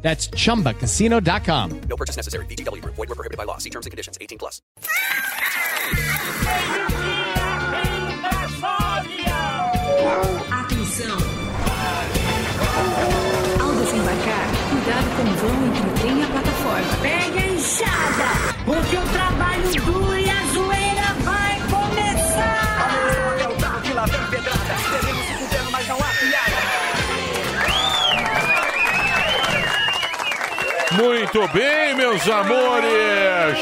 That's 0.00 0.28
chumbacasino.com. 0.30 1.80
No 1.88 1.96
purchase 1.96 2.16
necessary. 2.16 2.46
VGW 2.46 2.80
Group. 2.80 2.94
Void 2.96 3.08
were 3.10 3.14
prohibited 3.14 3.36
by 3.36 3.44
law. 3.44 3.58
See 3.58 3.70
terms 3.70 3.84
and 3.84 3.90
conditions. 3.90 4.16
18 4.20 4.38
plus. 4.38 4.62
Atenção! 10.50 11.16
Ao 13.60 13.74
desembarcar, 13.74 14.46
cuidado 14.70 15.08
com 15.16 15.22
o 15.22 15.34
vão 15.36 15.66
entre 15.66 15.88
o 15.88 15.92
trem 15.94 16.18
e 16.18 16.22
a 16.22 16.26
plataforma. 16.26 16.96
Pegue 17.02 17.38
a 17.38 17.46
enxada, 17.52 18.57
Muito 30.98 31.46
bem, 31.52 31.94
meus 31.94 32.28
amores! 32.28 33.58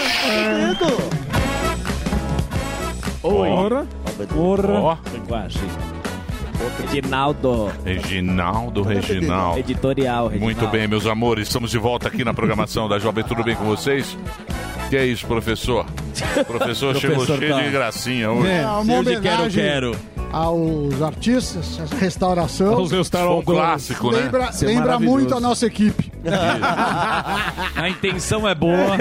Ora, 3.22 3.86
ora. 4.34 4.98
Quase. 5.28 5.58
Reginaldo. 6.80 7.70
Reginaldo, 7.84 8.82
Reginaldo. 8.82 9.58
Editorial, 9.58 10.28
Reginaldo. 10.28 10.44
Muito 10.44 10.66
bem, 10.68 10.88
meus 10.88 11.06
amores, 11.06 11.48
estamos 11.48 11.70
de 11.70 11.76
volta 11.76 12.08
aqui 12.08 12.24
na 12.24 12.32
programação 12.32 12.88
da 12.88 12.98
Jovem. 12.98 13.22
Tudo 13.22 13.44
bem 13.44 13.54
com 13.54 13.64
vocês? 13.64 14.16
Que 14.88 14.96
é 14.96 15.04
isso, 15.04 15.26
professor? 15.26 15.84
Professor 16.46 16.96
chegou 16.96 17.16
Professor 17.16 17.38
cheio 17.38 17.54
tá. 17.54 17.62
de 17.62 17.70
gracinha 17.70 18.30
hoje. 18.32 18.48
É, 18.50 18.66
uma 18.66 18.84
Cheio 18.84 19.04
de 19.04 19.10
quero, 19.20 19.34
homenagem 19.34 19.64
quero. 19.64 19.96
aos 20.32 21.02
artistas, 21.02 21.80
a 21.80 21.96
restauração. 21.96 22.80
Os 22.82 22.90
meus 22.92 23.08
Foi 23.08 23.20
um 23.28 23.42
clássico, 23.42 24.10
né? 24.10 24.18
Lembra, 24.20 24.50
Isso 24.50 24.64
é 24.64 24.68
lembra 24.68 24.84
maravilhoso. 24.86 25.14
muito 25.16 25.34
a 25.34 25.40
nossa 25.40 25.66
equipe. 25.66 26.12
A 27.76 27.88
intenção 27.88 28.48
é 28.48 28.54
boa, 28.54 28.96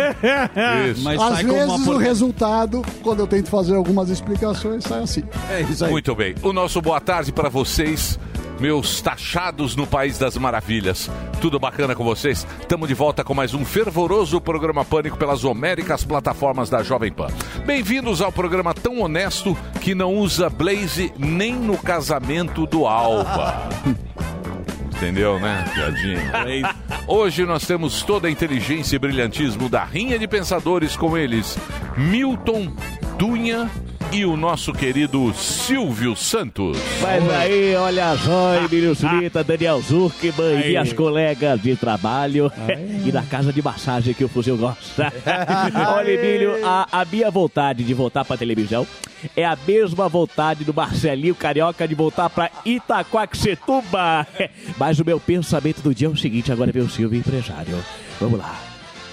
Isso. 0.91 1.03
mas 1.03 1.19
Às 1.21 1.33
sai 1.33 1.43
como 1.43 1.55
uma 1.55 1.66
vezes 1.66 1.81
o 1.81 1.86
porcaria. 1.86 2.08
resultado, 2.08 2.81
quando 3.02 3.19
eu 3.19 3.27
tento 3.27 3.49
fazer 3.49 3.75
algumas 3.75 4.09
explicações, 4.09 4.83
sai 4.83 5.02
assim. 5.03 5.23
É 5.49 5.61
isso 5.61 5.86
aí. 5.86 5.91
Muito 5.91 6.13
bem. 6.16 6.36
O 6.43 6.53
nosso 6.53 6.81
boa 6.81 6.99
tarde 7.02 7.31
para 7.31 7.49
vocês, 7.49 8.19
meus 8.59 9.02
taxados 9.02 9.75
no 9.75 9.86
País 9.86 10.17
das 10.17 10.38
Maravilhas. 10.38 11.09
Tudo 11.42 11.59
bacana 11.59 11.95
com 11.95 12.03
vocês? 12.03 12.48
Estamos 12.59 12.88
de 12.88 12.94
volta 12.94 13.23
com 13.23 13.34
mais 13.34 13.53
um 13.53 13.66
fervoroso 13.66 14.39
programa 14.39 14.86
Pânico 14.86 15.17
pelas 15.17 15.44
homéricas 15.44 16.03
plataformas 16.03 16.70
da 16.70 16.81
Jovem 16.81 17.11
Pan. 17.11 17.28
Bem-vindos 17.66 18.22
ao 18.22 18.31
programa 18.31 18.73
tão 18.73 19.00
honesto 19.00 19.58
que 19.81 19.94
não 19.94 20.16
usa 20.16 20.50
Blaze 20.50 21.11
nem 21.17 21.53
no 21.53 21.78
casamento 21.78 22.66
do 22.66 22.88
Alba. 22.88 23.70
Entendeu, 24.95 25.39
né? 25.39 25.66
Piadinha. 25.73 26.76
Hoje 27.06 27.45
nós 27.45 27.67
temos 27.67 28.02
toda 28.02 28.28
a 28.28 28.31
inteligência 28.31 28.95
e 28.95 29.00
brilhantismo 29.00 29.67
da 29.67 29.83
rinha 29.83 30.17
de 30.17 30.28
pensadores 30.28 30.95
com 30.95 31.17
eles, 31.17 31.58
Milton 31.98 32.73
Dunha 33.17 33.70
e 34.11 34.25
o 34.25 34.38
nosso 34.38 34.72
querido 34.73 35.34
Silvio 35.34 36.16
Santos. 36.16 36.78
Mas 37.02 37.30
aí, 37.31 37.75
olha 37.75 38.17
só, 38.17 38.56
Emílio 38.56 38.95
Sulita, 38.95 39.44
Daniel 39.44 39.82
Zuckerman 39.82 40.61
e 40.61 40.67
minhas 40.70 40.93
colegas 40.93 41.61
de 41.61 41.76
trabalho 41.76 42.52
e 43.05 43.11
da 43.11 43.21
casa 43.23 43.52
de 43.52 43.61
massagem 43.61 44.14
que 44.14 44.23
o 44.23 44.30
Fuzil 44.30 44.58
gosta. 44.58 45.11
olha, 45.95 46.11
Emílio, 46.11 46.65
a, 46.65 46.88
a 46.92 47.05
minha 47.05 47.30
vontade 47.30 47.83
de 47.83 47.94
voltar 47.94 48.23
pra 48.26 48.38
televisão 48.38 48.88
é 49.36 49.45
a 49.45 49.58
mesma 49.67 50.08
vontade 50.08 50.64
do 50.64 50.73
Marcelinho 50.73 51.36
Carioca 51.36 51.88
de 51.88 51.95
voltar 51.95 52.30
pra 52.30 52.52
Itaquaquecetuba. 52.65 54.27
Mas 54.77 54.99
o 54.99 55.05
meu 55.05 55.20
pensamento 55.20 55.82
do 55.82 55.94
dia 55.94 56.08
é 56.08 56.11
o 56.11 56.17
seguinte, 56.17 56.52
agora 56.52 56.71
meu 56.73 56.89
Silvio 56.89 57.20
empresário. 57.20 57.77
Vamos 58.20 58.39
lá. 58.39 58.55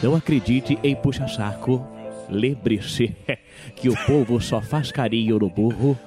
Não 0.02 0.14
acredite 0.16 0.78
em 0.82 0.96
puxa-saco. 0.96 1.91
Lembre-se 2.32 3.14
que 3.76 3.88
o 3.88 3.94
povo 4.06 4.40
só 4.40 4.60
faz 4.60 4.90
carinho 4.90 5.38
no 5.38 5.48
burro 5.48 5.98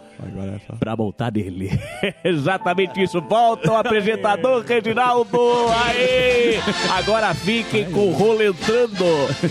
pra 0.79 0.95
montar 0.95 1.31
nele. 1.31 1.71
Exatamente 2.23 3.01
isso. 3.01 3.21
Volta 3.21 3.71
o 3.71 3.75
apresentador 3.75 4.63
Reginaldo. 4.65 5.39
Aê! 5.85 6.59
Agora 6.97 7.33
fiquem 7.33 7.89
com 7.91 8.09
o 8.09 8.13
rolo 8.13 8.43
entrando 8.43 9.05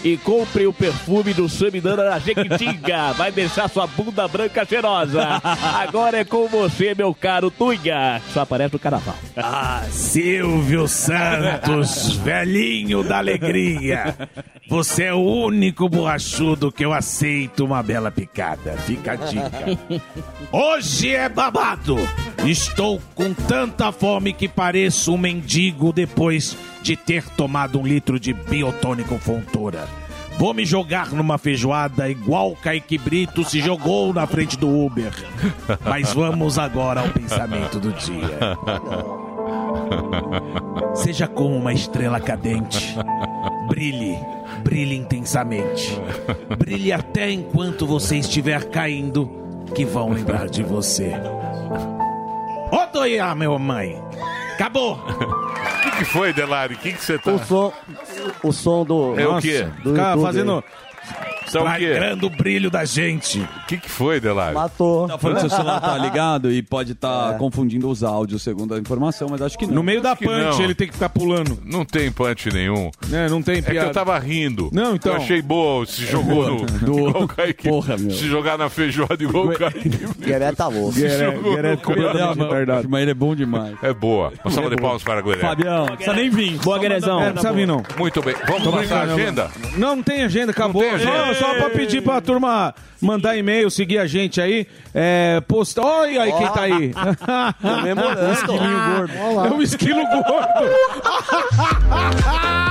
e 0.04 0.16
comprem 0.16 0.66
o 0.66 0.72
perfume 0.72 1.34
do 1.34 1.48
Samidana 1.48 2.04
da 2.04 2.18
Jequitinga. 2.18 3.12
Vai 3.12 3.30
deixar 3.32 3.68
sua 3.68 3.86
bunda 3.86 4.26
branca 4.28 4.64
cheirosa. 4.64 5.40
Agora 5.42 6.18
é 6.18 6.24
com 6.24 6.48
você, 6.48 6.94
meu 6.94 7.14
caro 7.14 7.50
Tunha. 7.50 8.20
Só 8.32 8.42
aparece 8.42 8.74
no 8.74 8.78
carnaval. 8.78 9.14
Ah, 9.36 9.82
Silvio 9.90 10.86
Santos, 10.88 12.16
velhinho 12.16 13.02
da 13.02 13.18
alegria. 13.18 14.16
Você 14.68 15.04
é 15.04 15.14
o 15.14 15.20
único 15.20 15.88
borrachudo 15.88 16.72
que 16.72 16.84
eu 16.84 16.92
aceito 16.92 17.64
uma 17.64 17.82
bela 17.82 18.10
picada. 18.10 18.72
Fica 18.78 19.12
a 19.12 19.16
dica. 19.16 19.78
Hoje 20.56 21.12
é 21.12 21.28
babado. 21.28 21.96
Estou 22.46 23.02
com 23.16 23.34
tanta 23.34 23.90
fome 23.90 24.32
que 24.32 24.46
pareço 24.46 25.12
um 25.12 25.18
mendigo 25.18 25.92
depois 25.92 26.56
de 26.80 26.96
ter 26.96 27.28
tomado 27.30 27.80
um 27.80 27.84
litro 27.84 28.20
de 28.20 28.32
biotônico 28.32 29.18
Fontoura. 29.18 29.88
Vou 30.38 30.54
me 30.54 30.64
jogar 30.64 31.10
numa 31.10 31.38
feijoada 31.38 32.08
igual 32.08 32.54
Kaique 32.54 32.96
Brito 32.96 33.42
se 33.42 33.58
jogou 33.58 34.14
na 34.14 34.28
frente 34.28 34.56
do 34.56 34.68
Uber. 34.68 35.12
Mas 35.84 36.12
vamos 36.12 36.56
agora 36.56 37.00
ao 37.00 37.08
pensamento 37.08 37.80
do 37.80 37.90
dia. 37.90 38.56
Seja 40.94 41.26
como 41.26 41.56
uma 41.56 41.72
estrela 41.72 42.20
cadente. 42.20 42.94
Brilhe, 43.66 44.16
brilhe 44.62 44.94
intensamente. 44.94 46.00
Brilhe 46.56 46.92
até 46.92 47.32
enquanto 47.32 47.88
você 47.88 48.18
estiver 48.18 48.70
caindo, 48.70 49.43
que 49.74 49.84
vão 49.84 50.10
lembrar 50.10 50.48
de 50.48 50.62
você. 50.62 51.12
Ô, 52.70 52.86
Doia, 52.92 53.34
meu 53.34 53.58
mãe! 53.58 54.02
Acabou! 54.54 54.94
O 54.94 55.82
que, 55.82 55.98
que 55.98 56.04
foi, 56.04 56.32
Delari? 56.32 56.74
O 56.74 56.78
que, 56.78 56.92
que 56.92 57.04
você 57.04 57.18
tá. 57.18 57.32
O 57.32 57.38
som, 57.44 57.72
o 58.42 58.52
som 58.52 58.84
do. 58.84 59.18
É 59.18 59.26
o 59.26 59.40
quê? 59.40 59.64
do 59.82 59.90
Ficava 59.90 60.10
YouTube 60.10 60.22
fazendo. 60.22 60.64
São 61.46 61.62
o 61.62 61.72
quê? 61.76 61.86
Flagrando 61.94 62.26
o 62.26 62.30
brilho 62.30 62.70
da 62.70 62.84
gente. 62.84 63.40
O 63.40 63.66
que, 63.66 63.76
que 63.76 63.90
foi, 63.90 64.20
Delari? 64.20 64.54
Matou. 64.54 65.06
Tá 65.08 65.18
falando 65.18 65.36
que 65.36 65.40
seu 65.42 65.50
celular 65.50 65.80
tá 65.80 65.96
ligado 65.98 66.50
e 66.50 66.62
pode 66.62 66.92
estar 66.92 67.36
confundindo 67.38 67.88
os 67.88 68.02
áudios 68.02 68.42
segundo 68.42 68.74
a 68.74 68.78
informação, 68.78 69.28
mas 69.30 69.40
acho 69.42 69.58
que 69.58 69.66
não. 69.66 69.74
No 69.74 69.82
meio 69.82 70.00
da 70.00 70.16
punch, 70.16 70.28
não. 70.58 70.62
ele 70.62 70.74
tem 70.74 70.86
que 70.88 70.94
ficar 70.94 71.08
pulando. 71.08 71.58
Não 71.64 71.84
tem 71.84 72.10
punch 72.10 72.50
nenhum. 72.52 72.90
Né? 73.08 73.28
Não 73.28 73.42
tem 73.42 73.58
É 73.58 73.62
que 73.62 73.70
piada. 73.70 73.88
eu 73.88 73.92
tava 73.92 74.18
rindo. 74.18 74.70
Não, 74.72 74.94
então. 74.94 75.12
Eu 75.12 75.18
achei 75.18 75.42
boa, 75.42 75.84
se 75.86 76.04
jogou 76.06 76.46
no. 76.50 76.66
igual 77.08 77.22
o 77.24 77.28
Kaique. 77.28 77.68
Porra, 77.68 77.96
meu. 77.96 78.10
Se 78.10 78.26
jogar 78.28 78.56
na 78.58 78.68
feijoada 78.68 79.22
igual 79.22 79.46
o 79.46 79.52
Kaique. 79.54 79.90
Gueré 80.20 80.52
tá 80.52 80.68
louco. 80.68 80.92
Gueré- 80.98 81.32
jogou 81.34 81.54
Gueré 81.54 81.76
completamente 81.76 82.38
retardado. 82.38 82.88
Mas 82.88 83.02
ele 83.02 83.10
é 83.10 83.14
bom 83.14 83.34
demais. 83.34 83.76
É 83.82 83.92
boa. 83.92 84.32
Uma 84.44 84.50
salva 84.50 84.70
de 84.70 84.76
palmas 84.76 85.02
para 85.02 85.18
a 85.18 85.22
Guilherme. 85.22 85.42
Fabião, 85.42 85.86
não 85.86 85.96
precisa 85.96 86.16
nem 86.16 86.30
vir. 86.30 86.58
Boa, 86.58 86.78
Guerezão. 86.78 87.20
É, 87.20 87.26
não 87.26 87.32
precisa 87.32 87.52
vir, 87.52 87.66
não. 87.66 87.82
Muito 87.98 88.22
bem. 88.22 88.34
Vamos 88.46 88.68
passar 88.74 89.08
a 89.08 89.12
agenda? 89.12 89.50
Não, 89.76 89.96
não 89.96 90.02
tem 90.02 90.22
agenda, 90.24 90.50
acabou. 90.52 90.82
tem 90.82 90.90
agenda. 90.92 91.33
Só 91.38 91.54
pra 91.54 91.70
pedir 91.70 92.02
pra 92.02 92.20
turma 92.20 92.74
mandar 93.00 93.36
e-mail, 93.36 93.70
seguir 93.70 93.98
a 93.98 94.06
gente 94.06 94.40
aí. 94.40 94.66
É, 94.94 95.42
posta... 95.46 95.82
Olha 95.82 96.22
aí 96.22 96.32
quem 96.32 96.48
tá 96.48 96.62
aí. 96.62 96.92
É 97.86 97.94
lá. 99.34 99.54
um 99.54 99.62
esquilo 99.62 100.02
gordo. 100.06 100.34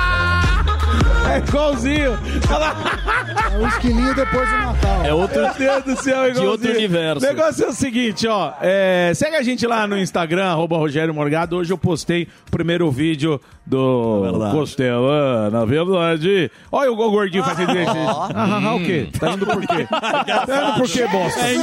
É 1.34 1.38
igualzinho. 1.40 2.12
É 3.52 3.58
um 3.58 3.68
esquilinho 3.68 4.14
depois 4.14 4.48
do 4.48 4.56
Natal. 4.56 5.04
É 5.04 5.14
outro 5.14 5.42
Meu 5.42 5.54
Deus 5.56 5.84
do 5.84 6.04
céu, 6.04 6.24
é 6.26 6.30
igualzinho. 6.30 6.52
outro 6.52 6.70
universo. 6.70 7.26
O 7.26 7.28
negócio 7.28 7.66
é 7.66 7.68
o 7.70 7.74
seguinte, 7.74 8.28
ó. 8.28 8.54
é, 8.62 9.12
segue 9.16 9.36
a 9.36 9.42
gente 9.42 9.66
lá 9.66 9.88
no 9.88 9.98
Instagram, 9.98 10.46
arroba 10.46 10.78
Rogério 10.78 11.12
Morgado. 11.12 11.58
Hoje 11.58 11.74
eu 11.74 11.78
postei 11.78 12.28
o 12.48 12.52
primeiro 12.52 12.90
vídeo 12.92 13.42
do 13.66 14.22
verdade. 14.22 14.52
Costela, 14.56 15.50
na 15.50 15.66
verdade. 15.66 16.52
Olha 16.72 16.92
o 16.92 16.96
gordinho 16.96 17.44
fazendo 17.44 17.78
isso. 17.78 17.92
Ah, 17.92 18.30
ah, 18.36 18.62
ah, 18.64 18.76
o 18.76 18.80
quê? 18.84 19.08
Tá 19.20 19.32
indo 19.32 19.46
por 19.46 19.62
quê? 19.66 19.88
Tá 19.90 20.68
indo 20.68 20.74
por 20.80 20.90
quê, 20.90 21.08
bosta? 21.08 21.40
É 21.42 21.54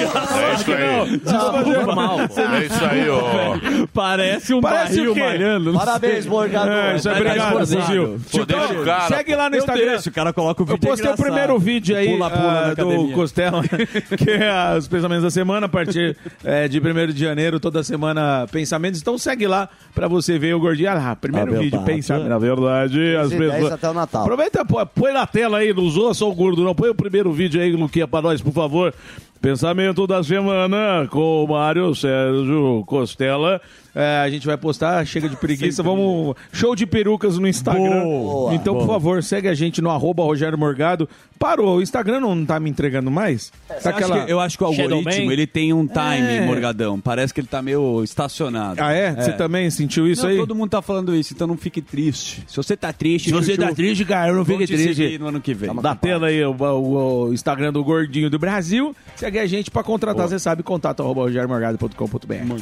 isso 0.54 0.72
aí. 0.72 1.76
normal. 1.76 2.20
É 2.20 2.64
isso 2.64 2.84
aí, 2.84 3.08
ó. 3.08 3.86
Parece 3.92 4.54
um 4.54 4.60
Parece 4.60 4.96
barril 4.96 5.14
malhando. 5.14 5.72
Parabéns. 5.74 6.26
Morgado. 6.26 6.70
É, 6.70 6.96
isso 6.96 7.08
é 7.08 7.12
dar 7.12 7.20
obrigado, 7.20 8.84
cara, 8.84 9.08
Segue 9.08 9.34
lá 9.34 9.50
no 9.50 9.56
Instagram. 9.60 9.90
deixo, 9.92 10.08
o 10.08 10.12
cara 10.12 10.32
coloca 10.32 10.62
o 10.62 10.66
vídeo, 10.66 10.78
Eu 10.82 10.88
postei 10.88 11.10
é 11.10 11.14
o 11.14 11.16
primeiro 11.16 11.58
vídeo 11.58 11.96
aí 11.96 12.08
Pula, 12.08 12.30
pula 12.30 12.52
na 12.68 12.74
do. 12.74 13.12
Costela, 13.12 13.62
que 14.18 14.30
é 14.30 14.76
os 14.76 14.88
pensamentos 14.88 15.22
da 15.24 15.30
semana, 15.30 15.66
a 15.66 15.68
partir 15.68 16.16
é, 16.44 16.68
de 16.68 16.78
1 16.80 17.12
de 17.12 17.20
janeiro, 17.20 17.60
toda 17.60 17.82
semana, 17.82 18.46
pensamentos. 18.50 19.00
Então 19.00 19.16
segue 19.18 19.46
lá 19.46 19.68
pra 19.94 20.08
você 20.08 20.38
ver 20.38 20.54
o 20.54 20.60
gordinho. 20.60 20.90
Ah, 20.90 20.94
lá, 20.94 21.16
primeiro 21.16 21.54
A 21.54 21.58
vídeo, 21.58 21.70
verdade. 21.78 21.84
pensamento. 21.86 22.28
Na 22.28 22.38
verdade, 22.38 23.16
as 23.16 23.30
10 23.30 23.52
pessoas. 23.52 23.72
até 23.72 23.90
o 23.90 23.94
Natal. 23.94 24.22
Aproveita, 24.22 24.64
pô, 24.64 24.84
põe 24.86 25.12
na 25.12 25.26
tela 25.26 25.58
aí, 25.58 25.72
não 25.72 25.88
zoa 25.88 26.14
só 26.14 26.28
o 26.28 26.34
gordo, 26.34 26.62
não. 26.64 26.74
Põe 26.74 26.90
o 26.90 26.94
primeiro 26.94 27.32
vídeo 27.32 27.60
aí, 27.60 27.72
Luquinha, 27.72 28.08
pra 28.08 28.22
nós, 28.22 28.40
por 28.40 28.52
favor. 28.52 28.94
Pensamento 29.40 30.06
da 30.06 30.22
semana 30.22 31.08
com 31.08 31.44
o 31.44 31.48
Mário 31.48 31.94
Sérgio 31.94 32.84
Costela. 32.86 33.60
É, 33.94 34.18
a 34.24 34.30
gente 34.30 34.46
vai 34.46 34.56
postar, 34.56 35.04
chega 35.06 35.28
de 35.28 35.36
preguiça, 35.36 35.82
vamos. 35.82 36.34
Show 36.52 36.74
de 36.76 36.86
perucas 36.86 37.38
no 37.38 37.46
Instagram. 37.48 38.02
Boa, 38.04 38.54
então, 38.54 38.74
por 38.74 38.86
boa. 38.86 38.94
favor, 38.98 39.22
segue 39.22 39.48
a 39.48 39.54
gente 39.54 39.80
no 39.82 39.90
arroba 39.90 40.22
Rogério 40.22 40.56
Morgado. 40.58 41.08
Parou, 41.38 41.78
o 41.78 41.82
Instagram 41.82 42.20
não 42.20 42.44
tá 42.44 42.60
me 42.60 42.68
entregando 42.68 43.10
mais? 43.10 43.50
Você 43.68 43.88
acha 43.88 44.26
que- 44.26 44.30
eu 44.32 44.38
acho 44.38 44.58
que 44.58 44.62
o 44.64 44.66
algoritmo 44.66 45.32
ele 45.32 45.46
tem 45.46 45.72
um 45.72 45.86
time, 45.86 46.36
É. 46.36 46.40
Morgadão. 46.46 47.00
Parece 47.00 47.32
que 47.32 47.40
ele 47.40 47.48
tá 47.48 47.62
meio 47.62 48.04
estacionado. 48.04 48.80
Ah, 48.82 48.92
é? 48.92 49.14
Você 49.14 49.32
também 49.32 49.70
sentiu 49.70 50.06
isso 50.06 50.22
Não, 50.22 50.30
aí? 50.30 50.36
Todo 50.36 50.54
mundo 50.54 50.70
tá 50.70 50.82
falando 50.82 51.14
isso, 51.14 51.32
então 51.32 51.46
não 51.46 51.56
fique 51.56 51.80
triste. 51.80 52.44
Se 52.46 52.56
você 52.56 52.76
tá 52.76 52.92
triste, 52.92 53.30
Se 53.30 53.32
você 53.34 53.54
Chuchu, 53.54 53.66
tá 53.68 53.74
triste, 53.74 54.04
cara, 54.04 54.30
eu 54.32 54.36
não 54.36 54.44
fique 54.44 54.66
te 54.66 54.74
triste. 54.74 55.18
no 55.18 55.28
ano 55.28 55.40
que 55.40 55.54
vem. 55.54 55.74
Da 55.76 55.94
tela 55.94 56.26
aí 56.28 56.44
o, 56.44 56.52
o- 56.54 57.28
o 57.28 57.32
Instagram 57.34 57.72
do 57.72 57.82
Gordinho 57.82 58.28
do 58.28 58.38
Brasil. 58.38 58.94
Segue 59.16 59.38
a 59.38 59.46
gente 59.46 59.70
pra 59.70 59.82
contratar, 59.82 60.28
você 60.28 60.38
sabe, 60.38 60.62
contato 60.62 61.00
arroba. 61.02 61.22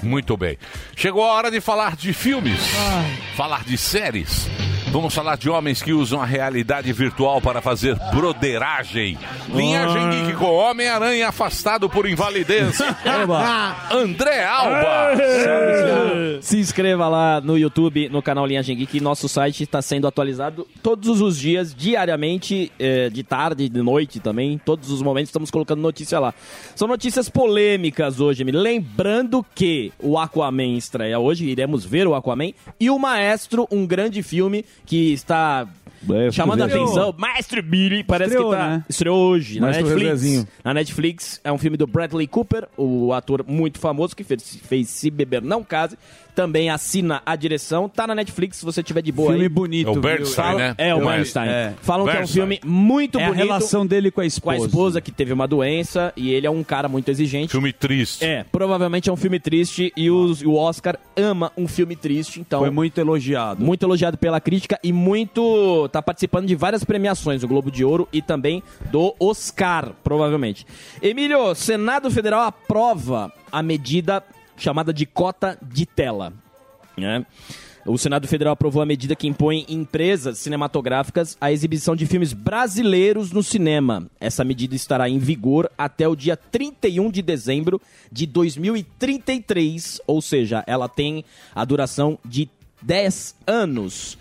Muito 0.03 0.37
bem. 0.37 0.57
Chegou 0.95 1.18
a 1.23 1.33
hora 1.33 1.51
de 1.51 1.61
falar 1.61 1.97
de 1.97 2.13
filmes, 2.13 2.61
falar 3.37 3.65
de 3.65 3.77
séries. 3.77 4.49
Vamos 4.91 5.15
falar 5.15 5.37
de 5.37 5.51
homens 5.51 5.83
que 5.83 5.93
usam 5.93 6.21
a 6.21 6.25
realidade 6.25 6.91
virtual 6.95 7.43
para 7.43 7.61
fazer 7.61 7.95
broderagem. 8.11 9.19
Linhagem 9.55 10.11
Geek 10.11 10.33
com 10.39 10.47
Homem-Aranha 10.47 11.29
afastado 11.29 11.91
por 11.91 12.09
invalidez. 12.09 12.79
André 13.93 14.47
Alba. 14.47 15.13
Se 16.41 16.59
inscreva 16.59 17.07
lá 17.07 17.39
no 17.41 17.59
YouTube, 17.59 18.09
no 18.09 18.23
canal 18.23 18.47
Linhagem 18.47 18.77
Geek. 18.77 18.99
Nosso 18.99 19.29
site 19.29 19.63
está 19.63 19.83
sendo 19.83 20.07
atualizado 20.07 20.67
todos 20.83 21.21
os 21.21 21.39
dias, 21.39 21.75
diariamente, 21.75 22.73
eh, 22.79 23.11
de 23.11 23.23
tarde, 23.23 23.69
de 23.69 23.83
noite 23.83 24.21
também. 24.21 24.59
Todos 24.65 24.91
os 24.91 25.03
momentos 25.03 25.29
estamos 25.29 25.51
colocando 25.51 25.83
notícia 25.83 26.19
lá. 26.19 26.33
São 26.75 26.89
notícias 26.89 27.29
polêmicas 27.29 28.21
hoje. 28.21 28.43
Me 28.43 28.53
lembrando 28.53 29.45
que 29.55 29.93
o 29.99 30.19
Aquaman 30.19 30.77
estreia 30.77 31.19
hoje. 31.19 31.45
Iremos 31.45 31.85
ver 31.85 32.07
o 32.07 32.15
Aquaman. 32.15 32.53
E 32.81 32.89
o 32.89 32.99
Maestro, 32.99 33.69
um 33.71 33.87
grande 33.87 34.23
filme 34.23 34.65
que 34.89 35.13
está 35.13 35.69
chamando 36.33 36.63
a 36.63 36.67
atenção. 36.67 37.15
Maestro 37.17 37.63
Billy, 37.63 38.03
parece 38.05 38.31
Estreou, 38.33 38.51
que 38.53 38.57
tá. 38.57 38.69
né? 38.69 38.85
Estreou 38.89 39.17
hoje 39.31 39.61
na 39.61 39.69
Netflix. 39.69 40.03
Rezezinho. 40.03 40.49
Na 40.65 40.75
Netflix 40.75 41.41
é 41.45 41.53
um 41.53 41.59
filme 41.59 41.77
do 41.77 41.87
Bradley 41.87 42.27
Cooper, 42.27 42.69
o 42.77 43.13
ator 43.13 43.45
muito 43.47 43.79
famoso 43.79 44.15
que 44.17 44.25
fez, 44.25 44.59
fez 44.65 44.89
Se 44.89 45.11
Beber 45.11 45.43
Não 45.43 45.63
Case. 45.63 45.97
Também 46.35 46.71
assina 46.71 47.21
a 47.27 47.35
direção. 47.35 47.89
Tá 47.89 48.07
na 48.07 48.15
Netflix, 48.15 48.59
se 48.59 48.65
você 48.65 48.81
tiver 48.81 49.03
de 49.03 49.11
boa 49.11 49.31
Filme 49.31 49.43
aí. 49.47 49.49
bonito, 49.49 49.89
É 49.89 49.91
o? 49.91 50.01
Bernstein, 50.01 50.55
né? 50.57 50.75
É, 50.79 50.95
o 50.95 51.03
É. 51.03 51.05
Bernstein. 51.05 51.49
É. 51.49 51.75
Falam 51.83 52.05
que 52.07 52.11
é 52.11 52.13
um 52.13 52.17
Bernstein. 52.19 52.35
filme 52.43 52.61
muito 52.65 53.19
É 53.19 53.25
a 53.25 53.27
bonito. 53.27 53.43
relação 53.45 53.85
dele 53.85 54.13
com 54.13 54.21
a 54.21 54.23
com 54.23 54.23
a 54.23 54.27
esposa. 54.27 54.67
esposa 54.67 55.01
que 55.01 55.11
teve 55.11 55.33
uma 55.33 55.49
doença 55.49 56.13
e 56.17 56.31
ele 56.31 56.47
é 56.47 56.51
um 56.51 56.63
cara 56.63 56.89
muito 56.89 57.09
exigente. 57.11 57.51
Filme 57.51 57.73
triste. 57.73 58.25
É, 58.25 58.45
provavelmente 58.53 59.11
é 59.11 59.13
um 59.13 59.17
filme 59.17 59.41
triste 59.41 59.93
e 59.97 60.13
os- 60.13 60.41
o 60.43 60.55
Oscar 60.55 60.97
ama 61.17 61.51
um 61.57 61.67
filme 61.67 61.97
triste, 61.97 62.39
então 62.39 62.61
Foi 62.61 62.71
muito 62.71 63.01
elogiado. 63.01 63.65
muito 63.65 63.83
elogiado 63.85 64.17
pela 64.17 64.41
crítica 64.41 64.79
e 64.85 64.93
muito 64.93 65.89
tá 65.89 65.98
participando 66.03 66.47
de 66.47 66.55
várias 66.55 66.85
premiações, 66.85 67.41
do 67.41 67.49
Globo 67.49 67.71
de 67.71 67.85
Ouro 67.85 68.09
e 68.13 68.23
também 68.23 68.63
do 68.91 69.15
Oscar, 69.19 69.93
provavelmente. 70.03 70.67
Emílio, 71.03 71.55
Senado 71.55 72.11
Federal 72.11 72.43
aprova 72.43 73.33
a 73.51 73.63
medida 73.63 74.23
chamada 74.57 74.93
de 74.93 75.07
cota 75.07 75.59
de 75.63 75.87
tela. 75.87 76.33
né? 76.97 77.25
O 77.89 77.97
Senado 77.97 78.29
Federal 78.29 78.53
aprovou 78.53 78.83
a 78.83 78.87
medida 78.87 79.17
que 79.17 79.27
impõe 79.27 79.65
empresas 79.67 80.37
cinematográficas 80.39 81.39
a 81.41 81.51
exibição 81.51 81.97
de 81.97 82.05
filmes 82.05 82.35
brasileiros 82.35 83.33
no 83.33 83.43
cinema. 83.43 84.07
Essa 84.21 84.45
medida 84.45 84.75
estará 84.75 85.09
em 85.09 85.19
vigor 85.19 85.71
até 85.79 86.07
o 86.07 86.15
dia 86.15 86.37
31 86.37 87.11
de 87.11 87.23
dezembro 87.23 87.81
de 88.13 88.27
2033, 88.27 90.03
ou 90.07 90.21
seja, 90.21 90.63
ela 90.67 90.87
tem 90.87 91.25
a 91.55 91.65
duração 91.65 92.19
de 92.23 92.51
10 92.83 93.37
anos. 93.47 94.19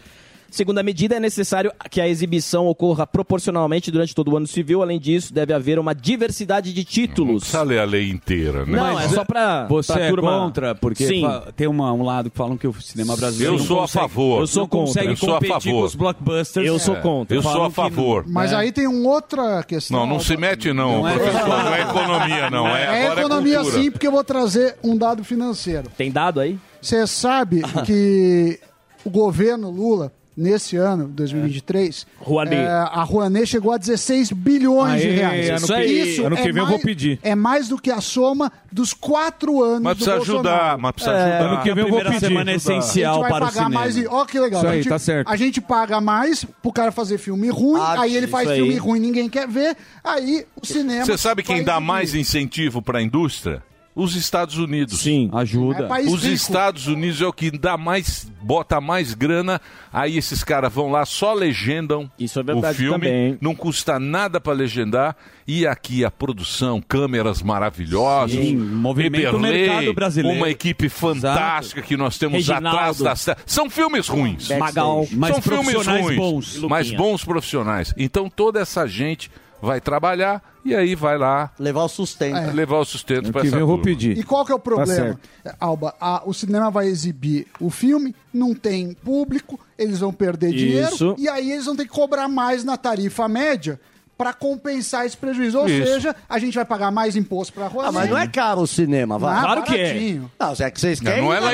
Segundo 0.49 0.77
a 0.79 0.83
medida, 0.83 1.15
é 1.15 1.19
necessário 1.19 1.71
que 1.89 1.99
a 2.01 2.07
exibição 2.07 2.67
ocorra 2.67 3.05
proporcionalmente 3.05 3.91
durante 3.91 4.15
todo 4.15 4.31
o 4.31 4.37
ano 4.37 4.47
civil. 4.47 4.81
Além 4.81 4.99
disso, 4.99 5.33
deve 5.33 5.53
haver 5.53 5.77
uma 5.79 5.93
diversidade 5.93 6.73
de 6.73 6.83
títulos. 6.83 7.41
Precisa 7.43 7.63
ler 7.63 7.79
a 7.79 7.85
lei 7.85 8.09
inteira, 8.09 8.65
né? 8.65 8.77
Não, 8.77 8.99
é 8.99 9.07
só 9.09 9.23
pra. 9.25 9.65
Você 9.67 9.93
pra 9.93 10.05
é 10.05 10.09
turma- 10.09 10.31
contra? 10.39 10.75
Porque 10.75 11.05
Sim. 11.05 11.23
tem 11.55 11.67
uma- 11.67 11.91
um 11.93 12.03
lado 12.03 12.29
que 12.29 12.37
falam 12.37 12.57
que 12.57 12.67
o 12.67 12.73
cinema 12.81 13.15
brasileiro 13.15 13.55
Eu 13.55 13.59
não 13.59 13.65
sou 13.65 13.77
a 13.77 13.81
consegue- 13.81 13.99
favor. 14.07 14.39
Eu 14.41 14.47
sou 14.47 14.61
não 14.63 14.67
contra. 14.69 14.87
consegue 14.87 15.07
Eu 15.09 15.17
sou 15.17 15.35
a 15.35 15.41
favor. 15.41 15.61
com 15.61 15.81
os 15.83 15.95
blockbusters. 15.95 16.67
Eu 16.67 16.79
sou 16.79 16.95
É, 16.95 17.01
contra. 17.01 17.37
Eu 17.37 17.41
sou 17.41 17.51
Falam 17.51 17.65
a 17.65 17.69
que 17.69 17.75
favor. 17.75 18.25
Mas 18.27 18.53
aí 18.53 18.71
tem 18.71 18.87
uma 18.87 19.09
outra 19.09 19.63
questão. 19.63 19.99
Não, 19.99 20.07
não 20.07 20.19
se 20.19 20.35
mete 20.37 20.71
não, 20.73 21.01
Não 21.01 21.07
é 21.07 21.13
professor. 21.17 21.47
Não 21.47 21.73
é 21.75 21.81
economia, 21.81 22.49
não. 22.49 22.67
É, 22.67 23.03
É 23.07 23.13
economia 23.13 23.59
é 23.59 23.63
sim, 23.65 23.91
porque 23.91 24.07
eu 24.07 24.11
vou 24.11 24.23
trazer 24.23 24.75
um 24.83 24.97
dado 24.97 25.23
financeiro. 25.23 25.89
Tem 25.97 26.11
dado 26.11 26.39
aí? 26.39 26.57
Você 26.81 27.05
sabe 27.07 27.61
que 27.85 28.59
o 29.03 29.09
governo 29.09 29.69
Lula, 29.69 30.11
nesse 30.37 30.77
ano, 30.77 31.07
2023, 31.07 32.05
Rouanet. 32.19 32.55
é, 32.61 32.67
a 32.67 33.03
Rouanet 33.03 33.47
chegou 33.47 33.71
a 33.71 33.77
16 33.77 34.31
bilhões 34.31 35.01
de 35.01 35.07
Aê, 35.07 35.15
reais. 35.15 35.49
ano 35.49 35.57
Isso 35.57 35.73
aí. 35.73 36.11
Isso 36.11 36.25
Ano 36.25 36.35
que 36.35 36.41
é 36.43 36.45
vem 36.45 36.61
eu 36.61 36.63
mais- 36.63 36.69
vou 36.69 36.79
pedir. 36.79 37.19
É 37.23 37.33
mais 37.33 37.67
do 37.67 37.77
que 37.81 37.89
a 37.89 37.99
soma 37.99 38.51
dos 38.71 38.93
quatro 38.93 39.63
anos 39.63 39.81
Mas 39.81 39.97
do 39.97 40.05
precisa 40.05 40.15
Bolsonaro. 40.17 40.47
ajudar, 40.49 40.77
mas 40.77 40.91
precisa 40.91 41.15
Ano 41.15 41.45
ajudar. 41.45 41.63
que 41.63 41.73
vem 41.73 41.83
eu 41.83 41.89
vou 41.89 41.99
primeira 41.99 42.09
pedir. 42.11 42.25
semana 42.27 42.51
é 42.51 42.53
A 42.53 42.57
essencial 42.57 43.13
gente 43.15 43.21
vai 43.21 43.29
para 43.31 43.37
o 43.37 43.47
pagar 43.47 43.63
cinema. 43.63 43.79
mais. 43.79 43.97
e- 43.97 44.07
Ó, 44.07 44.25
que 44.25 44.39
legal. 44.39 44.59
Isso 44.61 44.67
a, 44.67 44.71
aí, 44.71 44.77
gente, 44.77 44.89
tá 44.89 44.99
certo. 44.99 45.27
a 45.29 45.35
gente 45.35 45.61
paga 45.61 45.99
mais 45.99 46.45
pro 46.61 46.71
cara 46.71 46.91
fazer 46.91 47.17
filme 47.17 47.49
ruim, 47.49 47.81
Ah, 47.81 48.01
aí 48.01 48.15
ele 48.15 48.27
faz 48.27 48.43
isso 48.43 48.53
aí. 48.53 48.59
filme 48.59 48.77
ruim, 48.77 48.99
ninguém 48.99 49.27
quer 49.27 49.47
ver, 49.47 49.75
aí 50.03 50.45
o 50.61 50.65
cinema. 50.65 51.05
Você 51.05 51.17
sabe 51.17 51.41
quem 51.41 51.57
vai 51.57 51.65
dá 51.65 51.79
mais 51.79 52.13
incentivo 52.13 52.81
para 52.81 52.99
a 52.99 53.01
indústria? 53.01 53.63
Os 53.99 54.15
Estados 54.15 54.57
Unidos. 54.57 54.99
Sim. 54.99 55.29
Ajuda. 55.33 55.87
É 55.87 56.01
Os 56.03 56.21
rico. 56.23 56.35
Estados 56.35 56.85
Unidos 56.87 57.19
é 57.21 57.25
o 57.25 57.33
que 57.33 57.49
dá 57.49 57.75
mais, 57.75 58.31
bota 58.41 58.79
mais 58.79 59.13
grana. 59.15 59.59
Aí 59.91 60.17
esses 60.17 60.43
caras 60.43 60.71
vão 60.71 60.91
lá, 60.91 61.03
só 61.05 61.33
legendam 61.33 62.09
Isso 62.19 62.37
é 62.37 62.41
o 62.43 62.45
verdade 62.45 62.77
filme. 62.77 62.93
também. 62.93 63.37
Não 63.41 63.55
custa 63.55 63.99
nada 63.99 64.39
para 64.39 64.53
legendar. 64.53 65.15
E 65.47 65.65
aqui 65.65 66.05
a 66.05 66.11
produção, 66.11 66.81
câmeras 66.81 67.41
maravilhosas. 67.41 68.37
Sim, 68.37 68.55
movimenta 68.57 69.31
o 69.31 69.37
Eberlei, 69.39 69.67
mercado 69.67 69.93
brasileiro. 69.93 70.37
Uma 70.37 70.49
equipe 70.49 70.89
fantástica 70.89 71.81
que 71.81 71.97
nós 71.97 72.17
temos 72.17 72.35
Reginaldo. 72.37 72.67
atrás 72.67 72.99
das 72.99 73.35
São 73.45 73.69
filmes 73.69 74.07
ruins. 74.07 74.49
Magal. 74.49 75.07
Mas 75.11 75.31
São 75.33 75.41
filmes 75.41 75.87
ruins, 75.87 76.15
bons. 76.15 76.57
mas 76.69 76.91
bons 76.91 77.23
profissionais. 77.23 77.93
Então 77.97 78.29
toda 78.29 78.59
essa 78.59 78.85
gente 78.85 79.31
vai 79.61 79.81
trabalhar 79.81 80.43
e 80.67 80.75
aí 80.75 80.95
vai 80.95 81.17
lá 81.17 81.51
Levar 81.59 81.83
o 81.83 81.87
sustento. 81.89 82.35
É. 82.37 82.51
levar 82.51 82.77
o 82.79 82.85
sustento 82.85 83.31
para 83.31 83.41
essa 83.41 83.51
vem 83.51 83.59
eu 83.59 83.67
vou 83.67 83.77
turma. 83.77 83.91
pedir. 83.91 84.17
E 84.17 84.23
qual 84.23 84.45
que 84.45 84.51
é 84.51 84.55
o 84.55 84.59
problema? 84.59 85.19
certo. 85.43 85.57
Alba, 85.59 85.95
a- 85.99 86.21
o 86.25 86.33
cinema 86.33 86.69
vai 86.69 86.87
exibir 86.87 87.47
o 87.59 87.69
filme, 87.69 88.13
não 88.33 88.53
tem 88.53 88.93
público, 88.93 89.59
eles 89.77 89.99
vão 89.99 90.11
perder 90.13 90.49
Isso. 90.53 90.57
dinheiro, 90.57 91.15
e 91.17 91.27
aí 91.29 91.51
eles 91.51 91.65
vão 91.65 91.75
ter 91.75 91.83
que 91.83 91.89
cobrar 91.91 92.27
mais 92.27 92.63
na 92.63 92.75
tarifa 92.77 93.27
média 93.27 93.79
para 94.17 94.33
compensar 94.33 95.05
esse 95.05 95.15
prejuízo. 95.15 95.59
Ou 95.59 95.67
Isso. 95.69 95.85
seja, 95.85 96.15
a 96.27 96.39
gente 96.39 96.55
vai 96.55 96.65
pagar 96.65 96.89
mais 96.89 97.15
imposto 97.15 97.53
para 97.53 97.65
a 97.67 97.87
Ah, 97.87 97.91
mas 97.91 98.09
não 98.09 98.17
é 98.17 98.27
caro 98.27 98.61
o 98.61 98.67
cinema, 98.67 99.19
vai. 99.19 99.37
Ah, 99.37 99.41
Claro 99.41 99.61
que 99.63 99.75
é. 99.75 99.83
baratinho. 99.89 100.31
Não, 100.39 100.55
se 100.55 100.63
é 100.63 100.71
que 100.71 100.79
vocês 100.81 100.99
Não, 100.99 101.11
querem. 101.11 101.23
não 101.25 101.33
é 101.33 101.39
lá 101.39 101.53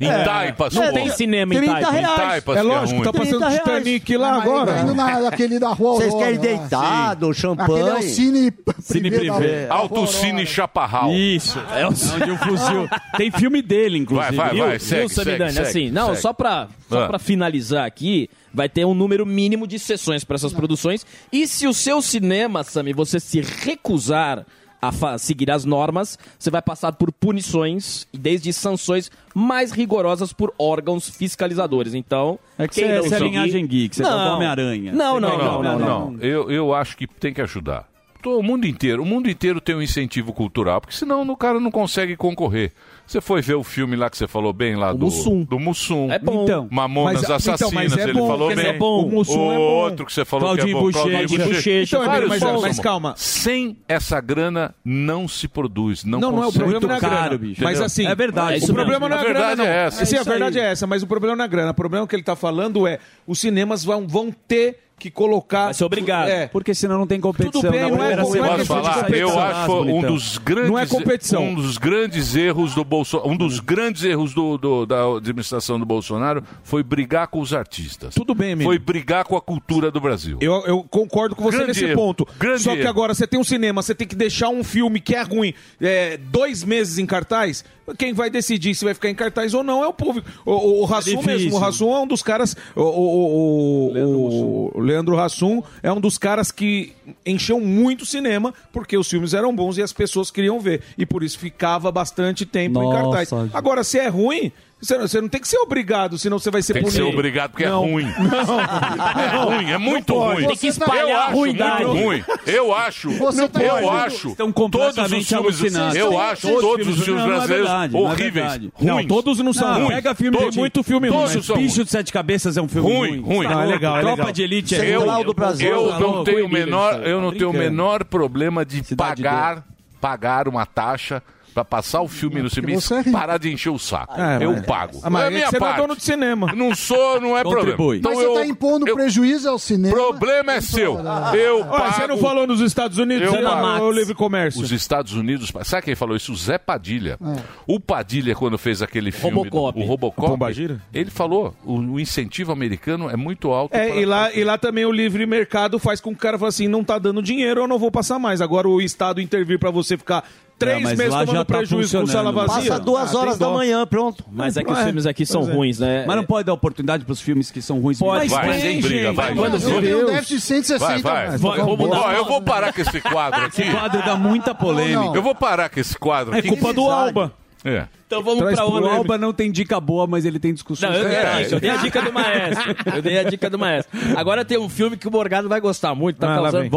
em, 0.00 0.04
em 0.04 0.08
é. 0.10 0.24
Taipas, 0.24 0.74
Não 0.74 0.82
pô. 0.86 0.92
tem 0.92 1.10
cinema 1.10 1.54
em 1.54 1.58
30 1.58 1.72
Taipa. 1.74 1.88
Em 1.96 2.00
reais. 2.00 2.16
Taipas 2.16 2.56
É 2.56 2.60
que 2.60 2.66
lógico, 2.66 2.94
ruim. 2.94 3.04
tá 3.04 3.12
passando 3.12 3.28
30 3.38 3.48
reais. 3.48 3.62
Titanic 3.62 4.16
lá 4.16 4.30
Mas 4.32 4.42
agora. 4.42 4.72
Tá 4.74 4.80
indo 4.80 4.94
na, 4.94 5.20
naquele 5.20 5.58
da 5.60 5.68
rua 5.68 5.94
Vocês 5.94 6.12
Aurora 6.12 6.32
querem 6.36 6.38
lá. 6.54 6.58
deitado, 6.66 7.34
champanhe. 7.34 7.72
Aquele 7.82 7.88
é 7.88 7.94
o 7.98 8.02
cine, 8.02 8.52
Cine 8.80 9.10
privê 9.10 9.66
da- 9.66 9.74
Alto 9.74 9.94
Rua 9.94 10.06
Cine 10.08 10.28
Aurora. 10.30 10.46
Chaparral. 10.46 11.12
Isso. 11.12 11.58
É 11.76 11.86
onde 11.86 12.30
o 12.30 12.36
fuzil. 12.38 12.88
Tem 13.16 13.30
filme 13.30 13.62
dele, 13.62 13.98
inclusive. 13.98 14.34
Vai, 14.36 14.46
vai, 14.48 14.54
Viu, 14.56 14.66
vai. 14.66 14.78
Segue, 14.80 15.00
viu 15.00 15.08
Samidani? 15.08 15.52
segue, 15.52 15.62
assim, 15.68 15.72
segue, 15.72 15.90
não, 15.92 16.06
segue. 16.08 16.18
só 16.20 16.32
pra, 16.32 16.68
só 16.88 17.04
Ah. 17.04 17.06
pra 17.08 17.18
finalizar 17.18 17.86
aqui, 17.86 18.28
vai 18.54 18.68
ter 18.68 18.84
um 18.84 18.94
número 18.94 19.24
mínimo 19.26 19.66
de 19.66 19.78
sessões 19.78 20.24
para 20.24 20.36
essas 20.36 20.52
produções. 20.52 21.06
E 21.32 21.46
se 21.46 21.66
o 21.66 21.72
seu 21.74 22.00
cinema, 22.02 22.62
Sami, 22.64 22.92
você 22.92 23.18
se 23.20 23.40
recusar 23.40 24.46
a 24.80 25.16
seguir 25.16 25.48
as 25.48 25.64
normas, 25.64 26.18
você 26.36 26.50
vai 26.50 26.60
passar 26.60 26.92
por 26.94 27.12
punições 27.12 28.08
e 28.12 28.18
desde 28.18 28.52
sanções 28.52 29.12
mais 29.32 29.70
rigorosas 29.70 30.32
por 30.32 30.52
órgãos 30.58 31.08
fiscalizadores. 31.08 31.94
Então, 31.94 32.36
É 32.58 32.66
que 32.66 32.82
quem 32.82 32.98
você- 33.00 33.10
não 33.10 33.16
é 33.26 33.30
linhagem 33.30 33.64
geek, 33.64 33.94
você 33.94 34.02
tá 34.02 34.34
Homem-Aranha. 34.34 34.92
Não, 34.92 35.20
não, 35.20 35.30
quer 35.30 35.38
não, 35.38 35.44
não, 35.44 35.62
Não, 35.62 35.78
não. 35.78 36.10
não, 36.12 36.20
Eu, 36.20 36.50
eu 36.50 36.74
acho 36.74 36.96
que 36.96 37.06
tem 37.06 37.32
que 37.32 37.40
ajudar. 37.40 37.88
To- 38.22 38.38
o 38.38 38.42
mundo 38.42 38.66
inteiro, 38.66 39.02
o 39.02 39.06
mundo 39.06 39.28
inteiro 39.28 39.60
tem 39.60 39.74
um 39.74 39.82
incentivo 39.82 40.32
cultural, 40.32 40.80
porque 40.80 40.94
senão 40.96 41.22
o 41.28 41.36
cara 41.36 41.58
não 41.60 41.70
consegue 41.70 42.16
concorrer. 42.16 42.72
Você 43.06 43.20
foi 43.20 43.42
ver 43.42 43.54
o 43.56 43.64
filme 43.64 43.94
lá 43.96 44.08
que 44.08 44.16
você 44.16 44.26
falou 44.26 44.52
bem 44.52 44.74
lá 44.76 44.92
do 44.92 45.00
Mussum. 45.06 45.42
do 45.42 45.58
Mussum. 45.58 46.10
É 46.10 46.18
bom. 46.18 46.44
Então, 46.44 46.68
Mamonas 46.70 47.14
Mas- 47.14 47.22
então, 47.24 47.36
Assassinas, 47.36 47.72
mas 47.72 47.96
é 47.98 48.02
ele 48.04 48.12
bom, 48.14 48.26
falou 48.28 48.54
bem. 48.54 48.66
é 48.66 48.72
bom. 48.72 49.04
O 49.04 49.10
Mussum 49.10 49.52
é 49.52 49.56
bom. 49.56 49.60
outro 49.60 50.06
que 50.06 50.12
você 50.12 50.24
falou 50.24 50.46
Claudinho 50.54 50.66
que 50.68 50.72
é 50.72 50.74
bom, 50.74 50.86
Bochecha. 50.86 51.10
Claudinho 51.10 51.44
Bochecha. 51.48 51.96
Então, 51.96 52.06
Vários 52.06 52.28
mas, 52.28 52.62
mas 52.62 52.78
calma. 52.78 53.14
Sem 53.16 53.76
essa 53.88 54.20
grana 54.20 54.74
não 54.84 55.26
se 55.28 55.46
produz, 55.48 56.04
não, 56.04 56.20
Não, 56.20 56.32
não 56.32 56.42
é 56.44 56.46
o 56.46 56.52
problema 56.52 56.80
não 56.80 56.94
é 56.94 56.96
a 56.96 57.00
caro, 57.00 57.14
grana. 57.14 57.38
bicho. 57.38 57.62
Mas 57.62 57.80
assim, 57.80 58.06
É 58.06 58.14
verdade. 58.14 58.62
É 58.62 58.64
o 58.70 58.72
problema 58.74 59.08
mesmo. 59.08 59.08
não 59.08 59.16
é 59.16 59.18
a 59.18 59.20
A 59.20 59.24
grana, 59.24 59.38
verdade 59.46 59.60
não. 59.60 59.66
é 59.66 59.86
essa. 59.86 60.04
Sim, 60.06 60.14
É 60.14 60.18
a 60.18 60.20
isso 60.22 60.30
verdade 60.30 60.58
aí. 60.60 60.64
é 60.66 60.70
essa, 60.70 60.86
mas 60.86 61.02
o 61.02 61.06
problema 61.06 61.36
não 61.36 61.42
é 61.42 61.46
a 61.46 61.48
grana. 61.50 61.70
O 61.72 61.74
problema 61.74 62.06
que 62.06 62.16
ele 62.16 62.22
tá 62.22 62.36
falando 62.36 62.86
é 62.86 62.98
os 63.26 63.38
cinemas 63.38 63.84
vão, 63.84 64.06
vão 64.06 64.30
ter 64.46 64.78
que 65.02 65.10
colocar. 65.10 65.64
Vai 65.66 65.74
ser 65.74 65.84
obrigado. 65.84 66.28
É. 66.28 66.46
Porque 66.48 66.74
senão 66.74 66.98
não 66.98 67.06
tem 67.06 67.20
competição. 67.20 67.60
Tudo 67.60 67.70
bem, 67.70 67.80
não 67.82 68.02
é 68.04 68.16
não 68.16 68.34
é 68.34 68.64
falar? 68.64 68.94
competição. 68.94 69.16
Eu 69.18 69.38
acho 69.40 69.72
um 69.72 69.84
Bonitão. 69.84 70.12
dos 70.14 70.38
grandes, 70.38 70.70
Não 70.70 70.78
é 70.78 70.86
competição. 70.86 71.44
um 71.44 71.54
dos 71.54 71.78
grandes 71.78 72.36
erros 72.36 72.74
do 72.74 72.84
Bolsonaro, 72.84 73.30
um 73.30 73.36
dos 73.36 73.60
grandes 73.60 74.04
erros 74.04 74.32
do, 74.34 74.56
do- 74.56 74.86
da 74.86 75.02
administração 75.16 75.78
do 75.78 75.84
Bolsonaro 75.84 76.42
foi 76.62 76.82
brigar 76.82 77.26
com 77.28 77.40
os 77.40 77.52
artistas. 77.52 78.14
Tudo 78.14 78.34
bem, 78.34 78.52
amigo. 78.52 78.68
Foi 78.70 78.78
brigar 78.78 79.24
com 79.24 79.36
a 79.36 79.40
cultura 79.40 79.90
do 79.90 80.00
Brasil. 80.00 80.38
Eu, 80.40 80.64
eu 80.66 80.82
concordo 80.84 81.34
com 81.34 81.42
você 81.42 81.56
Grande 81.58 81.68
nesse 81.72 81.84
erro. 81.84 81.94
ponto. 81.96 82.28
Grande 82.38 82.62
Só 82.62 82.72
que 82.74 82.80
erro. 82.80 82.88
agora 82.90 83.14
você 83.14 83.26
tem 83.26 83.38
um 83.40 83.44
cinema, 83.44 83.82
você 83.82 83.94
tem 83.94 84.06
que 84.06 84.14
deixar 84.16 84.48
um 84.48 84.62
filme 84.62 85.00
que 85.00 85.14
é 85.14 85.22
ruim 85.22 85.52
é, 85.80 86.16
dois 86.16 86.62
meses 86.64 86.98
em 86.98 87.06
cartaz. 87.06 87.64
Quem 87.98 88.12
vai 88.12 88.30
decidir 88.30 88.74
se 88.74 88.84
vai 88.84 88.94
ficar 88.94 89.10
em 89.10 89.14
cartaz 89.14 89.54
ou 89.54 89.62
não 89.62 89.82
é 89.82 89.86
o 89.86 89.92
público. 89.92 90.28
O, 90.44 90.52
o, 90.52 90.82
o 90.82 90.84
Hassum 90.84 91.18
difícil. 91.18 91.26
mesmo. 91.26 91.58
O 91.58 91.64
Hassum 91.64 91.94
é 91.94 92.00
um 92.00 92.06
dos 92.06 92.22
caras. 92.22 92.56
O, 92.76 92.82
o, 92.82 94.72
o, 94.76 94.80
Leandro 94.80 95.18
Hassum 95.18 95.62
é 95.82 95.92
um 95.92 96.00
dos 96.00 96.16
caras 96.16 96.52
que 96.52 96.92
encheu 97.26 97.60
muito 97.60 98.02
o 98.02 98.06
cinema 98.06 98.54
porque 98.72 98.96
os 98.96 99.08
filmes 99.08 99.34
eram 99.34 99.54
bons 99.54 99.78
e 99.78 99.82
as 99.82 99.92
pessoas 99.92 100.30
queriam 100.30 100.60
ver. 100.60 100.82
E 100.96 101.04
por 101.04 101.22
isso 101.22 101.38
ficava 101.38 101.90
bastante 101.90 102.46
tempo 102.46 102.80
em 102.80 102.84
Nossa, 102.84 103.02
cartaz. 103.02 103.28
gente. 103.28 103.56
Agora, 103.56 103.82
se 103.82 103.98
é 103.98 104.08
ruim. 104.08 104.52
Você 104.82 104.98
não, 104.98 105.06
você 105.06 105.20
não 105.20 105.28
tem 105.28 105.40
que 105.40 105.46
ser 105.46 105.58
obrigado, 105.58 106.18
senão 106.18 106.40
você 106.40 106.50
vai 106.50 106.60
ser 106.60 106.72
Tem 106.74 106.82
que 106.82 106.90
ser 106.90 106.98
punido. 107.02 107.16
obrigado 107.16 107.50
porque 107.52 107.64
Não. 107.64 107.84
é 107.84 107.88
ruim. 107.92 108.06
É 108.06 109.36
ruim, 109.36 109.70
é 109.70 109.78
muito 109.78 110.12
pode. 110.12 110.34
ruim. 110.40 110.46
Tem 110.48 110.56
que 110.56 110.66
espalhar 110.66 111.08
eu 111.08 111.16
a 111.16 111.24
acho 111.26 111.34
ruindade. 111.36 111.84
muito 111.84 112.02
ruim. 112.04 112.24
Eu 112.46 112.74
acho, 112.74 113.10
Você 113.12 113.48
tá 113.48 113.62
eu 113.62 113.90
acho, 113.90 114.28
Estão 114.30 114.50
todos 114.50 114.80
os 114.88 114.94
completamente 114.96 115.26
filmes, 115.26 115.94
eu 115.96 116.18
acho 116.18 116.46
estão- 116.48 116.60
todos 116.60 116.88
os 116.88 116.96
Não, 116.98 117.04
filmes 117.04 117.22
não 117.24 117.30
é 117.32 117.36
brasileiros 117.36 117.68
verdade, 117.68 117.92
não 117.94 118.00
é 118.00 118.10
horríveis. 118.10 118.60
Não, 118.80 119.06
todos 119.06 119.38
não 119.38 119.52
são. 119.52 119.68
Não, 119.68 119.80
ruins. 119.84 119.94
pega 119.94 120.14
filme 120.14 120.36
Tem 120.36 120.46
ruim. 120.48 120.56
muito 120.58 120.82
filme 120.82 121.08
ruim. 121.08 121.28
Todos 121.28 121.50
Bicho 121.52 121.84
de 121.84 121.90
Sete 121.90 122.12
Cabeças 122.12 122.56
é 122.56 122.62
um 122.62 122.68
filme 122.68 122.88
Ruim, 122.92 123.20
ruim. 123.20 123.36
ruim. 123.36 123.46
Tá 123.46 123.50
Ah, 123.50 123.52
é 123.52 123.56
louco? 123.58 123.70
legal, 123.72 123.96
é 123.96 124.00
Tropa 124.00 124.16
legal. 124.16 124.32
de 124.32 124.42
Elite 124.42 124.74
é 124.74 124.96
ruim. 124.96 125.24
do 125.24 125.32
Brasil. 125.34 125.68
Eu 125.68 125.88
Tá 125.90 125.98
não 126.00 126.24
tenho 126.24 126.46
o 126.46 126.48
menor, 126.48 126.94
Tá 126.94 126.98
eu 127.02 127.20
não 127.20 127.30
tenho 127.32 127.50
o 127.50 127.52
menor 127.52 128.04
problema 128.04 128.64
de 128.64 128.82
pagar, 128.96 129.64
pagar 130.00 130.48
uma 130.48 130.66
taxa 130.66 131.22
pra 131.54 131.64
passar 131.64 132.00
o 132.02 132.08
filme 132.08 132.40
no 132.42 132.48
cinema 132.50 132.80
você 132.80 132.94
é 132.94 133.00
e 133.00 133.12
parar 133.12 133.38
de 133.38 133.52
encher 133.52 133.70
o 133.70 133.78
saco. 133.78 134.20
É, 134.20 134.44
eu 134.44 134.52
mas- 134.52 134.66
pago. 134.66 135.00
Ah, 135.02 135.10
mas 135.10 135.24
é 135.24 135.26
é 135.26 135.30
minha 135.30 135.46
você 135.50 135.58
não 135.58 135.66
é 135.66 135.70
parte. 135.70 135.80
dono 135.82 135.96
de 135.96 136.02
cinema. 136.02 136.52
Não 136.54 136.74
sou, 136.74 137.20
não 137.20 137.36
é 137.36 137.42
problema. 137.42 137.62
Contribui. 137.64 137.98
Então 137.98 138.12
Mas 138.12 138.20
você 138.20 138.26
eu, 138.26 138.32
está 138.34 138.46
impondo 138.46 138.88
eu- 138.88 138.94
prejuízo 138.94 139.48
ao 139.48 139.58
cinema. 139.58 139.94
problema 139.94 140.52
é 140.52 140.60
seu. 140.60 140.94
Eu 141.34 141.56
Olha, 141.60 141.64
pago. 141.64 141.92
você 141.94 142.06
não 142.06 142.18
falou 142.18 142.46
nos 142.46 142.60
Estados 142.60 142.98
Unidos, 142.98 143.28
Eu 143.32 143.38
é 143.38 143.42
da- 143.42 143.50
pago. 143.56 143.84
o 143.86 143.90
livre 143.92 144.14
comércio. 144.14 144.62
Os 144.62 144.72
Estados 144.72 145.12
Unidos. 145.14 145.52
Sabe 145.64 145.82
quem 145.82 145.94
falou 145.94 146.16
isso? 146.16 146.32
O 146.32 146.36
Zé 146.36 146.58
Padilha. 146.58 147.18
É. 147.22 147.42
O 147.66 147.78
Padilha, 147.80 148.34
quando 148.34 148.56
fez 148.58 148.82
aquele 148.82 149.10
filme. 149.10 149.36
Robocop. 149.36 149.78
do- 149.78 149.80
o 149.80 149.84
O 149.84 149.88
Robocop. 149.88 150.28
Pombagira? 150.28 150.80
ele 150.92 151.10
falou: 151.10 151.54
o, 151.64 151.78
o 151.78 152.00
incentivo 152.00 152.52
americano 152.52 153.08
é 153.10 153.16
muito 153.16 153.50
alto. 153.52 153.74
É, 153.74 153.88
para- 153.88 154.00
e 154.00 154.04
lá, 154.04 154.32
e 154.32 154.44
lá 154.44 154.58
também 154.58 154.84
o 154.84 154.92
livre 154.92 155.24
mercado 155.26 155.78
faz 155.78 156.00
com 156.00 156.10
que 156.10 156.16
o 156.16 156.20
cara 156.20 156.38
fale 156.38 156.48
assim, 156.48 156.68
não 156.68 156.82
tá 156.84 156.98
dando 156.98 157.22
dinheiro, 157.22 157.60
eu 157.62 157.68
não 157.68 157.78
vou 157.78 157.90
passar 157.90 158.18
mais. 158.18 158.40
Agora 158.40 158.68
o 158.68 158.80
Estado 158.80 159.20
intervir 159.20 159.58
pra 159.58 159.70
você 159.70 159.96
ficar 159.96 160.24
três 160.58 160.82
mas 160.82 160.96
meses 160.98 161.12
lá 161.12 161.20
tomando 161.20 161.36
já 161.38 161.44
tá 161.44 161.56
prejuízo 161.58 162.00
com 162.00 162.06
sala 162.06 162.30
vazia. 162.32 162.70
Passa 162.70 162.80
duas 162.80 163.02
Ah, 163.08 163.10
tem 163.10 163.20
horas 163.20 163.38
da 163.38 163.48
manhã, 163.48 163.86
pronto. 163.86 164.24
Mas 164.30 164.56
é 164.56 164.62
que 164.64 164.70
os 164.70 164.78
É, 164.78 164.84
filmes 164.84 165.06
aqui 165.06 165.26
são 165.26 165.42
é. 165.48 165.52
ruins, 165.52 165.78
né? 165.78 166.04
Mas 166.06 166.16
não 166.16 166.24
pode 166.24 166.46
dar 166.46 166.52
oportunidade 166.52 167.04
pros 167.04 167.20
filmes 167.20 167.50
que 167.50 167.60
são 167.60 167.80
ruins. 167.80 167.98
Pode. 167.98 168.28
Vai, 168.28 168.50
Tem, 168.52 168.60
sem 168.60 168.80
briga, 168.80 169.12
vai. 169.12 169.34
Quando 169.34 169.54
Eu 169.54 169.80
tenho 169.82 170.02
um 170.02 170.06
déficit 170.06 170.34
de 170.36 170.40
160. 170.40 170.86
Vai, 170.86 171.02
vai. 171.02 171.30
mas 171.30 171.40
Vai, 171.40 171.58
vamos 171.58 171.76
bom. 171.78 171.88
dar- 171.88 172.00
Ó, 172.00 172.12
eu 172.12 172.24
vou 172.24 172.40
parar 172.42 172.72
com 172.72 172.80
esse 172.80 173.00
quadro 173.00 173.44
aqui. 173.44 173.62
Esse 173.62 173.70
quadro 173.72 174.02
dá 174.04 174.16
muita 174.16 174.54
polêmica. 174.54 175.16
Eu 175.16 175.22
vou 175.22 175.34
parar 175.34 175.68
com 175.68 175.80
esse 175.80 175.96
quadro 175.98 176.34
É 176.34 176.38
aqui. 176.38 176.48
culpa 176.48 176.72
do 176.72 176.88
Alba. 176.88 177.32
É. 177.64 177.86
Então 178.12 178.22
vamos 178.22 178.40
Traz 178.40 178.56
pra 178.56 178.64
outra. 178.66 178.82
O 178.90 178.92
Alba 178.92 179.16
não 179.18 179.32
tem 179.32 179.50
dica 179.50 179.80
boa, 179.80 180.06
mas 180.06 180.24
ele 180.26 180.38
tem 180.38 180.52
discussões. 180.52 180.90
Não, 180.92 180.98
eu, 180.98 181.08
É, 181.08 181.46
eu 181.50 181.58
dei 181.60 181.70
a 181.70 181.76
dica 181.76 182.02
do 182.02 182.12
maestro. 182.12 182.76
Eu 182.94 183.02
dei 183.02 183.18
a 183.18 183.22
dica 183.22 183.48
do 183.50 183.58
maestro. 183.58 183.98
Agora 184.16 184.44
tem 184.44 184.58
um 184.58 184.68
filme 184.68 184.96
que 184.96 185.08
o 185.08 185.10
Morgado 185.10 185.48
vai 185.48 185.60
gostar 185.60 185.94
muito, 185.94 186.18
tá 186.18 186.32
Ah, 186.32 186.36
causando. 186.36 186.70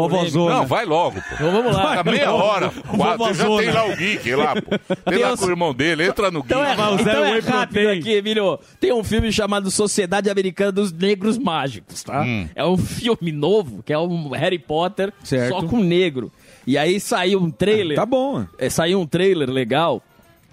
Não, 0.48 0.66
vai 0.66 0.84
logo, 0.86 1.20
pô. 1.20 1.34
Então 1.34 1.52
vamos 1.52 1.74
lá. 1.76 1.96
Tá 2.02 2.10
meia 2.10 2.32
hora. 2.32 2.70
Quatro, 2.70 3.34
já 3.34 3.44
tem 3.44 3.70
lá 3.70 3.86
o 3.86 3.96
Geek 3.96 4.34
lá, 4.34 4.54
pô. 4.54 5.10
Tem 5.10 5.18
lá 5.18 5.32
os- 5.34 5.40
com 5.40 5.46
o 5.46 5.50
irmão 5.50 5.74
dele, 5.74 6.06
entra 6.06 6.30
no 6.30 6.42
Geek. 6.42 6.52
Então 6.54 6.64
é, 6.64 6.74
Vai 6.74 6.94
usar 6.94 7.00
então 7.02 7.24
é 7.24 7.32
whey 7.32 7.40
rápido 7.40 7.80
protein. 7.82 7.98
aqui, 7.98 8.12
Emílio. 8.12 8.58
Tem 8.80 8.92
um 8.92 9.04
filme 9.04 9.32
chamado 9.32 9.70
Sociedade 9.70 10.30
Americana 10.30 10.72
dos 10.72 10.92
Negros 10.92 11.36
Mágicos, 11.38 12.02
tá? 12.02 12.22
Hum. 12.22 12.48
É 12.54 12.64
um 12.64 12.76
filme 12.76 13.30
novo, 13.32 13.82
que 13.82 13.92
é 13.92 13.98
um 13.98 14.30
Harry 14.30 14.58
Potter, 14.58 15.12
Certo. 15.22 15.50
só 15.50 15.62
com 15.66 15.78
negro. 15.80 16.32
E 16.66 16.76
aí 16.76 16.98
saiu 16.98 17.40
um 17.40 17.50
trailer. 17.50 17.96
Tá 17.96 18.04
bom. 18.06 18.44
É, 18.58 18.68
saiu 18.68 19.00
um 19.00 19.06
trailer 19.06 19.48
legal. 19.50 20.02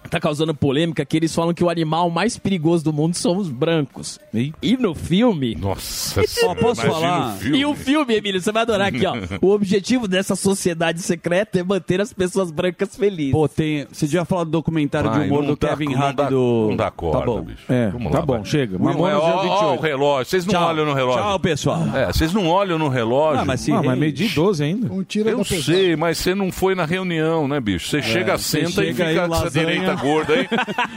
Tá 0.09 0.19
causando 0.19 0.53
polêmica 0.53 1.03
que 1.05 1.17
eles 1.17 1.33
falam 1.33 1.53
que 1.53 1.63
o 1.63 1.69
animal 1.69 2.09
mais 2.09 2.37
perigoso 2.37 2.83
do 2.83 2.93
mundo 2.93 3.15
são 3.15 3.37
os 3.37 3.49
brancos. 3.49 4.19
E 4.61 4.77
no 4.77 4.93
filme. 4.93 5.55
Nossa 5.55 6.21
Ó, 6.21 6.23
senhora, 6.27 6.59
posso 6.59 6.81
falar? 6.81 7.35
o 7.35 7.37
filme. 7.37 7.57
E 7.59 7.65
o 7.65 7.73
filme, 7.75 8.13
Emílio, 8.15 8.39
você 8.41 8.51
vai 8.51 8.61
adorar 8.63 8.87
aqui, 8.89 9.05
ó. 9.05 9.13
O 9.41 9.49
objetivo 9.51 10.07
dessa 10.07 10.35
sociedade 10.35 11.01
secreta 11.01 11.59
é 11.59 11.63
manter 11.63 11.99
as 12.01 12.13
pessoas 12.13 12.51
brancas 12.51 12.95
felizes. 12.95 13.31
Pô, 13.31 13.47
tem. 13.47 13.87
Você 13.91 14.05
devia 14.05 14.23
falar 14.25 14.43
do 14.43 14.51
documentário 14.51 15.09
Vai, 15.09 15.21
de 15.21 15.27
humor 15.27 15.45
do 15.45 15.55
dá- 15.55 15.69
Kevin 15.69 15.93
não 15.93 16.01
Hart 16.01 16.15
dá- 16.15 16.29
do. 16.29 16.67
Não 16.69 16.75
dá 16.77 16.91
corda, 16.91 17.19
tá 17.19 17.25
bom. 17.25 17.41
bicho. 17.41 17.63
É, 17.71 17.89
Vamos 17.89 18.11
tá 18.11 18.19
lá, 18.19 18.25
bom, 18.25 18.33
vai. 18.33 18.45
chega. 18.45 18.77
Mamonas 18.77 19.09
é, 19.09 19.13
é 19.13 19.17
o 19.17 19.21
ó, 19.21 19.35
ó, 19.35 19.41
28. 19.41 19.79
o 19.79 19.81
relógio. 19.81 20.25
Vocês 20.29 20.45
não 20.45 20.53
Tchau. 20.53 20.67
olham 20.69 20.85
no 20.85 20.93
relógio. 20.93 21.21
Tchau, 21.23 21.39
pessoal. 21.39 21.83
É, 21.95 22.05
vocês 22.13 22.33
não 22.33 22.47
olham 22.47 22.77
no 22.77 22.87
relógio. 22.89 23.41
Ah, 23.41 23.45
mas 23.45 23.61
se 23.61 23.71
Ah, 23.71 23.81
mas 23.83 23.97
meio 23.97 24.11
de 24.11 24.27
12 24.29 24.63
ainda. 24.63 24.91
Um 24.93 25.03
tira 25.03 25.31
Eu 25.31 25.43
sei, 25.43 25.95
mas 25.95 26.17
você 26.17 26.35
não 26.35 26.51
foi 26.51 26.75
na 26.75 26.85
reunião, 26.85 27.47
né, 27.47 27.59
bicho? 27.59 27.87
Você 27.89 28.01
chega, 28.01 28.37
você 28.37 28.65
senta 28.67 28.83
e 28.83 28.93
chega 28.93 29.05
fica 29.09 29.27
com 29.27 29.35
essa 29.35 29.49
direita 29.95 29.95
gorda 29.95 30.33
aí, 30.33 30.47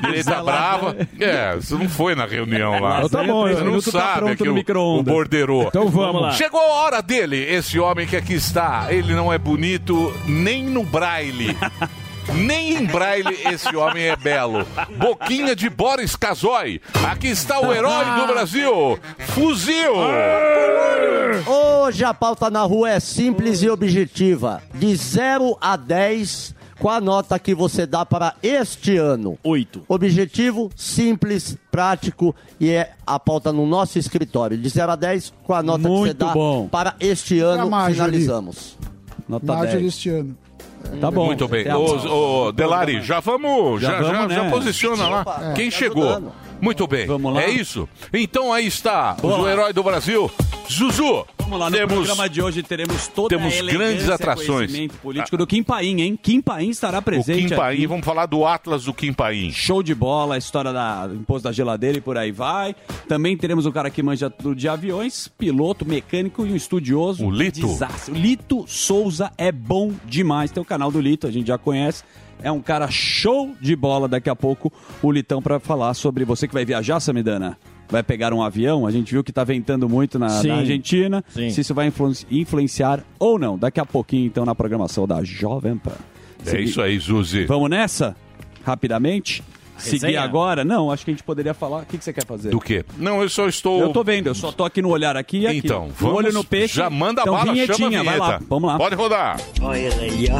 direita 0.02 0.42
brava. 0.42 0.96
É, 1.18 1.54
você 1.56 1.74
não 1.74 1.88
foi 1.88 2.14
na 2.14 2.26
reunião 2.26 2.80
lá. 2.80 3.08
Tá 3.08 3.22
bom, 3.22 3.48
Você 3.48 3.60
o 3.60 3.64
não 3.64 3.80
tá 3.80 3.90
sabe 3.90 4.30
aqui 4.30 4.44
no 4.44 4.80
o, 4.80 4.98
o 4.98 5.02
borderô. 5.02 5.64
Então 5.64 5.88
vamos. 5.88 6.22
lá. 6.22 6.32
Chegou 6.32 6.60
a 6.60 6.84
hora 6.84 7.02
dele, 7.02 7.36
esse 7.36 7.78
homem 7.78 8.06
que 8.06 8.16
aqui 8.16 8.34
está. 8.34 8.86
Ele 8.90 9.14
não 9.14 9.32
é 9.32 9.38
bonito 9.38 10.14
nem 10.26 10.64
no 10.64 10.84
braille. 10.84 11.56
Nem 12.34 12.76
em 12.76 12.84
braille 12.84 13.38
esse 13.44 13.74
homem 13.76 14.08
é 14.08 14.16
belo. 14.16 14.66
Boquinha 14.98 15.54
de 15.54 15.70
Boris 15.70 16.16
Casoy. 16.16 16.80
Aqui 17.08 17.28
está 17.28 17.60
o 17.60 17.72
herói 17.72 18.04
do 18.16 18.26
Brasil. 18.26 18.98
Fuzil. 19.28 19.92
Hoje 21.46 22.04
a 22.04 22.12
pauta 22.12 22.50
na 22.50 22.62
rua 22.62 22.90
é 22.90 23.00
simples 23.00 23.62
e 23.62 23.70
objetiva. 23.70 24.60
De 24.74 24.94
0 24.96 25.56
a 25.60 25.76
10, 25.76 26.54
qual 26.80 26.96
a 26.96 27.00
nota 27.00 27.38
que 27.38 27.54
você 27.54 27.86
dá 27.86 28.04
para 28.04 28.34
este 28.42 28.96
ano? 28.96 29.38
Oito. 29.42 29.82
Objetivo, 29.88 30.70
simples, 30.76 31.56
prático 31.70 32.34
e 32.60 32.70
é 32.70 32.92
a 33.06 33.18
pauta 33.18 33.52
no 33.52 33.66
nosso 33.66 33.98
escritório. 33.98 34.56
De 34.56 34.68
0 34.68 34.92
a 34.92 34.96
10, 34.96 35.32
qual 35.44 35.58
a 35.58 35.62
nota 35.62 35.78
que 35.82 35.88
você 35.88 35.90
Muito 35.98 36.14
dá 36.14 36.32
bom. 36.32 36.68
para 36.68 36.94
este 37.00 37.40
ano? 37.40 37.68
Marjorie. 37.70 37.94
Finalizamos. 38.20 38.76
Nota 39.28 39.46
Marjorie 39.46 39.82
10. 39.82 39.86
este 39.94 40.08
ano. 40.10 40.36
Tá 41.00 41.10
bom. 41.10 41.26
Muito 41.26 41.48
bem. 41.48 41.66
Ô, 41.72 42.52
Delari, 42.52 43.02
já 43.02 43.18
vamos, 43.18 43.82
já, 43.82 43.90
Já 43.92 44.02
já, 44.02 44.12
vamos, 44.12 44.34
já 44.34 44.42
né? 44.44 44.50
posiciona 44.50 45.08
lá. 45.08 45.20
Opa, 45.22 45.52
Quem 45.56 45.68
tá 45.70 45.76
chegou? 45.76 46.04
ajudando. 46.10 46.32
Muito 46.60 46.86
bem. 46.86 47.06
Vamos 47.06 47.34
lá? 47.34 47.42
É 47.42 47.50
isso. 47.50 47.88
Então 48.12 48.52
aí 48.52 48.66
está 48.66 49.16
o 49.22 49.46
herói 49.48 49.72
do 49.72 49.82
Brasil, 49.82 50.30
Zuzu. 50.70 51.24
Vamos 51.38 51.60
lá, 51.60 51.70
no 51.70 51.76
Temos 51.76 51.94
programa 51.94 52.28
de 52.28 52.42
hoje 52.42 52.60
teremos 52.60 53.06
toda 53.06 53.28
temos 53.36 53.60
grandes 53.60 54.10
atrações. 54.10 54.72
político 55.00 55.36
do 55.36 55.46
Kim 55.46 55.62
Paim, 55.62 56.00
hein? 56.00 56.18
Kim 56.20 56.40
Paim 56.40 56.70
estará 56.70 56.98
o 56.98 57.02
presente 57.02 57.46
Kim 57.46 57.54
Paim. 57.54 57.76
aqui. 57.76 57.86
Vamos 57.86 58.04
falar 58.04 58.26
do 58.26 58.44
Atlas 58.44 58.84
do 58.84 58.92
Kim 58.92 59.12
Paim. 59.12 59.52
Show 59.52 59.80
de 59.80 59.94
bola, 59.94 60.34
a 60.34 60.38
história 60.38 60.72
da, 60.72 61.06
do 61.06 61.14
imposto 61.14 61.44
da 61.44 61.52
geladeira 61.52 61.98
e 61.98 62.00
por 62.00 62.18
aí 62.18 62.32
vai. 62.32 62.74
Também 63.08 63.36
teremos 63.36 63.64
o 63.64 63.70
cara 63.70 63.90
que 63.90 64.02
manja 64.02 64.28
tudo 64.28 64.56
de 64.56 64.68
aviões, 64.68 65.28
piloto, 65.38 65.86
mecânico 65.86 66.44
e 66.44 66.50
um 66.52 66.56
estudioso. 66.56 67.24
O 67.24 67.30
Lito. 67.30 67.60
Desastre. 67.60 68.12
O 68.12 68.16
Lito 68.16 68.64
Souza 68.66 69.30
é 69.38 69.52
bom 69.52 69.92
demais. 70.04 70.50
Tem 70.50 70.60
o 70.60 70.66
canal 70.66 70.90
do 70.90 71.00
Lito, 71.00 71.28
a 71.28 71.30
gente 71.30 71.46
já 71.46 71.56
conhece. 71.58 72.02
É 72.42 72.52
um 72.52 72.60
cara 72.60 72.88
show 72.90 73.54
de 73.60 73.74
bola. 73.74 74.06
Daqui 74.08 74.28
a 74.30 74.36
pouco 74.36 74.72
o 75.02 75.10
Litão 75.10 75.40
para 75.42 75.58
falar 75.58 75.94
sobre 75.94 76.24
você 76.24 76.46
que 76.46 76.54
vai 76.54 76.64
viajar, 76.64 77.00
Samidana. 77.00 77.56
Vai 77.88 78.02
pegar 78.02 78.32
um 78.34 78.42
avião, 78.42 78.84
a 78.84 78.90
gente 78.90 79.12
viu 79.12 79.22
que 79.22 79.32
tá 79.32 79.44
ventando 79.44 79.88
muito 79.88 80.18
na, 80.18 80.28
Sim. 80.28 80.48
na 80.48 80.56
Argentina. 80.56 81.24
Sim. 81.28 81.50
Se 81.50 81.60
isso 81.60 81.72
vai 81.72 81.86
influ- 81.86 82.12
influenciar 82.30 83.00
ou 83.18 83.38
não. 83.38 83.56
Daqui 83.56 83.78
a 83.78 83.86
pouquinho, 83.86 84.26
então, 84.26 84.44
na 84.44 84.54
programação 84.56 85.06
da 85.06 85.22
Jovem 85.22 85.76
Pan. 85.76 85.92
É 86.44 86.60
isso 86.60 86.82
aí, 86.82 86.98
Zuzi. 86.98 87.44
Vamos 87.46 87.70
nessa? 87.70 88.16
Rapidamente. 88.64 89.42
Seguir 89.76 90.06
Resenha? 90.06 90.22
agora? 90.22 90.64
Não, 90.64 90.90
acho 90.90 91.04
que 91.04 91.10
a 91.10 91.14
gente 91.14 91.22
poderia 91.22 91.54
falar. 91.54 91.82
O 91.82 91.86
que, 91.86 91.98
que 91.98 92.04
você 92.04 92.12
quer 92.12 92.24
fazer? 92.26 92.50
Do 92.50 92.60
quê? 92.60 92.84
Não, 92.96 93.22
eu 93.22 93.28
só 93.28 93.48
estou. 93.48 93.80
Eu 93.80 93.90
tô 93.90 94.02
vendo, 94.02 94.28
eu 94.28 94.34
só 94.34 94.52
tô 94.52 94.64
aqui 94.64 94.82
no 94.82 94.90
olhar 94.90 95.16
aqui 95.16 95.38
e 95.40 95.46
aqui. 95.46 95.58
Então, 95.58 95.90
vamos. 95.98 96.16
olho 96.18 96.32
no 96.32 96.44
peixe. 96.44 96.76
Já 96.76 96.90
manda 96.90 97.22
então, 97.22 97.34
bala, 97.34 97.54
chama 97.66 97.86
a 97.86 98.02
vai 98.02 98.18
lá. 98.18 98.26
vinheta. 98.26 98.44
Vamos 98.48 98.70
lá. 98.70 98.78
Pode 98.78 98.94
rodar. 98.94 99.40
Olha 99.60 99.90
aí, 100.00 100.28
ó. 100.30 100.36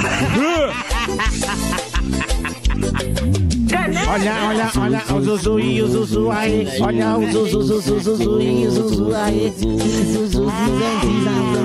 Olha, 3.87 4.49
olha, 4.49 4.73
olha 4.81 5.14
o 5.14 5.21
Zuzu 5.23 5.61
e 5.61 5.81
o 5.81 5.87
Zuzu 5.87 6.31
aí. 6.33 6.66
Olha 6.81 7.16
o 7.16 7.31
Zuzu, 7.31 7.62
Zuzu, 7.62 8.00
Zuzu 8.00 8.40
e 8.43 8.66
o 8.66 8.71
Zuzu 8.73 9.14
aí. 9.14 9.52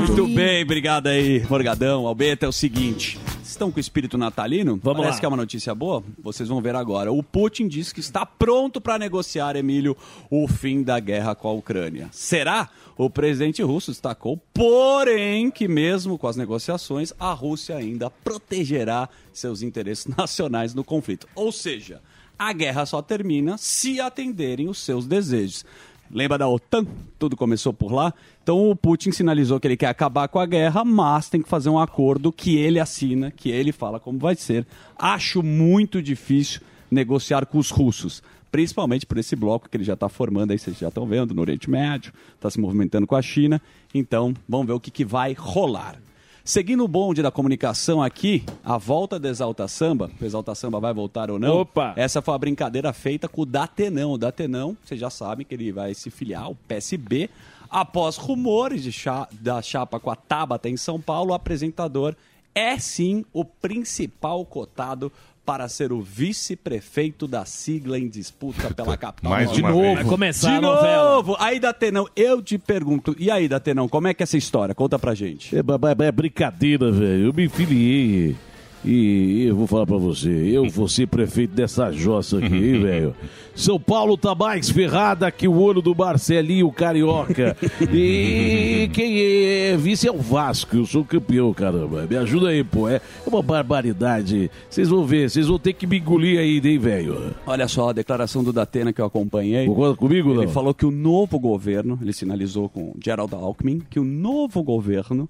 Muito 0.08 0.28
bem, 0.28 0.62
obrigado 0.64 1.08
aí, 1.08 1.44
Morgadão. 1.50 2.06
Albeta, 2.06 2.46
é 2.46 2.50
o 2.50 2.52
seguinte. 2.52 3.18
Vocês 3.26 3.50
estão 3.50 3.72
com 3.72 3.78
o 3.78 3.80
espírito 3.80 4.20
natalino? 4.20 4.80
Vamos 4.84 5.00
Parece 5.02 5.16
lá. 5.16 5.20
que 5.20 5.26
é 5.26 5.28
uma 5.30 5.38
notícia 5.38 5.74
boa? 5.74 6.04
Vocês 6.22 6.48
vão 6.48 6.62
ver 6.62 6.76
agora. 6.76 7.12
O 7.12 7.24
Putin 7.24 7.68
diz 7.68 7.92
que 7.92 8.00
está 8.00 8.24
pronto 8.24 8.80
para 8.80 9.00
negociar, 9.00 9.56
Emílio, 9.56 9.98
o 10.30 10.48
fim 10.48 10.84
da 10.84 11.00
guerra 11.00 11.34
com 11.34 11.48
a 11.48 11.54
Ucrânia. 11.54 12.08
Será? 12.12 12.70
O 12.98 13.10
presidente 13.10 13.64
russo 13.64 13.90
destacou, 13.90 14.38
porém, 14.54 15.50
que 15.50 15.68
mesmo 15.68 16.20
com 16.20 16.28
as 16.28 16.36
negociações, 16.36 17.12
a 17.20 17.34
Rússia 17.34 17.76
ainda 17.76 18.12
protegerá 18.12 19.10
seus 19.34 19.64
interesses 19.64 20.06
nacionais 20.16 20.76
no 20.76 20.84
conflito. 20.84 21.28
Ou 21.34 21.52
seja, 21.52 22.00
a 22.42 22.54
guerra 22.54 22.88
só 22.88 23.04
termina 23.04 23.56
se 23.56 24.02
atenderem 24.02 24.68
os 24.68 24.80
seus 24.80 25.06
desejos. 25.06 25.64
Lembra 26.10 26.40
da 26.40 26.50
OTAN? 26.50 26.88
Tudo 27.20 27.38
começou 27.38 27.72
por 27.72 27.92
lá. 27.94 28.12
Então 28.42 28.72
o 28.72 28.76
Putin 28.76 29.12
sinalizou 29.12 29.60
que 29.60 29.68
ele 29.68 29.78
quer 29.78 29.90
acabar 29.90 30.28
com 30.28 30.40
a 30.40 30.46
guerra, 30.48 30.84
mas 30.84 31.30
tem 31.30 31.40
que 31.40 31.48
fazer 31.48 31.70
um 31.70 31.78
acordo 31.78 32.32
que 32.32 32.58
ele 32.58 32.80
assina, 32.80 33.30
que 33.30 33.52
ele 33.52 33.72
fala 33.72 34.00
como 34.00 34.18
vai 34.18 34.36
ser. 34.36 34.66
Acho 34.98 35.44
muito 35.44 36.02
difícil 36.02 36.62
negociar 36.90 37.46
com 37.46 37.60
os 37.60 37.70
russos, 37.70 38.24
principalmente 38.52 39.06
por 39.06 39.20
esse 39.20 39.36
bloco 39.36 39.70
que 39.70 39.78
ele 39.78 39.84
já 39.84 39.94
está 39.94 40.10
formando 40.10 40.50
aí, 40.50 40.58
vocês 40.58 40.80
já 40.80 40.88
estão 40.88 41.06
vendo, 41.06 41.36
no 41.36 41.42
Oriente 41.42 41.70
Médio, 41.70 42.12
está 42.34 42.50
se 42.50 42.60
movimentando 42.60 43.06
com 43.06 43.16
a 43.16 43.22
China. 43.22 43.62
Então 43.94 44.34
vamos 44.50 44.66
ver 44.66 44.74
o 44.74 44.80
que, 44.80 44.90
que 44.90 45.06
vai 45.06 45.34
rolar. 45.34 45.96
Seguindo 46.44 46.84
o 46.84 46.88
bonde 46.88 47.22
da 47.22 47.30
comunicação 47.32 48.02
aqui, 48.02 48.44
a 48.64 48.78
volta 48.78 49.20
do 49.20 49.28
Exalta 49.28 49.68
Samba, 49.68 50.10
o 50.20 50.26
Exalta 50.26 50.56
Samba 50.56 50.80
vai 50.80 50.94
voltar 50.94 51.30
ou 51.30 51.38
não? 51.38 51.58
Opa! 51.62 51.94
Essa 51.96 52.22
foi 52.22 52.34
a 52.34 52.38
brincadeira 52.38 52.92
feita 52.92 53.28
com 53.30 53.42
o 53.42 53.46
Datenão. 53.46 54.14
O 54.14 54.18
Datenão, 54.18 54.76
vocês 54.84 55.00
já 55.00 55.10
sabem 55.10 55.46
que 55.46 55.54
ele 55.54 55.72
vai 55.72 55.94
se 55.94 56.10
filiar 56.10 56.44
ao 56.44 56.56
PSB. 56.68 57.30
Após 57.70 58.18
rumores 58.18 58.82
de 58.84 58.92
cha- 58.92 59.28
da 59.32 59.62
chapa 59.62 60.00
com 60.00 60.10
a 60.10 60.16
Tabata 60.16 60.68
em 60.68 60.76
São 60.76 61.00
Paulo, 61.00 61.32
o 61.32 61.34
apresentador 61.36 62.16
é 62.56 62.78
sim 62.80 63.24
o 63.32 63.46
principal 63.46 64.44
cotado 64.44 65.12
para 65.46 65.68
ser 65.68 65.92
o 65.92 66.02
vice-prefeito 66.02 67.28
da 67.28 67.46
sigla 67.46 67.98
em 67.98 68.08
disputa 68.08 68.74
pela 68.74 68.96
capital. 68.98 69.32
Mais 69.32 69.52
De 69.52 69.62
novo. 69.62 69.82
vez. 69.82 69.96
Vai 69.96 70.04
começar 70.06 70.56
De 70.56 70.62
novo. 70.62 71.36
Aí, 71.40 71.60
Datenão, 71.60 72.08
eu 72.16 72.42
te 72.42 72.58
pergunto. 72.58 73.16
E 73.18 73.30
aí, 73.32 73.48
Datenão, 73.48 73.88
como 73.90 74.08
é 74.08 74.14
que 74.14 74.22
é 74.22 74.26
essa 74.26 74.38
história? 74.38 74.76
Conta 74.76 75.00
pra 75.00 75.14
gente. 75.16 75.56
É, 75.58 75.64
ba- 75.64 75.80
é 76.00 76.12
brincadeira, 76.12 76.92
velho. 76.92 77.26
Eu 77.28 77.34
me 77.34 77.50
filiei. 77.50 78.36
E 78.84 79.46
eu 79.46 79.56
vou 79.56 79.68
falar 79.68 79.86
pra 79.86 79.98
você, 79.98 80.30
eu 80.30 80.68
vou 80.70 80.88
ser 80.88 81.08
prefeito 81.08 81.54
dessa 81.54 81.92
jossa 81.92 82.40
aqui, 82.40 82.48
hein, 82.56 82.82
velho. 82.82 83.16
São 83.54 83.80
Paulo 83.80 84.18
tá 84.18 84.34
mais 84.34 84.70
ferrada 84.72 85.30
que 85.30 85.48
o 85.48 85.54
olho 85.60 85.82
do 85.82 85.94
Marcelinho 85.94 86.72
Carioca. 86.72 87.56
E 87.94 88.90
quem 88.94 89.20
é 89.22 89.78
vice 89.78 90.08
é 90.08 90.12
o 90.12 90.18
Vasco, 90.18 90.76
eu 90.78 90.86
sou 90.86 91.04
campeão, 91.04 91.54
caramba. 91.54 92.08
Me 92.10 92.16
ajuda 92.18 92.50
aí, 92.50 92.64
pô. 92.64 92.88
É 92.90 93.00
uma 93.28 93.42
barbaridade. 93.44 94.50
Vocês 94.70 94.90
vão 94.90 95.06
ver, 95.06 95.30
vocês 95.30 95.48
vão 95.48 95.60
ter 95.60 95.74
que 95.74 95.86
me 95.86 96.00
engolir 96.00 96.40
ainda, 96.40 96.68
hein, 96.68 96.80
velho. 96.80 97.36
Olha 97.46 97.68
só 97.68 97.90
a 97.90 97.94
declaração 97.94 98.44
do 98.44 98.52
Datena 98.54 98.92
que 98.92 99.02
eu 99.02 99.06
acompanhei. 99.06 99.66
Concorda 99.68 99.96
comigo, 99.96 100.32
Ele 100.32 100.46
não? 100.46 100.52
falou 100.52 100.74
que 100.74 100.86
o 100.86 100.92
novo 100.92 101.38
governo, 101.38 102.00
ele 102.02 102.14
sinalizou 102.14 102.68
com 102.70 102.94
Gerald 103.04 103.36
Alckmin, 103.36 103.82
que 103.90 104.00
o 104.00 104.04
novo 104.04 104.64
governo 104.64 105.30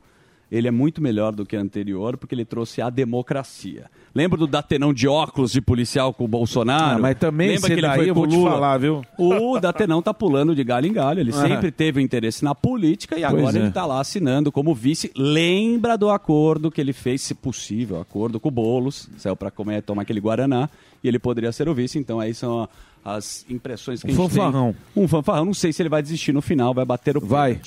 ele 0.51 0.67
é 0.67 0.71
muito 0.71 1.01
melhor 1.01 1.31
do 1.33 1.45
que 1.45 1.55
o 1.55 1.59
anterior 1.59 2.17
porque 2.17 2.35
ele 2.35 2.43
trouxe 2.43 2.81
a 2.81 2.89
democracia. 2.89 3.85
Lembra 4.13 4.37
do 4.37 4.45
Datenão 4.45 4.93
de 4.93 5.07
óculos 5.07 5.51
de 5.53 5.61
policial 5.61 6.13
com 6.13 6.25
o 6.25 6.27
Bolsonaro? 6.27 6.97
Ah, 6.97 6.99
mas 7.01 7.17
também 7.17 7.51
Lembra 7.51 7.67
que 7.67 7.73
ele 7.73 7.81
daí 7.83 7.97
foi 7.99 8.09
eu 8.09 8.13
vou 8.13 8.25
o 8.25 8.27
te 8.27 8.35
Lula? 8.35 8.51
falar, 8.51 8.77
viu? 8.77 9.01
O 9.17 9.57
Datenão 9.59 10.01
tá 10.01 10.13
pulando 10.13 10.53
de 10.53 10.63
galho 10.63 10.87
em 10.87 10.91
galho. 10.93 11.21
Ele 11.21 11.31
Ah. 11.31 11.47
sempre 11.47 11.71
teve 11.71 11.99
um 11.99 12.03
interesse 12.03 12.43
na 12.43 12.53
política 12.53 13.17
e 13.17 13.23
agora 13.23 13.43
Pois 13.43 13.55
é. 13.55 13.59
ele 13.59 13.71
tá 13.71 13.85
lá 13.85 14.01
assinando 14.01 14.51
como 14.51 14.75
vice. 14.75 15.09
Lembra 15.15 15.97
do 15.97 16.09
acordo 16.09 16.69
que 16.69 16.81
ele 16.81 16.91
fez, 16.91 17.21
se 17.21 17.33
possível, 17.33 18.01
acordo 18.01 18.37
com 18.39 18.49
o 18.49 18.51
Boulos, 18.51 19.07
saiu 19.17 19.35
para 19.37 19.49
comer, 19.49 19.81
tomar 19.81 20.01
aquele 20.01 20.19
Guaraná, 20.19 20.69
e 21.01 21.07
ele 21.07 21.17
poderia 21.19 21.51
ser 21.53 21.69
o 21.69 21.73
vice. 21.73 21.97
Então 21.97 22.19
aí 22.19 22.33
são 22.33 22.67
as 23.05 23.45
impressões 23.49 24.01
que 24.03 24.07
Um 24.11 24.13
a 24.13 24.13
gente 24.17 24.29
fanfarrão. 24.35 24.75
tem. 24.93 25.03
Um 25.03 25.07
fanfarrão. 25.07 25.45
Não 25.45 25.53
sei 25.53 25.71
se 25.71 25.81
ele 25.81 25.89
vai 25.89 26.01
desistir 26.01 26.33
no 26.33 26.41
final, 26.41 26.73
vai 26.73 26.83
bater 26.85 27.15
o 27.15 27.21
Vai. 27.21 27.59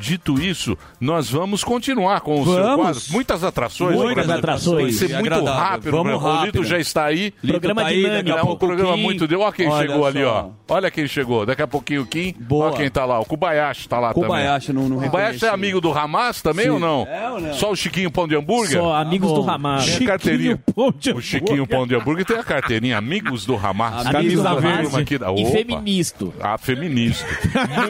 Dito 0.00 0.40
isso, 0.40 0.76
nós 1.00 1.30
vamos 1.30 1.62
continuar 1.62 2.20
com 2.22 2.40
o 2.40 2.44
seu 2.44 2.54
Vamos. 2.54 2.76
quadro. 2.86 3.00
Muitas 3.10 3.44
atrações. 3.44 3.96
Muitas 3.96 4.26
Vai 4.26 4.38
atrações. 4.38 4.96
ser 4.96 5.08
muito 5.10 5.18
Agradável. 5.34 5.52
rápido. 5.54 5.90
Vamos 5.90 6.06
né? 6.06 6.14
O 6.14 6.18
Lito 6.18 6.28
rápido. 6.46 6.64
já 6.64 6.78
está 6.78 7.04
aí. 7.04 7.30
Programa 7.46 7.82
Lito 7.82 7.84
tá 7.84 7.86
aí, 7.90 7.96
dinâmico. 8.02 8.24
daqui 8.24 8.38
a 8.38 8.40
É 8.40 8.52
um 8.52 8.56
programa 8.56 8.94
Kim. 8.94 9.02
muito... 9.02 9.28
de- 9.28 9.36
Olha 9.36 9.52
quem 9.52 9.68
Olha 9.68 9.86
chegou 9.88 10.06
ali, 10.06 10.22
só. 10.22 10.52
ó. 10.68 10.74
Olha 10.74 10.90
quem 10.90 11.06
chegou. 11.06 11.44
Daqui 11.46 11.62
a 11.62 11.66
pouquinho 11.66 12.02
o 12.02 12.06
Kim. 12.06 12.34
Boa. 12.40 12.66
Olha 12.66 12.76
quem 12.76 12.90
tá 12.90 13.04
lá. 13.04 13.20
O 13.20 13.24
Kubayashi 13.24 13.88
tá 13.88 13.98
lá 14.00 14.14
Kobayashi, 14.14 14.68
também. 14.68 14.82
não- 14.82 14.88
não 14.88 14.98
O 14.98 15.02
Kubayashi 15.10 15.44
é 15.44 15.48
amigo 15.48 15.80
do 15.80 15.92
Hamas 15.92 16.40
também 16.40 16.64
Sim. 16.64 16.70
ou 16.72 16.80
não? 16.80 17.06
É 17.06 17.30
ou 17.30 17.40
não? 17.40 17.52
Só 17.54 17.70
o 17.70 17.76
Chiquinho 17.76 18.10
Pão 18.10 18.26
de 18.26 18.36
Hambúrguer? 18.36 18.78
Só 18.80 18.94
amigos 18.94 19.32
do 19.32 19.48
Hamas. 19.50 19.84
Tem 19.98 20.06
a 20.06 20.10
carteirinha. 20.10 20.58
Pão 20.74 20.92
de 20.96 21.10
O 21.12 21.20
Chiquinho 21.20 21.66
Pão 21.66 21.86
de 21.86 21.94
Hambúrguer 21.94 22.24
tem 22.24 22.36
a 22.38 22.44
carteirinha 22.44 22.96
Amigos 22.96 23.44
do 23.44 23.54
Hamas. 23.56 24.06
Amigos 24.06 24.34
do 24.36 24.42
Camisa 24.44 24.48
Hamas 24.48 24.62
verde 24.92 24.96
aqui 25.00 25.18
da- 25.18 25.32
e 25.32 25.44
feministo. 25.50 26.32
Ah, 26.40 26.56
feminista. 26.56 27.26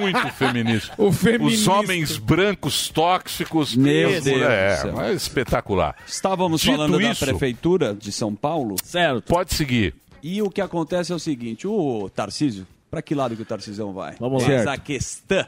Muito 0.01 0.29
feminista. 0.35 0.93
O 0.99 1.09
Os 1.09 1.17
feminista. 1.21 1.71
Homens 2.05 2.17
brancos 2.19 2.89
tóxicos. 2.89 3.75
Meu 3.77 4.21
Deus, 4.21 4.27
É, 4.43 4.77
do 4.77 4.81
céu. 4.83 4.93
mas 4.95 5.23
espetacular. 5.23 5.97
Estávamos 6.07 6.61
Dito 6.61 6.73
falando 6.73 7.01
isso- 7.01 7.21
da 7.21 7.27
prefeitura 7.33 7.95
de 7.95 8.11
São 8.13 8.35
Paulo. 8.35 8.77
Certo. 8.83 9.23
Pode 9.27 9.55
seguir. 9.55 9.95
E 10.23 10.43
o 10.43 10.51
que 10.51 10.61
acontece 10.61 11.13
é 11.13 11.15
o 11.15 11.19
seguinte, 11.19 11.67
o 11.67 12.11
Tarcísio, 12.15 12.67
para 12.91 13.01
que 13.01 13.15
lado 13.15 13.35
que 13.37 13.43
o 13.43 13.45
Tarcísio 13.47 13.93
vai? 13.93 14.15
Vamos 14.19 14.47
lá. 14.47 14.73
A 14.75 14.77
questão. 14.79 15.47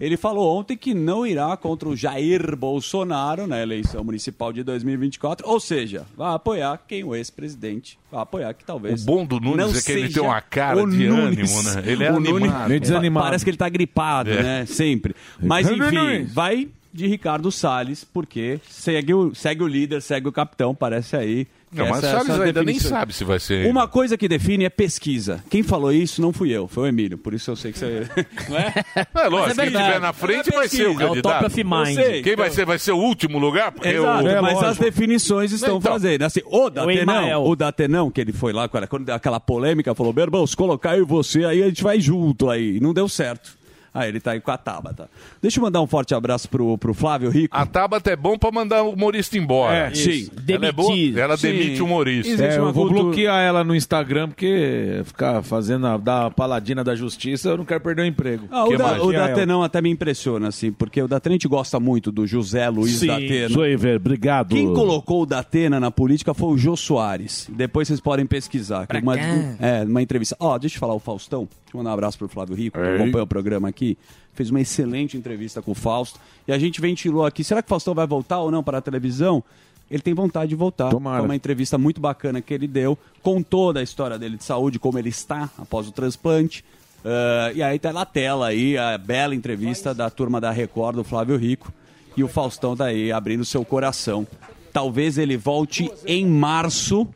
Ele 0.00 0.16
falou 0.16 0.58
ontem 0.58 0.76
que 0.76 0.94
não 0.94 1.24
irá 1.26 1.56
contra 1.56 1.88
o 1.88 1.96
Jair 1.96 2.56
Bolsonaro 2.56 3.46
na 3.46 3.60
eleição 3.62 4.02
municipal 4.02 4.52
de 4.52 4.62
2024, 4.62 5.48
ou 5.48 5.60
seja, 5.60 6.04
vai 6.16 6.34
apoiar 6.34 6.80
quem 6.88 7.04
o 7.04 7.14
ex-presidente 7.14 7.98
vai 8.10 8.22
apoiar, 8.22 8.52
que 8.54 8.64
O 8.64 8.66
talvez 8.66 9.04
bom 9.04 9.24
do 9.24 9.38
Nunes 9.40 9.56
não 9.72 9.78
é 9.78 9.82
que 9.82 9.92
ele 9.92 10.08
tem 10.08 10.22
uma 10.22 10.40
cara 10.40 10.82
o 10.82 10.90
de 10.90 11.06
Nunes. 11.08 11.56
ânimo, 11.56 11.62
né? 11.62 11.82
Ele 11.92 12.04
é 12.04 12.10
O 12.12 12.14
Nunes- 12.20 12.36
animado. 12.42 12.68
Meio 12.68 12.80
desanimado. 12.80 13.26
Parece 13.26 13.44
que 13.44 13.50
ele 13.50 13.56
tá 13.56 13.68
gripado, 13.68 14.30
É. 14.30 14.42
né? 14.42 14.66
Sempre. 14.66 15.14
Mas 15.40 15.68
enfim, 15.70 16.24
vai 16.24 16.68
de 16.92 17.06
Ricardo 17.06 17.50
Salles, 17.50 18.04
porque 18.04 18.60
segue 18.68 19.14
o, 19.14 19.34
segue 19.34 19.62
o 19.62 19.66
líder, 19.66 20.02
segue 20.02 20.28
o 20.28 20.32
capitão, 20.32 20.74
parece 20.74 21.16
aí. 21.16 21.46
Não, 21.74 21.88
mas 21.88 21.98
Essa- 22.04 22.10
Salles 22.18 22.28
essa 22.30 22.42
ainda 22.42 22.62
nem 22.62 22.78
sabe 22.78 23.14
se 23.14 23.24
vai 23.24 23.40
ser. 23.40 23.66
Uma 23.66 23.88
coisa 23.88 24.16
que 24.18 24.28
define 24.28 24.64
é 24.64 24.68
pesquisa. 24.70 25.42
Quem 25.48 25.62
falou 25.62 25.90
isso 25.92 26.20
não 26.20 26.32
fui 26.32 26.50
eu, 26.50 26.68
foi 26.68 26.84
o 26.84 26.86
Emílio. 26.86 27.16
Por 27.16 27.32
isso 27.32 27.50
eu 27.50 27.56
sei 27.56 27.72
que 27.72 27.78
você. 27.78 28.06
Não 28.48 28.58
é? 28.58 28.72
É 29.24 29.28
lógico, 29.28 29.52
é 29.52 29.54
quem 29.54 29.64
verdade. 29.64 29.78
estiver 29.86 30.00
na 30.00 30.12
frente 30.12 30.52
É 30.52 30.56
vai 30.56 30.68
ser 30.68 30.82
o 30.82 30.88
pesquisa, 30.88 31.02
é 31.02 31.06
o 31.06 31.08
candidato. 31.08 31.32
top 31.34 31.46
of 31.46 31.64
mind. 31.64 31.98
Eu 31.98 32.04
sei. 32.04 32.22
Quem 32.22 32.36
vai 32.36 32.50
ser? 32.50 32.66
Vai 32.66 32.78
ser 32.78 32.92
o 32.92 32.98
último 32.98 33.38
lugar? 33.38 33.72
Porque 33.72 33.88
Exato, 33.88 34.24
o... 34.24 34.28
É, 34.28 34.40
mas 34.40 34.62
as 34.62 34.76
definições 34.78 35.50
estão 35.52 35.78
Então. 35.78 35.92
fazendo. 35.92 36.22
Assim, 36.22 36.40
o 36.44 36.68
Datenão, 36.68 36.92
Emael. 37.22 37.42
o 37.44 37.56
Datenão, 37.56 38.10
que 38.10 38.20
ele 38.20 38.32
foi 38.32 38.52
lá, 38.52 38.68
cara, 38.68 38.86
quando 38.86 39.06
deu 39.06 39.14
aquela 39.14 39.40
polêmica, 39.40 39.94
falou: 39.94 40.12
meu 40.12 40.24
irmão, 40.24 40.46
se 40.46 40.54
colocar 40.56 40.96
eu 40.98 41.04
e 41.04 41.06
você, 41.06 41.44
aí 41.44 41.62
a 41.62 41.66
gente 41.68 41.82
vai 41.82 41.98
junto 42.00 42.50
aí. 42.50 42.76
E 42.76 42.80
não 42.80 42.92
deu 42.92 43.08
certo. 43.08 43.56
Aí 43.94 44.08
ele 44.10 44.20
tá 44.20 44.32
aí 44.32 44.40
com 44.40 44.50
a 44.50 44.56
Tabata. 44.58 45.08
Deixa 45.40 45.58
eu 45.58 45.62
mandar 45.64 45.80
um 45.80 45.86
forte 45.86 46.14
abraço 46.14 46.48
pro, 46.48 46.76
pro 46.78 46.94
Flávio 46.94 47.30
Rico. 47.30 47.56
A 47.56 47.66
Tabata 47.66 48.10
é 48.10 48.16
bom 48.16 48.38
pra 48.38 48.50
mandar 48.50 48.82
o 48.82 48.90
humorista 48.92 49.36
embora. 49.36 49.76
É, 49.76 49.94
sim. 49.94 50.28
Ela 50.48 50.66
é 50.66 50.72
boa, 50.72 50.88
Demitir. 50.94 51.18
ela 51.18 51.36
Sim. 51.36 51.48
demite 51.52 51.82
o 51.82 51.84
humorista. 51.84 52.44
É, 52.44 52.56
eu 52.58 52.72
vou 52.72 52.86
cultura- 52.86 53.02
bloquear 53.04 53.40
ela 53.42 53.64
no 53.64 53.74
Instagram 53.74 54.28
porque 54.28 55.00
ficar 55.04 55.42
fazendo 55.42 55.86
a, 55.86 55.96
dar 55.96 56.26
a 56.26 56.30
paladina 56.30 56.82
da 56.84 56.94
justiça, 56.94 57.50
eu 57.50 57.56
não 57.56 57.64
quero 57.64 57.80
perder 57.80 58.02
o 58.02 58.06
emprego. 58.06 58.46
Ah, 58.50 58.64
o, 58.66 58.76
da, 58.76 59.02
o 59.02 59.12
Datenão 59.12 59.62
até 59.62 59.80
me 59.80 59.90
impressiona, 59.90 60.48
assim, 60.48 60.72
porque 60.72 61.00
o 61.02 61.08
Datena 61.08 61.32
a 61.32 61.36
gente 61.36 61.48
gosta 61.48 61.78
muito 61.80 62.10
do 62.12 62.26
José 62.26 62.68
Luiz 62.68 62.98
Sim. 62.98 63.06
Datena. 63.08 63.46
Isso 63.46 63.60
aí, 63.60 63.76
velho. 63.76 63.96
Obrigado. 63.96 64.48
Quem 64.50 64.72
colocou 64.72 65.22
o 65.22 65.26
Datena 65.26 65.78
na 65.80 65.90
política 65.90 66.32
foi 66.34 66.48
o 66.54 66.58
Jô 66.58 66.76
Soares. 66.76 67.48
Depois 67.50 67.88
vocês 67.88 68.00
podem 68.00 68.26
pesquisar. 68.26 68.86
uma, 69.02 69.16
é, 69.18 69.84
uma 69.86 70.02
entrevista. 70.02 70.36
Ó, 70.38 70.58
deixa 70.58 70.76
eu 70.76 70.80
falar, 70.80 70.94
o 70.94 70.98
Faustão. 70.98 71.40
Deixa 71.40 71.74
eu 71.74 71.78
mandar 71.78 71.90
um 71.90 71.94
abraço 71.94 72.18
pro 72.18 72.28
Flávio 72.28 72.54
Rico, 72.54 72.78
que 72.78 72.86
acompanha 72.86 73.24
o 73.24 73.26
programa 73.26 73.68
aqui. 73.68 73.81
Fez 74.34 74.50
uma 74.50 74.60
excelente 74.60 75.16
entrevista 75.16 75.60
com 75.60 75.72
o 75.72 75.74
Fausto. 75.74 76.18
E 76.48 76.52
a 76.52 76.58
gente 76.58 76.80
ventilou 76.80 77.26
aqui. 77.26 77.44
Será 77.44 77.60
que 77.62 77.66
o 77.66 77.68
Faustão 77.68 77.94
vai 77.94 78.06
voltar 78.06 78.40
ou 78.40 78.50
não 78.50 78.62
para 78.62 78.78
a 78.78 78.80
televisão? 78.80 79.42
Ele 79.90 80.02
tem 80.02 80.14
vontade 80.14 80.48
de 80.48 80.54
voltar. 80.54 80.88
Tomara. 80.88 81.18
Foi 81.18 81.26
uma 81.26 81.36
entrevista 81.36 81.76
muito 81.76 82.00
bacana 82.00 82.40
que 82.40 82.54
ele 82.54 82.66
deu. 82.66 82.96
Contou 83.22 83.72
da 83.72 83.82
história 83.82 84.18
dele 84.18 84.38
de 84.38 84.44
saúde, 84.44 84.78
como 84.78 84.98
ele 84.98 85.10
está 85.10 85.50
após 85.58 85.86
o 85.86 85.92
transplante. 85.92 86.64
Ah, 87.04 87.52
e 87.54 87.62
aí 87.62 87.78
tá 87.78 87.92
na 87.92 88.06
tela 88.06 88.46
aí 88.46 88.78
a 88.78 88.96
bela 88.96 89.34
entrevista 89.34 89.92
da 89.92 90.08
turma 90.08 90.40
da 90.40 90.50
Record, 90.50 90.96
do 90.96 91.04
Flávio 91.04 91.36
Rico. 91.36 91.72
E 92.16 92.22
o 92.22 92.28
Faustão 92.28 92.76
tá 92.76 92.86
aí 92.86 93.12
abrindo 93.12 93.44
seu 93.44 93.64
coração. 93.64 94.26
Talvez 94.72 95.18
ele 95.18 95.36
volte 95.36 95.90
em 96.06 96.26
março 96.26 97.06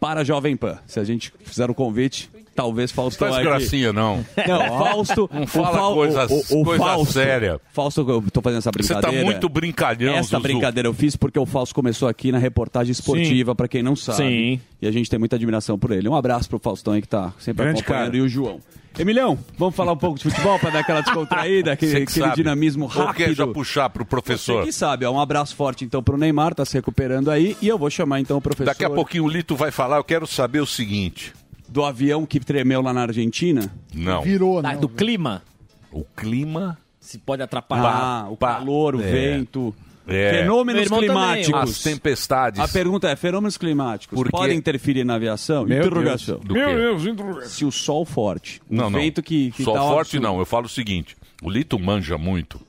para 0.00 0.20
a 0.20 0.24
Jovem 0.24 0.56
Pan. 0.56 0.78
Se 0.86 1.00
a 1.00 1.04
gente 1.04 1.32
fizer 1.44 1.70
o 1.70 1.74
convite, 1.74 2.30
Talvez 2.54 2.92
Faustão 2.92 3.28
Faz 3.28 3.40
aqui- 3.40 3.48
gracinha, 3.48 3.92
não. 3.92 4.24
Não, 4.46 4.78
Fausto. 4.78 5.28
Não 5.32 5.42
o 5.42 5.46
fala 5.46 5.94
coisas- 5.94 6.30
o, 6.50 6.60
o, 6.60 6.64
coisa 6.64 6.84
Fausto, 6.84 7.12
séria. 7.12 7.60
Fausto, 7.72 8.00
eu 8.08 8.22
tô 8.32 8.40
fazendo 8.40 8.58
essa 8.58 8.70
Você 8.70 8.88
tá 8.94 9.00
brincadeira. 9.00 9.24
muito 9.24 9.48
brincalhão, 9.48 10.14
Essa 10.14 10.28
Zuzu. 10.30 10.40
brincadeira 10.42 10.88
eu 10.88 10.94
fiz 10.94 11.16
porque 11.16 11.38
o 11.38 11.46
Fausto 11.46 11.74
começou 11.74 12.06
aqui 12.08 12.30
na 12.30 12.38
reportagem 12.38 12.92
esportiva, 12.92 13.54
pra 13.54 13.66
quem 13.66 13.82
não 13.82 13.96
sabe. 13.96 14.18
Sim. 14.18 14.60
E 14.80 14.86
a 14.86 14.92
gente 14.92 15.10
tem 15.10 15.18
muita 15.18 15.34
admiração 15.36 15.78
por 15.78 15.90
ele. 15.90 16.08
Um 16.08 16.14
abraço 16.14 16.48
pro 16.48 16.58
Faustão 16.60 16.94
aí 16.94 17.02
que 17.02 17.08
tá 17.08 17.32
sempre 17.38 17.64
Grande 17.64 17.80
acompanhando 17.80 18.04
cara. 18.12 18.16
e 18.18 18.20
o 18.20 18.28
João. 18.28 18.60
Emilhão, 18.96 19.36
vamos 19.58 19.74
falar 19.74 19.90
um 19.90 19.96
pouco 19.96 20.18
de 20.18 20.22
futebol 20.22 20.56
pra 20.60 20.70
dar 20.70 20.78
aquela 20.78 21.00
descontraída, 21.00 21.72
aquele, 21.74 21.90
Você 21.90 22.06
que 22.06 22.20
aquele 22.22 22.34
dinamismo 22.36 22.84
Ou 22.84 22.90
quer 22.90 23.00
rápido. 23.24 23.34
já 23.34 23.46
puxar 23.48 23.90
pro 23.90 24.04
Você 24.04 24.08
professor? 24.10 24.62
que 24.64 24.70
sabe, 24.70 25.04
ó, 25.04 25.10
um 25.10 25.18
abraço 25.18 25.56
forte 25.56 25.84
então 25.84 26.00
pro 26.00 26.16
Neymar, 26.16 26.54
tá 26.54 26.64
se 26.64 26.74
recuperando 26.74 27.28
aí, 27.28 27.56
e 27.60 27.66
eu 27.66 27.76
vou 27.76 27.90
chamar 27.90 28.20
então 28.20 28.36
o 28.36 28.40
professor 28.40 28.66
Daqui 28.66 28.84
a 28.84 28.90
pouquinho 28.90 29.24
o 29.24 29.28
Lito 29.28 29.56
vai 29.56 29.72
falar. 29.72 29.96
Eu 29.96 30.04
quero 30.04 30.28
saber 30.28 30.60
o 30.60 30.66
seguinte. 30.66 31.32
Do 31.74 31.84
avião 31.84 32.24
que 32.24 32.38
tremeu 32.38 32.80
lá 32.80 32.92
na 32.92 33.02
Argentina. 33.02 33.68
Não. 33.92 34.22
Virou, 34.22 34.60
Ah, 34.60 34.74
não. 34.74 34.80
do 34.80 34.88
clima. 34.88 35.42
O 35.90 36.04
clima. 36.04 36.78
Se 37.00 37.18
pode 37.18 37.42
atrapalhar. 37.42 38.24
Ah, 38.26 38.28
o 38.30 38.36
calor, 38.36 38.94
o 38.94 39.02
É. 39.02 39.10
vento. 39.10 39.74
É. 40.06 40.30
Meu 40.32 40.40
Fenômenos 40.42 40.82
irmão 40.82 41.00
também, 41.00 41.14
climáticos. 41.42 41.70
As 41.70 41.82
tempestades. 41.82 42.60
A 42.60 42.68
pergunta 42.68 43.08
é: 43.08 43.16
fenômenos 43.16 43.56
climáticos 43.58 44.14
Por 44.16 44.26
quê? 44.26 44.30
podem 44.30 44.56
interferir 44.56 45.02
na 45.02 45.16
aviação? 45.16 45.64
Meu 45.66 45.78
Interrogação. 45.80 46.38
Do 46.38 46.54
quê? 46.54 46.64
Deus, 46.64 47.06
interrogação. 47.06 47.48
Se 47.50 47.64
o 47.64 47.72
sol 47.72 48.04
forte, 48.04 48.62
o 48.70 48.74
Não, 48.76 48.88
não. 48.88 49.00
vento 49.00 49.20
que, 49.20 49.50
que 49.50 49.64
Sol 49.64 49.74
tá 49.74 49.80
forte 49.80 50.16
absurdo. 50.16 50.22
não. 50.22 50.38
Eu 50.38 50.46
falo 50.46 50.66
o 50.66 50.68
seguinte. 50.68 51.16
O 51.42 51.50
Lito 51.50 51.76
manja 51.78 52.16
muito. 52.16 52.60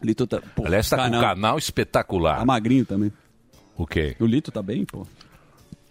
Lito 0.00 0.24
tá, 0.26 0.40
pô, 0.54 0.64
Aliás, 0.66 0.88
tá 0.88 0.96
com 0.98 1.02
um 1.02 1.06
canal. 1.10 1.20
canal 1.22 1.58
espetacular. 1.58 2.38
Tá 2.38 2.44
magrinho 2.44 2.84
também. 2.86 3.12
O 3.76 3.86
quê? 3.86 4.14
O 4.20 4.24
Lito 4.26 4.52
tá 4.52 4.62
bem, 4.62 4.84
pô. 4.84 5.04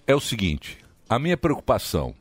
É 0.07 0.15
o 0.15 0.19
seguinte. 0.21 0.77
A 1.09 1.19
minha 1.19 1.35
preocupação. 1.35 2.13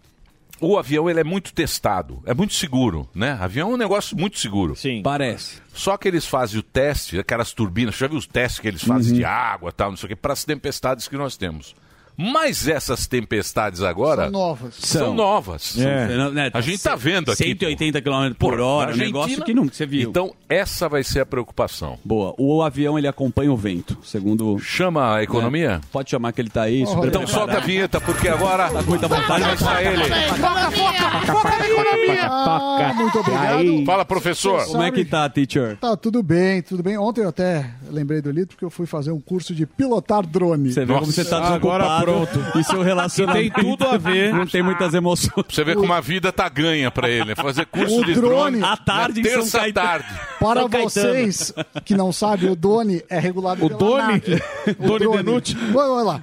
O 0.61 0.79
avião 0.79 1.09
ele 1.09 1.21
é 1.21 1.25
muito 1.25 1.55
testado, 1.55 2.23
é 2.27 2.35
muito 2.35 2.53
seguro, 2.55 3.09
né? 3.15 3.39
Avião 3.41 3.71
é 3.71 3.75
um 3.75 3.79
negócio 3.79 4.17
muito 4.17 4.39
seguro. 4.39 4.77
Sim. 4.77 5.03
Parece. 5.03 5.61
Só 5.73 5.97
que 5.97 6.07
eles 6.07 6.27
fazem 6.27 6.61
o 6.61 6.63
teste, 6.63 7.19
aquelas 7.19 7.53
turbinas, 7.53 7.97
já 7.97 8.07
viu 8.07 8.19
os 8.19 8.27
testes 8.27 8.61
que 8.61 8.69
eles 8.69 8.85
fazem 8.85 9.15
de 9.15 9.25
água 9.25 9.73
tal, 9.73 9.91
não 9.91 9.97
sei 9.97 10.07
o 10.07 10.09
quê, 10.09 10.17
para 10.17 10.35
as 10.35 10.45
tempestades 10.45 11.09
que 11.09 11.17
nós 11.17 11.37
temos. 11.37 11.75
Mas 12.17 12.69
essas 12.69 13.07
tempestades 13.07 13.83
agora 13.83 14.25
São 14.25 14.31
novas. 14.31 14.75
são 14.79 15.01
São. 15.07 15.15
novas. 15.15 15.77
É. 15.79 16.09
A 16.53 16.61
gente 16.61 16.83
tá 16.83 16.95
vendo 16.95 17.31
aqui. 17.31 17.45
180 17.45 18.03
km 18.03 18.33
por 18.39 18.61
hora, 18.61 18.93
um 18.93 18.97
negócio 18.97 19.43
que 19.43 19.55
nunca 19.55 19.73
você 19.75 19.87
viu. 19.87 20.09
Então, 20.11 20.33
essa 20.49 20.89
vai 20.89 21.03
ser 21.03 21.21
a 21.21 21.27
preocupação. 21.27 21.99
Boa. 22.05 22.35
O 22.39 22.63
avião 22.63 22.99
ele 22.99 23.09
acompanha 23.09 23.53
o 23.53 23.57
vento, 23.57 23.97
segundo. 24.05 24.59
Chama 24.59 25.15
a 25.17 25.23
economia? 25.23 25.77
né? 25.77 25.81
Pode 25.91 26.11
chamar 26.11 26.33
que 26.33 26.41
ele 26.41 26.51
tá 26.51 26.63
aí. 26.63 26.87
super 26.87 27.09
Então 27.09 27.23
preparado. 27.23 27.29
solta 27.31 27.57
a 27.57 27.61
vinheta, 27.61 28.01
porque 28.01 28.29
agora 28.29 28.71
Tá 28.71 28.83
com 28.83 28.91
muita 28.91 29.09
vontade, 29.09 29.41
vai 29.43 29.51
mas 29.51 29.61
sair 29.61 29.87
ele. 29.93 30.05
Foca, 30.05 30.71
foca, 30.71 31.33
foca 31.33 31.59
na 31.59 31.69
economia. 31.69 32.27
Ah, 32.31 32.93
muito 32.95 33.19
obrigado. 33.19 33.85
Fala, 33.87 34.05
professor. 34.05 34.67
Como 34.67 34.83
é 34.83 34.91
que 34.91 35.05
tá, 35.05 35.29
teacher? 35.29 35.77
Tá, 35.79 35.97
tudo 35.97 36.23
bem, 36.23 36.63
tudo 36.63 36.83
bem. 36.83 36.99
Ontem 36.99 37.23
eu 37.23 37.29
até 37.29 37.71
lembrei 37.91 38.21
do 38.21 38.31
Lito 38.31 38.49
porque 38.49 38.65
eu 38.65 38.71
fui 38.71 38.87
fazer 38.87 39.11
um 39.11 39.21
curso 39.21 39.55
de 39.55 39.67
pilotar 39.67 40.27
drone. 40.27 40.73
Você 40.73 40.85
vê 40.85 40.93
como 40.95 41.07
você 41.07 41.25
tá 41.25 41.39
Nossa, 41.41 41.53
desocupado. 41.59 41.85
agora 41.85 42.10
pronto. 42.11 42.59
E 42.59 42.65
seu 42.65 42.83
relacionamento 42.83 43.55
Tem 43.55 43.65
tudo 43.65 43.87
a 43.87 43.97
ver. 43.97 44.33
Não 44.33 44.47
tem 44.47 44.63
muitas 44.63 44.95
emoções. 44.95 45.47
Você 45.49 45.65
vê 45.65 45.75
como 45.75 45.93
a 45.93 46.01
vida 46.01 46.33
tá 46.33 46.49
ganha 46.49 46.91
pra 46.91 47.09
ele. 47.09 47.27
né? 47.27 47.35
Fazer 47.35 47.67
curso 47.67 48.01
O 48.01 48.05
de 48.05 48.15
drone- 48.15 48.61
drone 48.61 48.63
À 48.63 48.77
tarde 48.77 49.21
em 49.21 49.23
na 49.25 49.31
São 49.31 49.41
terça 49.41 49.59
Caetano. 49.61 49.87
tarde. 49.87 50.21
Para 50.39 50.61
São 50.61 50.69
Caetano. 50.71 50.91
vocês 50.91 51.53
que 51.85 51.95
não 51.95 52.13
sabem, 52.13 52.51
o 52.51 52.57
Doni 52.57 53.03
é 53.09 53.19
regulado 53.19 53.65
O 53.65 53.69
pela 53.69 53.79
Doni? 53.79 54.03
ANAC. 54.03 54.43
O 54.79 54.87
Doni 54.99 55.17
Denucci? 55.17 55.55
Vai 55.55 56.05
lá. 56.05 56.23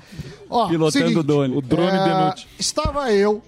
Ó, 0.49 0.67
Pilotando 0.67 0.91
seguinte, 1.05 1.19
o 1.19 1.23
Doni. 1.23 1.55
O 1.57 1.61
drone 1.61 1.97
é, 1.97 2.03
Denucci. 2.03 2.47
Estava 2.59 3.11
eu 3.11 3.41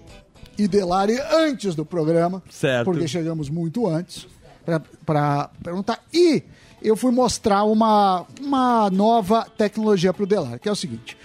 e 0.58 0.68
Delari 0.68 1.18
antes 1.32 1.74
do 1.74 1.84
programa. 1.84 2.42
Certo. 2.50 2.84
Porque 2.84 3.08
chegamos 3.08 3.48
muito 3.48 3.86
antes 3.86 4.26
para 5.06 5.48
perguntar. 5.64 5.98
E 6.12 6.42
eu 6.82 6.96
fui 6.96 7.10
mostrar 7.10 7.64
uma, 7.64 8.26
uma 8.40 8.90
nova 8.90 9.46
tecnologia 9.56 10.12
para 10.12 10.22
o 10.22 10.26
Delari, 10.26 10.58
que 10.58 10.68
é 10.68 10.72
o 10.72 10.76
seguinte. 10.76 11.16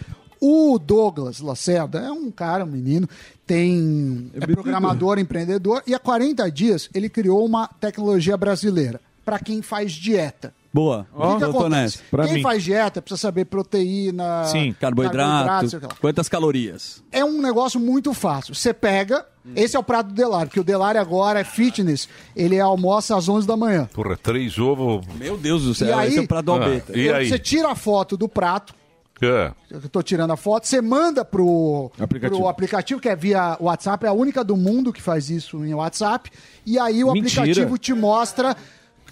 O 0.47 0.77
Douglas 0.77 1.39
Lacerda 1.39 1.97
é 1.99 2.12
um 2.12 2.29
cara, 2.29 2.63
um 2.63 2.67
menino, 2.67 3.10
tem 3.47 4.29
é 4.36 4.45
programador, 4.45 5.17
empreendedor, 5.17 5.81
e 5.88 5.95
há 5.95 5.97
40 5.99 6.51
dias 6.51 6.88
ele 6.93 7.10
criou 7.10 7.43
uma 7.43 7.67
tecnologia 7.67 8.38
brasileira 8.38 9.01
para 9.25 9.39
quem 9.39 9.63
faz 9.63 9.91
dieta. 9.91 10.53
Boa. 10.71 11.08
O 11.15 11.38
que, 11.38 11.43
acontece? 11.45 11.99
Quem 12.25 12.34
mim. 12.36 12.41
faz 12.43 12.62
dieta 12.63 13.01
precisa 13.01 13.19
saber 13.21 13.45
proteína, 13.45 14.43
Sim. 14.45 14.75
Carboidrato. 14.79 15.67
sei 15.69 15.77
o 15.79 15.81
que 15.81 15.88
lá. 15.88 15.93
Quantas 15.99 16.29
calorias? 16.29 17.01
É 17.12 17.25
um 17.25 17.41
negócio 17.41 17.79
muito 17.79 18.13
fácil. 18.13 18.53
Você 18.53 18.71
pega, 18.71 19.25
esse 19.55 19.75
é 19.75 19.79
o 19.79 19.84
prato 19.84 20.10
do 20.10 20.13
Delari, 20.13 20.47
porque 20.47 20.60
o 20.60 20.63
Delari 20.63 20.99
agora 20.99 21.39
é 21.39 21.43
fitness, 21.43 22.08
ele 22.36 22.60
almoça 22.60 23.15
às 23.17 23.27
11 23.27 23.47
da 23.47 23.58
manhã. 23.58 23.89
Porra, 23.93 24.15
três 24.15 24.60
ovos. 24.60 25.08
Meu 25.17 25.38
Deus 25.38 25.63
do 25.63 25.71
E 25.71 25.75
céu, 25.75 25.97
aí- 25.97 26.10
esse 26.10 26.19
é 26.19 26.21
o 26.21 26.27
prato 26.27 26.45
do 26.45 26.53
Ah. 26.53 26.81
E 26.93 27.10
aí? 27.10 27.29
Você 27.29 27.39
tira 27.39 27.71
a 27.71 27.75
foto 27.75 28.15
do 28.15 28.27
prato, 28.29 28.75
É. 29.21 29.51
eu 29.71 29.82
tô 29.89 30.01
tirando 30.04 30.32
a 30.32 30.38
foto, 30.38 30.67
você 30.67 30.82
manda 30.82 31.23
pro 31.23 31.89
Aplicativo. 31.97 32.39
pro 32.41 32.49
aplicativo, 32.49 32.99
que 32.99 33.08
é 33.08 33.15
via 33.15 33.56
WhatsApp, 33.62 34.06
é 34.06 34.10
a 34.10 34.13
única 34.13 34.43
do 34.43 34.58
mundo 34.58 34.91
que 34.91 35.01
faz 35.01 35.30
isso 35.30 35.63
em 35.65 35.73
WhatsApp, 35.73 36.30
e 36.65 36.78
aí 36.78 37.04
o 37.04 37.13
Mentira. 37.13 37.41
aplicativo 37.41 37.78
te 37.78 37.93
mostra 37.93 38.56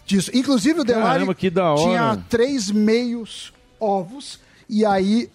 disso. 0.05 0.29
Inclusive 0.33 0.81
o 0.81 0.83
Delari 0.83 1.13
Caramba, 1.13 1.35
que 1.35 1.49
da 1.49 1.71
hora. 1.71 1.81
tinha 1.81 2.23
três 2.29 2.69
meios 2.69 3.53
ovos, 3.79 4.39
e 4.67 4.85
aí 4.85 5.29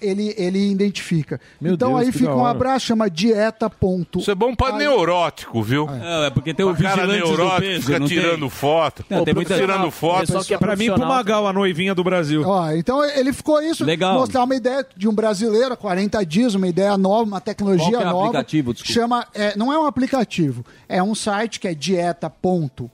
ele, 0.00 0.34
ele 0.36 0.70
identifica. 0.70 1.40
Meu 1.60 1.74
então 1.74 1.90
Deus, 1.94 2.00
aí 2.02 2.12
fica 2.12 2.34
um 2.34 2.44
abraço, 2.46 2.86
chama 2.86 3.08
dieta. 3.10 3.68
Ponto. 3.70 4.18
Isso 4.18 4.30
é 4.30 4.34
bom 4.34 4.54
pra 4.54 4.68
Aí- 4.68 4.78
neurótico, 4.78 5.62
viu? 5.62 5.88
É, 5.90 6.26
é 6.26 6.30
porque 6.30 6.52
tem 6.54 6.64
o 6.66 6.70
O 6.72 6.76
cara 6.76 7.06
neurótico 7.06 7.60
peso. 7.60 7.86
fica 7.86 7.98
não 7.98 8.06
tem? 8.08 8.16
tirando 8.18 8.50
foto. 8.50 9.04
Não, 9.08 9.18
tem 9.18 9.26
Fica 9.26 9.34
muita- 9.34 9.56
tirando 9.56 9.90
foto. 9.90 10.20
Pessoal 10.20 10.44
que 10.44 10.54
é 10.54 10.58
Pra 10.58 10.76
mim, 10.76 10.86
pro. 10.92 11.06
Magal, 11.06 11.46
a 11.46 11.52
noivinha 11.52 11.94
do 11.94 12.02
Brasil. 12.04 12.42
Ó, 12.46 12.70
então 12.72 13.02
ele 13.04 13.32
ficou 13.32 13.60
isso, 13.62 13.84
Legal. 13.84 14.14
mostrar 14.14 14.44
uma 14.44 14.54
ideia 14.54 14.86
de 14.96 15.08
um 15.08 15.14
brasileiro 15.14 15.72
há 15.74 15.76
40 15.76 16.24
dias, 16.24 16.54
uma 16.54 16.68
ideia 16.68 16.96
nova, 16.98 17.22
uma 17.24 17.40
tecnologia 17.40 17.90
Qual 17.90 17.96
que 17.98 18.02
é 18.02 18.06
nova. 18.10 18.24
aplicativo, 18.26 18.74
desculpa? 18.74 19.00
Chama, 19.00 19.26
é, 19.34 19.56
não 19.56 19.72
é 19.72 19.78
um 19.78 19.86
aplicativo, 19.86 20.64
é 20.88 21.02
um 21.02 21.14
site 21.14 21.58
que 21.60 21.68
é 21.68 21.74
dieta.ai. 21.74 22.88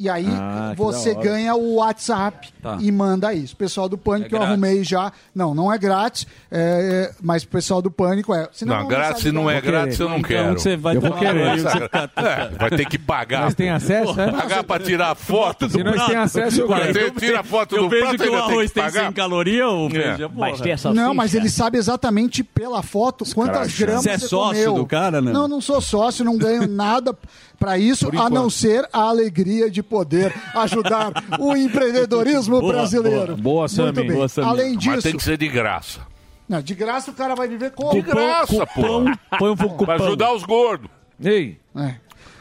E 0.00 0.08
aí 0.08 0.28
Ah, 0.30 0.74
você 0.76 1.12
ganha 1.12 1.56
o 1.56 1.74
WhatsApp 1.74 2.50
Tá. 2.62 2.78
e 2.80 2.92
manda 2.92 3.34
isso. 3.34 3.56
Pessoal 3.56 3.88
do 3.88 3.98
Pânico 3.98 4.26
É 4.26 4.28
que 4.28 4.34
eu 4.36 4.38
grátis. 4.38 4.52
arrumei 4.52 4.84
já. 4.84 5.12
Não, 5.34 5.54
não 5.56 5.72
é 5.72 5.76
grátis, 5.76 6.24
é, 6.52 7.12
mas 7.20 7.42
o 7.42 7.48
pessoal 7.48 7.82
do 7.82 7.90
Pânico 7.90 8.32
é. 8.32 8.48
Senão 8.52 8.76
Não, 8.76 8.82
não 8.82 8.88
grátis 8.88 9.22
sabe 9.24 9.32
não 9.34 9.50
é 9.50 9.54
dar. 9.54 9.60
grátis, 9.60 9.98
eu 9.98 10.08
não 10.08 10.18
Então 10.18 10.28
quero. 10.28 10.52
você 10.60 10.76
vai 10.76 10.96
Eu 10.96 11.00
vou 11.00 11.12
querer. 11.12 11.58
você 11.60 11.78
É, 12.16 12.48
vai 12.56 12.70
ter 12.70 12.84
que 12.86 12.96
pagar. 12.98 13.42
Mas 13.46 13.54
tem 13.56 13.70
acesso, 13.70 14.20
é? 14.20 14.30
Pagar 14.30 14.62
pra 14.62 14.78
tirar 14.78 15.14
foto 15.16 15.66
do 15.66 15.72
Se 15.72 15.82
nós 15.82 16.06
tem 16.06 16.16
acesso, 16.16 16.60
eu 16.60 16.68
quero. 16.68 16.92
ter- 16.92 17.10
Tira 17.18 17.40
a 17.40 17.42
foto 17.42 17.74
Eu 17.76 17.82
do 17.82 17.88
vejo 17.88 18.02
prato 18.02 18.16
que 18.18 18.22
o 18.22 18.30
tem 18.30 18.36
arroz 18.38 18.70
tem 18.70 18.82
pagar. 18.84 19.02
100 19.06 19.12
calorias, 19.12 19.66
ou 19.68 19.86
É. 19.86 19.90
veja, 19.90 20.28
Mas 20.32 20.50
porra. 20.52 20.62
tem 20.62 20.72
essa 20.72 20.94
Não, 20.94 21.12
mas 21.12 21.34
ele 21.34 21.48
sabe 21.50 21.76
exatamente 21.76 22.44
pela 22.44 22.82
foto 22.84 23.24
quantas 23.34 23.76
gramas 23.76 24.04
Você 24.04 24.10
é 24.10 24.18
sócio 24.18 24.64
comeu. 24.66 24.74
do 24.74 24.86
cara, 24.86 25.20
né? 25.20 25.32
Não, 25.32 25.48
não 25.48 25.60
sou 25.60 25.80
sócio, 25.80 26.24
não 26.24 26.36
ganho 26.38 26.68
nada 26.68 27.16
pra 27.58 27.78
isso, 27.78 28.08
a 28.18 28.30
não 28.30 28.48
ser 28.48 28.88
a 28.92 29.00
alegria 29.02 29.70
de 29.70 29.82
poder 29.82 30.32
ajudar 30.54 31.12
o 31.38 31.56
empreendedorismo 31.56 32.60
Boa, 32.60 32.72
brasileiro. 32.72 33.36
boa. 33.36 33.66
Boa, 33.68 33.92
bem. 33.92 34.12
Boa, 34.12 34.28
Sami. 34.28 34.48
Além 34.48 34.74
Mas 34.74 34.78
disso, 34.84 35.02
tem 35.02 35.16
que 35.16 35.22
ser 35.22 35.36
de 35.36 35.48
graça. 35.48 36.00
não, 36.48 36.62
de 36.62 36.74
graça 36.74 37.10
o 37.10 37.14
cara 37.14 37.34
vai 37.34 37.48
viver 37.48 37.72
como? 37.72 37.92
De 37.92 38.02
graça, 38.02 38.66
pô. 38.66 39.04
Põe 39.38 39.50
um 39.50 39.56
cupom. 39.56 39.84
Pra 39.84 39.94
ajudar 39.96 40.32
os 40.32 40.44
gordos. 40.44 40.88
Ei, 41.22 41.58
É. 41.76 41.94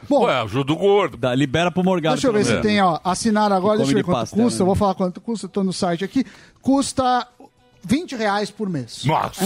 Bom, 0.10 0.23
Ué, 0.23 0.39
ajuda 0.39 0.71
o 0.71 0.75
gordo. 0.77 1.17
Dá, 1.17 1.36
libera 1.36 1.69
pro 1.69 1.84
Morgado. 1.84 2.15
Deixa 2.15 2.27
eu 2.30 2.32
ver 2.34 2.45
se 2.45 2.62
tem, 2.62 2.82
ó, 2.82 2.97
assinar 3.03 3.51
agora, 3.51 3.77
deixa 3.77 3.91
eu 3.91 3.95
ver 3.97 4.03
quanto 4.06 4.19
pastel, 4.19 4.41
custa, 4.41 4.60
né? 4.60 4.62
eu 4.62 4.65
vou 4.65 4.75
falar 4.75 4.95
quanto 4.95 5.19
custa, 5.19 5.49
tô 5.49 5.63
no 5.65 5.73
site 5.73 6.06
aqui, 6.06 6.25
custa 6.62 7.27
20 7.83 8.15
reais 8.15 8.49
por 8.51 8.69
mês. 8.69 9.03
Nossa, 9.05 9.43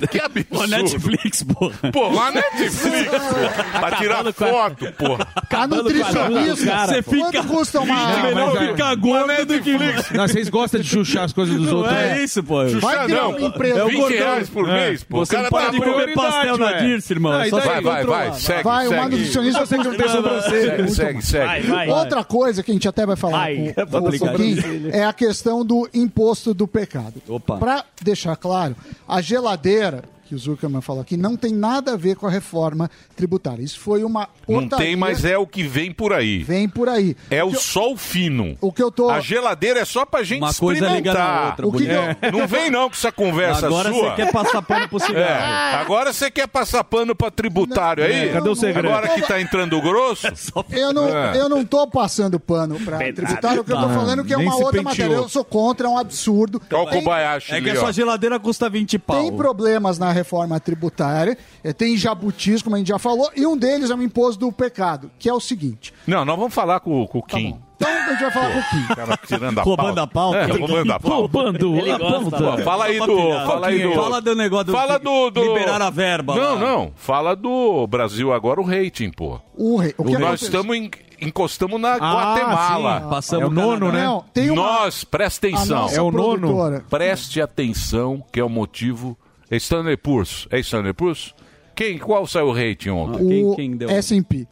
É 0.00 0.06
que 0.06 0.18
Ô, 0.18 0.24
absurdo. 0.24 0.66
Netflix, 0.68 1.42
porra. 1.42 1.92
Porra, 1.92 2.28
a 2.28 2.30
Netflix, 2.32 3.10
pô. 3.10 3.78
Pra 3.80 3.90
tirar 3.92 4.14
Acabando 4.20 4.34
com 4.34 4.44
a- 4.44 4.48
foto, 4.50 4.92
porra. 4.92 5.28
A 5.50 5.66
nutricionista, 5.66 6.86
Você 6.86 7.02
quanto 7.02 7.26
fica- 7.26 7.44
custa 7.44 7.80
uma... 7.80 7.94
Não, 8.12 8.22
Melhor 8.22 8.54
mas 8.54 8.62
é- 8.62 8.66
ficar 8.72 8.94
gordo 8.96 9.46
do 9.46 9.60
que... 9.60 9.72
não, 10.16 10.28
vocês 10.28 10.48
gostam 10.48 10.80
de 10.80 10.88
chuchar 10.88 11.24
as 11.24 11.32
coisas 11.32 11.56
dos 11.56 11.66
Não 11.70 11.78
outros. 11.78 11.96
é 11.96 12.22
isso, 12.24 12.42
pô. 12.42 12.64
Vai 12.80 13.04
criar 13.04 13.22
não. 13.22 13.30
uma 13.36 13.40
empresa. 13.48 13.78
É 13.80 13.84
o 13.84 13.88
20 13.88 13.98
gordão. 13.98 14.18
reais 14.18 14.48
por 14.48 14.66
mês, 14.66 15.04
pô. 15.04 15.18
Você 15.18 15.34
o 15.34 15.36
cara 15.38 15.50
para 15.50 15.64
tá 15.66 15.70
de 15.72 15.78
comer 15.80 16.14
pastel 16.14 16.58
na. 16.58 16.72
Dirce, 16.72 17.12
irmão. 17.12 17.40
É 17.40 17.48
Vai, 17.50 17.80
vai, 17.82 18.04
vai. 18.04 18.32
Segue, 18.34 18.62
Vai, 18.62 18.88
uma 18.88 18.96
segue. 18.96 19.10
nutricionista 19.16 19.66
Você 19.66 19.78
que 19.78 19.84
não 19.84 19.94
tem 19.96 20.08
sobrancelha. 20.08 20.88
Segue, 20.88 21.22
segue. 21.22 21.70
Outra 21.90 22.24
coisa 22.24 22.62
que 22.62 22.70
a 22.70 22.74
gente 22.74 22.88
até 22.88 23.04
vai 23.04 23.16
falar 23.16 23.40
Ai, 23.40 23.74
com, 23.74 23.96
o 23.98 24.90
é 24.92 25.04
a 25.04 25.12
questão 25.12 25.64
do 25.64 25.88
imposto 25.92 26.54
do 26.54 26.66
pecado. 26.66 27.14
Opa. 27.28 27.47
Para 27.56 27.84
deixar 28.02 28.36
claro, 28.36 28.76
a 29.06 29.20
geladeira 29.20 30.04
que 30.28 30.34
o 30.34 30.38
Zuckerman 30.38 30.82
falou 30.82 31.00
aqui, 31.00 31.16
não 31.16 31.36
tem 31.36 31.52
nada 31.54 31.94
a 31.94 31.96
ver 31.96 32.14
com 32.16 32.26
a 32.26 32.30
reforma 32.30 32.90
tributária. 33.16 33.62
Isso 33.62 33.80
foi 33.80 34.04
uma 34.04 34.28
Não 34.46 34.68
tem, 34.68 34.94
mas 34.94 35.24
é 35.24 35.38
o 35.38 35.46
que 35.46 35.62
vem 35.62 35.90
por 35.90 36.12
aí. 36.12 36.42
Vem 36.42 36.68
por 36.68 36.88
aí. 36.88 37.16
É 37.30 37.42
o 37.42 37.54
sol 37.54 37.96
fino. 37.96 38.56
O 38.60 38.70
que 38.70 38.82
eu 38.82 38.90
tô... 38.92 39.08
A 39.08 39.20
geladeira 39.20 39.80
é 39.80 39.84
só 39.86 40.04
pra 40.04 40.22
gente 40.22 40.42
Uma 40.42 40.52
coisa 40.52 40.86
liga 40.88 41.12
na 41.14 41.18
experimentar. 41.20 41.46
outra, 41.46 41.66
O 41.66 41.72
que 41.72 41.84
eu-. 41.84 42.38
Não 42.40 42.46
vem 42.46 42.70
não 42.70 42.88
com 42.90 42.94
essa 42.94 43.10
conversa 43.10 43.66
Agora 43.66 43.90
sua. 43.90 44.10
você 44.10 44.16
quer 44.16 44.32
passar 44.32 44.62
pano 44.62 44.88
pro 44.88 45.00
cigarro. 45.00 45.18
É, 45.18 45.74
agora 45.76 46.12
você 46.12 46.30
quer 46.30 46.46
passar 46.46 46.84
pano 46.84 47.14
pra 47.16 47.30
tributário 47.30 48.04
aí? 48.04 48.28
É, 48.28 48.32
cadê 48.34 48.48
o 48.50 48.54
segredo? 48.54 48.88
Agora 48.88 49.08
que 49.08 49.22
tá 49.22 49.40
entrando 49.40 49.80
grosso? 49.80 50.26
Eu 50.70 50.92
não, 50.92 51.08
É. 51.08 51.38
eu 51.38 51.48
não 51.48 51.64
tô 51.64 51.86
passando 51.86 52.38
pano 52.38 52.78
pra 52.80 52.98
tributário, 52.98 53.62
o 53.62 53.64
que 53.64 53.72
eu 53.72 53.80
tô 53.80 53.88
falando 53.88 54.20
é 54.22 54.24
que 54.24 54.34
é 54.34 54.36
uma 54.36 54.54
outra 54.56 54.72
penteou. 54.72 54.84
matéria. 54.84 55.14
Eu 55.14 55.28
sou 55.28 55.44
contra, 55.44 55.86
é 55.86 55.90
um 55.90 55.96
absurdo. 55.98 56.56
O 56.70 56.86
Tem- 56.86 56.98
É 57.56 57.60
que 57.60 57.68
a 57.68 57.72
ali, 57.72 57.78
sua 57.78 57.92
geladeira 57.92 58.38
custa 58.38 58.68
20 58.68 58.98
pau. 58.98 59.20
Tem 59.22 59.34
problemas 59.34 59.98
na 59.98 60.12
reforma 60.18 60.58
tributária, 60.60 61.36
eh, 61.64 61.72
tem 61.72 61.96
jabutis, 61.96 62.62
como 62.62 62.76
a 62.76 62.78
gente 62.78 62.88
já 62.88 62.98
falou, 62.98 63.30
e 63.34 63.46
um 63.46 63.56
deles 63.56 63.90
é 63.90 63.94
o 63.94 64.02
imposto 64.02 64.40
do 64.40 64.52
pecado, 64.52 65.10
que 65.18 65.28
é 65.28 65.32
o 65.34 65.40
seguinte. 65.40 65.92
Não, 66.06 66.24
nós 66.24 66.36
vamos 66.36 66.54
falar 66.54 66.80
com, 66.80 67.06
com 67.06 67.18
o 67.18 67.22
Kim. 67.22 67.58
Então 67.76 67.88
a 67.88 68.10
gente 68.10 68.20
vai 68.22 68.30
falar 68.32 68.52
com 68.52 68.58
o 68.58 68.62
Kim. 68.70 68.94
Cara, 68.94 69.16
tirando 69.24 69.58
a 69.60 69.62
Roubando 69.62 70.00
a 70.00 70.06
pauta. 70.06 70.38
É, 70.38 70.46
roubando 70.46 70.92
a 70.92 70.98
pauta. 70.98 71.16
Roubando 71.16 71.92
a 71.92 71.98
pauta. 71.98 72.56
Pô, 72.56 72.62
Fala 72.64 72.84
aí 72.86 72.98
do. 72.98 73.16
Fala 73.46 73.66
aí 73.68 73.82
do. 73.82 73.94
Fala 73.94 74.20
do 74.20 74.34
negócio 74.34 74.64
do- 74.66 74.72
Fala 74.72 74.98
do. 74.98 75.30
do... 75.30 75.42
liberar 75.44 75.80
a 75.80 75.88
verba 75.90 76.34
Não, 76.34 76.54
lá. 76.54 76.60
não. 76.60 76.92
Fala 76.96 77.36
do 77.36 77.86
Brasil 77.86 78.32
agora, 78.32 78.60
o 78.60 78.64
rating, 78.64 79.10
pô. 79.12 79.40
O 79.56 79.76
rei. 79.76 79.94
O 79.96 80.04
que 80.04 80.18
Nós 80.18 80.42
estamos 80.42 80.76
em- 80.76 80.90
encostamos 81.22 81.80
na 81.80 81.92
Ah, 81.94 81.98
Guatemala. 81.98 83.00
sim. 83.02 83.08
Passamos 83.10 83.44
É 83.44 83.46
o 83.46 83.50
nono, 83.50 83.86
Canadá. 83.86 83.98
né? 83.98 84.04
Não, 84.06 84.24
tem 84.34 84.50
uma... 84.50 84.62
Nós, 84.62 85.04
presta 85.04 85.46
atenção. 85.46 85.88
É 85.88 86.00
o 86.02 86.10
nono? 86.10 86.38
produtora. 86.40 86.84
Preste 86.90 87.40
atenção, 87.40 88.24
que 88.32 88.40
é 88.40 88.44
o 88.44 88.48
motivo. 88.48 89.16
Stanley 89.56 89.96
Poor's. 89.96 90.46
É 90.50 90.58
Stanley 90.60 90.92
Poor's? 90.92 91.34
Quem, 91.74 91.98
qual 91.98 92.26
saiu 92.26 92.48
o 92.48 92.52
rating 92.52 92.90
ontem? 92.90 93.26
Quem- 93.28 93.44
o 93.46 93.54
quem 93.56 93.76
deu? 93.76 93.90
S&P. 93.90 94.46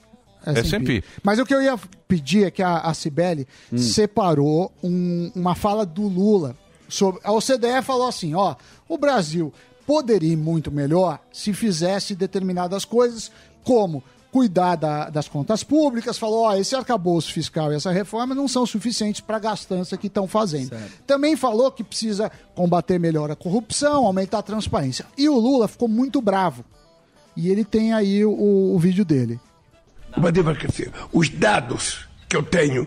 S&P. 0.46 1.02
Mas 1.24 1.38
o 1.40 1.44
que 1.44 1.52
eu 1.52 1.60
ia 1.60 1.76
pedir 2.06 2.44
é 2.44 2.50
que 2.50 2.62
a, 2.62 2.78
a 2.78 2.94
Cibele 2.94 3.46
Hum. 3.72 3.78
separou 3.78 4.72
um- 4.82 5.30
uma 5.34 5.54
fala 5.56 5.84
do 5.84 6.06
Lula. 6.06 6.56
Sobre, 6.88 7.20
a 7.24 7.32
OCDE 7.32 7.82
falou 7.82 8.06
assim, 8.06 8.32
ó, 8.34 8.54
o 8.88 8.96
Brasil 8.96 9.52
poderia 9.84 10.32
ir 10.32 10.36
muito 10.36 10.70
melhor 10.70 11.18
se 11.32 11.52
fizesse 11.52 12.14
determinadas 12.14 12.84
coisas, 12.84 13.30
como 13.64 14.04
cuidar 14.36 14.76
da- 14.76 15.08
das 15.08 15.26
contas 15.28 15.64
públicas, 15.64 16.18
falou, 16.18 16.40
ó, 16.44 16.54
esse 16.56 16.76
arcabouço 16.76 17.32
fiscal 17.32 17.72
e 17.72 17.76
essa 17.76 17.90
reforma 17.90 18.34
não 18.34 18.46
são 18.46 18.66
suficientes 18.66 19.22
para 19.22 19.38
a 19.38 19.40
gastança 19.40 19.96
que 19.96 20.08
estão 20.08 20.28
fazendo. 20.28 20.68
Também 21.06 21.34
falou 21.36 21.72
que 21.72 21.82
precisa 21.82 22.30
combater 22.54 23.00
melhor 23.00 23.30
a 23.30 23.34
corrupção, 23.34 24.04
aumentar 24.04 24.40
a 24.40 24.42
transparência. 24.42 25.06
E 25.16 25.26
o 25.26 25.38
Lula 25.38 25.66
ficou 25.68 25.88
muito 25.88 26.20
bravo. 26.20 26.66
E 27.34 27.48
ele 27.48 27.64
tem 27.64 27.94
aí 27.94 28.26
o, 28.26 28.74
o 28.74 28.78
vídeo 28.78 29.06
dele. 29.06 29.40
Uma. 30.14 30.30
Os 31.14 31.30
dados 31.30 32.06
que 32.28 32.36
eu 32.36 32.42
tenho 32.42 32.86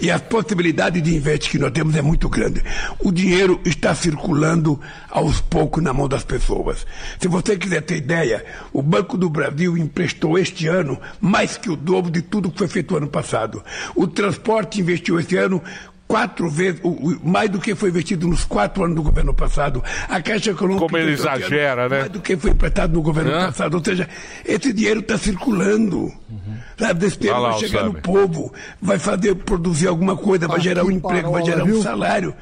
e 0.00 0.10
as 0.10 0.20
possibilidades 0.20 1.02
de 1.02 1.14
investir 1.14 1.52
que 1.52 1.58
nós 1.58 1.72
temos 1.72 1.96
é 1.96 2.02
muito 2.02 2.28
grande. 2.28 2.62
O 2.98 3.12
dinheiro 3.12 3.60
está 3.64 3.94
circulando 3.94 4.80
aos 5.10 5.40
poucos 5.40 5.82
na 5.82 5.92
mão 5.92 6.08
das 6.08 6.24
pessoas. 6.24 6.86
Se 7.18 7.28
você 7.28 7.56
quiser 7.56 7.82
ter 7.82 7.96
ideia, 7.96 8.44
o 8.72 8.82
Banco 8.82 9.16
do 9.16 9.28
Brasil 9.28 9.76
emprestou 9.76 10.38
este 10.38 10.66
ano 10.66 10.98
mais 11.20 11.56
que 11.56 11.70
o 11.70 11.76
dobro 11.76 12.10
de 12.10 12.22
tudo 12.22 12.50
que 12.50 12.58
foi 12.58 12.68
feito 12.68 12.96
ano 12.96 13.08
passado. 13.08 13.62
O 13.94 14.06
transporte 14.06 14.80
investiu 14.80 15.18
esse 15.18 15.36
ano 15.36 15.62
quatro 16.12 16.50
vezes, 16.50 16.78
o- 16.82 16.90
o- 16.90 17.20
mais 17.26 17.48
do 17.48 17.58
que 17.58 17.74
foi 17.74 17.88
investido 17.88 18.28
nos 18.28 18.44
quatro 18.44 18.84
anos 18.84 18.94
do 18.96 19.02
governo 19.02 19.32
passado. 19.32 19.82
A 20.10 20.20
Caixa 20.20 20.50
Econômica... 20.50 20.84
Como 20.84 20.98
ele 20.98 21.12
exagera, 21.12 21.88
né? 21.88 22.00
Mais 22.00 22.10
do 22.10 22.20
que 22.20 22.36
foi 22.36 22.50
emprestado 22.50 22.92
no 22.92 23.00
governo 23.00 23.30
Hã? 23.32 23.46
passado. 23.46 23.74
Ou 23.78 23.82
seja, 23.82 24.06
esse 24.44 24.74
dinheiro 24.74 25.00
está 25.00 25.16
circulando. 25.16 26.12
Sabe, 26.78 27.00
desse 27.00 27.16
dinheiro 27.18 27.38
Olha 27.38 27.46
lá 27.46 27.50
vai 27.52 27.60
chegar 27.60 27.84
no 27.84 27.92
Sammy. 27.92 28.02
povo, 28.02 28.52
vai 28.80 28.98
fazer 28.98 29.34
produzir 29.36 29.88
alguma 29.88 30.14
coisa, 30.14 30.46
vai 30.46 30.58
Ah, 30.58 30.60
gerar 30.60 30.84
um 30.84 30.90
emprego, 30.90 31.30
vai 31.32 31.44
gerar 31.46 31.62
um 31.64 31.66
viu? 31.66 31.82
salário. 31.82 32.34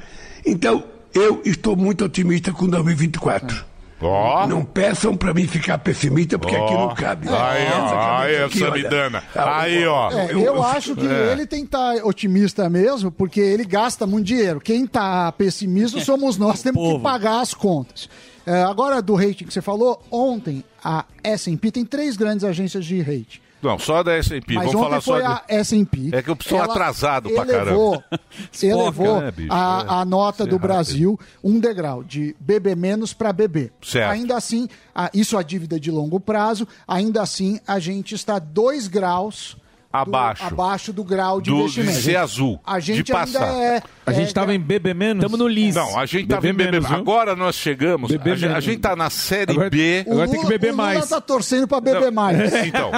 Então, 0.45 0.83
eu 1.13 1.41
estou 1.45 1.77
muito 1.77 2.03
otimista 2.03 2.51
com 2.51 2.67
2024. 2.67 3.63
Ó. 4.01 4.47
Não 4.47 4.63
peçam 4.65 5.15
para 5.15 5.33
mim 5.33 5.45
ficar 5.47 5.77
pessimista, 5.77 6.39
porque 6.39 6.55
aqui 6.55 6.73
não 6.73 6.93
cabe. 6.95 7.27
Aí, 7.29 7.63
Essa 7.65 7.95
ó. 7.95 8.17
Aí, 8.19 8.43
aqui. 8.43 8.59
Samidana. 8.59 9.23
Aí, 9.35 9.85
ó. 9.85 10.11
É, 10.11 10.33
eu, 10.33 10.63
acho 10.63 10.95
que 10.95 11.05
É. 11.07 11.31
ele 11.31 11.45
tem 11.45 11.59
que 11.61 11.67
estar 11.67 11.95
otimista 12.03 12.69
mesmo, 12.69 13.11
porque 13.11 13.39
ele 13.39 13.63
gasta 13.63 14.07
muito 14.07 14.25
dinheiro. 14.27 14.59
Quem 14.59 14.85
está 14.85 15.31
pessimista 15.31 15.99
somos 16.03 16.37
nós, 16.37 16.61
temos 16.61 16.93
que 16.93 16.99
pagar 16.99 17.41
as 17.41 17.53
contas. 17.53 18.09
É, 18.45 18.63
agora, 18.63 19.01
do 19.01 19.13
rating 19.13 19.45
que 19.45 19.53
você 19.53 19.61
falou, 19.61 20.01
ontem 20.09 20.63
a 20.83 21.05
S&P 21.23 21.71
tem 21.71 21.85
três 21.85 22.17
grandes 22.17 22.43
agências 22.43 22.83
de 22.85 22.99
rating. 22.99 23.39
Não, 23.61 23.77
só 23.77 24.01
da 24.03 24.13
S&P. 24.13 24.53
Mas 24.55 24.65
Vamos 24.71 24.81
falar 24.81 25.01
só 25.01 25.13
foi 25.13 25.21
de... 25.21 25.27
a 25.27 25.43
S&P. 25.47 26.09
É 26.13 26.21
que 26.21 26.29
eu 26.29 26.37
sou 26.41 26.61
atrasado 26.61 27.29
pra 27.29 27.43
elevou, 27.43 28.01
caramba. 28.01 28.19
elevou 28.61 29.21
né, 29.21 29.31
bicho? 29.31 29.53
a, 29.53 29.85
É. 29.87 29.93
a 30.01 30.05
nota 30.05 30.45
do 30.45 30.55
é. 30.55 30.59
Brasil 30.59 31.19
um 31.43 31.59
degrau, 31.59 32.03
de 32.03 32.35
BB 32.39 32.75
menos 32.75 33.13
para 33.13 33.31
BB. 33.31 33.71
Certo. 33.81 34.11
Ainda 34.11 34.35
assim, 34.35 34.67
a- 34.95 35.09
isso 35.13 35.37
a 35.37 35.43
dívida 35.43 35.79
de 35.79 35.91
longo 35.91 36.19
prazo, 36.19 36.67
ainda 36.87 37.21
assim 37.21 37.59
a 37.67 37.79
gente 37.79 38.15
está 38.15 38.39
dois 38.39 38.87
graus 38.87 39.55
do- 39.93 39.97
Abaixo. 39.97 40.43
abaixo 40.45 40.93
do 40.93 41.03
grau 41.03 41.41
de 41.41 41.49
Do, 41.49 41.57
de 41.57 41.61
investimento. 41.81 41.99
ser 42.01 42.15
azul. 42.15 42.59
A 42.65 42.79
gente 42.79 43.03
de 43.03 43.11
passar. 43.11 43.45
é... 43.53 43.83
A 44.05 44.11
gente 44.13 44.29
é- 44.29 44.33
tava 44.33 44.53
em 44.55 44.59
BB 44.59 44.93
menos? 44.93 45.21
Tamo 45.23 45.35
no 45.37 45.47
Lis. 45.47 45.75
Não, 45.75 45.99
a 45.99 46.05
gente 46.05 46.27
tava 46.27 46.41
Bebê 46.41 46.53
em 46.63 46.65
BB. 46.67 46.79
menos? 46.79 46.91
Agora 46.91 47.35
nós 47.35 47.55
chegamos. 47.55 48.09
Bebê 48.09 48.31
a, 48.31 48.35
gente, 48.35 48.45
a 48.45 48.49
menos. 48.49 48.63
gente 48.63 48.79
tá 48.79 48.95
na 48.95 49.09
série 49.09 49.51
Agora- 49.51 49.69
B. 49.69 50.03
O 50.07 50.11
Agora 50.13 50.27
tem 50.27 50.35
que 50.39 50.45
Lula- 50.45 50.49
beber 50.49 50.67
o 50.67 50.71
Lula 50.71 50.83
mais. 50.83 51.09
tá 51.09 51.19
torcendo 51.21 51.67
para 51.67 51.81
beber 51.81 52.11
mais. 52.11 52.51
Então, 52.65 52.91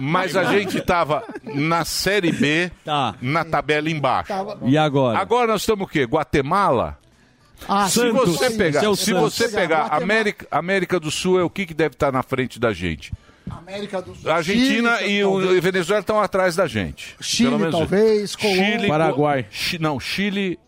mas 0.00 0.36
a 0.36 0.44
gente 0.44 0.80
tava 0.80 1.22
na 1.54 1.84
série 1.84 2.32
B, 2.32 2.70
Tá. 2.84 3.14
na 3.20 3.44
tabela 3.44 3.88
embaixo. 3.90 4.28
Tava- 4.28 4.58
E 4.64 4.76
agora? 4.76 5.18
Agora 5.18 5.46
nós 5.52 5.62
estamos 5.62 5.86
o 5.86 5.88
quê? 5.90 6.04
Guatemala? 6.04 6.98
Ah, 7.68 7.88
Se 7.88 8.00
sim, 8.00 8.10
você 8.10 8.50
sim, 8.50 8.58
pegar, 8.58 8.80
seu 8.80 8.96
se 8.96 9.12
Santos. 9.12 9.34
você 9.34 9.48
pegar 9.48 9.82
Guatemala- 9.84 10.02
América, 10.02 10.46
América 10.50 10.98
do 11.00 11.10
Sul 11.12 11.38
é 11.38 11.44
o 11.44 11.50
que, 11.50 11.64
que 11.64 11.72
deve 11.74 11.94
estar 11.94 12.10
na 12.10 12.22
frente 12.22 12.58
da 12.58 12.72
gente? 12.72 13.12
América 13.50 14.00
do 14.02 14.14
Sul. 14.14 14.30
Argentina 14.30 14.98
Chile, 14.98 15.12
e 15.12 15.24
o. 15.24 15.60
Venezuela 15.60 16.00
estão 16.00 16.20
atrás 16.20 16.54
da 16.56 16.66
gente. 16.66 17.16
Chile, 17.20 17.48
Pelo 17.50 17.58
menos 17.60 17.74
talvez. 17.78 18.36
Colômbia. 18.36 18.64
Chile, 18.78 18.88
Paraguai. 18.88 19.46
Chi- 19.50 19.78
não, 19.78 19.98
Chile, 19.98 20.58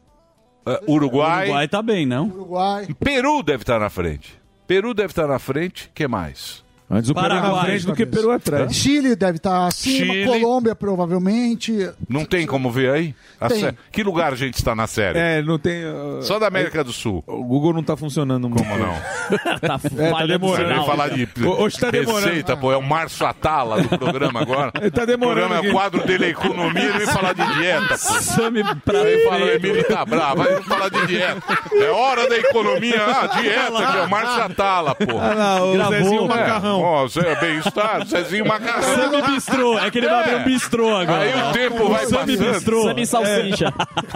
eh, 0.67 0.81
Uruguai, 0.89 1.45
Uruguai 1.45 1.69
tá 1.69 1.83
bem, 1.83 2.07
não? 2.07 2.27
Uruguai. 2.29 2.89
Peru 2.99 3.43
deve 3.43 3.63
estar 3.63 3.79
na 3.79 3.91
frente. 3.91 4.39
Peru 4.67 4.95
deve 4.95 5.11
estar 5.13 5.27
na 5.27 5.39
frente. 5.39 5.91
que 5.95 6.09
mais? 6.09 6.64
Antes 6.91 7.09
o 7.11 7.15
Peru 7.15 7.29
na 7.29 7.41
Paraguai, 7.41 7.65
frente 7.67 7.87
do 7.87 7.95
que 7.95 8.05
Peru 8.07 8.31
atrás. 8.31 8.75
Chile 8.75 9.17
deve 9.17 9.39
estar 9.39 9.67
acima, 9.67 10.13
Chile. 10.13 10.27
Colômbia 10.27 10.75
provavelmente. 10.75 11.91
Não 12.09 12.25
tem 12.27 12.47
como 12.47 12.71
ver 12.71 12.91
aí? 12.91 13.15
A 13.41 13.49
Tem. 13.49 13.61
sé- 13.61 13.75
Que 13.91 14.03
lugar 14.03 14.33
a 14.33 14.37
gente 14.37 14.55
está 14.55 14.75
na 14.75 14.87
série? 14.87 15.19
É, 15.19 15.43
não 15.43 15.59
tem. 15.59 15.85
uh, 15.87 16.23
Só 16.23 16.39
da 16.39 16.47
América 16.47 16.85
do 16.85 16.93
Sul. 16.93 17.25
O 17.27 17.43
Google 17.45 17.73
não 17.73 17.83
tá 17.83 17.97
funcionando 17.97 18.49
muito. 18.51 18.63
Como 18.63 18.79
não? 18.79 18.93
tá 19.61 19.81
É, 19.99 20.11
tá 20.13 20.27
demorando. 20.27 20.57
Você 20.57 20.63
sinal. 20.63 20.77
vem 20.77 20.85
falar 20.87 21.09
de 21.09 21.29
Hoje 21.47 21.79
tá 21.79 21.91
demorando. 21.91 22.27
receita, 22.27 22.57
pô. 22.57 22.71
É 22.73 22.77
o 22.77 22.83
Márcio 22.83 23.27
Atala 23.27 23.81
do 23.83 23.99
programa 23.99 24.43
agora. 24.43 24.71
Ele 24.81 24.91
tá 24.93 25.05
demorando 25.07 25.47
O 25.47 25.49
programa 25.49 25.67
é 25.67 25.71
o 25.71 25.73
quadro 25.73 26.07
dele 26.07 26.27
é 26.27 26.29
economia, 26.29 26.83
ele 26.85 26.99
vem 26.99 27.07
falar 27.07 27.33
de 27.33 27.55
dieta. 27.55 27.97
Sami 27.97 28.63
pra 28.85 29.01
Aí 29.01 29.25
fala, 29.25 29.45
o 29.47 29.49
Emílio 29.51 29.85
tá 29.85 30.05
bravo, 30.05 30.43
vai 30.43 30.63
falar 30.63 30.89
de 30.91 31.07
dieta. 31.07 31.43
É 31.73 31.91
hora 31.91 32.29
da 32.29 32.37
economia. 32.37 33.03
Ah, 33.05 33.27
dieta, 33.41 33.73
que 33.93 33.99
é 33.99 34.03
o 34.03 34.11
Márcio 34.11 34.43
Atala, 34.43 34.95
pô. 34.95 35.19
Ah, 35.19 35.35
lá, 35.35 35.65
o 35.65 35.73
Gravou, 35.75 35.93
Zezinho 35.99 36.25
é. 36.25 36.74
Macarrão. 36.79 37.05
Ó, 37.05 37.09
Zé, 37.09 37.35
bem-estar, 37.41 38.07
Zezinho 38.07 38.47
Macarrão. 38.47 38.83
Sami 38.83 39.23
Bistrô. 39.23 39.79
É 39.79 39.91
que 39.91 39.99
ele 39.99 40.09
vai 40.09 40.21
abrir 40.21 40.35
um 40.37 40.45
bistrô 40.45 40.97
agora. 40.97 41.21
Aí 41.21 41.51
o 41.51 41.53
tempo 41.53 41.89
vai 41.89 42.07
Sami 42.07 42.37
passando. 42.37 42.53
Bistrô. 42.55 42.83
Sami 42.85 43.07
Salsicha. 43.07 43.75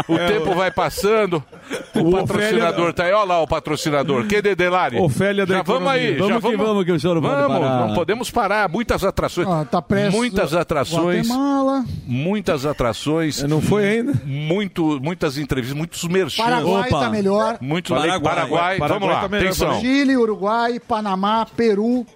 O 0.09 0.16
tempo 0.16 0.55
vai 0.55 0.71
passando. 0.71 1.42
O 1.94 2.11
patrocinador 2.11 2.92
tá 2.92 3.05
aí. 3.05 3.12
Olha 3.12 3.25
lá 3.25 3.42
o 3.42 3.47
patrocinador. 3.47 4.27
Que 4.27 4.40
Delari? 4.42 4.99
Ofélia 4.99 5.47
da 5.47 5.57
Já 5.57 5.62
vamos 5.62 5.88
aí. 5.88 6.16
Vamos 6.16 6.42
já 6.42 6.51
que 6.51 6.57
vamos, 6.57 6.85
que 6.85 6.92
o 6.92 7.01
senhor 7.01 7.14
não 7.14 7.23
pode 7.23 7.35
Vamos, 7.35 7.59
parar. 7.59 7.87
não 7.87 7.94
podemos 7.94 8.31
parar. 8.31 8.68
Muitas 8.68 9.05
atrações. 9.05 9.47
Ó, 9.47 9.64
tá 9.64 9.83
prestes 9.83 10.14
muitas 10.14 10.55
atrações. 10.55 11.29
Guatemala. 11.29 11.85
Muitas 12.07 12.66
atrações. 12.66 13.42
Não 13.42 13.61
foi 13.61 13.85
ainda? 13.88 14.12
Muito, 14.25 14.99
muitas 15.03 15.38
entrevistas, 15.38 15.77
muitos 15.77 16.05
merchans. 16.05 16.44
Paraguai 16.44 16.88
Opa. 16.88 17.01
tá 17.01 17.11
melhor. 17.11 17.59
Muito 17.61 17.94
Paraguai. 17.94 18.21
Paraguai. 18.21 18.79
Paraguai 18.79 18.88
Vamos 18.88 19.09
lá, 19.14 19.29
tá 19.29 19.37
atenção. 19.37 19.81
Chile, 19.81 20.16
Uruguai, 20.16 20.81
Panamá, 20.81 21.47
Peru. 21.57 22.07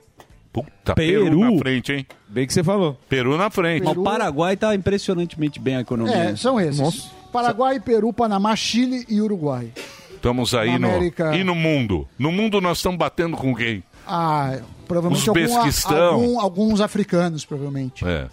Puta, 0.53 0.95
Peru. 0.95 1.25
Peru. 1.25 1.41
na 1.41 1.59
frente, 1.59 1.93
hein? 1.93 2.07
Bem 2.29 2.47
que 2.47 2.53
você 2.53 2.63
falou. 2.63 2.99
Peru 3.09 3.37
na 3.39 3.49
frente. 3.51 3.85
Mas 3.85 3.97
o 3.97 4.03
Paraguai 4.03 4.57
tá 4.57 4.75
impressionantemente 4.75 5.59
bem 5.59 5.77
a 5.77 5.81
economia. 5.81 6.15
É, 6.15 6.37
são 6.37 6.61
esses. 6.61 6.79
Nossa. 6.79 7.11
Paraguai, 7.33 7.81
Peru, 7.81 8.13
Panamá, 8.13 8.55
Chile 8.55 9.07
e 9.09 9.21
Uruguai. 9.21 9.71
Estamos 10.15 10.55
aí 10.55 10.79
no. 10.79 10.89
América. 10.89 11.35
E 11.35 11.43
no 11.43 11.55
mundo? 11.55 12.07
No 12.19 12.31
mundo 12.31 12.61
nós 12.61 12.79
estamos 12.79 12.99
batendo 12.99 13.37
com 13.37 13.55
quem? 13.55 13.83
Ah, 14.07 14.59
provavelmente 14.87 15.31
Uzbequistão. 15.31 16.15
algum- 16.15 16.41
alguns 16.41 16.81
africanos, 16.81 17.45
provavelmente. 17.45 18.05
É. 18.07 18.27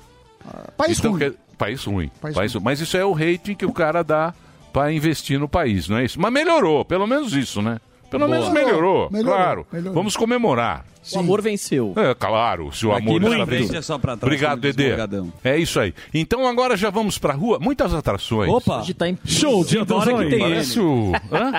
País 0.77 0.99
Então, 0.99 1.11
ruim. 1.11 1.19
quer- 1.19 1.33
País 1.57 1.83
ruim. 1.83 2.11
País 2.21 2.35
País 2.35 2.53
ruim. 2.53 2.63
Mas 2.63 2.79
isso 2.79 2.95
é 2.97 3.03
o 3.05 3.11
rating 3.11 3.53
que 3.55 3.65
o 3.65 3.71
cara 3.71 4.03
dá 4.03 4.33
pra 4.73 4.91
investir 4.91 5.39
no 5.39 5.47
país, 5.47 5.87
não 5.89 5.97
é 5.97 6.05
isso? 6.05 6.19
Mas 6.19 6.31
melhorou, 6.31 6.83
pelo 6.85 7.05
menos 7.07 7.33
isso, 7.33 7.61
né? 7.61 7.79
Pelo 8.09 8.25
Boa. 8.25 8.37
menos 8.39 8.53
melhorou, 8.53 9.09
Melhorou, 9.11 9.35
claro. 9.37 9.67
melhorou. 9.71 9.93
Vamos 9.93 10.17
comemorar. 10.17 10.85
O 11.13 11.19
amor 11.19 11.41
venceu. 11.41 11.93
É, 11.95 12.13
claro, 12.13 12.71
se 12.73 12.85
o 12.85 12.91
Aqui 12.91 13.07
amor 13.07 13.21
está 13.51 13.77
é 13.77 13.81
só 13.81 13.97
pra 13.97 14.17
trás, 14.17 14.23
Obrigado, 14.23 14.59
Dedê. 14.59 14.95
É 15.43 15.57
isso 15.57 15.79
aí. 15.79 15.93
Então 16.13 16.45
agora 16.47 16.75
já 16.75 16.89
vamos 16.89 17.17
pra 17.17 17.33
rua. 17.33 17.57
Muitas 17.59 17.93
atrações. 17.93 18.49
Opa! 18.51 18.79
Hoje 18.79 18.93
tá 18.93 19.07
em... 19.07 19.17
Show 19.25 19.63
de 19.63 19.79
Adora 19.79 20.13
que 20.17 20.29
tem 20.29 20.39
Parece 20.39 20.79
o... 20.79 21.11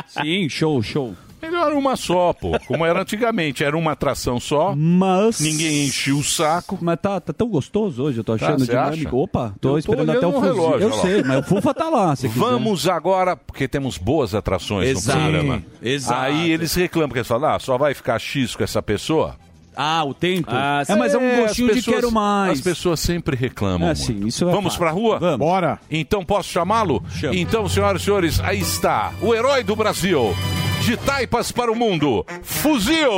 Sim, 0.08 0.48
show, 0.48 0.82
show. 0.82 1.14
Melhor 1.42 1.72
uma 1.72 1.96
só, 1.96 2.33
pô. 2.33 2.53
Como 2.66 2.85
era 2.85 3.00
antigamente. 3.03 3.64
Era 3.64 3.76
uma 3.76 3.92
atração 3.92 4.38
só. 4.40 4.74
Mas. 4.76 5.40
Ninguém 5.40 5.87
enchia 5.87 6.14
o 6.14 6.22
saco. 6.22 6.79
Mas 6.81 6.98
tá, 7.00 7.20
tá 7.20 7.33
tão 7.33 7.48
gostoso 7.48 8.03
hoje, 8.03 8.18
eu 8.18 8.24
tô 8.24 8.37
Tá, 8.37 8.46
achando 8.46 8.61
você 8.64 8.72
dinâmico. 8.72 9.07
acha? 9.09 9.16
Opa, 9.16 9.55
tô 9.61 9.68
Eu 9.68 9.72
tô 9.72 9.79
esperando 9.79 10.11
até 10.12 10.26
o 10.26 10.38
relógio, 10.40 10.81
eu 10.88 10.92
sei, 10.94 11.22
mas 11.22 11.38
o 11.38 11.42
Fufa 11.42 11.72
tá 11.74 11.88
lá, 11.88 12.14
se 12.16 12.29
quiser. 12.29 12.40
Vamos 12.40 12.88
agora, 12.88 13.37
porque 13.37 13.66
temos 13.68 13.98
boas 13.98 14.35
atrações 14.35 14.88
Exato. 14.88 15.18
no 15.18 15.24
programa. 15.31 15.62
Exato. 15.83 16.20
Aí 16.20 16.50
eles 16.50 16.74
reclamam, 16.74 17.09
porque 17.09 17.18
eles 17.20 17.29
falam, 17.29 17.50
ah, 17.55 17.59
só 17.59 17.76
vai 17.79 17.94
ficar 17.94 18.18
X 18.18 18.55
com 18.55 18.62
essa 18.64 18.83
pessoa? 18.83 19.37
Ah, 19.76 20.05
o 20.05 20.12
tempo? 20.12 20.48
Ah, 20.50 20.83
é, 20.87 20.94
mas 20.94 21.14
é 21.14 21.18
um 21.18 21.22
É, 21.22 21.40
gostinho 21.42 21.70
as 21.70 21.76
de 21.76 21.83
quero 21.90 22.11
mais. 22.12 22.59
As 22.59 22.61
pessoas 22.61 23.00
sempre 23.00 23.35
reclamam. 23.37 23.88
É, 23.88 23.94
muito. 23.94 23.98
sim, 23.98 24.26
isso 24.26 24.46
é 24.48 24.53
Vamos 24.53 24.74
fato. 24.74 24.81
pra 24.81 24.90
rua? 24.90 25.18
Vamos. 25.18 25.38
Bora. 25.38 25.79
Então 25.90 26.24
posso 26.24 26.48
chamá-lo? 26.50 27.03
Chama. 27.14 27.35
Então, 27.37 27.66
senhoras 27.68 28.03
e 28.03 28.05
senhores, 28.05 28.40
aí 28.40 28.61
está 28.61 29.12
o 29.22 29.35
herói 29.35 29.62
do 29.62 29.74
Brasil. 29.76 30.35
De 30.84 30.96
taipas 30.96 31.52
para 31.52 31.70
o 31.70 31.76
mundo, 31.76 32.24
Fuzil! 32.42 33.10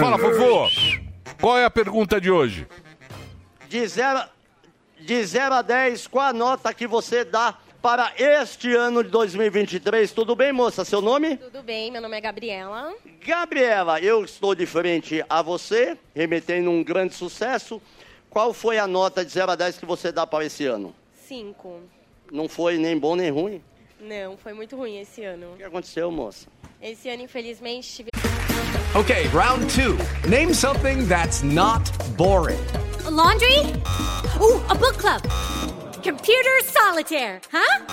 Fala, 0.00 0.18
Fofô! 0.18 0.68
Qual 1.40 1.56
é 1.56 1.64
a 1.64 1.70
pergunta 1.70 2.20
de 2.20 2.30
hoje? 2.30 2.66
De 3.68 3.86
0 3.86 4.24
de 5.00 5.24
zero 5.24 5.54
a 5.54 5.62
10, 5.62 6.06
qual 6.06 6.26
a 6.26 6.32
nota 6.32 6.72
que 6.72 6.86
você 6.86 7.24
dá 7.24 7.56
para 7.82 8.12
este 8.16 8.74
ano 8.74 9.04
de 9.04 9.10
2023? 9.10 10.10
Tudo 10.12 10.34
bem, 10.34 10.52
moça? 10.52 10.84
Seu 10.84 11.00
nome? 11.02 11.36
Tudo 11.36 11.62
bem, 11.62 11.90
meu 11.90 12.00
nome 12.00 12.16
é 12.16 12.20
Gabriela. 12.20 12.94
Gabriela, 13.24 14.00
eu 14.00 14.24
estou 14.24 14.54
de 14.54 14.64
frente 14.64 15.22
a 15.28 15.42
você, 15.42 15.96
remetendo 16.14 16.70
um 16.70 16.82
grande 16.82 17.14
sucesso. 17.14 17.80
Qual 18.30 18.52
foi 18.52 18.78
a 18.78 18.86
nota 18.86 19.24
de 19.24 19.30
0 19.30 19.52
a 19.52 19.54
10 19.54 19.78
que 19.78 19.86
você 19.86 20.10
dá 20.10 20.26
para 20.26 20.44
esse 20.44 20.64
ano? 20.66 20.94
Cinco. 21.28 21.80
Não 22.32 22.48
foi 22.48 22.78
nem 22.78 22.98
bom 22.98 23.14
nem 23.14 23.30
ruim? 23.30 23.62
Não, 24.04 24.36
foi 24.36 24.52
muito 24.52 24.76
ruim 24.76 24.98
esse 24.98 25.24
ano. 25.24 25.54
O 25.54 25.56
que 25.56 25.64
aconteceu, 25.64 26.10
moça? 26.10 26.46
Esse 26.80 27.08
ano, 27.08 27.22
infelizmente, 27.22 27.90
tive... 27.90 28.10
Okay, 28.94 29.26
round 29.28 29.66
two. 29.70 29.96
Name 30.28 30.52
something 30.52 31.08
that's 31.08 31.42
not 31.42 31.90
boring. 32.16 32.60
laundry? 33.10 33.58
Ooh, 34.40 34.60
a 34.68 34.74
book 34.74 34.98
club. 34.98 35.22
Computer 36.02 36.60
solitaire, 36.64 37.40
huh? 37.50 37.86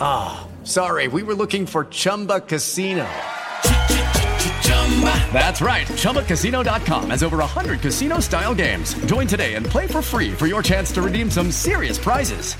Ah, 0.00 0.46
sorry, 0.62 1.08
we 1.08 1.22
were 1.22 1.34
looking 1.34 1.66
for 1.66 1.86
Chumba 1.86 2.40
Casino. 2.40 3.06
That's 5.32 5.60
right. 5.60 5.86
ChumbaCasino.com 5.88 7.10
has 7.10 7.22
over 7.22 7.38
100 7.38 7.80
casino 7.80 8.20
style 8.20 8.54
games. 8.54 8.94
Join 9.06 9.26
today 9.26 9.54
and 9.56 9.66
play 9.66 9.86
for 9.86 10.00
free 10.00 10.32
for 10.32 10.46
your 10.46 10.62
chance 10.62 10.90
to 10.92 11.02
redeem 11.02 11.30
some 11.30 11.50
serious 11.50 11.98
prizes. 11.98 12.56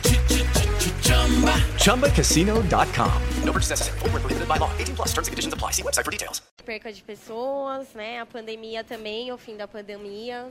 ChumbaCasino.com. 1.79 3.12
No 3.44 3.53
purchase 3.53 3.70
necessary. 3.70 3.99
Void 4.01 4.12
where 4.12 4.20
prohibited 4.20 4.49
by 4.49 4.59
law. 4.59 4.70
18 4.79 4.96
plus 4.96 5.09
terms 5.14 5.29
and 5.29 5.33
conditions 5.33 5.55
apply. 5.55 5.72
See 5.72 5.83
website 5.83 6.05
for 6.05 6.11
details. 6.11 6.42
perca 6.66 6.92
de 6.92 7.01
pessoas, 7.01 7.87
né? 7.94 8.18
A 8.20 8.27
pandemia 8.27 8.83
também, 8.83 9.31
o 9.33 9.38
fim 9.38 9.57
da 9.57 9.68
pandemia, 9.68 10.46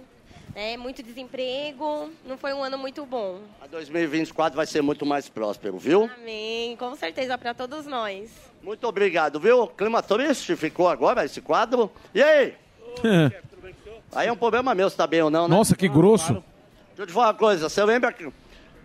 né? 0.56 0.78
Muito 0.78 1.04
desemprego. 1.04 2.10
Não 2.26 2.38
foi 2.38 2.54
um 2.54 2.64
ano 2.64 2.78
muito 2.78 3.06
bom. 3.06 3.42
A 3.62 3.68
2024 3.68 4.56
vai 4.56 4.66
ser 4.66 4.82
muito 4.82 5.06
mais 5.06 5.28
próspero, 5.28 5.78
viu? 5.78 6.10
Amém. 6.22 6.78
Com 6.78 6.96
certeza 6.96 7.38
para 7.38 7.54
todos 7.54 7.86
nós. 7.86 8.32
Muito 8.64 8.88
obrigado, 8.88 9.40
viu? 9.40 9.68
Clima 9.68 10.02
triste 10.02 10.56
ficou 10.56 10.88
agora 10.88 11.26
esse 11.26 11.42
quadro. 11.42 11.92
E 12.14 12.24
aí? 12.24 12.54
Aí 14.16 14.30
é 14.30 14.32
um 14.32 14.38
problema 14.38 14.74
meu 14.74 14.90
se 14.90 14.96
tá 14.96 15.06
bem 15.06 15.22
ou 15.22 15.30
não, 15.30 15.50
né? 15.50 15.56
Nossa, 15.56 15.76
que 15.76 15.90
grosso. 15.90 16.32
Deixa 16.34 16.44
eu 17.00 17.08
te 17.08 17.12
falar 17.12 17.28
uma 17.28 17.34
coisa, 17.34 17.68
você 17.68 17.84
lembra 17.84 18.14
que... 18.14 18.32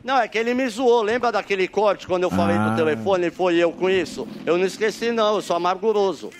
Não, 0.02 0.18
é 0.18 0.26
que 0.26 0.38
ele 0.38 0.54
me 0.54 0.66
zoou, 0.68 1.02
lembra 1.02 1.30
daquele 1.30 1.68
corte 1.68 2.06
quando 2.06 2.22
eu 2.22 2.30
falei 2.30 2.56
Ah. 2.56 2.70
no 2.70 2.76
telefone 2.76 3.26
e 3.26 3.30
foi 3.30 3.56
eu 3.56 3.70
com 3.72 3.88
isso? 3.90 4.26
Eu 4.46 4.56
não 4.56 4.64
esqueci 4.64 5.10
não, 5.12 5.36
eu 5.36 5.42
sou 5.42 5.56
amarguroso. 5.56 6.30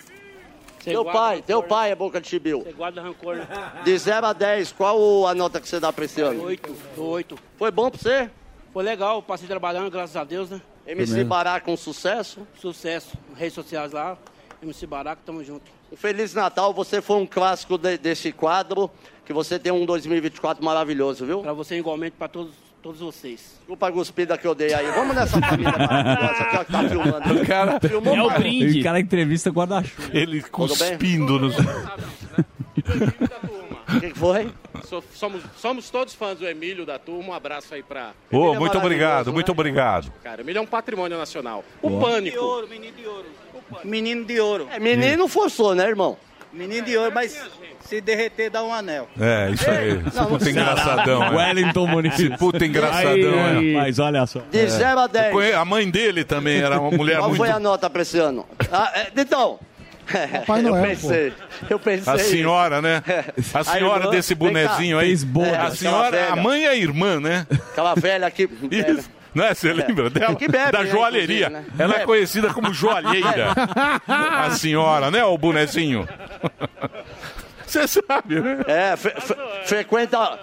teu 0.83 1.05
pai, 1.05 1.35
rancor, 1.35 1.45
teu 1.45 1.61
né? 1.61 1.67
pai 1.67 1.91
é 1.91 1.95
boca 1.95 2.19
de 2.19 2.27
chibiu. 2.27 2.63
Você 2.63 2.71
guarda 2.73 3.01
rancor, 3.03 3.35
né? 3.35 3.47
De 3.83 3.95
0 3.95 4.25
a 4.25 4.33
10, 4.33 4.71
qual 4.71 5.27
a 5.27 5.35
nota 5.35 5.61
que 5.61 5.67
você 5.69 5.79
dá 5.79 5.93
pra 5.93 6.05
esse 6.05 6.19
ano? 6.21 6.43
Oito, 6.43 6.75
dou 6.95 7.09
oito. 7.11 7.37
Foi 7.55 7.69
bom 7.69 7.91
pra 7.91 7.99
você? 7.99 8.31
Foi 8.73 8.83
legal, 8.83 9.21
passei 9.21 9.47
trabalhando, 9.47 9.91
graças 9.91 10.15
a 10.15 10.23
Deus, 10.23 10.49
né? 10.49 10.59
MC 10.87 11.23
Bará 11.23 11.59
com 11.59 11.77
sucesso? 11.77 12.47
Sucesso. 12.59 13.15
Redes 13.35 13.53
sociais 13.53 13.91
lá, 13.91 14.17
MC 14.63 14.87
Baraco, 14.87 15.21
tamo 15.23 15.43
junto. 15.43 15.69
Um 15.91 15.95
Feliz 15.95 16.33
Natal, 16.33 16.73
você 16.73 16.99
foi 16.99 17.17
um 17.17 17.27
clássico 17.27 17.77
de- 17.77 17.99
desse 17.99 18.31
quadro, 18.31 18.89
que 19.23 19.33
você 19.33 19.59
tem 19.59 19.71
um 19.71 19.85
2024 19.85 20.63
maravilhoso, 20.65 21.23
viu? 21.27 21.41
Pra 21.41 21.53
você 21.53 21.77
igualmente, 21.77 22.15
pra 22.17 22.27
todos, 22.27 22.53
todos 22.81 22.99
vocês. 22.99 23.55
Desculpa 23.59 23.87
a 23.87 23.91
guspida 23.91 24.37
que 24.37 24.47
eu 24.47 24.55
dei 24.55 24.73
aí. 24.73 24.87
Vamos 24.91 25.15
nessa 25.15 25.39
família 25.45 25.71
maravilhosa 25.77 26.43
aqui, 26.43 26.57
ó, 26.57 26.63
que 26.63 26.71
tá 26.71 26.89
filmando. 26.89 27.33
O 27.41 27.45
cara, 27.45 27.79
Filmou 27.79 28.15
É 28.15 28.23
o 28.23 28.27
mais. 28.27 28.39
brinde. 28.39 28.79
O 28.79 28.83
cara 28.83 28.99
entrevista 28.99 29.49
guarda-chuva. 29.49 30.09
ele 30.13 30.41
cuspindo 30.41 31.39
nos... 31.39 31.55
O 31.57 33.99
que 33.99 34.11
que 34.11 34.17
foi? 34.17 34.49
So- 34.85 35.03
Somos, 35.13 35.41
somos 35.57 35.89
todos 35.89 36.13
fãs 36.13 36.37
do 36.39 36.47
Emílio 36.47 36.85
da 36.85 36.97
turma. 36.97 37.29
Um 37.29 37.33
abraço 37.33 37.73
aí 37.73 37.83
pra. 37.83 38.11
Ô, 38.31 38.35
Emílio 38.37 38.55
é 38.55 38.59
muito 38.59 38.77
obrigado, 38.77 39.07
maravilhoso, 39.09 39.33
muito 39.33 39.47
né? 39.47 39.51
obrigado. 39.51 40.13
Cara, 40.23 40.41
Emílio 40.41 40.59
é 40.59 40.61
um 40.61 40.65
patrimônio 40.65 41.17
nacional. 41.17 41.63
O 41.81 41.89
De 41.89 41.99
Pânico. 41.99 42.39
ouro, 42.39 42.67
menino 42.67 42.95
de 42.95 43.05
ouro. 43.07 43.25
Menino 43.83 44.25
de 44.25 44.39
ouro. 44.39 44.67
É, 44.71 44.79
menino 44.79 45.27
forçou, 45.27 45.75
né, 45.75 45.87
irmão? 45.87 46.17
Menino 46.53 46.85
de 46.85 46.97
ouro, 46.97 47.11
mas 47.13 47.33
se 47.85 48.01
derreter 48.01 48.49
dá 48.49 48.63
um 48.63 48.73
anel. 48.73 49.07
É, 49.19 49.49
isso 49.51 49.69
aí. 49.69 49.89
Esse 50.05 50.15
Não, 50.15 50.23
não 50.23 50.29
puta 50.29 50.49
engraçadão. 50.49 51.23
é. 51.23 51.29
Wellington 51.29 51.87
Muniz. 51.87 52.13
Esse 52.13 52.29
puta 52.37 52.65
engraçadão. 52.65 53.33
é. 53.39 53.61
Mas 53.73 53.99
olha 53.99 54.25
só. 54.25 54.41
De 54.51 54.67
0 54.67 54.99
a 54.99 55.07
10. 55.07 55.31
Conhe- 55.33 55.53
A 55.53 55.65
mãe 55.65 55.89
dele 55.89 56.23
também 56.23 56.61
era 56.61 56.79
uma 56.79 56.91
mulher 56.91 57.17
Qual 57.17 57.29
muito... 57.29 57.39
foi 57.39 57.49
a 57.49 57.59
nota 57.59 57.89
pra 57.89 58.01
esse 58.01 58.17
ano? 58.17 58.45
Ah, 58.71 58.91
é, 58.95 59.07
então. 59.15 59.59
Papai 60.31 60.61
Noel, 60.63 60.83
eu 60.83 60.89
pensei, 60.89 61.33
eu 61.69 61.79
pensei. 61.79 62.13
A 62.13 62.17
senhora, 62.17 62.81
né? 62.81 63.01
A 63.53 63.59
A 63.59 63.63
senhora 63.63 63.99
irmã, 64.01 64.11
desse 64.11 64.35
bonezinho 64.35 64.97
aí. 64.99 65.13
É, 65.13 65.55
A 65.57 65.71
senhora, 65.71 66.33
a 66.33 66.35
mãe 66.35 66.63
e 66.63 66.67
a 66.67 66.75
irmã, 66.75 67.19
né? 67.19 67.45
Aquela 67.71 67.95
velha 67.95 68.27
aqui. 68.27 68.45
velha. 68.45 68.91
Isso. 68.99 69.09
Não 69.33 69.45
é? 69.45 69.53
Você 69.53 69.71
lembra 69.71 70.09
dela? 70.09 70.35
Que 70.35 70.45
bebe, 70.45 70.73
da 70.73 70.83
né, 70.83 70.89
joalheria. 70.89 71.49
né? 71.49 71.63
Ela 71.79 71.93
é 71.93 71.97
Bebe. 71.99 72.05
conhecida 72.07 72.53
como 72.53 72.73
joalheira. 72.73 73.53
a 74.05 74.49
senhora, 74.51 75.09
né? 75.09 75.23
O 75.23 75.37
bonezinho. 75.37 76.05
Você 77.71 77.87
sabe, 77.87 78.39
né? 78.39 78.57
É, 78.67 78.95
fre- 78.97 79.19
fre- 79.21 79.37
frequenta. 79.65 80.39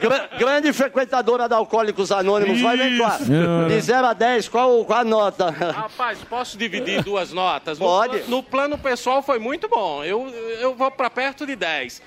Gra- 0.00 0.28
grande 0.38 0.72
frequentadora 0.72 1.48
da 1.48 1.56
Alcoólicos 1.56 2.10
Anônimos, 2.12 2.60
vai 2.60 2.76
ver 2.76 2.92
Isso. 2.92 3.02
qual. 3.02 3.68
De 3.68 3.80
0 3.80 4.06
a 4.06 4.12
10, 4.14 4.48
qual, 4.48 4.84
qual 4.84 5.00
a 5.00 5.04
nota? 5.04 5.50
Rapaz, 5.50 6.18
posso 6.30 6.56
dividir 6.56 7.02
duas 7.02 7.32
notas? 7.32 7.78
No 7.78 7.84
Pode. 7.84 8.18
pla- 8.20 8.28
No, 8.28 8.42
plano 8.42 8.78
pessoal 8.78 9.20
foi 9.22 9.38
muito 9.38 9.68
bom. 9.68 10.02
Eu, 10.04 10.28
eu 10.60 10.74
vou 10.74 10.90
pra 10.90 11.10
perto 11.10 11.44
de 11.44 11.54
10. 11.56 12.00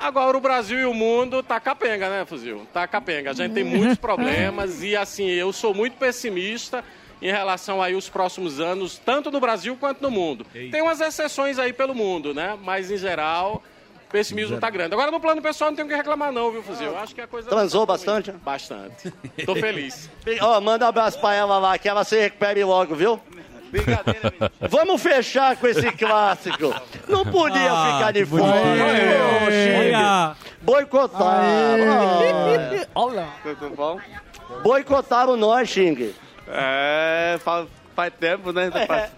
Agora 0.00 0.36
o 0.36 0.40
Brasil 0.40 0.80
e 0.80 0.84
o 0.84 0.92
mundo 0.92 1.42
tá 1.42 1.60
capenga, 1.60 2.10
né, 2.10 2.24
Fuzil? 2.26 2.66
Tá 2.74 2.86
capenga. 2.86 3.30
A 3.30 3.34
gente 3.34 3.52
tem 3.54 3.64
muitos 3.64 3.96
problemas 3.98 4.82
e 4.82 4.96
assim, 4.96 5.26
eu 5.30 5.52
sou 5.52 5.72
muito 5.72 5.96
pessimista 5.96 6.84
em 7.22 7.30
relação 7.30 7.80
aí 7.80 7.94
os 7.94 8.08
próximos 8.08 8.58
anos, 8.60 8.98
tanto 8.98 9.30
no 9.30 9.38
Brasil 9.40 9.76
quanto 9.78 10.02
no 10.02 10.10
mundo. 10.10 10.44
Tem 10.52 10.82
umas 10.82 11.00
exceções 11.00 11.58
aí 11.58 11.72
pelo 11.72 11.94
mundo, 11.94 12.34
né? 12.34 12.58
Mas 12.62 12.90
em 12.90 12.96
geral, 12.98 13.62
o 14.08 14.10
pessimismo 14.10 14.58
tá 14.58 14.68
grande. 14.68 14.92
Agora 14.92 15.10
no 15.10 15.20
plano 15.20 15.40
pessoal 15.40 15.70
não 15.70 15.76
tem 15.76 15.84
o 15.84 15.88
que 15.88 15.94
reclamar 15.94 16.32
não, 16.32 16.50
viu, 16.50 16.62
Fuzil? 16.62 16.88
Eu 16.88 16.98
acho 16.98 17.14
que 17.14 17.20
a 17.20 17.26
coisa 17.26 17.48
Transou 17.48 17.86
bastante? 17.86 18.32
bastante. 18.32 19.12
Tô 19.46 19.54
feliz. 19.54 20.10
Ó, 20.42 20.60
manda 20.60 20.84
um 20.84 20.88
abraço 20.88 21.20
pra 21.20 21.32
ela 21.34 21.58
lá, 21.58 21.78
que 21.78 21.88
ela 21.88 22.02
se 22.04 22.18
recupere 22.20 22.62
logo, 22.64 22.94
viu? 22.94 23.20
Vamos 24.68 25.00
fechar 25.02 25.56
com 25.56 25.66
esse 25.66 25.90
clássico. 25.92 26.74
Não 27.08 27.24
podia 27.24 27.72
Ah, 27.72 27.94
ficar 27.96 28.12
de 28.12 28.26
fora. 28.26 28.42
Olha. 29.78 30.36
Boicotaram. 30.60 31.84
Olha. 32.94 33.28
Boicotaram 34.62 35.36
nós, 35.36 35.68
Xing. 35.70 36.12
É, 36.52 37.38
faz, 37.42 37.66
faz 37.96 38.12
tempo, 38.20 38.52
né? 38.52 38.70
É. 38.74 39.08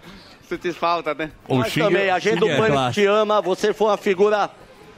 Sentir 0.47 0.73
falta, 0.73 1.13
né? 1.13 1.31
O 1.47 1.57
Nós 1.57 1.71
Xing- 1.71 1.81
também, 1.81 2.09
a 2.09 2.19
gente 2.19 2.39
do 2.39 2.45
Xing 2.45 2.53
é 2.53 2.57
Pânico 2.57 2.91
te 2.91 3.05
ama, 3.05 3.41
você 3.41 3.73
foi 3.73 3.87
uma 3.87 3.97
figura 3.97 4.49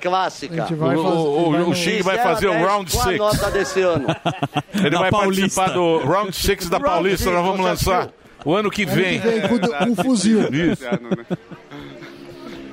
clássica. 0.02 0.65
O- 0.65 0.67
fazer. 0.67 0.76
o- 0.76 1.52
vai 1.52 1.62
o 1.62 1.65
no- 1.69 1.76
Xing 1.76 2.02
vai 2.02 2.17
fazer 2.17 2.47
o 2.47 2.52
10, 2.52 2.65
round 2.65 2.91
qual 2.91 3.02
a 3.02 3.06
6. 3.08 3.17
nota 3.17 3.52
desse 3.52 3.82
ano? 3.82 4.08
Ele 4.76 4.89
Da 4.89 5.00
vai 5.00 5.10
Paulista. 5.12 5.62
participar 5.62 5.69
do 5.71 5.97
Round 6.06 6.36
6 6.36 6.69
da 6.69 6.80
Paulista. 6.80 7.32
Nós 7.32 7.45
vamos 7.45 7.62
lançar 7.65 8.10
o 8.45 8.54
ano 8.54 8.69
que 8.69 8.86
vem. 8.86 9.19
Vem 9.19 9.41
com, 9.47 9.58
com 9.60 9.84
um 9.86 9.95
fuzil. 9.95 10.41
Isso. 10.54 10.84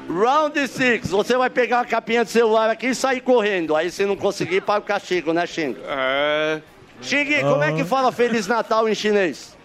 Round 0.09 0.69
6, 0.69 1.09
você 1.11 1.37
vai 1.37 1.49
pegar 1.51 1.79
uma 1.79 1.85
capinha 1.87 2.25
de 2.25 2.31
celular 2.31 2.69
aqui 2.71 2.89
e 2.89 2.95
sair 2.95 3.21
correndo. 3.21 3.75
Aí 3.75 3.91
se 3.91 4.05
não 4.05 4.17
conseguir, 4.17 4.61
paga 4.61 4.81
o 4.81 4.83
castigo, 4.83 5.33
né, 5.33 5.47
Xing? 5.47 5.77
É. 5.87 6.61
Xing, 7.05 7.41
como 7.43 7.63
é 7.63 7.73
que 7.73 7.85
fala 7.85 8.11
Feliz 8.11 8.47
Natal 8.47 8.89
em 8.89 8.95
chinês? 8.95 9.57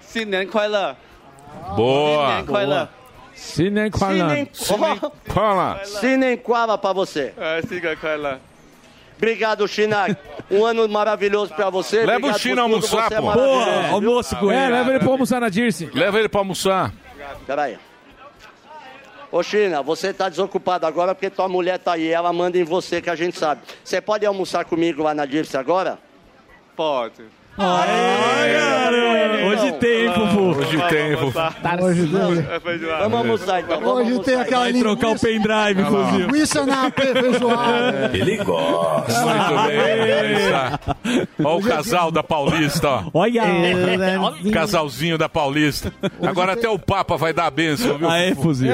Sinen 0.00 0.46
Kuai 0.46 0.68
Le. 0.68 0.96
Boa. 1.76 2.42
Kuai 2.46 2.66
Le. 2.66 2.88
Sinem 3.34 3.90
Sinem 3.90 4.48
Fala. 5.26 5.80
Sinem 5.84 6.36
Quala 6.36 6.76
pra 6.78 6.92
você. 6.92 7.32
siga 7.66 7.96
Quala. 7.96 8.40
Obrigado, 9.16 9.66
China. 9.68 10.04
Um 10.50 10.64
ano 10.66 10.88
maravilhoso 10.88 11.54
pra 11.54 11.70
você. 11.70 11.98
Leva 11.98 12.12
o 12.12 12.16
Obrigado 12.16 12.38
China 12.40 12.62
por 12.68 12.80
tudo, 12.82 12.96
almoçar, 12.98 13.12
é 13.12 13.20
pô. 13.20 13.32
Porra, 13.32 13.82
viu? 13.82 13.94
almoço 13.94 14.36
com 14.36 14.50
É, 14.52 14.64
ele. 14.64 14.72
leva 14.72 14.90
ele 14.90 14.98
pra 14.98 15.08
almoçar 15.08 15.40
na 15.40 15.48
Dirce. 15.48 15.88
Leva 15.94 16.18
ele 16.18 16.28
pra 16.28 16.40
almoçar. 16.40 16.92
Peraí. 17.46 17.78
Ô, 19.30 19.42
China, 19.42 19.80
você 19.82 20.12
tá 20.12 20.28
desocupado 20.28 20.86
agora 20.86 21.14
porque 21.14 21.30
tua 21.30 21.48
mulher 21.48 21.78
tá 21.78 21.92
aí. 21.92 22.08
Ela 22.08 22.32
manda 22.32 22.58
em 22.58 22.64
você, 22.64 23.00
que 23.00 23.08
a 23.08 23.14
gente 23.14 23.38
sabe. 23.38 23.62
Você 23.82 24.00
pode 24.00 24.26
almoçar 24.26 24.64
comigo 24.64 25.02
lá 25.02 25.14
na 25.14 25.24
Dirce 25.24 25.56
agora? 25.56 25.98
Pode. 26.76 27.22
Hoje 29.46 29.72
tem, 29.72 30.06
hein, 30.06 30.12
Fufu? 30.14 30.58
Hoje 30.58 30.82
tem, 30.88 31.16
Fufu. 31.18 31.38
Hoje 31.84 32.06
tem. 32.08 32.88
Vamos 32.98 33.18
almoçar 33.18 33.60
então. 33.60 33.78
Vamos 33.80 34.06
Hoje 34.08 34.18
tem 34.20 34.34
aquela 34.36 34.62
Vai 34.62 34.72
trocar 34.72 35.08
o 35.10 35.18
pendrive, 35.20 35.84
fuzil. 35.84 36.26
linguiça 36.26 36.64
na 36.66 36.90
feijoada. 36.90 38.10
Ele 38.14 38.36
gosta. 38.38 39.26
Muito 39.26 39.66
bem. 39.66 41.44
Olha 41.44 41.56
o 41.56 41.62
casal 41.62 42.10
da 42.10 42.22
Paulista, 42.22 42.88
ó. 42.88 43.04
Olha. 43.12 43.42
Casalzinho 44.50 45.18
da 45.18 45.28
Paulista. 45.28 45.92
Agora 46.22 46.54
até 46.54 46.70
o 46.70 46.78
Papa 46.78 47.18
vai 47.18 47.34
dar 47.34 47.46
a 47.46 47.50
benção, 47.50 47.98
viu? 47.98 48.08
Aê, 48.08 48.34
fuzil. 48.34 48.72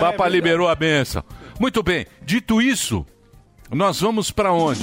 Papa 0.00 0.26
liberou 0.28 0.66
a 0.68 0.74
benção. 0.74 1.22
Muito 1.60 1.82
bem. 1.82 2.06
Dito 2.22 2.62
isso, 2.62 3.04
nós 3.70 4.00
vamos 4.00 4.30
pra 4.30 4.50
onde? 4.52 4.82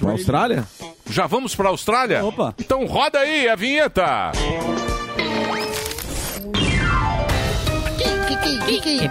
Pra 0.00 0.10
Austrália? 0.10 0.64
Já 1.12 1.26
vamos 1.26 1.54
pra 1.54 1.68
Austrália? 1.68 2.24
Opa. 2.24 2.54
Então 2.58 2.86
roda 2.86 3.18
aí 3.18 3.46
a 3.46 3.54
vinheta. 3.54 4.32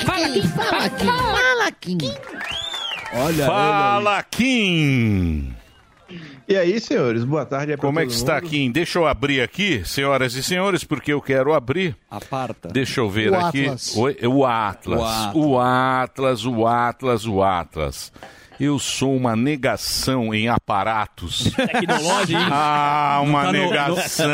Fala 0.04 0.26
aqui, 0.26 0.48
fala 0.48 0.86
aqui, 0.86 1.06
fala 1.06 1.68
aqui. 1.68 1.98
Olha 3.14 3.46
Fala, 3.46 4.24
Kim. 4.24 5.54
E 6.48 6.58
aí, 6.58 6.80
senhores, 6.80 7.24
boa 7.24 7.46
tarde. 7.46 7.78
Como 7.78 8.00
é 8.00 8.06
que 8.08 8.14
está, 8.14 8.42
Kim? 8.42 8.72
Deixa 8.72 8.98
eu 8.98 9.06
abrir 9.06 9.42
aqui, 9.42 9.84
senhoras 9.86 10.34
e 10.34 10.42
senhores, 10.42 10.84
porque 10.84 11.14
eu 11.14 11.22
quero 11.22 11.54
abrir. 11.54 11.96
Aparta. 12.10 12.70
Deixa 12.70 13.00
eu 13.00 13.10
ver 13.12 13.32
O 13.32 13.36
aqui. 13.36 13.66
Atlas. 13.66 13.96
Oi, 13.96 14.18
o 14.24 14.44
Atlas. 14.44 15.02
O 15.36 15.50
O 15.52 15.60
Atlas, 15.60 16.46
o 16.46 16.66
Atlas, 16.66 17.26
o 17.28 17.44
Atlas. 17.44 18.12
Eu 18.60 18.78
sou 18.78 19.16
uma 19.16 19.36
negação 19.36 20.34
em 20.34 20.48
aparatos. 20.48 21.52
Tecnológico, 21.56 22.40
hein? 22.40 22.48
Ah, 22.52 23.20
uma 23.24 23.46
Tá 23.46 23.52
no- 23.52 23.58
no- 23.58 23.70
negação. 23.72 24.28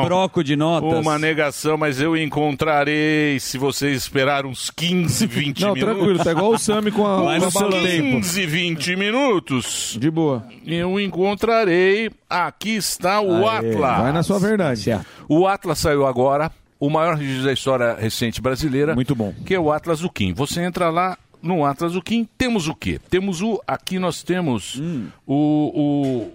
no 0.00 0.04
broco 0.04 0.44
de 0.44 0.54
notas. 0.56 0.98
Uma 1.00 1.18
negação, 1.18 1.76
mas 1.76 2.00
eu 2.00 2.16
encontrarei 2.16 3.38
se 3.40 3.58
vocês 3.58 3.96
esperar 3.96 4.46
uns 4.46 4.70
15, 4.70 5.26
20 5.26 5.60
Não, 5.66 5.74
minutos. 5.74 5.94
tranquilo, 5.96 6.24
tá 6.24 6.30
igual 6.30 6.50
o 6.52 6.58
Sami 6.58 6.90
com 6.92 7.06
a, 7.06 7.16
com 7.16 7.28
a 7.28 7.50
balança. 7.50 7.88
15, 7.88 8.46
20 8.46 8.96
minutos. 8.96 9.96
De 9.98 10.10
boa. 10.10 10.44
Eu 10.66 11.00
encontrarei. 11.00 12.10
Aqui 12.30 12.76
está 12.76 13.20
o 13.20 13.48
Aê, 13.48 13.58
Atlas. 13.72 13.98
vai 13.98 14.12
na 14.12 14.22
sua 14.22 14.38
verdade. 14.38 14.98
O 15.28 15.46
Atlas 15.46 15.78
saiu 15.80 16.06
agora, 16.06 16.50
o 16.78 16.88
maior 16.88 17.16
registro 17.16 17.44
da 17.46 17.52
história 17.52 17.94
recente 17.98 18.40
brasileira. 18.40 18.94
Muito 18.94 19.14
bom. 19.14 19.34
Que 19.44 19.54
é 19.54 19.60
o 19.60 19.70
Atlas 19.72 20.00
do 20.00 20.10
Kim. 20.10 20.32
Você 20.34 20.62
entra 20.62 20.88
lá 20.90 21.16
no 21.42 21.64
Atlas 21.64 21.92
do 21.92 22.02
Kim, 22.02 22.28
temos 22.38 22.68
o 22.68 22.74
quê? 22.74 23.00
Temos 23.10 23.42
o. 23.42 23.60
Aqui 23.66 23.98
nós 23.98 24.22
temos 24.22 24.80
o, 25.26 26.30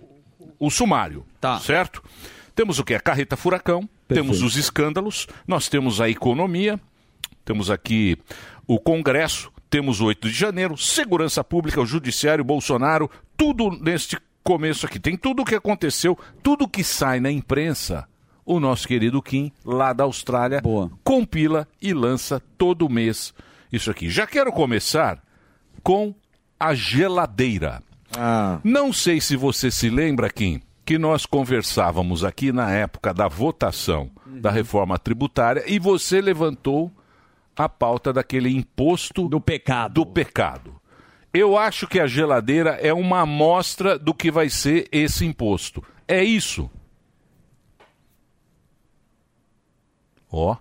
o, 0.59 0.67
o 0.67 0.69
sumário. 0.69 1.25
Tá. 1.39 1.59
Certo? 1.59 2.03
Temos 2.55 2.79
o 2.79 2.83
que? 2.83 2.93
A 2.93 2.99
carreta 2.99 3.37
furacão, 3.37 3.87
temos 4.07 4.41
os 4.41 4.57
escândalos, 4.57 5.27
nós 5.47 5.69
temos 5.69 6.01
a 6.01 6.09
economia, 6.09 6.79
temos 7.45 7.69
aqui 7.69 8.17
o 8.65 8.79
Congresso, 8.79 9.51
temos 9.69 10.01
o 10.01 10.05
8 10.05 10.27
de 10.27 10.33
janeiro, 10.33 10.75
segurança 10.75 11.43
pública, 11.43 11.79
o 11.79 11.85
judiciário, 11.85 12.43
Bolsonaro, 12.43 13.09
tudo 13.35 13.69
neste 13.69 14.17
começo 14.43 14.85
aqui. 14.85 14.99
Tem 14.99 15.15
tudo 15.15 15.41
o 15.41 15.45
que 15.45 15.55
aconteceu, 15.55 16.17
tudo 16.41 16.67
que 16.67 16.83
sai 16.83 17.19
na 17.19 17.29
imprensa. 17.31 18.07
O 18.45 18.61
nosso 18.61 18.87
querido 18.87 19.21
Kim, 19.21 19.51
lá 19.65 19.91
da 19.91 20.05
Austrália, 20.05 20.61
compila 21.03 21.67
e 21.81 21.93
lança 21.93 22.41
todo 22.57 22.89
mês 22.89 23.33
isso 23.71 23.91
aqui. 23.91 24.09
Já 24.09 24.25
quero 24.25 24.51
começar 24.51 25.21
com 25.83 26.13
a 26.59 26.73
geladeira. 26.73 27.81
Não 28.63 28.91
sei 28.91 29.21
se 29.21 29.35
você 29.35 29.69
se 29.69 29.89
lembra, 29.89 30.29
Kim, 30.29 30.61
que 30.85 30.97
nós 30.97 31.25
conversávamos 31.25 32.23
aqui 32.23 32.51
na 32.51 32.71
época 32.71 33.13
da 33.13 33.27
votação 33.27 34.09
da 34.25 34.49
reforma 34.49 34.97
tributária 34.97 35.63
e 35.67 35.79
você 35.79 36.21
levantou 36.21 36.91
a 37.55 37.67
pauta 37.67 38.13
daquele 38.13 38.49
imposto 38.49 39.27
do 39.27 39.41
pecado. 39.41 39.93
Do 39.93 40.05
pecado. 40.05 40.75
Eu 41.33 41.57
acho 41.57 41.87
que 41.87 41.99
a 41.99 42.07
geladeira 42.07 42.71
é 42.81 42.93
uma 42.93 43.21
amostra 43.21 43.99
do 43.99 44.13
que 44.13 44.31
vai 44.31 44.49
ser 44.49 44.87
esse 44.91 45.25
imposto. 45.25 45.83
É 46.07 46.23
isso. 46.23 46.69
Ó. 50.31 50.55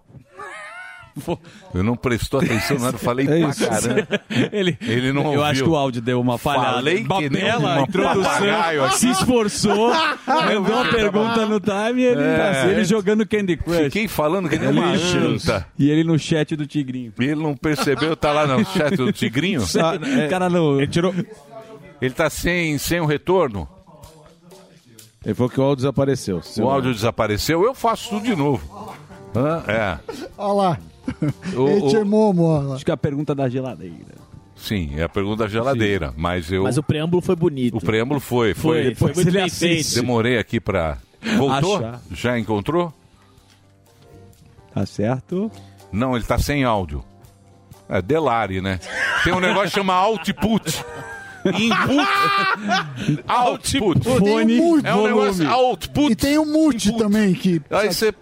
Eu 1.75 1.83
não 1.83 1.97
prestou 1.97 2.41
atenção, 2.41 2.79
não, 2.79 2.89
eu 2.89 2.99
falei 2.99 3.27
É 3.29 3.41
pra 3.41 3.55
caramba. 3.55 4.07
Ele, 4.53 4.77
Ele 4.81 5.13
não 5.13 5.23
Eu 5.23 5.29
ouviu. 5.29 5.45
acho 5.45 5.63
que 5.65 5.69
o 5.71 5.77
áudio 5.77 6.03
deu 6.03 6.21
uma 6.21 6.37
falhada. 6.39 6.75
Falei 6.75 7.05
que 7.05 7.31
nem 7.31 7.43
Bela 7.43 7.59
uma 7.77 7.81
introdução, 7.83 8.91
se 8.93 9.11
esforçou, 9.11 9.93
mandou 10.27 10.79
a 10.81 10.89
pergunta 10.89 11.47
no 11.47 11.59
time 11.61 12.03
e 12.03 12.05
ele, 12.05 12.21
É. 12.23 12.67
ele 12.71 12.85
jogando 12.85 13.27
Candy 13.27 13.57
Crush. 13.57 13.85
Fiquei 13.85 14.09
falando 14.09 14.49
que 14.49 14.59
nem 14.59 14.69
uma 14.69 14.93
Lixo. 14.95 15.17
anta. 15.19 15.67
E 15.79 15.91
ele 15.91 16.05
no 16.05 16.19
chat 16.19 16.55
do 16.55 16.67
Tigrinho. 16.67 17.13
Ele 17.19 17.35
não 17.35 17.57
percebeu, 17.57 18.17
tá 18.17 18.33
lá 18.33 18.47
no 18.47 18.65
chat 18.65 18.97
do 18.97 19.13
Tigrinho? 19.13 19.63
O 19.67 20.29
cara 20.31 20.49
não... 20.51 20.77
Ele 20.79 20.87
tirou... 20.89 21.15
Ele 22.01 22.13
tá 22.15 22.29
sem, 22.29 22.77
sem 22.79 23.01
o 23.01 23.07
retorno? 23.07 23.67
Ele 25.25 25.35
falou 25.35 25.51
que 25.51 25.59
o 25.59 25.63
áudio 25.63 25.77
desapareceu. 25.77 26.41
O 26.61 26.69
áudio 26.69 26.93
desapareceu, 26.95 27.65
eu 27.65 27.75
faço 27.75 28.11
tudo 28.11 28.25
de 28.25 28.37
novo. 28.37 28.95
Hã? 29.35 29.63
É. 29.67 29.99
Olha 30.39 30.53
lá. 30.53 30.79
O- 31.57 32.05
Momo. 32.05 32.75
Acho 32.75 32.85
que 32.85 32.91
é 32.91 32.95
a 32.95 32.97
pergunta 32.97 33.35
da 33.35 33.49
geladeira. 33.49 34.15
Sim, 34.57 34.93
é 34.97 35.03
a 35.03 35.09
pergunta 35.09 35.45
da 35.45 35.49
geladeira, 35.49 36.15
mas 36.17 36.51
eu... 36.51 36.63
Mas 36.63 36.79
o 36.79 36.83
preâmbulo 36.83 37.21
foi 37.21 37.37
bonito. 37.37 37.77
O 37.77 37.81
preâmbulo 37.81 38.19
foi. 38.21 38.55
Foi, 38.55 38.95
Foi, 38.95 39.13
foi 39.13 39.15
muito 39.25 39.33
bem 39.33 39.49
feito. 39.51 39.95
Demorei 39.95 40.39
aqui 40.39 40.59
pra... 40.59 40.99
Voltou? 41.37 41.77
Achar. 41.77 42.01
Já 42.11 42.39
encontrou? 42.39 42.93
Tá 44.73 44.87
certo. 44.87 45.51
Não, 45.93 46.17
ele 46.17 46.25
tá 46.25 46.39
sem 46.39 46.65
áudio. 46.65 47.05
É 47.89 48.01
Delari, 48.03 48.61
né? 48.61 48.81
Tem 49.25 49.33
um 49.33 49.41
negócio 49.41 49.69
que 49.71 49.75
chama 49.75 49.95
output. 49.95 50.85
Input. 51.49 53.23
output. 53.29 54.01
Tem 54.23 54.35
um 54.35 54.47
mute. 54.47 54.87
É 54.87 54.95
um 54.95 55.05
negócio 55.07 55.49
output. 55.49 56.13
E 56.13 56.17
tem 56.17 56.39
um 56.39 56.47
mute 56.47 56.97
também 56.97 57.35
que... 57.35 57.61
Aí 57.71 57.93
você 57.93 58.13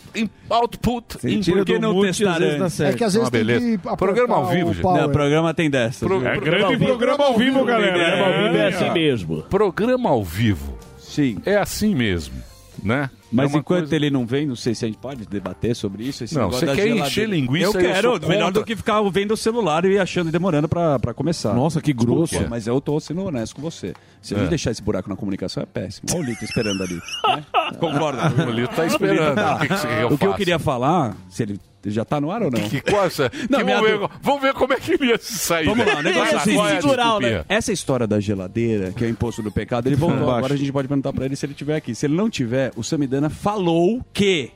output. 0.51 1.05
Você 1.19 1.39
tira 1.41 1.57
Por 1.59 1.67
que 1.67 1.75
do 1.75 1.81
não 1.81 1.95
mute, 1.95 2.07
testar 2.09 2.33
às 2.33 2.39
vezes 2.39 2.59
dá 2.59 2.65
antes? 2.65 2.75
certo. 2.77 2.95
É 2.95 2.99
que 2.99 3.05
às 3.05 3.15
vezes 3.15 3.29
Ah, 3.29 3.31
tem 3.31 3.45
beleza. 3.45 3.79
Programa 3.97 4.35
ao 4.37 4.43
o 4.45 4.47
vivo, 4.47 4.75
gente. 4.75 4.83
Não, 4.85 5.07
o 5.07 5.11
programa 5.11 5.55
tem 5.55 5.71
dessas. 5.71 5.99
Pro-? 5.99 6.27
É 6.27 6.39
grande 6.39 6.77
programa 6.77 7.25
ao 7.25 7.37
vivo, 7.37 7.65
galera. 7.65 7.93
Programa 7.93 8.27
ao 8.27 8.43
vivo 8.43 8.57
é 8.57 8.61
É, 8.61 8.67
assim 8.69 8.91
mesmo. 8.91 9.43
Programa 9.43 10.11
ao 10.11 10.25
vivo. 10.25 10.79
Sim. 10.99 11.39
É 11.47 11.57
assim 11.57 11.95
mesmo, 11.95 12.35
né? 12.83 13.09
Mas 13.35 13.53
É 13.55 13.59
enquanto 13.59 13.81
coisa- 13.81 13.97
ele 13.97 14.11
não 14.11 14.25
vem, 14.25 14.47
não 14.47 14.57
sei 14.57 14.75
se 14.75 14.85
a 14.85 14.89
gente 14.89 14.99
pode 14.99 15.27
debater 15.27 15.75
sobre 15.75 16.05
isso. 16.05 16.23
esse 16.25 16.35
Não, 16.35 16.43
negócio 16.43 16.61
você 16.61 16.67
da 16.67 16.75
quer 16.75 16.83
geladeira. 16.83 17.07
encher 17.09 17.29
linguiça, 17.29 17.65
Eu 17.65 17.73
eu 17.81 17.93
quero, 17.93 18.11
sou 18.21 18.29
melhor 18.29 18.45
contra. 18.47 18.63
do 18.63 18.65
que 18.65 18.77
ficar 18.77 19.03
vendo 19.11 19.33
o 19.33 19.37
celular 19.37 19.85
e 19.85 19.99
achando 19.99 20.29
e 20.29 20.33
demorando 20.33 20.69
pra, 20.69 20.99
pra 20.99 21.13
começar. 21.13 21.53
Nossa, 21.55 21.81
que 21.81 21.93
grosso. 21.93 22.31
Desculpa, 22.33 22.49
mas 22.51 22.67
eu 22.67 22.81
tô 22.81 22.99
sendo 23.01 23.25
honesto 23.25 23.57
com 23.57 23.63
você. 23.63 23.93
Se 24.23 24.35
a 24.35 24.39
gente 24.39 24.47
É. 24.47 24.51
deixar 24.51 24.71
esse 24.71 24.83
buraco 24.83 25.09
na 25.09 25.17
comunicação 25.17 25.63
é 25.63 25.67
péssimo. 25.67 26.07
Olha 26.13 26.21
o 26.21 26.25
Lito 26.25 26.45
esperando 26.45 26.83
ali. 26.83 26.95
né? 26.95 27.45
Concorda? 27.81 28.47
O 28.47 28.51
Lito 28.51 28.75
tá 28.75 28.87
esperando. 28.87 29.39
O 29.39 29.59
que 29.59 30.03
eu 30.03 30.09
O 30.15 30.19
que 30.19 30.27
eu 30.27 30.35
queria 30.35 30.59
falar, 30.59 31.17
se 31.29 31.43
ele 31.43 31.59
já 31.91 32.05
tá 32.05 32.21
no 32.21 32.31
ar 32.31 32.43
ou 32.43 32.51
não? 32.51 32.61
Que 32.69 32.81
coisa. 32.81 33.31
Não, 33.51 33.59
que 33.59 33.65
vamos, 33.65 33.83
ver, 33.89 33.99
dúvida- 33.99 34.15
vamos 34.23 34.43
ver 34.43 34.55
como 34.55 34.73
é 34.73 34.77
que 34.81 35.05
ia 35.05 35.19
se 35.19 35.39
sair. 35.39 35.67
Vamos 35.67 35.87
lá, 35.87 35.99
o 35.99 36.03
negócio 36.03 36.35
é 36.35 36.39
assim, 36.39 36.59
é 36.61 36.73
cultural, 36.81 37.21
né? 37.21 37.45
Essa 37.49 37.73
história 37.73 38.07
da 38.07 38.19
geladeira, 38.21 38.93
que 38.93 39.05
é 39.05 39.07
o 39.07 39.11
imposto 39.11 39.43
do 39.43 39.51
pecado, 39.53 39.87
ele 39.87 39.97
voltou. 39.97 40.31
Agora 40.31 40.55
a 40.55 40.57
gente 40.57 40.73
pode 40.73 40.89
perguntar 40.89 41.13
pra 41.13 41.25
ele 41.25 41.37
se 41.37 41.45
ele 41.47 41.53
estiver 41.53 41.77
aqui. 41.77 41.95
Se 41.95 42.07
ele 42.07 42.15
não 42.15 42.29
tiver, 42.31 42.73
o 42.77 42.83
Samidana 42.83 43.29
falou 43.29 44.05
que 44.13 44.51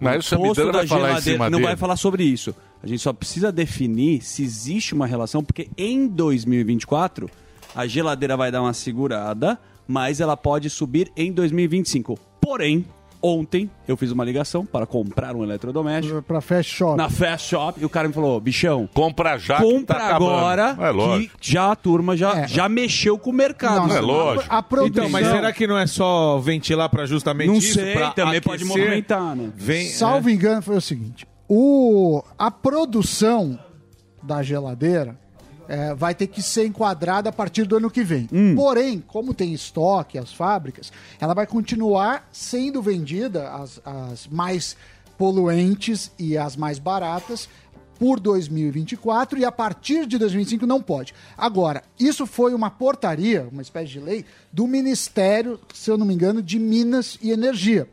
Mas 0.00 0.24
o 0.26 0.28
Samidana 0.28 0.52
imposto 0.52 0.72
vai 0.72 0.82
da 0.82 0.88
falar 0.88 1.00
em 1.00 1.08
geladeira- 1.12 1.20
cima 1.38 1.50
não 1.50 1.58
dele. 1.58 1.68
vai 1.68 1.76
falar 1.76 1.96
sobre 1.96 2.24
isso. 2.24 2.54
A 2.82 2.86
gente 2.86 3.00
só 3.00 3.12
precisa 3.12 3.50
definir 3.50 4.22
se 4.22 4.42
existe 4.44 4.94
uma 4.94 5.06
relação, 5.06 5.42
porque 5.42 5.68
em 5.78 6.06
2024 6.06 7.28
a 7.74 7.86
geladeira 7.86 8.36
vai 8.36 8.50
dar 8.52 8.62
uma 8.62 8.72
segurada, 8.72 9.58
mas 9.88 10.20
ela 10.20 10.36
pode 10.36 10.68
subir 10.70 11.10
em 11.16 11.32
2025. 11.32 12.18
Porém, 12.40 12.84
ontem 13.26 13.70
eu 13.88 13.96
fiz 13.96 14.10
uma 14.12 14.24
ligação 14.24 14.64
para 14.64 14.86
comprar 14.86 15.34
um 15.34 15.42
eletrodoméstico 15.42 16.22
Pra 16.22 16.40
Fast 16.40 16.72
Shop. 16.74 16.96
na 16.96 17.08
Fast 17.10 17.48
Shop 17.50 17.80
e 17.80 17.84
o 17.84 17.88
cara 17.88 18.08
me 18.08 18.14
falou: 18.14 18.40
bichão, 18.40 18.88
Compra 18.94 19.38
já 19.38 19.56
que 19.56 19.62
compra 19.62 19.98
tá 19.98 20.14
agora 20.16 20.76
É 20.80 20.90
lógico. 20.90 21.36
que 21.38 21.52
já 21.52 21.72
a 21.72 21.76
turma 21.76 22.16
já, 22.16 22.46
já 22.46 22.68
mexeu 22.68 23.18
com 23.18 23.30
o 23.30 23.32
mercado. 23.32 23.88
Não, 23.88 23.96
É 23.96 24.00
lógico. 24.00 24.46
A 24.54 24.62
produção... 24.62 25.04
Então, 25.04 25.10
mas 25.10 25.26
será 25.26 25.52
que 25.52 25.66
não 25.66 25.76
é 25.78 25.86
só 25.86 26.38
ventilar 26.38 26.88
pra 26.88 27.06
justamente 27.06 27.48
Não 27.48 27.56
isso? 27.56 27.74
sei, 27.74 27.92
pra 27.94 28.10
também 28.10 28.40
pode 28.40 28.64
movimentar, 28.64 29.34
né? 29.36 29.50
Vem, 29.56 29.86
Salvo 29.88 30.30
engano, 30.30 30.62
foi 30.62 30.76
o 30.76 30.80
seguinte: 30.80 31.26
o, 31.48 32.22
a 32.38 32.50
produção 32.50 33.58
da 34.22 34.42
geladeira 34.42 35.18
é, 35.68 35.94
vai 35.94 36.14
ter 36.14 36.26
que 36.26 36.42
ser 36.42 36.66
enquadrada 36.66 37.30
a 37.30 37.32
partir 37.32 37.64
do 37.64 37.76
ano 37.76 37.90
que 37.90 38.02
vem. 38.02 38.28
Porém, 38.54 39.02
como 39.06 39.34
tem 39.34 39.52
estoque 39.52 40.18
as 40.18 40.32
fábricas, 40.32 40.92
ela 41.20 41.34
vai 41.34 41.46
continuar 41.46 42.28
sendo 42.32 42.82
vendida, 42.82 43.50
as, 43.50 43.80
as 43.84 44.26
mais 44.26 44.76
poluentes 45.16 46.10
e 46.18 46.36
as 46.36 46.56
mais 46.56 46.78
baratas, 46.78 47.48
por 47.98 48.20
2024 48.20 49.38
e 49.38 49.44
a 49.44 49.52
partir 49.52 50.06
de 50.06 50.18
2025 50.18 50.66
não 50.66 50.82
pode. 50.82 51.14
Agora, 51.36 51.82
isso 51.98 52.26
foi 52.26 52.54
uma 52.54 52.70
portaria, 52.70 53.48
uma 53.50 53.62
espécie 53.62 53.92
de 53.92 54.00
lei, 54.00 54.24
do 54.52 54.66
Ministério, 54.66 55.58
se 55.74 55.90
eu 55.90 55.96
não 55.96 56.06
me 56.06 56.14
engano, 56.14 56.42
de 56.42 56.58
Minas 56.58 57.18
e 57.22 57.30
Energia. 57.30 57.88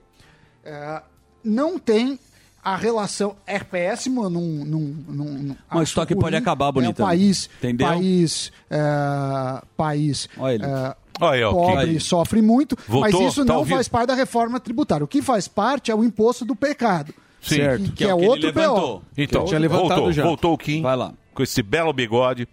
É, 0.64 1.02
não 1.44 1.80
tem 1.80 2.20
a 2.64 2.76
relação 2.76 3.36
é 3.46 3.60
péssimo 3.60 4.30
num, 4.30 4.64
num, 4.66 5.04
num, 5.08 5.26
num 5.26 5.56
Mas 5.70 5.80
o 5.80 5.84
estoque 5.84 6.14
ruim. 6.14 6.22
pode 6.22 6.36
acabar, 6.36 6.66
é 6.68 6.70
um 6.70 6.74
bonitão. 6.74 7.06
país 7.06 7.50
Entendeu? 7.60 7.88
país 7.88 8.52
é, 8.70 9.62
país 9.78 10.30
é, 10.38 10.96
Olha 11.22 11.32
aí, 11.36 11.44
ó, 11.44 11.52
pobre 11.52 11.86
quem- 11.88 12.00
sofre 12.00 12.42
muito 12.42 12.78
Voltou? 12.88 13.22
mas 13.22 13.32
isso 13.32 13.46
Tá 13.46 13.54
não 13.54 13.60
ouvindo? 13.60 13.76
faz 13.76 13.88
parte 13.88 14.08
da 14.08 14.16
reforma 14.16 14.60
tributária 14.60 15.04
o 15.04 15.08
que 15.08 15.22
faz 15.22 15.48
parte 15.48 15.92
é 15.92 15.96
o 15.96 16.04
imposto 16.04 16.44
do 16.46 16.56
pecado 16.56 17.14
Sim. 17.42 17.58
que, 17.86 17.92
que 17.92 18.04
é, 18.06 18.14
outro 18.16 18.54
PO 18.54 19.02
Então, 19.18 19.46
Que 19.46 19.56
é 19.56 19.60
outro- 19.60 19.70
voltou, 19.70 20.14
voltou 20.14 20.54
o 20.54 20.58
Kim. 20.58 20.82
Vai 20.82 20.96
lá. 20.96 21.14
Com 21.34 21.44
esse 21.44 21.62
belo 21.62 21.92
bigode. 21.92 22.48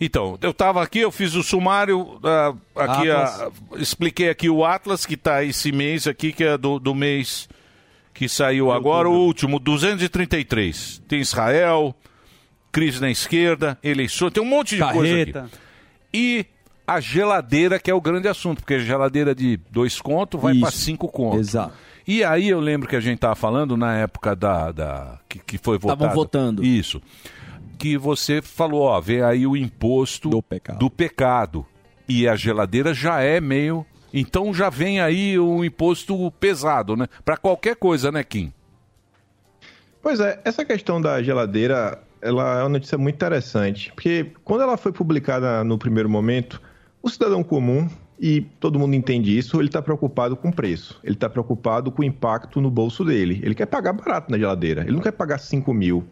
Então, 0.00 0.38
eu 0.40 0.54
tava 0.54 0.82
aqui, 0.82 1.00
eu 1.00 1.10
fiz 1.12 1.34
o 1.34 1.42
sumário, 1.42 2.18
ah, 2.24 2.54
aqui 2.76 3.10
ah, 3.10 3.50
expliquei 3.76 4.28
aqui 4.30 4.48
o 4.48 4.64
Atlas, 4.64 5.04
que 5.06 5.16
tá 5.18 5.42
esse 5.44 5.70
mês 5.72 6.06
aqui, 6.06 6.32
que 6.32 6.44
é 6.44 6.56
do, 6.56 6.78
do 6.78 6.94
mês 6.94 7.46
que 8.16 8.30
saiu 8.30 8.72
agora, 8.72 9.08
o 9.10 9.12
último, 9.12 9.58
233. 9.58 11.02
Tem 11.06 11.20
Israel, 11.20 11.94
crise 12.72 12.98
na 12.98 13.10
esquerda, 13.10 13.78
eleições, 13.82 14.32
tem 14.32 14.42
um 14.42 14.46
monte 14.46 14.74
de 14.74 14.82
coisa 14.82 15.12
Carreta. 15.12 15.40
aqui. 15.40 15.58
E 16.14 16.46
a 16.86 16.98
geladeira, 16.98 17.78
que 17.78 17.90
é 17.90 17.94
o 17.94 18.00
grande 18.00 18.26
assunto, 18.26 18.60
porque 18.60 18.74
a 18.74 18.78
geladeira 18.78 19.34
de 19.34 19.58
dois 19.70 20.00
contos 20.00 20.40
vai 20.40 20.58
para 20.58 20.70
cinco 20.70 21.08
contos. 21.08 21.40
Exato. 21.48 21.74
E 22.06 22.24
aí 22.24 22.48
eu 22.48 22.58
lembro 22.58 22.88
que 22.88 22.96
a 22.96 23.00
gente 23.00 23.18
tava 23.18 23.34
falando 23.34 23.76
na 23.76 23.98
época 23.98 24.34
da. 24.34 24.72
da 24.72 25.18
que, 25.28 25.38
que 25.40 25.58
foi 25.58 25.76
votado. 25.76 26.04
Estavam 26.04 26.14
votando. 26.14 26.64
Isso. 26.64 27.02
Que 27.78 27.98
você 27.98 28.40
falou, 28.40 28.82
ó, 28.82 28.98
vê 28.98 29.22
aí 29.22 29.46
o 29.46 29.54
imposto 29.54 30.30
do 30.78 30.90
pecado. 30.90 31.66
E 32.08 32.26
a 32.26 32.34
geladeira 32.34 32.94
já 32.94 33.20
é 33.20 33.42
meio. 33.42 33.84
Então 34.12 34.52
já 34.54 34.70
vem 34.70 35.00
aí 35.00 35.38
o 35.38 35.64
imposto 35.64 36.30
pesado, 36.32 36.96
né? 36.96 37.06
Pra 37.24 37.36
qualquer 37.36 37.76
coisa, 37.76 38.10
né, 38.10 38.22
Kim? 38.22 38.52
Pois 40.02 40.20
é, 40.20 40.40
essa 40.44 40.64
questão 40.64 41.00
da 41.00 41.22
geladeira, 41.22 42.00
ela 42.22 42.60
é 42.60 42.62
uma 42.62 42.68
notícia 42.68 42.96
muito 42.96 43.16
interessante, 43.16 43.92
porque 43.92 44.32
quando 44.44 44.62
ela 44.62 44.76
foi 44.76 44.92
publicada 44.92 45.64
no 45.64 45.76
primeiro 45.76 46.08
momento, 46.08 46.62
o 47.02 47.08
cidadão 47.08 47.42
comum, 47.42 47.88
e 48.18 48.40
todo 48.60 48.78
mundo 48.78 48.94
entende 48.94 49.36
isso, 49.36 49.60
ele 49.60 49.68
está 49.68 49.82
preocupado 49.82 50.36
com 50.36 50.48
o 50.48 50.52
preço, 50.52 50.98
ele 51.04 51.14
está 51.14 51.28
preocupado 51.28 51.90
com 51.90 52.02
o 52.02 52.04
impacto 52.04 52.60
no 52.60 52.70
bolso 52.70 53.04
dele. 53.04 53.40
Ele 53.42 53.54
quer 53.54 53.66
pagar 53.66 53.92
barato 53.92 54.30
na 54.30 54.38
geladeira, 54.38 54.82
ele 54.82 54.92
não 54.92 55.00
quer 55.00 55.12
pagar 55.12 55.38
5 55.38 55.72
mil. 55.74 56.04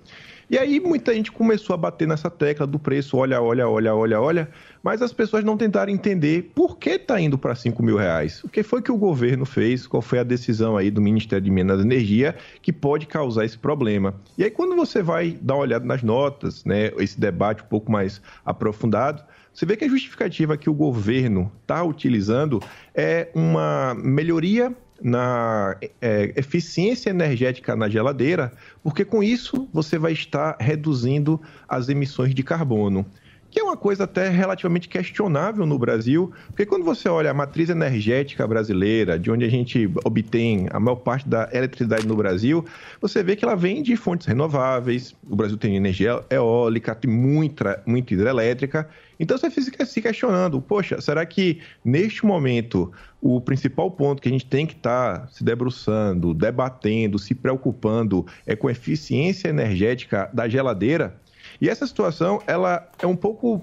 E 0.48 0.58
aí 0.58 0.78
muita 0.80 1.14
gente 1.14 1.32
começou 1.32 1.74
a 1.74 1.76
bater 1.76 2.06
nessa 2.06 2.30
tecla 2.30 2.66
do 2.66 2.78
preço, 2.78 3.16
olha, 3.16 3.40
olha, 3.40 3.68
olha, 3.68 3.94
olha, 3.94 4.20
olha, 4.20 4.48
mas 4.82 5.00
as 5.00 5.12
pessoas 5.12 5.42
não 5.44 5.56
tentaram 5.56 5.90
entender 5.92 6.50
por 6.54 6.78
que 6.78 6.90
está 6.90 7.20
indo 7.20 7.38
para 7.38 7.54
5 7.54 7.82
mil 7.82 7.96
reais. 7.96 8.42
O 8.44 8.48
que 8.48 8.62
foi 8.62 8.82
que 8.82 8.92
o 8.92 8.96
governo 8.96 9.44
fez, 9.46 9.86
qual 9.86 10.02
foi 10.02 10.18
a 10.18 10.24
decisão 10.24 10.76
aí 10.76 10.90
do 10.90 11.00
Ministério 11.00 11.44
de 11.44 11.50
Minas 11.50 11.80
e 11.80 11.82
Energia 11.82 12.36
que 12.60 12.72
pode 12.72 13.06
causar 13.06 13.44
esse 13.44 13.58
problema. 13.58 14.14
E 14.36 14.44
aí 14.44 14.50
quando 14.50 14.76
você 14.76 15.02
vai 15.02 15.38
dar 15.40 15.54
uma 15.54 15.62
olhada 15.62 15.84
nas 15.84 16.02
notas, 16.02 16.64
né, 16.64 16.92
esse 16.98 17.18
debate 17.18 17.62
um 17.62 17.66
pouco 17.66 17.90
mais 17.90 18.20
aprofundado, 18.44 19.22
você 19.52 19.64
vê 19.64 19.76
que 19.76 19.84
a 19.84 19.88
justificativa 19.88 20.56
que 20.56 20.68
o 20.68 20.74
governo 20.74 21.50
está 21.62 21.82
utilizando 21.84 22.60
é 22.94 23.28
uma 23.34 23.94
melhoria 23.94 24.74
na 25.00 25.76
é, 26.00 26.32
eficiência 26.36 27.10
energética 27.10 27.76
na 27.76 27.88
geladeira, 27.88 28.52
porque 28.84 29.02
com 29.02 29.22
isso 29.22 29.66
você 29.72 29.98
vai 29.98 30.12
estar 30.12 30.58
reduzindo 30.60 31.40
as 31.66 31.88
emissões 31.88 32.34
de 32.34 32.42
carbono. 32.42 33.06
Que 33.54 33.60
é 33.60 33.62
uma 33.62 33.76
coisa 33.76 34.02
até 34.02 34.28
relativamente 34.30 34.88
questionável 34.88 35.64
no 35.64 35.78
Brasil, 35.78 36.32
porque 36.48 36.66
quando 36.66 36.84
você 36.84 37.08
olha 37.08 37.30
a 37.30 37.34
matriz 37.34 37.70
energética 37.70 38.44
brasileira, 38.48 39.16
de 39.16 39.30
onde 39.30 39.44
a 39.44 39.48
gente 39.48 39.88
obtém 40.04 40.66
a 40.72 40.80
maior 40.80 40.96
parte 40.96 41.28
da 41.28 41.48
eletricidade 41.52 42.04
no 42.04 42.16
Brasil, 42.16 42.64
você 43.00 43.22
vê 43.22 43.36
que 43.36 43.44
ela 43.44 43.54
vem 43.54 43.80
de 43.80 43.94
fontes 43.94 44.26
renováveis. 44.26 45.14
O 45.30 45.36
Brasil 45.36 45.56
tem 45.56 45.76
energia 45.76 46.20
eólica, 46.30 46.96
tem 46.96 47.08
muita, 47.08 47.80
muita 47.86 48.12
hidrelétrica. 48.12 48.88
Então 49.20 49.38
você 49.38 49.48
fica 49.48 49.86
se 49.86 50.02
questionando, 50.02 50.60
poxa, 50.60 51.00
será 51.00 51.24
que 51.24 51.60
neste 51.84 52.26
momento 52.26 52.92
o 53.20 53.40
principal 53.40 53.88
ponto 53.88 54.20
que 54.20 54.28
a 54.28 54.32
gente 54.32 54.46
tem 54.46 54.66
que 54.66 54.74
estar 54.74 55.28
se 55.30 55.44
debruçando, 55.44 56.34
debatendo, 56.34 57.20
se 57.20 57.36
preocupando 57.36 58.26
é 58.44 58.56
com 58.56 58.66
a 58.66 58.72
eficiência 58.72 59.46
energética 59.46 60.28
da 60.32 60.48
geladeira? 60.48 61.22
E 61.64 61.68
essa 61.70 61.86
situação 61.86 62.42
ela 62.46 62.86
é 63.00 63.06
um 63.06 63.16
pouco 63.16 63.58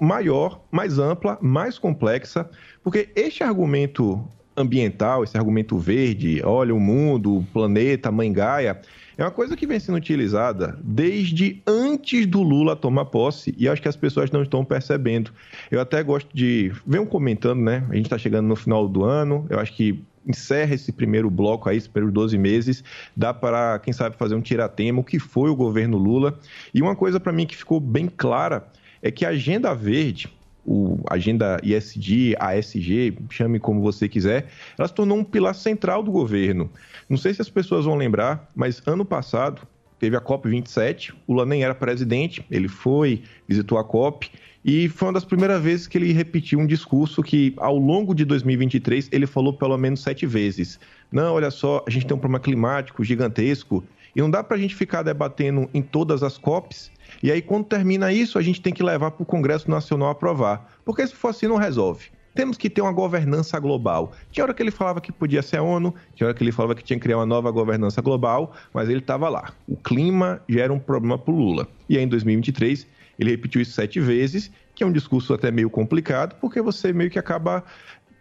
maior, 0.00 0.60
mais 0.68 0.98
ampla, 0.98 1.38
mais 1.40 1.78
complexa, 1.78 2.50
porque 2.82 3.08
este 3.14 3.44
argumento 3.44 4.20
ambiental, 4.56 5.22
esse 5.22 5.38
argumento 5.38 5.78
verde, 5.78 6.42
olha 6.42 6.74
o 6.74 6.80
mundo, 6.80 7.36
o 7.36 7.44
planeta, 7.44 8.10
mãe 8.10 8.32
Gaia, 8.32 8.80
é 9.16 9.22
uma 9.22 9.30
coisa 9.30 9.56
que 9.56 9.64
vem 9.64 9.78
sendo 9.78 9.94
utilizada 9.94 10.76
desde 10.82 11.62
antes 11.64 12.26
do 12.26 12.42
Lula 12.42 12.74
tomar 12.74 13.04
posse 13.04 13.54
e 13.56 13.68
acho 13.68 13.80
que 13.80 13.86
as 13.86 13.94
pessoas 13.94 14.28
não 14.32 14.42
estão 14.42 14.64
percebendo. 14.64 15.30
Eu 15.70 15.80
até 15.80 16.02
gosto 16.02 16.28
de. 16.34 16.72
Venham 16.84 17.06
comentando, 17.06 17.60
né? 17.60 17.86
A 17.88 17.94
gente 17.94 18.06
está 18.06 18.18
chegando 18.18 18.48
no 18.48 18.56
final 18.56 18.88
do 18.88 19.04
ano, 19.04 19.46
eu 19.48 19.60
acho 19.60 19.72
que 19.72 20.04
encerra 20.26 20.74
esse 20.74 20.92
primeiro 20.92 21.30
bloco 21.30 21.68
aí, 21.68 21.76
esses 21.76 21.88
primeiros 21.88 22.14
12 22.14 22.38
meses, 22.38 22.84
dá 23.16 23.32
para, 23.32 23.78
quem 23.78 23.92
sabe, 23.92 24.16
fazer 24.16 24.34
um 24.34 24.40
tiratema, 24.40 25.00
o 25.00 25.04
que 25.04 25.18
foi 25.18 25.50
o 25.50 25.56
governo 25.56 25.96
Lula. 25.96 26.38
E 26.74 26.82
uma 26.82 26.96
coisa 26.96 27.20
para 27.20 27.32
mim 27.32 27.46
que 27.46 27.56
ficou 27.56 27.80
bem 27.80 28.08
clara 28.08 28.66
é 29.02 29.10
que 29.10 29.24
a 29.24 29.30
agenda 29.30 29.74
verde, 29.74 30.28
o 30.64 30.98
agenda 31.08 31.60
ISD, 31.62 32.34
ASG, 32.38 33.16
chame 33.30 33.60
como 33.60 33.80
você 33.80 34.08
quiser, 34.08 34.48
ela 34.76 34.88
se 34.88 34.94
tornou 34.94 35.16
um 35.16 35.24
pilar 35.24 35.54
central 35.54 36.02
do 36.02 36.10
governo. 36.10 36.70
Não 37.08 37.16
sei 37.16 37.32
se 37.32 37.40
as 37.40 37.48
pessoas 37.48 37.84
vão 37.84 37.94
lembrar, 37.94 38.48
mas 38.54 38.82
ano 38.86 39.04
passado 39.04 39.62
teve 39.98 40.16
a 40.16 40.20
COP27, 40.20 41.14
o 41.26 41.32
Lula 41.32 41.46
nem 41.46 41.62
era 41.62 41.74
presidente, 41.74 42.44
ele 42.50 42.68
foi, 42.68 43.22
visitou 43.48 43.78
a 43.78 43.84
COP, 43.84 44.30
e 44.64 44.88
foi 44.88 45.08
uma 45.08 45.14
das 45.14 45.24
primeiras 45.24 45.62
vezes 45.62 45.86
que 45.86 45.96
ele 45.96 46.12
repetiu 46.12 46.58
um 46.58 46.66
discurso 46.66 47.22
que, 47.22 47.54
ao 47.56 47.76
longo 47.78 48.14
de 48.14 48.24
2023, 48.24 49.08
ele 49.12 49.26
falou 49.26 49.52
pelo 49.52 49.78
menos 49.78 50.02
sete 50.02 50.26
vezes. 50.26 50.80
Não, 51.10 51.34
olha 51.34 51.50
só, 51.50 51.84
a 51.86 51.90
gente 51.90 52.06
tem 52.06 52.16
um 52.16 52.20
problema 52.20 52.40
climático 52.40 53.04
gigantesco, 53.04 53.84
e 54.14 54.20
não 54.20 54.30
dá 54.30 54.42
para 54.42 54.56
a 54.56 54.60
gente 54.60 54.74
ficar 54.74 55.02
debatendo 55.02 55.68
em 55.72 55.82
todas 55.82 56.22
as 56.22 56.36
COPs, 56.38 56.90
e 57.22 57.30
aí 57.30 57.40
quando 57.40 57.66
termina 57.66 58.12
isso, 58.12 58.38
a 58.38 58.42
gente 58.42 58.60
tem 58.60 58.72
que 58.72 58.82
levar 58.82 59.10
para 59.10 59.22
o 59.22 59.26
Congresso 59.26 59.70
Nacional 59.70 60.10
aprovar. 60.10 60.78
Porque 60.84 61.06
se 61.06 61.14
for 61.14 61.28
assim, 61.28 61.46
não 61.46 61.56
resolve. 61.56 62.06
Temos 62.36 62.58
que 62.58 62.68
ter 62.68 62.82
uma 62.82 62.92
governança 62.92 63.58
global. 63.58 64.12
Tinha 64.30 64.44
hora 64.44 64.52
que 64.52 64.62
ele 64.62 64.70
falava 64.70 65.00
que 65.00 65.10
podia 65.10 65.40
ser 65.40 65.56
a 65.56 65.62
ONU, 65.62 65.94
tinha 66.14 66.26
hora 66.26 66.36
que 66.36 66.44
ele 66.44 66.52
falava 66.52 66.74
que 66.74 66.84
tinha 66.84 66.98
que 66.98 67.02
criar 67.02 67.16
uma 67.16 67.24
nova 67.24 67.50
governança 67.50 68.02
global, 68.02 68.52
mas 68.74 68.90
ele 68.90 68.98
estava 68.98 69.28
lá. 69.30 69.54
O 69.66 69.74
clima 69.74 70.42
já 70.46 70.64
era 70.64 70.72
um 70.72 70.78
problema 70.78 71.16
para 71.16 71.32
o 71.32 71.36
Lula. 71.36 71.66
E 71.88 71.96
aí, 71.96 72.04
em 72.04 72.08
2023, 72.08 72.86
ele 73.18 73.30
repetiu 73.30 73.62
isso 73.62 73.72
sete 73.72 73.98
vezes, 74.00 74.50
que 74.74 74.84
é 74.84 74.86
um 74.86 74.92
discurso 74.92 75.32
até 75.32 75.50
meio 75.50 75.70
complicado, 75.70 76.36
porque 76.38 76.60
você 76.60 76.92
meio 76.92 77.10
que 77.10 77.18
acaba 77.18 77.64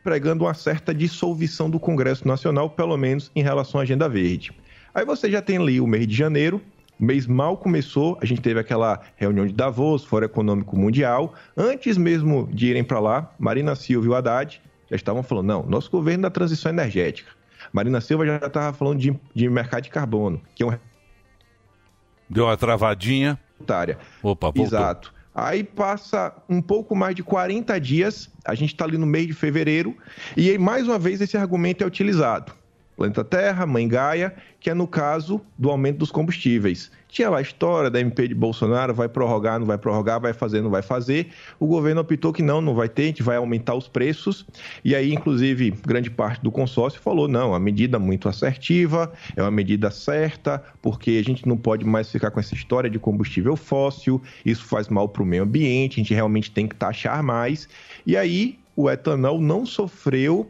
pregando 0.01 0.45
uma 0.45 0.53
certa 0.53 0.93
dissolução 0.93 1.70
do 1.70 1.78
Congresso 1.78 2.26
Nacional, 2.26 2.70
pelo 2.70 2.95
menos 2.95 3.30
em 3.36 3.43
relação 3.43 3.82
à 3.82 3.84
agenda 3.84 4.07
verde. 4.07 4.53
Aí 4.93 5.03
você 5.03 5.30
já 5.30 5.41
tem 5.41 5.57
ali 5.57 5.82
o 5.82 5.88
mês 5.88 6.07
de 6.07 6.16
janeiro, 6.16 6.61
o 7.00 7.04
mês 7.04 7.28
mal 7.28 7.58
começou, 7.58 8.18
a 8.22 8.26
gente 8.26 8.41
teve 8.41 8.60
aquela 8.60 9.02
reunião 9.16 9.46
de 9.46 9.54
Davos, 9.54 10.06
Fórum 10.06 10.26
Econômico 10.26 10.78
Mundial. 10.78 11.34
Antes 11.56 11.98
mesmo 11.98 12.48
de 12.52 12.68
irem 12.68 12.84
para 12.84 13.00
lá, 13.00 13.34
Marina 13.38 13.76
Silva 13.76 14.06
e 14.06 14.10
o 14.10 14.16
Haddad 14.16 14.62
já 14.89 14.96
estavam 14.96 15.22
falando: 15.22 15.48
não, 15.48 15.64
nosso 15.64 15.91
governo 15.91 16.24
da 16.24 16.30
transição 16.30 16.72
energética. 16.72 17.32
Marina 17.74 18.00
Silva 18.00 18.26
já 18.26 18.38
estava 18.38 18.72
falando 18.72 19.00
de, 19.00 19.20
de 19.34 19.50
mercado 19.50 19.84
de 19.84 19.89
carbono, 19.89 20.41
que 20.56 20.64
é 20.64 20.66
um. 20.66 20.78
Deu 22.30 22.46
uma 22.46 22.56
travadinha. 22.56 23.38
Opa, 24.24 24.48
voltou. 24.48 24.66
Exato. 24.66 25.14
Aí 25.34 25.66
passa 25.66 26.34
um 26.48 26.62
pouco 26.62 26.96
mais 26.96 27.14
de 27.14 27.22
40 27.22 27.78
dias, 27.82 28.30
a 28.46 28.56
gente 28.56 28.74
está 28.74 28.86
ali 28.86 28.98
no 28.98 29.06
mês 29.06 29.28
de 29.28 29.34
fevereiro, 29.34 29.98
e 30.38 30.50
aí 30.50 30.58
mais 30.58 30.88
uma 30.88 30.98
vez 30.98 31.20
esse 31.20 31.36
argumento 31.36 31.84
é 31.84 31.88
utilizado. 31.88 32.54
Planeta 32.96 33.24
Terra, 33.24 33.66
Mãe 33.66 33.88
Gaia, 33.88 34.34
que 34.60 34.70
é 34.70 34.74
no 34.74 34.88
caso 34.88 35.41
do 35.58 35.70
aumento 35.70 36.00
dos 36.00 36.12
combustíveis. 36.12 36.89
Tinha 37.08 37.30
lá 37.30 37.38
a 37.38 37.41
história 37.41 37.89
da 37.89 38.00
MP 38.00 38.28
de 38.28 38.36
Bolsonaro, 38.36 38.93
vai 38.93 39.08
prorrogar, 39.08 39.60
não 39.60 39.66
vai 39.66 39.78
prorrogar, 39.78 40.20
vai 40.20 40.34
fazer, 40.34 40.62
não 40.62 40.70
vai 40.70 40.82
fazer. 40.82 41.30
O 41.60 41.68
governo 41.68 42.02
optou 42.02 42.34
que 42.34 42.41
não, 42.41 42.60
não 42.62 42.74
vai 42.74 42.89
ter, 42.89 43.04
a 43.04 43.06
gente 43.06 43.24
vai 43.24 43.38
aumentar 43.38 43.74
os 43.74 43.88
preços. 43.88 44.46
E 44.84 44.96
aí, 44.96 45.14
inclusive, 45.14 45.72
grande 45.86 46.10
parte 46.10 46.41
do 46.41 46.52
consórcio 46.52 47.00
falou: 47.00 47.28
não, 47.28 47.54
a 47.54 47.60
medida 47.60 48.00
muito 48.00 48.28
assertiva, 48.28 49.14
é 49.36 49.41
uma 49.41 49.52
medida 49.52 49.91
certa, 49.91 50.62
porque 50.82 51.12
a 51.12 51.24
gente 51.24 51.48
não 51.48 51.56
pode 51.58 51.86
mais 51.86 52.12
ficar 52.12 52.32
com 52.32 52.39
essa 52.39 52.54
história 52.54 52.89
de 52.89 53.00
combustível 53.00 53.56
fóssil, 53.56 54.22
isso 54.46 54.66
faz 54.66 54.89
mal 54.89 55.08
para 55.08 55.24
o 55.24 55.26
meio 55.26 55.43
ambiente, 55.43 56.00
a 56.00 56.04
gente 56.04 56.14
realmente 56.14 56.52
tem 56.52 56.68
que 56.68 56.76
taxar 56.76 57.24
mais. 57.24 57.70
E 58.06 58.18
aí, 58.18 58.60
o 58.76 58.89
etanol 58.89 59.39
não 59.39 59.66
sofreu 59.66 60.50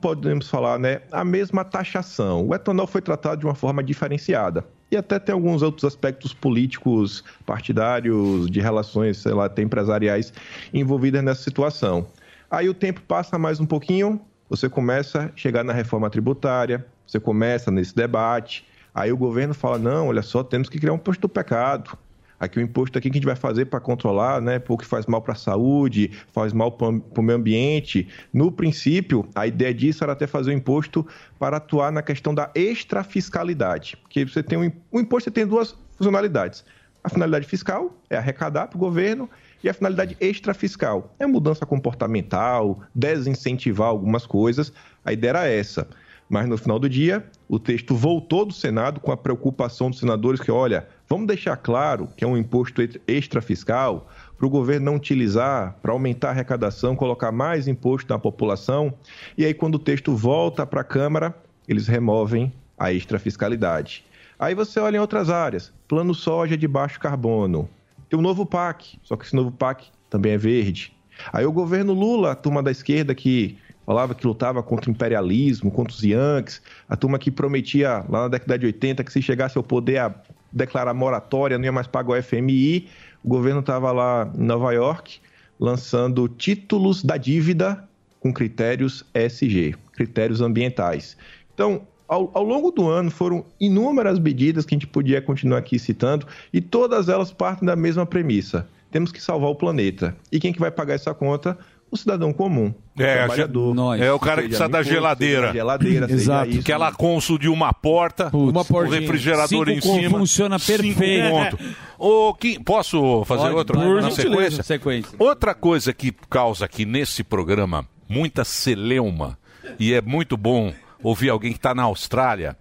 podemos 0.00 0.48
falar, 0.48 0.78
né, 0.78 1.00
a 1.10 1.24
mesma 1.24 1.64
taxação. 1.64 2.46
O 2.46 2.54
etanol 2.54 2.86
foi 2.86 3.00
tratado 3.00 3.40
de 3.40 3.46
uma 3.46 3.54
forma 3.54 3.82
diferenciada. 3.82 4.64
E 4.90 4.96
até 4.96 5.18
tem 5.18 5.32
alguns 5.32 5.62
outros 5.62 5.84
aspectos 5.84 6.32
políticos, 6.32 7.24
partidários, 7.44 8.48
de 8.48 8.60
relações, 8.60 9.18
sei 9.18 9.32
lá, 9.32 9.46
até 9.46 9.62
empresariais 9.62 10.32
envolvidas 10.72 11.22
nessa 11.24 11.42
situação. 11.42 12.06
Aí 12.50 12.68
o 12.68 12.74
tempo 12.74 13.00
passa 13.00 13.36
mais 13.36 13.58
um 13.58 13.66
pouquinho, 13.66 14.20
você 14.48 14.68
começa 14.68 15.24
a 15.24 15.36
chegar 15.36 15.64
na 15.64 15.72
reforma 15.72 16.08
tributária, 16.08 16.86
você 17.04 17.18
começa 17.18 17.70
nesse 17.70 17.94
debate, 17.94 18.64
aí 18.94 19.10
o 19.10 19.16
governo 19.16 19.54
fala: 19.54 19.78
não, 19.78 20.08
olha 20.08 20.22
só, 20.22 20.44
temos 20.44 20.68
que 20.68 20.78
criar 20.78 20.92
um 20.92 20.96
imposto 20.96 21.22
do 21.22 21.28
pecado. 21.28 21.98
Aqui 22.38 22.58
o 22.58 22.62
imposto 22.62 22.98
aqui 22.98 23.10
que 23.10 23.16
a 23.16 23.18
gente 23.18 23.26
vai 23.26 23.36
fazer 23.36 23.66
para 23.66 23.80
controlar, 23.80 24.40
né? 24.42 24.58
Porque 24.58 24.84
faz 24.84 25.06
mal 25.06 25.22
para 25.22 25.32
a 25.32 25.36
saúde, 25.36 26.10
faz 26.32 26.52
mal 26.52 26.70
para 26.72 26.88
o 26.88 27.22
meio 27.22 27.38
ambiente. 27.38 28.08
No 28.32 28.52
princípio, 28.52 29.26
a 29.34 29.46
ideia 29.46 29.72
disso 29.72 30.04
era 30.04 30.12
até 30.12 30.26
fazer 30.26 30.50
o 30.50 30.54
imposto 30.54 31.06
para 31.38 31.56
atuar 31.56 31.90
na 31.90 32.02
questão 32.02 32.34
da 32.34 32.50
extrafiscalidade. 32.54 33.96
Porque 34.02 34.24
você 34.24 34.42
tem 34.42 34.58
um, 34.58 34.70
o 34.92 35.00
imposto 35.00 35.30
tem 35.30 35.46
duas 35.46 35.74
funcionalidades. 35.96 36.64
A 37.02 37.08
finalidade 37.08 37.46
fiscal 37.46 37.96
é 38.10 38.16
arrecadar 38.16 38.66
para 38.66 38.76
o 38.76 38.80
governo 38.80 39.30
e 39.62 39.68
a 39.68 39.74
finalidade 39.74 40.16
extrafiscal 40.20 41.14
é 41.18 41.26
mudança 41.26 41.64
comportamental, 41.64 42.80
desincentivar 42.94 43.88
algumas 43.88 44.26
coisas. 44.26 44.72
A 45.04 45.12
ideia 45.12 45.30
era 45.30 45.46
essa. 45.46 45.88
Mas 46.28 46.48
no 46.48 46.58
final 46.58 46.78
do 46.78 46.88
dia, 46.88 47.24
o 47.48 47.58
texto 47.58 47.94
voltou 47.94 48.44
do 48.44 48.52
Senado 48.52 49.00
com 49.00 49.12
a 49.12 49.16
preocupação 49.16 49.90
dos 49.90 50.00
senadores 50.00 50.40
que, 50.40 50.50
olha, 50.50 50.88
vamos 51.08 51.26
deixar 51.28 51.56
claro 51.56 52.08
que 52.16 52.24
é 52.24 52.26
um 52.26 52.36
imposto 52.36 52.82
extrafiscal 53.06 54.08
para 54.36 54.46
o 54.46 54.50
governo 54.50 54.86
não 54.86 54.96
utilizar 54.96 55.76
para 55.80 55.92
aumentar 55.92 56.28
a 56.28 56.30
arrecadação, 56.32 56.96
colocar 56.96 57.30
mais 57.30 57.68
imposto 57.68 58.12
na 58.12 58.18
população. 58.18 58.92
E 59.38 59.44
aí, 59.44 59.54
quando 59.54 59.76
o 59.76 59.78
texto 59.78 60.14
volta 60.14 60.66
para 60.66 60.80
a 60.80 60.84
Câmara, 60.84 61.34
eles 61.68 61.86
removem 61.86 62.52
a 62.76 62.92
extrafiscalidade. 62.92 64.04
Aí 64.38 64.54
você 64.54 64.78
olha 64.80 64.96
em 64.96 65.00
outras 65.00 65.30
áreas, 65.30 65.72
plano 65.88 66.14
soja 66.14 66.56
de 66.56 66.68
baixo 66.68 67.00
carbono. 67.00 67.68
Tem 68.10 68.18
o 68.18 68.22
novo 68.22 68.44
PAC, 68.44 68.98
só 69.02 69.16
que 69.16 69.24
esse 69.24 69.34
novo 69.34 69.50
PAC 69.50 69.86
também 70.10 70.32
é 70.32 70.38
verde. 70.38 70.92
Aí 71.32 71.46
o 71.46 71.52
governo 71.52 71.94
Lula, 71.94 72.32
a 72.32 72.34
turma 72.34 72.62
da 72.62 72.70
esquerda 72.70 73.14
que 73.14 73.56
falava 73.86 74.14
que 74.14 74.26
lutava 74.26 74.62
contra 74.62 74.90
o 74.90 74.92
imperialismo, 74.92 75.70
contra 75.70 75.94
os 75.94 76.02
Yankees, 76.02 76.60
a 76.88 76.96
turma 76.96 77.18
que 77.18 77.30
prometia 77.30 78.04
lá 78.08 78.22
na 78.22 78.28
década 78.28 78.58
de 78.58 78.66
80 78.66 79.04
que 79.04 79.12
se 79.12 79.22
chegasse 79.22 79.56
ao 79.56 79.62
poder 79.62 79.98
a 79.98 80.14
declarar 80.52 80.92
moratória, 80.92 81.56
não 81.56 81.64
ia 81.64 81.72
mais 81.72 81.86
pagar 81.86 82.18
o 82.18 82.22
FMI. 82.22 82.88
O 83.22 83.28
governo 83.28 83.60
estava 83.60 83.92
lá 83.92 84.30
em 84.34 84.42
Nova 84.42 84.72
York 84.72 85.20
lançando 85.58 86.28
títulos 86.28 87.02
da 87.02 87.16
dívida 87.16 87.88
com 88.20 88.32
critérios 88.32 89.04
ESG, 89.14 89.76
critérios 89.92 90.40
ambientais. 90.40 91.16
Então, 91.54 91.82
ao, 92.08 92.30
ao, 92.34 92.42
longo 92.42 92.70
do 92.70 92.88
ano 92.88 93.10
foram 93.10 93.44
inúmeras 93.58 94.18
medidas 94.18 94.64
que 94.64 94.74
a 94.74 94.76
gente 94.76 94.86
podia 94.86 95.20
continuar 95.22 95.58
aqui 95.58 95.78
citando 95.78 96.26
e 96.52 96.60
todas 96.60 97.08
elas 97.08 97.32
partem 97.32 97.66
da 97.66 97.74
mesma 97.74 98.04
premissa. 98.04 98.68
Temos 98.90 99.10
que 99.10 99.20
salvar 99.20 99.50
o 99.50 99.54
planeta. 99.54 100.16
E 100.30 100.38
quem 100.38 100.52
que 100.52 100.60
vai 100.60 100.70
pagar 100.70 100.94
essa 100.94 101.12
conta? 101.12 101.58
O 101.96 101.98
cidadão 101.98 102.32
comum. 102.32 102.72
O 102.98 103.02
É, 103.02 103.16
trabalhador. 103.18 103.74
Nós. 103.74 104.00
é 104.00 104.12
o 104.12 104.18
cara 104.18 104.42
que 104.42 104.48
precisa 104.48 104.68
da 104.68 104.82
geladeira. 104.82 105.52
geladeira 105.52 106.10
Exato. 106.10 106.50
isso. 106.50 106.60
Aquela 106.60 106.92
cônsul 106.92 107.38
de 107.38 107.48
uma 107.48 107.72
porta, 107.72 108.30
uma 108.32 108.60
o 108.62 108.88
refrigerador 108.88 109.66
Cinco 109.66 109.70
em 109.70 109.80
cima. 109.80 110.18
Funciona 110.18 110.58
perfeito. 110.58 111.58
Ô, 111.98 112.32
Kim, 112.34 112.60
posso 112.62 113.24
fazer 113.24 113.42
Pode, 113.44 113.54
outra 113.56 113.78
por 113.80 114.02
na 114.02 114.10
sequência? 114.10 114.62
Sequência. 114.62 115.16
Outra 115.18 115.54
coisa 115.54 115.92
que 115.92 116.12
causa 116.30 116.64
aqui 116.64 116.84
nesse 116.84 117.22
programa 117.24 117.86
muita 118.08 118.44
celeuma, 118.44 119.38
e 119.78 119.92
é 119.92 120.00
muito 120.00 120.36
bom 120.36 120.72
ouvir 121.02 121.30
alguém 121.30 121.52
que 121.52 121.58
está 121.58 121.74
na 121.74 121.82
Austrália, 121.82 122.56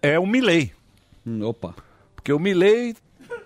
é 0.00 0.18
o 0.18 0.26
Milley. 0.26 0.72
opa. 1.42 1.74
Porque 2.14 2.32
o 2.32 2.38
Milley 2.38 2.94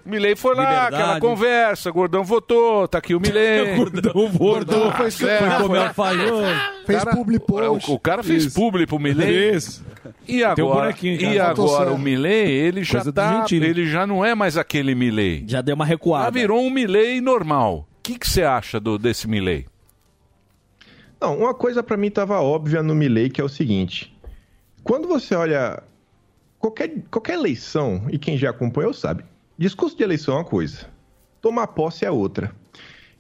Milley 0.04 0.34
foi 0.34 0.54
lá, 0.54 0.62
Liberdade. 0.62 0.94
aquela 0.94 1.20
conversa, 1.20 1.90
Gordão 1.90 2.24
votou, 2.24 2.88
tá 2.88 2.98
aqui 2.98 3.14
o 3.14 3.20
Milley. 3.20 3.74
Gordão 3.76 4.28
votou. 4.28 4.38
Gordão 4.38 4.92
foi, 4.92 5.10
Foi 5.10 5.28
comer 5.62 5.78
alfaiate. 5.78 6.86
Fez 6.86 7.04
Cara, 7.04 7.16
publi 7.16 7.38
post. 7.38 7.90
O, 7.90 7.94
o 7.94 7.98
cara 7.98 8.22
fez 8.22 8.46
Isso. 8.46 8.54
publi 8.54 8.86
pro 8.86 8.98
Milley. 8.98 9.54
Isso. 9.54 9.84
E 10.26 10.42
um 10.42 10.48
agora, 10.48 10.92
cara. 10.92 11.06
e 11.06 11.38
agora 11.38 11.92
o 11.92 11.98
Milley, 11.98 12.50
ele 12.50 12.82
já 12.82 12.98
Coisa 13.00 13.12
tá, 13.12 13.40
Gentili. 13.40 13.66
ele 13.66 13.86
já 13.86 14.06
não 14.06 14.24
é 14.24 14.34
mais 14.34 14.56
aquele 14.56 14.94
Milley. 14.94 15.44
Já 15.46 15.60
deu 15.60 15.74
uma 15.74 15.84
recuada. 15.84 16.24
Já 16.24 16.30
virou 16.30 16.60
um 16.62 16.70
Milley 16.70 17.20
normal. 17.20 17.86
O 17.98 18.02
que 18.02 18.18
que 18.18 18.28
você 18.28 18.42
acha 18.42 18.80
do, 18.80 18.98
desse 18.98 19.28
Milley? 19.28 19.66
Não, 21.20 21.38
uma 21.38 21.52
coisa 21.52 21.82
para 21.82 21.96
mim 21.96 22.06
estava 22.06 22.40
óbvia 22.40 22.82
no 22.82 22.94
Milley, 22.94 23.28
que 23.28 23.40
é 23.40 23.44
o 23.44 23.48
seguinte. 23.48 24.16
Quando 24.82 25.06
você 25.06 25.34
olha 25.34 25.82
qualquer, 26.58 26.90
qualquer 27.10 27.34
eleição, 27.34 28.06
e 28.10 28.18
quem 28.18 28.38
já 28.38 28.48
acompanhou 28.50 28.94
sabe, 28.94 29.24
discurso 29.60 29.96
de 29.96 30.02
eleição 30.02 30.34
é 30.34 30.38
uma 30.38 30.44
coisa, 30.44 30.86
tomar 31.40 31.66
posse 31.68 32.04
é 32.04 32.10
outra. 32.10 32.50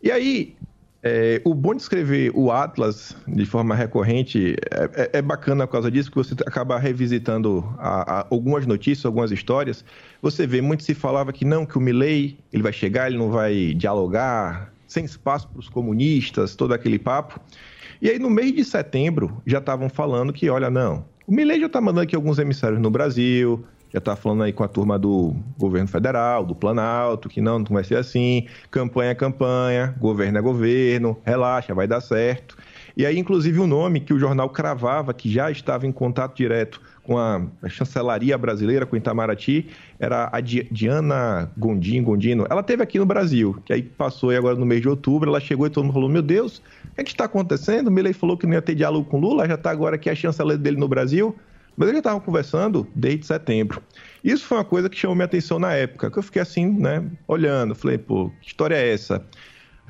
E 0.02 0.10
aí, 0.10 0.56
é, 1.02 1.40
o 1.44 1.54
bom 1.54 1.74
de 1.74 1.82
escrever 1.82 2.32
o 2.34 2.50
Atlas 2.50 3.14
de 3.28 3.44
forma 3.44 3.74
recorrente 3.74 4.56
é, 4.70 5.02
é- 5.02 5.10
é 5.18 5.22
bacana 5.22 5.66
por 5.66 5.72
causa 5.72 5.90
disso, 5.90 6.10
que 6.10 6.16
você 6.16 6.34
acaba 6.46 6.78
revisitando 6.78 7.62
a- 7.78 8.20
a- 8.20 8.26
algumas 8.30 8.66
notícias, 8.66 9.04
algumas 9.04 9.30
histórias. 9.30 9.84
Você 10.22 10.46
vê, 10.46 10.62
muito 10.62 10.82
se 10.82 10.94
falava 10.94 11.32
que 11.32 11.44
não, 11.44 11.66
que 11.66 11.76
o 11.76 11.80
Milley, 11.80 12.38
ele 12.50 12.62
vai 12.62 12.72
chegar, 12.72 13.08
ele 13.08 13.18
não 13.18 13.30
vai 13.30 13.74
dialogar, 13.74 14.72
sem 14.86 15.04
espaço 15.04 15.46
para 15.48 15.60
os 15.60 15.68
comunistas, 15.68 16.56
todo 16.56 16.72
aquele 16.72 16.98
papo. 16.98 17.38
E 18.00 18.08
aí, 18.08 18.18
no 18.18 18.30
mês 18.30 18.52
de 18.54 18.64
setembro, 18.64 19.42
já 19.46 19.58
estavam 19.58 19.88
falando 19.90 20.32
que, 20.32 20.48
olha, 20.48 20.70
não, 20.70 21.04
o 21.26 21.32
Milley 21.32 21.60
já 21.60 21.66
está 21.66 21.80
mandando 21.80 22.00
aqui 22.02 22.16
alguns 22.16 22.38
emissários 22.38 22.80
no 22.80 22.90
Brasil, 22.90 23.64
já 23.92 23.98
está 23.98 24.14
falando 24.14 24.44
aí 24.44 24.52
com 24.52 24.62
a 24.62 24.68
turma 24.68 24.98
do 24.98 25.34
governo 25.58 25.88
federal, 25.88 26.44
do 26.44 26.54
Planalto, 26.54 27.28
que 27.28 27.40
não, 27.40 27.58
não 27.58 27.66
vai 27.66 27.84
ser 27.84 27.96
assim, 27.96 28.46
campanha 28.70 29.10
é 29.10 29.14
campanha, 29.14 29.94
governo 29.98 30.38
é 30.38 30.40
governo, 30.40 31.18
relaxa, 31.24 31.74
vai 31.74 31.86
dar 31.86 32.00
certo. 32.00 32.56
E 32.96 33.06
aí, 33.06 33.18
inclusive, 33.18 33.58
o 33.58 33.66
nome 33.66 34.00
que 34.00 34.12
o 34.12 34.18
jornal 34.18 34.48
cravava, 34.50 35.14
que 35.14 35.30
já 35.30 35.50
estava 35.50 35.86
em 35.86 35.92
contato 35.92 36.36
direto 36.36 36.80
com 37.02 37.18
a 37.18 37.40
chancelaria 37.68 38.36
brasileira, 38.36 38.84
com 38.86 38.96
Itamaraty, 38.96 39.68
era 39.98 40.28
a 40.32 40.40
Di- 40.40 40.68
Diana 40.70 41.50
Gondim, 41.56 42.02
Gondino. 42.02 42.46
Ela 42.48 42.62
teve 42.62 42.82
aqui 42.82 42.98
no 42.98 43.06
Brasil, 43.06 43.60
que 43.64 43.72
aí 43.72 43.82
passou 43.82 44.30
aí 44.30 44.36
agora 44.36 44.54
no 44.54 44.66
mês 44.66 44.82
de 44.82 44.88
outubro, 44.88 45.30
ela 45.30 45.40
chegou 45.40 45.66
e 45.66 45.70
todo 45.70 45.84
mundo 45.84 45.94
falou, 45.94 46.08
meu 46.08 46.22
Deus, 46.22 46.58
o 46.58 46.94
que 46.94 47.00
é 47.00 47.02
está 47.02 47.24
acontecendo? 47.24 47.88
O 47.88 47.90
Milley 47.90 48.12
falou 48.12 48.36
que 48.36 48.46
não 48.46 48.54
ia 48.54 48.62
ter 48.62 48.74
diálogo 48.74 49.08
com 49.08 49.18
Lula, 49.18 49.48
já 49.48 49.54
está 49.54 49.70
agora 49.70 49.96
aqui 49.96 50.10
a 50.10 50.14
chanceler 50.14 50.58
dele 50.58 50.76
no 50.76 50.86
Brasil. 50.86 51.34
Mas 51.80 51.88
eles 51.88 52.00
estavam 52.00 52.20
conversando 52.20 52.86
desde 52.94 53.24
setembro. 53.24 53.82
Isso 54.22 54.44
foi 54.44 54.58
uma 54.58 54.64
coisa 54.64 54.90
que 54.90 54.98
chamou 54.98 55.14
minha 55.14 55.24
atenção 55.24 55.58
na 55.58 55.72
época, 55.72 56.10
que 56.10 56.18
eu 56.18 56.22
fiquei 56.22 56.42
assim, 56.42 56.66
né, 56.66 57.02
olhando. 57.26 57.74
Falei, 57.74 57.96
pô, 57.96 58.30
que 58.42 58.48
história 58.48 58.74
é 58.74 58.92
essa? 58.92 59.24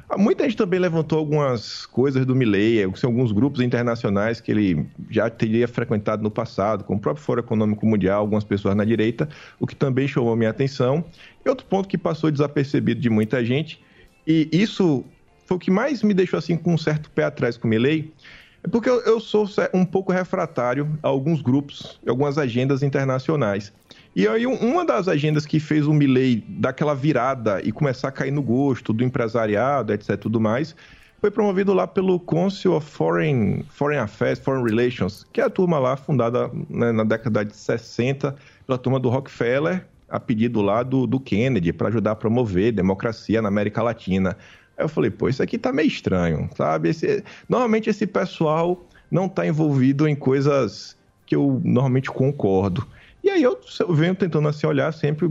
Ah, 0.09 0.17
Muita 0.17 0.45
gente 0.45 0.57
também 0.57 0.79
levantou 0.79 1.19
algumas 1.19 1.87
coisas 1.87 2.25
do 2.25 2.33
Milley, 2.33 2.85
assim, 2.85 3.09
alguns 3.09 3.33
grupos 3.33 3.61
internacionais 3.61 4.41
que 4.41 4.53
ele 4.53 4.87
já 5.11 5.29
teria 5.29 5.67
frequentado 5.67 6.23
no 6.23 6.31
passado, 6.31 6.85
como 6.85 7.01
o 7.01 7.03
próprio 7.03 7.25
Fórum 7.25 7.41
Econômico 7.41 7.85
Mundial, 7.85 8.21
algumas 8.21 8.45
pessoas 8.45 8.77
na 8.77 8.85
direita, 8.85 9.29
o 9.59 9.67
que 9.67 9.75
também 9.75 10.07
chamou 10.07 10.37
minha 10.37 10.51
atenção. 10.51 11.05
E 11.45 11.49
outro 11.49 11.67
ponto 11.67 11.89
que 11.89 11.99
passou 11.99 12.31
desapercebido 12.31 13.01
de 13.01 13.11
muita 13.11 13.45
gente, 13.45 13.83
e 14.25 14.49
isso 14.53 15.05
foi 15.45 15.57
o 15.57 15.61
que 15.61 15.73
mais 15.73 16.05
me 16.05 16.15
deixou 16.15 16.39
assim 16.39 16.57
com 16.57 16.73
um 16.73 16.79
certo 16.79 17.11
pé 17.11 17.25
atrás 17.25 17.57
com 17.57 17.67
o 17.67 17.71
Milley, 17.71 18.15
é 18.63 18.69
porque 18.69 18.89
eu, 18.91 19.21
sou 19.21 19.49
um 19.73 19.85
pouco 19.85 20.13
refratário 20.13 20.99
a 21.03 21.09
alguns 21.09 21.41
grupos, 21.41 21.99
algumas 22.07 22.37
agendas 22.39 22.83
internacionais. 22.83 23.73
E 24.15 24.27
aí, 24.29 24.47
um- 24.47 24.55
uma 24.57 24.85
das 24.85 25.09
agendas 25.09 25.47
que 25.47 25.59
fez 25.59 25.87
o 25.87 25.95
Milley 25.95 26.45
dar 26.47 26.71
aquela 26.71 26.95
virada 26.95 27.61
e 27.63 27.73
começar 27.73 28.09
a 28.09 28.13
cair 28.13 28.31
no 28.31 28.43
gosto 28.43 28.93
do 28.93 29.05
empresariado, 29.05 29.93
etc. 29.93 30.17
tudo 30.19 30.41
mais, 30.41 30.75
foi 31.21 31.31
promovido 31.31 31.73
lá 31.73 31.87
pelo 31.87 32.19
Council 32.19 32.73
of 32.75 32.91
Foreign, 32.91 33.65
Foreign 33.69 34.03
Affairs, 34.03 34.39
Foreign 34.39 34.65
Relations, 34.69 35.25
que 35.33 35.41
é 35.41 35.45
a 35.45 35.51
turma 35.51 35.79
lá 35.79 35.97
fundada 35.97 36.51
né, 36.69 36.93
na 36.93 37.05
década 37.05 37.45
de 37.45 37.55
60 37.55 38.35
pela 38.67 38.79
turma 38.79 38.99
do 38.99 39.09
Rockefeller, 39.09 39.87
a 40.09 40.19
pedido 40.19 40.61
lá 40.61 40.83
do, 40.83 41.07
do 41.07 41.21
Kennedy, 41.21 41.73
para 41.73 41.89
ajudar 41.89 42.13
a 42.13 42.17
promover 42.17 42.73
democracia 42.73 43.41
na 43.41 43.49
América 43.49 43.83
Latina. 43.83 44.37
Aí 44.81 44.85
eu 44.85 44.89
falei, 44.89 45.11
pô, 45.11 45.29
isso 45.29 45.43
aqui 45.43 45.59
tá 45.59 45.71
meio 45.73 45.89
estranho, 45.89 46.49
sabe? 46.57 46.89
Esse- 46.89 47.23
normalmente 47.47 47.91
esse 47.91 48.07
pessoal 48.07 48.83
não 49.11 49.27
está 49.27 49.47
envolvido 49.47 50.09
em 50.09 50.17
coisas 50.17 50.97
que 51.27 51.37
eu 51.37 51.61
normalmente 51.63 52.11
concordo. 52.11 52.87
E 53.23 53.29
aí 53.29 53.43
eu, 53.43 53.61
eu 53.81 53.95
venho 53.95 54.15
tentando 54.15 54.49
assim 54.49 54.67
olhar 54.67 54.91
sempre 54.93 55.31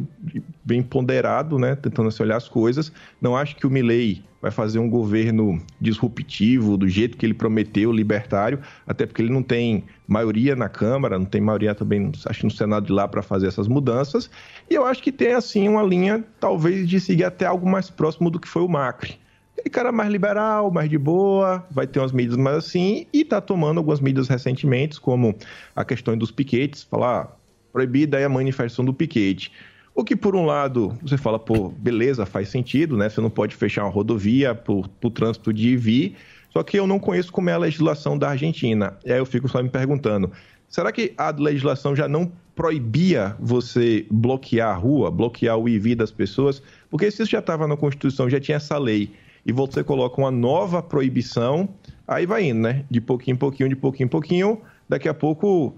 bem 0.64 0.84
ponderado, 0.84 1.58
né? 1.58 1.76
Tentando 1.76 2.10
assim 2.10 2.22
olhar 2.22 2.38
as 2.38 2.48
coisas. 2.48 2.92
Não 3.20 3.36
acho 3.36 3.56
que 3.56 3.66
o 3.66 3.72
Milley 3.72 4.24
vai 4.40 4.52
fazer 4.52 4.78
um 4.78 4.88
governo 4.88 5.60
disruptivo 5.82 6.78
do 6.78 6.88
jeito 6.88 7.18
que 7.18 7.26
ele 7.26 7.34
prometeu, 7.34 7.92
libertário, 7.92 8.60
até 8.86 9.08
porque 9.08 9.24
ele 9.24 9.34
não 9.34 9.42
tem 9.42 9.84
maioria 10.08 10.56
na 10.56 10.70
Câmara, 10.70 11.18
não 11.18 11.26
tem 11.26 11.42
maioria 11.42 11.74
também, 11.74 12.12
acho 12.26 12.46
no 12.46 12.52
Senado 12.52 12.86
de 12.86 12.94
lá 12.94 13.08
para 13.08 13.24
fazer 13.24 13.48
essas 13.48 13.68
mudanças. 13.68 14.30
E 14.70 14.76
eu 14.76 14.86
acho 14.86 15.02
que 15.02 15.12
tem 15.12 15.34
assim 15.34 15.68
uma 15.68 15.82
linha 15.82 16.24
talvez 16.40 16.88
de 16.88 17.00
seguir 17.00 17.24
até 17.24 17.48
algo 17.48 17.68
mais 17.68 17.90
próximo 17.90 18.30
do 18.30 18.40
que 18.40 18.48
foi 18.48 18.62
o 18.62 18.68
Macri. 18.70 19.18
Aquele 19.60 19.70
cara 19.72 19.92
mais 19.92 20.10
liberal, 20.10 20.72
mais 20.72 20.90
de 20.90 20.98
boa, 20.98 21.66
vai 21.70 21.86
ter 21.86 22.00
umas 22.00 22.14
medidas 22.14 22.38
mais 22.38 22.58
assim, 22.58 23.06
e 23.12 23.22
está 23.22 23.42
tomando 23.42 23.78
algumas 23.78 24.00
medidas 24.00 24.30
recentemente, 24.30 25.00
como 25.02 25.36
a 25.76 25.84
questão 25.84 26.18
dos 26.18 26.32
piquetes, 26.32 26.84
falar 26.84 27.38
proibida 27.74 28.18
aí 28.18 28.24
a 28.24 28.30
manifestação 28.30 28.86
do 28.86 28.94
piquete. 28.94 29.52
O 29.94 30.04
que, 30.04 30.16
por 30.16 30.34
um 30.34 30.46
lado, 30.46 30.98
você 31.02 31.18
fala, 31.18 31.38
pô, 31.38 31.70
beleza, 31.70 32.26
faz 32.26 32.48
sentido, 32.48 32.96
né? 32.96 33.10
Você 33.10 33.20
não 33.20 33.30
pode 33.30 33.54
fechar 33.54 33.84
uma 33.84 33.92
rodovia 33.92 34.56
por, 34.56 34.88
por 34.88 35.12
trânsito 35.12 35.52
de 35.52 35.70
ir 35.70 35.78
vir. 35.78 36.16
Só 36.52 36.64
que 36.64 36.80
eu 36.80 36.88
não 36.88 36.98
conheço 36.98 37.30
como 37.32 37.50
é 37.50 37.54
a 37.54 37.58
legislação 37.58 38.18
da 38.18 38.30
Argentina. 38.30 38.98
E 39.04 39.12
aí 39.12 39.20
eu 39.20 39.26
fico 39.26 39.50
só 39.50 39.62
me 39.62 39.68
perguntando: 39.68 40.32
será 40.70 40.90
que 40.94 41.14
a 41.18 41.32
legislação 41.32 41.94
já 41.94 42.08
não 42.08 42.32
proibia 42.56 43.36
você 43.40 44.06
bloquear 44.10 44.70
a 44.70 44.74
rua, 44.74 45.12
bloquear 45.12 45.58
o 45.58 45.66
vir 45.66 45.96
das 45.96 46.12
pessoas? 46.12 46.64
Porque 46.90 47.12
se 47.12 47.22
isso 47.22 47.32
já 47.32 47.40
estava 47.40 47.68
na 47.68 47.76
Constituição, 47.76 48.30
já 48.30 48.40
tinha 48.40 48.56
essa 48.56 48.78
lei, 48.78 49.12
e 49.50 49.52
você 49.52 49.84
coloca 49.84 50.22
uma 50.22 50.30
nova 50.30 50.80
proibição, 50.80 51.68
aí 52.08 52.24
vai 52.24 52.44
indo, 52.44 52.60
né? 52.60 52.86
De 52.90 53.02
pouquinho 53.02 53.34
em 53.34 53.38
pouquinho, 53.38 53.68
de 53.68 53.76
pouquinho 53.76 54.06
em 54.06 54.10
pouquinho, 54.10 54.62
daqui 54.88 55.10
a 55.10 55.14
pouco 55.14 55.76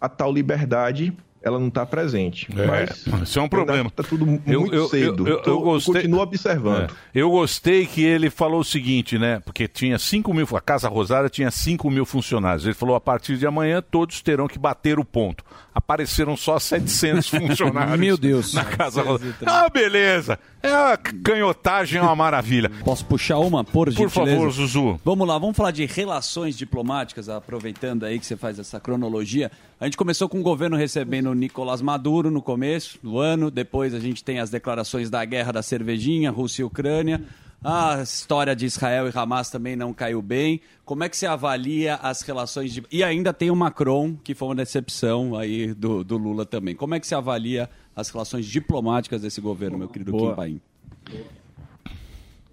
a 0.00 0.08
tal 0.08 0.32
liberdade 0.32 1.14
ela 1.42 1.58
não 1.58 1.68
está 1.68 1.86
presente. 1.86 2.46
É, 2.56 2.66
Mas 2.66 3.06
isso 3.28 3.38
é 3.38 3.42
um 3.42 3.48
problema. 3.48 3.88
Está 3.88 4.02
tudo 4.02 4.26
muito 4.26 4.88
cedo. 4.88 5.26
Eu, 5.26 5.34
eu, 5.34 5.40
Então, 5.40 5.52
eu 5.54 5.60
gostei, 5.60 5.94
continuo 5.94 6.20
observando. 6.20 6.82
É, 6.82 6.88
eu 7.14 7.30
gostei 7.30 7.86
que 7.86 8.02
ele 8.04 8.28
falou 8.28 8.60
o 8.60 8.64
seguinte, 8.64 9.18
né? 9.18 9.40
Porque 9.40 9.66
tinha 9.66 9.98
5 9.98 10.32
mil, 10.34 10.46
a 10.54 10.60
Casa 10.60 10.88
Rosada 10.88 11.28
tinha 11.30 11.50
5 11.50 11.90
mil 11.90 12.04
funcionários. 12.04 12.64
Ele 12.64 12.74
falou: 12.74 12.94
a 12.94 13.00
partir 13.00 13.36
de 13.38 13.46
amanhã 13.46 13.82
todos 13.82 14.20
terão 14.20 14.46
que 14.46 14.58
bater 14.58 14.98
o 14.98 15.04
ponto. 15.04 15.44
Apareceram 15.74 16.36
só 16.36 16.58
700 16.58 17.28
funcionários. 17.30 17.98
Meu 17.98 18.16
Deus. 18.18 18.52
Na 18.52 18.64
Casa 18.64 19.02
Rosada. 19.02 19.34
Ah, 19.46 19.68
beleza. 19.68 20.38
É 20.62 20.68
a 20.70 20.96
canhotagem 20.96 21.98
é 21.98 22.02
uma 22.02 22.14
maravilha. 22.14 22.70
Posso 22.84 23.04
puxar 23.06 23.38
uma, 23.38 23.64
por 23.64 23.86
Por 23.86 23.90
gentileza? 23.92 24.36
favor, 24.36 24.50
Zuzu. 24.50 25.00
Vamos 25.02 25.26
lá, 25.26 25.38
vamos 25.38 25.56
falar 25.56 25.70
de 25.70 25.86
relações 25.86 26.56
diplomáticas, 26.58 27.30
aproveitando 27.30 28.04
aí 28.04 28.18
que 28.18 28.26
você 28.26 28.36
faz 28.36 28.58
essa 28.58 28.78
cronologia. 28.78 29.50
A 29.80 29.84
gente 29.86 29.96
começou 29.96 30.28
com 30.28 30.38
o 30.38 30.42
governo 30.42 30.76
recebendo 30.76 31.29
o 31.30 31.34
Nicolás 31.34 31.80
Maduro 31.80 32.30
no 32.30 32.42
começo 32.42 32.98
do 33.02 33.18
ano, 33.18 33.50
depois 33.50 33.94
a 33.94 34.00
gente 34.00 34.22
tem 34.22 34.38
as 34.38 34.50
declarações 34.50 35.08
da 35.08 35.24
guerra 35.24 35.52
da 35.52 35.62
cervejinha, 35.62 36.30
Rússia 36.30 36.62
e 36.62 36.64
Ucrânia. 36.64 37.22
A 37.62 38.00
história 38.02 38.56
de 38.56 38.64
Israel 38.64 39.06
e 39.06 39.12
Hamas 39.14 39.50
também 39.50 39.76
não 39.76 39.92
caiu 39.92 40.22
bem. 40.22 40.62
Como 40.84 41.04
é 41.04 41.08
que 41.08 41.16
você 41.16 41.26
avalia 41.26 41.96
as 41.96 42.22
relações 42.22 42.72
de... 42.72 42.82
E 42.90 43.04
ainda 43.04 43.34
tem 43.34 43.50
o 43.50 43.56
Macron, 43.56 44.16
que 44.16 44.34
foi 44.34 44.48
uma 44.48 44.54
decepção 44.54 45.36
aí 45.36 45.74
do, 45.74 46.02
do 46.02 46.16
Lula 46.16 46.46
também. 46.46 46.74
Como 46.74 46.94
é 46.94 47.00
que 47.00 47.06
você 47.06 47.14
avalia 47.14 47.68
as 47.94 48.08
relações 48.08 48.46
diplomáticas 48.46 49.20
desse 49.20 49.42
governo, 49.42 49.76
meu 49.76 49.88
querido 49.88 50.10
Boa. 50.10 50.30
Kim 50.30 50.36
Paim? 50.36 50.60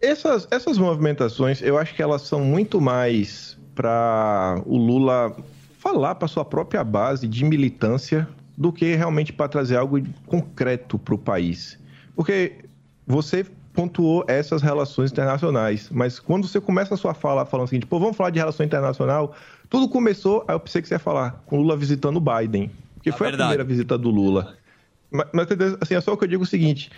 Essas, 0.01 0.45
essas 0.51 0.77
movimentações, 0.77 1.61
eu 1.61 1.77
acho 1.77 1.95
que 1.95 2.01
elas 2.01 2.23
são 2.23 2.41
muito 2.41 2.81
mais 2.81 3.57
para 3.73 4.61
o 4.65 4.77
Lula 4.77 5.35
falar 5.77 6.15
para 6.15 6.27
sua 6.27 6.43
própria 6.43 6.83
base 6.83 7.27
de 7.27 7.45
militância 7.45 8.27
do 8.57 8.73
que 8.73 8.95
realmente 8.95 9.31
para 9.31 9.47
trazer 9.47 9.77
algo 9.77 10.01
concreto 10.25 10.97
para 10.97 11.13
o 11.13 11.17
país. 11.17 11.77
Porque 12.15 12.55
você 13.05 13.45
pontuou 13.73 14.25
essas 14.27 14.63
relações 14.63 15.11
internacionais, 15.11 15.87
mas 15.91 16.19
quando 16.19 16.47
você 16.47 16.59
começa 16.59 16.95
a 16.95 16.97
sua 16.97 17.13
fala 17.13 17.45
falando 17.45 17.67
o 17.67 17.69
seguinte, 17.69 17.85
pô, 17.85 17.99
vamos 17.99 18.17
falar 18.17 18.31
de 18.31 18.39
relação 18.39 18.65
internacional, 18.65 19.35
tudo 19.69 19.87
começou, 19.87 20.43
aí 20.47 20.55
eu 20.55 20.59
pensei 20.59 20.81
que 20.81 20.87
você 20.87 20.95
ia 20.95 20.99
falar, 20.99 21.43
com 21.45 21.59
o 21.59 21.61
Lula 21.61 21.77
visitando 21.77 22.17
o 22.17 22.19
Biden, 22.19 22.71
que 23.03 23.11
foi 23.11 23.27
a 23.27 23.33
primeira 23.33 23.63
visita 23.63 23.95
do 23.95 24.09
Lula. 24.09 24.57
Mas, 25.11 25.27
mas, 25.31 25.47
assim, 25.79 25.93
é 25.93 26.01
só 26.01 26.13
o 26.13 26.17
que 26.17 26.23
eu 26.23 26.27
digo 26.27 26.43
o 26.43 26.47
seguinte, 26.47 26.89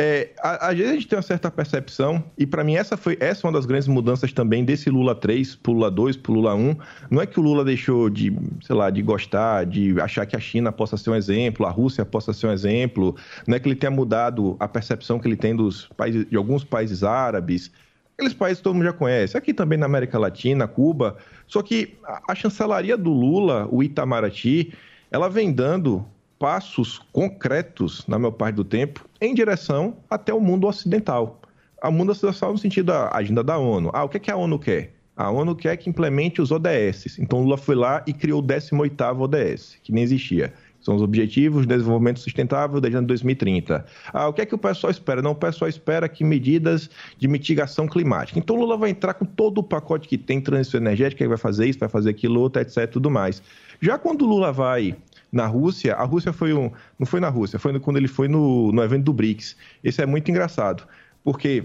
é, 0.00 0.30
às 0.40 0.76
vezes 0.76 0.92
a 0.92 0.94
gente 0.94 1.08
tem 1.08 1.16
uma 1.16 1.22
certa 1.22 1.50
percepção, 1.50 2.22
e 2.38 2.46
para 2.46 2.62
mim 2.62 2.76
essa 2.76 2.96
foi 2.96 3.16
essa 3.18 3.44
é 3.44 3.50
uma 3.50 3.52
das 3.52 3.66
grandes 3.66 3.88
mudanças 3.88 4.32
também 4.32 4.64
desse 4.64 4.88
Lula 4.88 5.12
3 5.12 5.56
pro 5.56 5.72
Lula 5.72 5.90
2 5.90 6.16
pro 6.18 6.34
Lula 6.34 6.54
1. 6.54 6.76
Não 7.10 7.20
é 7.20 7.26
que 7.26 7.40
o 7.40 7.42
Lula 7.42 7.64
deixou 7.64 8.08
de, 8.08 8.32
sei 8.62 8.76
lá, 8.76 8.90
de 8.90 9.02
gostar, 9.02 9.66
de 9.66 10.00
achar 10.00 10.24
que 10.24 10.36
a 10.36 10.40
China 10.40 10.70
possa 10.70 10.96
ser 10.96 11.10
um 11.10 11.16
exemplo, 11.16 11.66
a 11.66 11.70
Rússia 11.70 12.04
possa 12.04 12.32
ser 12.32 12.46
um 12.46 12.52
exemplo, 12.52 13.16
não 13.44 13.56
é 13.56 13.58
que 13.58 13.66
ele 13.66 13.74
tenha 13.74 13.90
mudado 13.90 14.56
a 14.60 14.68
percepção 14.68 15.18
que 15.18 15.26
ele 15.26 15.36
tem 15.36 15.56
dos 15.56 15.88
países, 15.96 16.26
de 16.30 16.36
alguns 16.36 16.62
países 16.62 17.02
árabes, 17.02 17.72
aqueles 18.16 18.34
países 18.34 18.58
que 18.58 18.64
todo 18.64 18.74
mundo 18.74 18.84
já 18.84 18.92
conhece, 18.92 19.36
aqui 19.36 19.52
também 19.52 19.76
na 19.76 19.86
América 19.86 20.16
Latina, 20.16 20.68
Cuba. 20.68 21.16
Só 21.48 21.60
que 21.60 21.98
a 22.28 22.36
chancelaria 22.36 22.96
do 22.96 23.10
Lula, 23.10 23.66
o 23.68 23.82
Itamaraty, 23.82 24.72
ela 25.10 25.28
vem 25.28 25.52
dando 25.52 26.06
passos 26.38 27.00
concretos, 27.12 28.06
na 28.06 28.18
maior 28.18 28.32
parte 28.32 28.56
do 28.56 28.64
tempo, 28.64 29.04
em 29.20 29.34
direção 29.34 29.96
até 30.08 30.32
o 30.32 30.40
mundo 30.40 30.66
ocidental. 30.66 31.40
O 31.82 31.90
mundo 31.90 32.12
ocidental 32.12 32.52
no 32.52 32.58
sentido 32.58 32.86
da 32.86 33.14
agenda 33.14 33.42
da 33.42 33.58
ONU. 33.58 33.90
Ah, 33.92 34.04
o 34.04 34.08
que, 34.08 34.16
é 34.16 34.20
que 34.20 34.30
a 34.30 34.36
ONU 34.36 34.58
quer? 34.58 34.94
A 35.16 35.30
ONU 35.30 35.56
quer 35.56 35.76
que 35.76 35.90
implemente 35.90 36.40
os 36.40 36.52
ODS. 36.52 37.18
Então 37.18 37.42
Lula 37.42 37.56
foi 37.56 37.74
lá 37.74 38.04
e 38.06 38.12
criou 38.12 38.40
o 38.40 38.42
18º 38.42 39.20
ODS, 39.20 39.76
que 39.82 39.92
nem 39.92 40.04
existia. 40.04 40.52
São 40.80 40.94
os 40.94 41.02
Objetivos 41.02 41.62
de 41.62 41.74
Desenvolvimento 41.74 42.20
Sustentável 42.20 42.80
desde 42.80 43.00
2030. 43.00 43.84
Ah, 44.12 44.28
o 44.28 44.32
que 44.32 44.42
é 44.42 44.46
que 44.46 44.54
o 44.54 44.58
pessoal 44.58 44.90
espera? 44.90 45.20
Não, 45.20 45.32
o 45.32 45.34
pessoal 45.34 45.68
espera 45.68 46.08
que 46.08 46.22
medidas 46.22 46.88
de 47.18 47.26
mitigação 47.26 47.88
climática. 47.88 48.38
Então 48.38 48.56
Lula 48.56 48.76
vai 48.76 48.90
entrar 48.90 49.14
com 49.14 49.24
todo 49.24 49.58
o 49.58 49.62
pacote 49.62 50.06
que 50.06 50.16
tem, 50.16 50.40
transição 50.40 50.80
energética, 50.80 51.24
que 51.24 51.28
vai 51.28 51.36
fazer 51.36 51.66
isso, 51.66 51.80
vai 51.80 51.88
fazer 51.88 52.10
aquilo, 52.10 52.40
outro, 52.40 52.62
etc, 52.62 52.88
tudo 52.88 53.10
mais. 53.10 53.42
Já 53.80 53.98
quando 53.98 54.24
Lula 54.24 54.52
vai 54.52 54.96
na 55.30 55.46
Rússia, 55.46 55.94
a 55.94 56.04
Rússia 56.04 56.32
foi 56.32 56.52
um. 56.52 56.70
Não 56.98 57.06
foi 57.06 57.20
na 57.20 57.28
Rússia, 57.28 57.58
foi 57.58 57.78
quando 57.80 57.96
ele 57.96 58.08
foi 58.08 58.28
no, 58.28 58.72
no 58.72 58.82
evento 58.82 59.04
do 59.04 59.12
BRICS. 59.12 59.56
Esse 59.84 60.02
é 60.02 60.06
muito 60.06 60.30
engraçado, 60.30 60.84
porque 61.22 61.64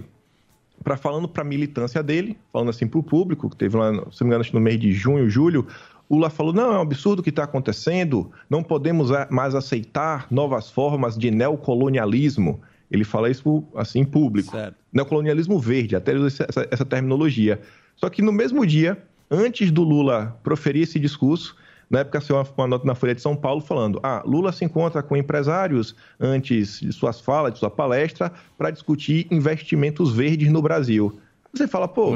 para 0.84 0.98
falando 0.98 1.28
para 1.28 1.44
a 1.44 1.46
militância 1.46 2.04
dele, 2.04 2.38
falando 2.52 2.70
assim 2.70 2.88
para 2.88 3.00
o 3.00 3.04
público, 3.04 3.50
que 3.50 3.56
teve 3.56 3.78
lá, 3.78 3.92
se 4.12 4.22
não 4.22 4.28
me 4.30 4.36
engano, 4.36 4.44
no 4.54 4.60
mês 4.60 4.80
de 4.80 4.92
junho, 4.92 5.30
julho, 5.30 5.66
o 6.10 6.16
Lula 6.16 6.30
falou: 6.30 6.54
não, 6.54 6.74
é 6.74 6.78
um 6.78 6.82
absurdo 6.82 7.20
o 7.20 7.24
que 7.24 7.30
está 7.30 7.44
acontecendo, 7.44 8.32
não 8.50 8.62
podemos 8.62 9.10
mais 9.30 9.56
aceitar 9.56 10.28
novas 10.30 10.70
formas 10.70 11.18
de 11.18 11.32
neocolonialismo. 11.32 12.62
Ele 12.92 13.04
fala 13.04 13.30
isso 13.30 13.64
assim 13.76 14.02
em 14.02 14.06
público. 14.06 14.56
Neocolonialismo 14.92 15.58
verde, 15.58 15.96
até 15.96 16.14
essa, 16.14 16.68
essa 16.70 16.86
terminologia. 16.86 17.60
Só 17.96 18.10
que 18.10 18.22
no 18.22 18.32
mesmo 18.32 18.66
dia, 18.66 19.02
antes 19.32 19.72
do 19.72 19.84
Lula 19.84 20.38
proferir 20.44 20.84
esse 20.84 21.00
discurso, 21.00 21.56
na 21.94 22.00
época 22.00 22.20
saiu 22.20 22.38
uma, 22.40 22.46
uma 22.58 22.68
nota 22.68 22.86
na 22.88 22.96
Folha 22.96 23.14
de 23.16 23.22
São 23.22 23.36
Paulo 23.36 23.62
falando: 23.62 24.00
ah, 24.04 24.22
Lula 24.26 24.52
se 24.52 24.66
encontra 24.66 25.04
com 25.04 25.16
empresários 25.16 25.96
antes 26.20 26.80
de 26.80 26.92
suas 26.92 27.22
falas, 27.22 27.54
de 27.54 27.60
sua 27.60 27.70
palestra, 27.70 28.32
para 28.58 28.72
discutir 28.72 29.28
investimentos 29.30 30.12
verdes 30.12 30.52
no 30.52 30.62
Brasil. 30.62 31.20
Você 31.54 31.68
fala, 31.68 31.88
pô, 31.88 32.14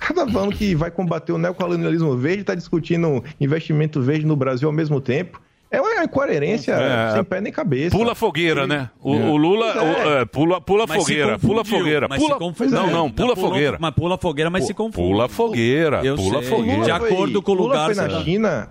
cada 0.00 0.26
falando 0.26 0.52
que 0.52 0.74
vai 0.74 0.90
combater 0.90 1.30
o 1.32 1.38
neocolonialismo 1.38 2.16
verde, 2.16 2.40
está 2.40 2.56
discutindo 2.56 3.22
investimento 3.40 4.02
verde 4.02 4.26
no 4.26 4.34
Brasil 4.34 4.68
ao 4.68 4.74
mesmo 4.74 5.00
tempo. 5.00 5.40
É 5.70 5.80
uma 5.80 6.02
incoerência 6.02 6.72
É. 6.72 7.12
sem 7.12 7.22
pé 7.22 7.40
nem 7.40 7.52
cabeça. 7.52 7.96
Pula 7.96 8.12
fogueira, 8.16 8.66
né? 8.66 8.90
O, 9.00 9.12
o 9.14 9.36
Lula 9.36 9.66
é. 9.66 9.78
o- 9.80 10.10
é, 10.18 10.24
pula, 10.24 10.60
pula 10.60 10.84
Mas 10.88 10.96
se 10.96 11.02
fogueira, 11.08 11.38
pula 11.38 11.64
fogueira, 11.64 12.08
mas 12.08 12.20
pula. 12.20 12.36
Não, 12.68 12.90
não, 12.90 13.08
pula 13.12 13.34
Pulou- 13.36 13.50
fogueira. 13.52 13.76
Mas 13.80 13.94
pula 13.94 14.18
fogueira, 14.18 14.50
mas 14.50 14.66
se 14.66 14.74
confunde. 14.74 15.08
Pula 15.08 15.28
fogueira, 15.28 16.04
Eu 16.04 16.16
pula 16.16 16.40
sei. 16.42 16.50
fogueira. 16.50 16.82
De 16.82 16.90
acordo 16.90 17.40
com 17.40 17.52
o 17.52 17.54
Lula 17.54 17.68
lugar. 17.68 17.94
foi 17.94 18.08
na? 18.08 18.20
China. 18.24 18.68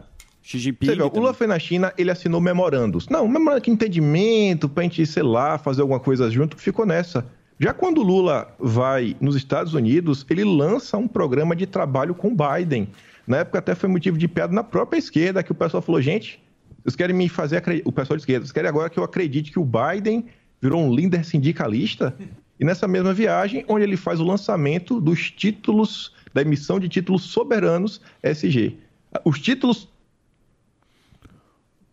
Xi 0.50 0.58
Jinping. 0.58 0.88
Vê, 0.88 1.04
o. 1.04 1.08
Lula 1.14 1.32
foi 1.32 1.46
na 1.46 1.60
China, 1.60 1.94
ele 1.96 2.10
assinou 2.10 2.42
memorandos. 2.42 3.08
Não, 3.08 3.28
memorando 3.28 3.62
de 3.62 3.70
entendimento 3.70 4.68
pra 4.68 4.82
gente, 4.82 5.06
sei 5.06 5.22
lá, 5.22 5.60
fazer 5.60 5.82
alguma 5.82 6.00
coisa 6.00 6.28
junto, 6.32 6.58
ficou 6.58 6.88
nessa. 6.88 7.24
Já 7.60 7.72
quando 7.72 8.00
o 8.00 8.04
Lula 8.04 8.52
vai 8.58 9.16
nos 9.22 9.36
Estados 9.36 9.76
Unidos, 9.76 10.26
ele 10.28 10.44
lança 10.44 10.98
um 10.98 11.08
programa 11.08 11.56
de 11.56 11.68
trabalho 11.68 12.16
com 12.16 12.36
Biden. 12.36 12.90
Na 13.28 13.38
época 13.38 13.60
até 13.60 13.76
foi 13.76 13.88
motivo 13.88 14.18
de 14.18 14.28
piada 14.28 14.52
na 14.52 14.64
própria 14.64 14.98
esquerda, 14.98 15.44
que 15.44 15.52
o 15.52 15.56
pessoal 15.56 15.84
falou, 15.84 16.02
gente, 16.02 16.42
vocês 16.84 16.96
querem 16.96 17.16
me 17.16 17.30
fazer 17.30 17.58
acreditar, 17.58 17.88
o 17.88 17.92
pessoal 17.92 18.18
de 18.18 18.24
esquerda, 18.24 18.44
vocês 18.44 18.52
querem 18.52 18.70
agora 18.70 18.90
que 18.90 18.98
eu 18.98 19.04
acredite 19.04 19.52
que 19.52 19.60
o 19.60 19.66
Biden 19.66 20.26
virou 20.60 20.82
um 20.82 20.92
líder 20.92 21.26
sindicalista? 21.26 22.16
E 22.60 22.66
nessa 22.66 22.88
mesma 22.88 23.14
viagem, 23.14 23.64
onde 23.68 23.84
ele 23.84 23.96
faz 23.96 24.20
o 24.20 24.24
lançamento 24.24 25.00
dos 25.00 25.30
títulos, 25.30 26.12
da 26.34 26.42
emissão 26.42 26.80
de 26.80 26.90
títulos 26.90 27.22
soberanos 27.22 28.02
SG. 28.24 28.78
Os 29.24 29.40
títulos 29.40 29.88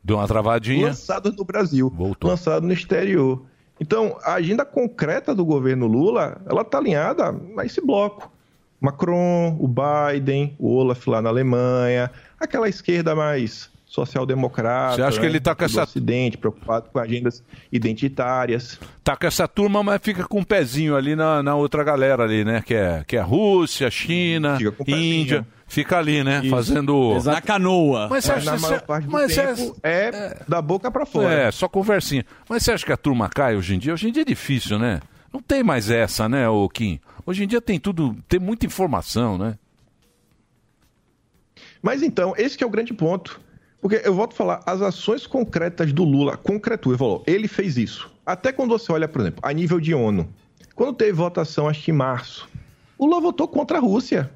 Deu 0.07 0.17
uma 0.19 0.29
travadinha. 0.29 0.87
lançados 0.87 1.35
no 1.35 1.45
Brasil, 1.45 1.93
lançados 2.29 2.65
no 2.67 2.73
exterior. 2.73 3.43
Então, 3.81 4.17
a 4.23 4.35
agenda 4.35 4.65
concreta 4.65 5.35
do 5.35 5.45
governo 5.45 5.87
Lula, 5.89 6.41
ela 6.49 6.63
está 6.63 6.79
alinhada 6.79 7.35
a 7.59 7.67
esse 7.67 7.85
bloco. 7.85 8.31
Macron, 8.81 9.57
o 9.59 9.67
Biden, 9.69 10.55
o 10.61 10.73
Olaf 10.77 11.07
lá 11.09 11.21
na 11.21 11.29
Alemanha, 11.31 12.11
aquela 12.39 12.69
esquerda 12.69 13.17
mais 13.17 13.69
social-democrata. 13.85 14.95
Você 14.97 15.03
acha 15.03 15.19
que 15.21 15.27
ele 15.27 15.41
tá 15.41 15.55
com 15.55 15.65
essa- 15.65 15.83
Ocidente, 15.83 16.39
preocupado 16.39 16.89
com 16.93 16.99
agendas 17.01 17.43
identitárias. 17.73 18.79
Tá 19.03 19.17
com 19.17 19.27
essa 19.27 19.49
turma, 19.49 19.83
mas 19.83 20.01
fica 20.03 20.25
com 20.25 20.41
um 20.41 20.45
pezinho 20.45 20.95
ali 20.97 21.17
na, 21.17 21.43
na 21.43 21.55
outra 21.55 21.83
galera 21.83 22.23
ali, 22.25 22.45
né? 22.45 22.63
Que 22.65 22.75
é, 22.75 23.05
que 23.07 23.17
é 23.17 23.21
Rússia, 23.21 23.91
China, 23.91 24.57
Índia. 24.87 25.47
Fica 25.69 25.99
ali, 25.99 26.23
né? 26.23 26.43
Fazendo. 26.49 27.15
Na 27.25 27.41
canoa. 27.41 28.07
Mas 28.09 28.25
você 28.25 28.33
É, 28.33 28.35
acha 28.37 28.51
na 28.53 28.57
você- 28.59 28.67
maior 28.69 28.81
parte 28.83 29.05
do 29.07 29.11
mas 29.13 29.35
tempo 29.35 29.77
é, 29.83 30.43
da 30.47 30.63
boca 30.63 30.91
para 30.91 31.05
fora. 31.05 31.29
É, 31.33 31.51
só 31.51 31.69
conversinha. 31.69 32.25
Mas 32.49 32.63
você 32.63 32.73
acha 32.73 32.87
que 32.87 32.93
a 32.93 32.97
turma 32.97 33.29
cai 33.29 33.57
hoje 33.57 33.75
em 33.75 33.79
dia? 33.79 33.93
Hoje 33.93 34.09
em 34.09 34.13
dia 34.13 34.23
é 34.23 34.25
difícil, 34.25 34.79
né? 34.79 35.01
Não 35.33 35.43
tem 35.43 35.63
mais 35.65 35.91
essa, 35.91 36.29
né, 36.29 36.49
ô 36.49 36.69
Kim? 36.69 37.01
Hoje 37.27 37.43
em 37.45 37.47
dia 37.49 37.61
tem 37.61 37.81
tudo, 37.81 38.17
tem 38.29 38.39
muita 38.39 38.65
informação, 38.65 39.37
né? 39.37 39.59
Mas 41.83 42.03
então, 42.03 42.35
esse 42.37 42.57
que 42.57 42.65
é 42.65 42.67
o 42.67 42.71
grande 42.71 42.95
ponto. 42.95 43.41
Porque 43.81 44.01
eu 44.05 44.15
volto 44.15 44.33
a 44.33 44.37
falar, 44.37 44.61
as 44.67 44.81
ações 44.83 45.27
concretas 45.27 45.93
do 45.93 46.03
Lula, 46.03 46.37
concretou, 46.37 46.93
ele 46.93 46.99
falou, 46.99 47.23
ele 47.27 47.47
fez 47.47 47.77
isso. 47.77 48.11
Até 48.25 48.51
quando 48.53 48.71
você 48.71 48.91
olha, 48.91 49.07
por 49.07 49.21
exemplo, 49.21 49.41
a 49.43 49.53
nível 49.53 49.79
de 49.79 49.95
ONU, 49.95 50.29
quando 50.75 50.95
teve 50.97 51.13
votação, 51.13 51.69
acho 51.69 51.83
que 51.85 51.91
em 51.91 51.95
março, 51.95 52.49
o 52.99 53.07
Lula 53.07 53.21
votou 53.21 53.47
contra 53.47 53.79
a 53.79 53.81
Rússia. 53.81 54.31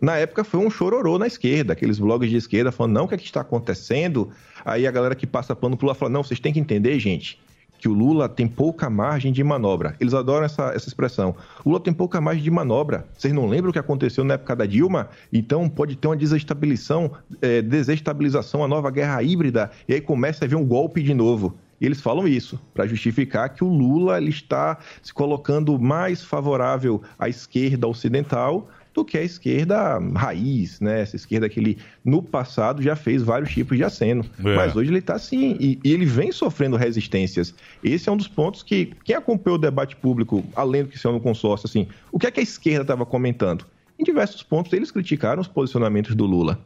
Na 0.00 0.16
época 0.16 0.44
foi 0.44 0.60
um 0.60 0.70
chororô 0.70 1.18
na 1.18 1.26
esquerda, 1.26 1.72
aqueles 1.72 1.98
blogs 1.98 2.28
de 2.28 2.36
esquerda 2.36 2.70
falando, 2.70 2.94
não, 2.94 3.04
o 3.04 3.08
que, 3.08 3.14
é 3.14 3.18
que 3.18 3.24
está 3.24 3.40
acontecendo? 3.40 4.30
Aí 4.64 4.86
a 4.86 4.90
galera 4.90 5.14
que 5.14 5.26
passa 5.26 5.56
pano 5.56 5.76
pro 5.76 5.86
Lula 5.86 5.94
fala, 5.94 6.10
não, 6.10 6.22
vocês 6.22 6.38
têm 6.38 6.52
que 6.52 6.60
entender, 6.60 6.98
gente, 6.98 7.40
que 7.78 7.88
o 7.88 7.92
Lula 7.92 8.28
tem 8.28 8.46
pouca 8.46 8.90
margem 8.90 9.32
de 9.32 9.42
manobra. 9.42 9.96
Eles 9.98 10.12
adoram 10.12 10.44
essa, 10.44 10.72
essa 10.74 10.88
expressão. 10.88 11.34
O 11.64 11.70
Lula 11.70 11.80
tem 11.80 11.92
pouca 11.92 12.20
margem 12.20 12.42
de 12.42 12.50
manobra. 12.50 13.06
Vocês 13.16 13.32
não 13.32 13.46
lembram 13.46 13.70
o 13.70 13.72
que 13.72 13.78
aconteceu 13.78 14.24
na 14.24 14.34
época 14.34 14.54
da 14.56 14.66
Dilma? 14.66 15.08
Então 15.32 15.68
pode 15.68 15.96
ter 15.96 16.08
uma 16.08 16.16
desestabilização, 16.16 17.12
eh, 17.40 17.62
desestabilização, 17.62 18.64
a 18.64 18.68
nova 18.68 18.90
guerra 18.90 19.22
híbrida, 19.22 19.70
e 19.88 19.94
aí 19.94 20.00
começa 20.00 20.44
a 20.44 20.48
vir 20.48 20.56
um 20.56 20.64
golpe 20.64 21.02
de 21.02 21.14
novo. 21.14 21.54
E 21.80 21.84
eles 21.84 22.00
falam 22.00 22.26
isso 22.26 22.58
para 22.72 22.86
justificar 22.86 23.50
que 23.50 23.62
o 23.62 23.68
Lula 23.68 24.16
ele 24.16 24.30
está 24.30 24.78
se 25.02 25.12
colocando 25.12 25.78
mais 25.78 26.22
favorável 26.22 27.02
à 27.18 27.28
esquerda 27.28 27.86
ocidental 27.86 28.68
do 28.96 29.04
que 29.04 29.18
a 29.18 29.22
esquerda 29.22 29.98
raiz, 30.14 30.80
né? 30.80 31.02
Essa 31.02 31.16
esquerda 31.16 31.50
que 31.50 31.60
ele, 31.60 31.76
no 32.02 32.22
passado, 32.22 32.82
já 32.82 32.96
fez 32.96 33.22
vários 33.22 33.52
tipos 33.52 33.76
de 33.76 33.84
aceno. 33.84 34.24
É. 34.42 34.56
Mas 34.56 34.74
hoje 34.74 34.90
ele 34.90 35.00
está 35.00 35.14
assim, 35.14 35.54
e, 35.60 35.78
e 35.84 35.92
ele 35.92 36.06
vem 36.06 36.32
sofrendo 36.32 36.76
resistências. 36.76 37.54
Esse 37.84 38.08
é 38.08 38.12
um 38.12 38.16
dos 38.16 38.26
pontos 38.26 38.62
que, 38.62 38.92
quem 39.04 39.14
acompanhou 39.14 39.58
o 39.58 39.60
debate 39.60 39.94
público, 39.94 40.42
além 40.56 40.82
do 40.82 40.88
que 40.88 40.98
saiu 40.98 41.12
no 41.12 41.20
consórcio, 41.20 41.66
assim, 41.66 41.86
o 42.10 42.18
que 42.18 42.26
é 42.26 42.30
que 42.30 42.40
a 42.40 42.42
esquerda 42.42 42.82
estava 42.82 43.04
comentando? 43.04 43.66
Em 43.98 44.02
diversos 44.02 44.42
pontos, 44.42 44.72
eles 44.72 44.90
criticaram 44.90 45.42
os 45.42 45.48
posicionamentos 45.48 46.14
do 46.14 46.24
Lula. 46.24 46.58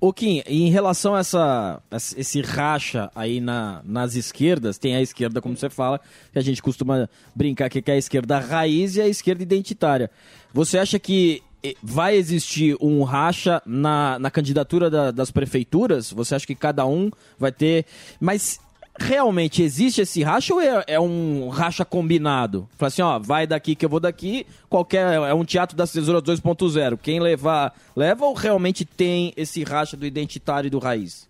Ô 0.00 0.12
Kim, 0.12 0.42
em 0.46 0.70
relação 0.70 1.14
a 1.14 1.20
essa, 1.20 1.82
esse 2.16 2.40
racha 2.40 3.10
aí 3.14 3.40
na, 3.40 3.80
nas 3.84 4.14
esquerdas, 4.14 4.78
tem 4.78 4.94
a 4.94 5.02
esquerda, 5.02 5.40
como 5.40 5.56
você 5.56 5.68
fala, 5.68 6.00
que 6.32 6.38
a 6.38 6.42
gente 6.42 6.62
costuma 6.62 7.08
brincar 7.34 7.68
que 7.68 7.82
é 7.90 7.94
a 7.94 7.98
esquerda 7.98 8.38
raiz 8.38 8.96
e 8.96 9.00
a 9.00 9.08
esquerda 9.08 9.42
identitária. 9.42 10.10
Você 10.54 10.78
acha 10.78 10.98
que 10.98 11.42
eh, 11.64 11.74
vai 11.82 12.14
existir 12.16 12.76
um 12.80 13.02
racha 13.02 13.60
na, 13.66 14.18
na 14.18 14.30
candidatura 14.30 14.88
da- 14.88 15.10
das 15.10 15.30
prefeituras? 15.30 16.12
Você 16.12 16.34
acha 16.34 16.46
que 16.46 16.54
cada 16.54 16.86
um 16.86 17.10
vai 17.38 17.50
ter. 17.50 17.84
Mas 18.20 18.60
realmente 18.98 19.62
existe 19.62 20.00
esse 20.00 20.22
racha 20.22 20.54
ou 20.54 20.60
é, 20.60 20.84
é 20.86 21.00
um 21.00 21.48
racha 21.48 21.84
combinado? 21.84 22.68
Fala 22.76 22.88
assim, 22.88 23.02
ó, 23.02 23.18
vai 23.18 23.46
daqui 23.46 23.74
que 23.74 23.84
eu 23.84 23.88
vou 23.88 24.00
daqui, 24.00 24.46
qualquer. 24.68 25.14
É 25.14 25.34
um 25.34 25.44
teatro 25.44 25.76
das 25.76 25.92
tesouras 25.92 26.22
2.0. 26.22 26.98
Quem 27.02 27.20
levar, 27.20 27.74
leva 27.94 28.24
ou 28.24 28.34
realmente 28.34 28.84
tem 28.84 29.32
esse 29.36 29.62
racha 29.62 29.96
do 29.96 30.06
identitário 30.06 30.68
e 30.68 30.70
do 30.70 30.78
raiz? 30.78 31.28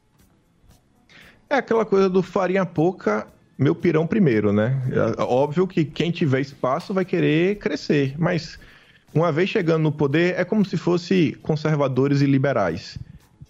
É 1.48 1.56
aquela 1.56 1.84
coisa 1.84 2.08
do 2.08 2.22
farinha 2.22 2.66
pouca, 2.66 3.26
meu 3.56 3.74
pirão 3.74 4.06
primeiro, 4.06 4.52
né? 4.52 4.82
É 5.18 5.22
óbvio 5.22 5.66
que 5.66 5.84
quem 5.84 6.10
tiver 6.10 6.40
espaço 6.40 6.92
vai 6.92 7.04
querer 7.04 7.58
crescer, 7.58 8.14
mas 8.18 8.58
uma 9.14 9.30
vez 9.32 9.48
chegando 9.48 9.82
no 9.82 9.92
poder, 9.92 10.38
é 10.38 10.44
como 10.44 10.64
se 10.64 10.76
fosse 10.76 11.38
conservadores 11.40 12.20
e 12.20 12.26
liberais. 12.26 12.98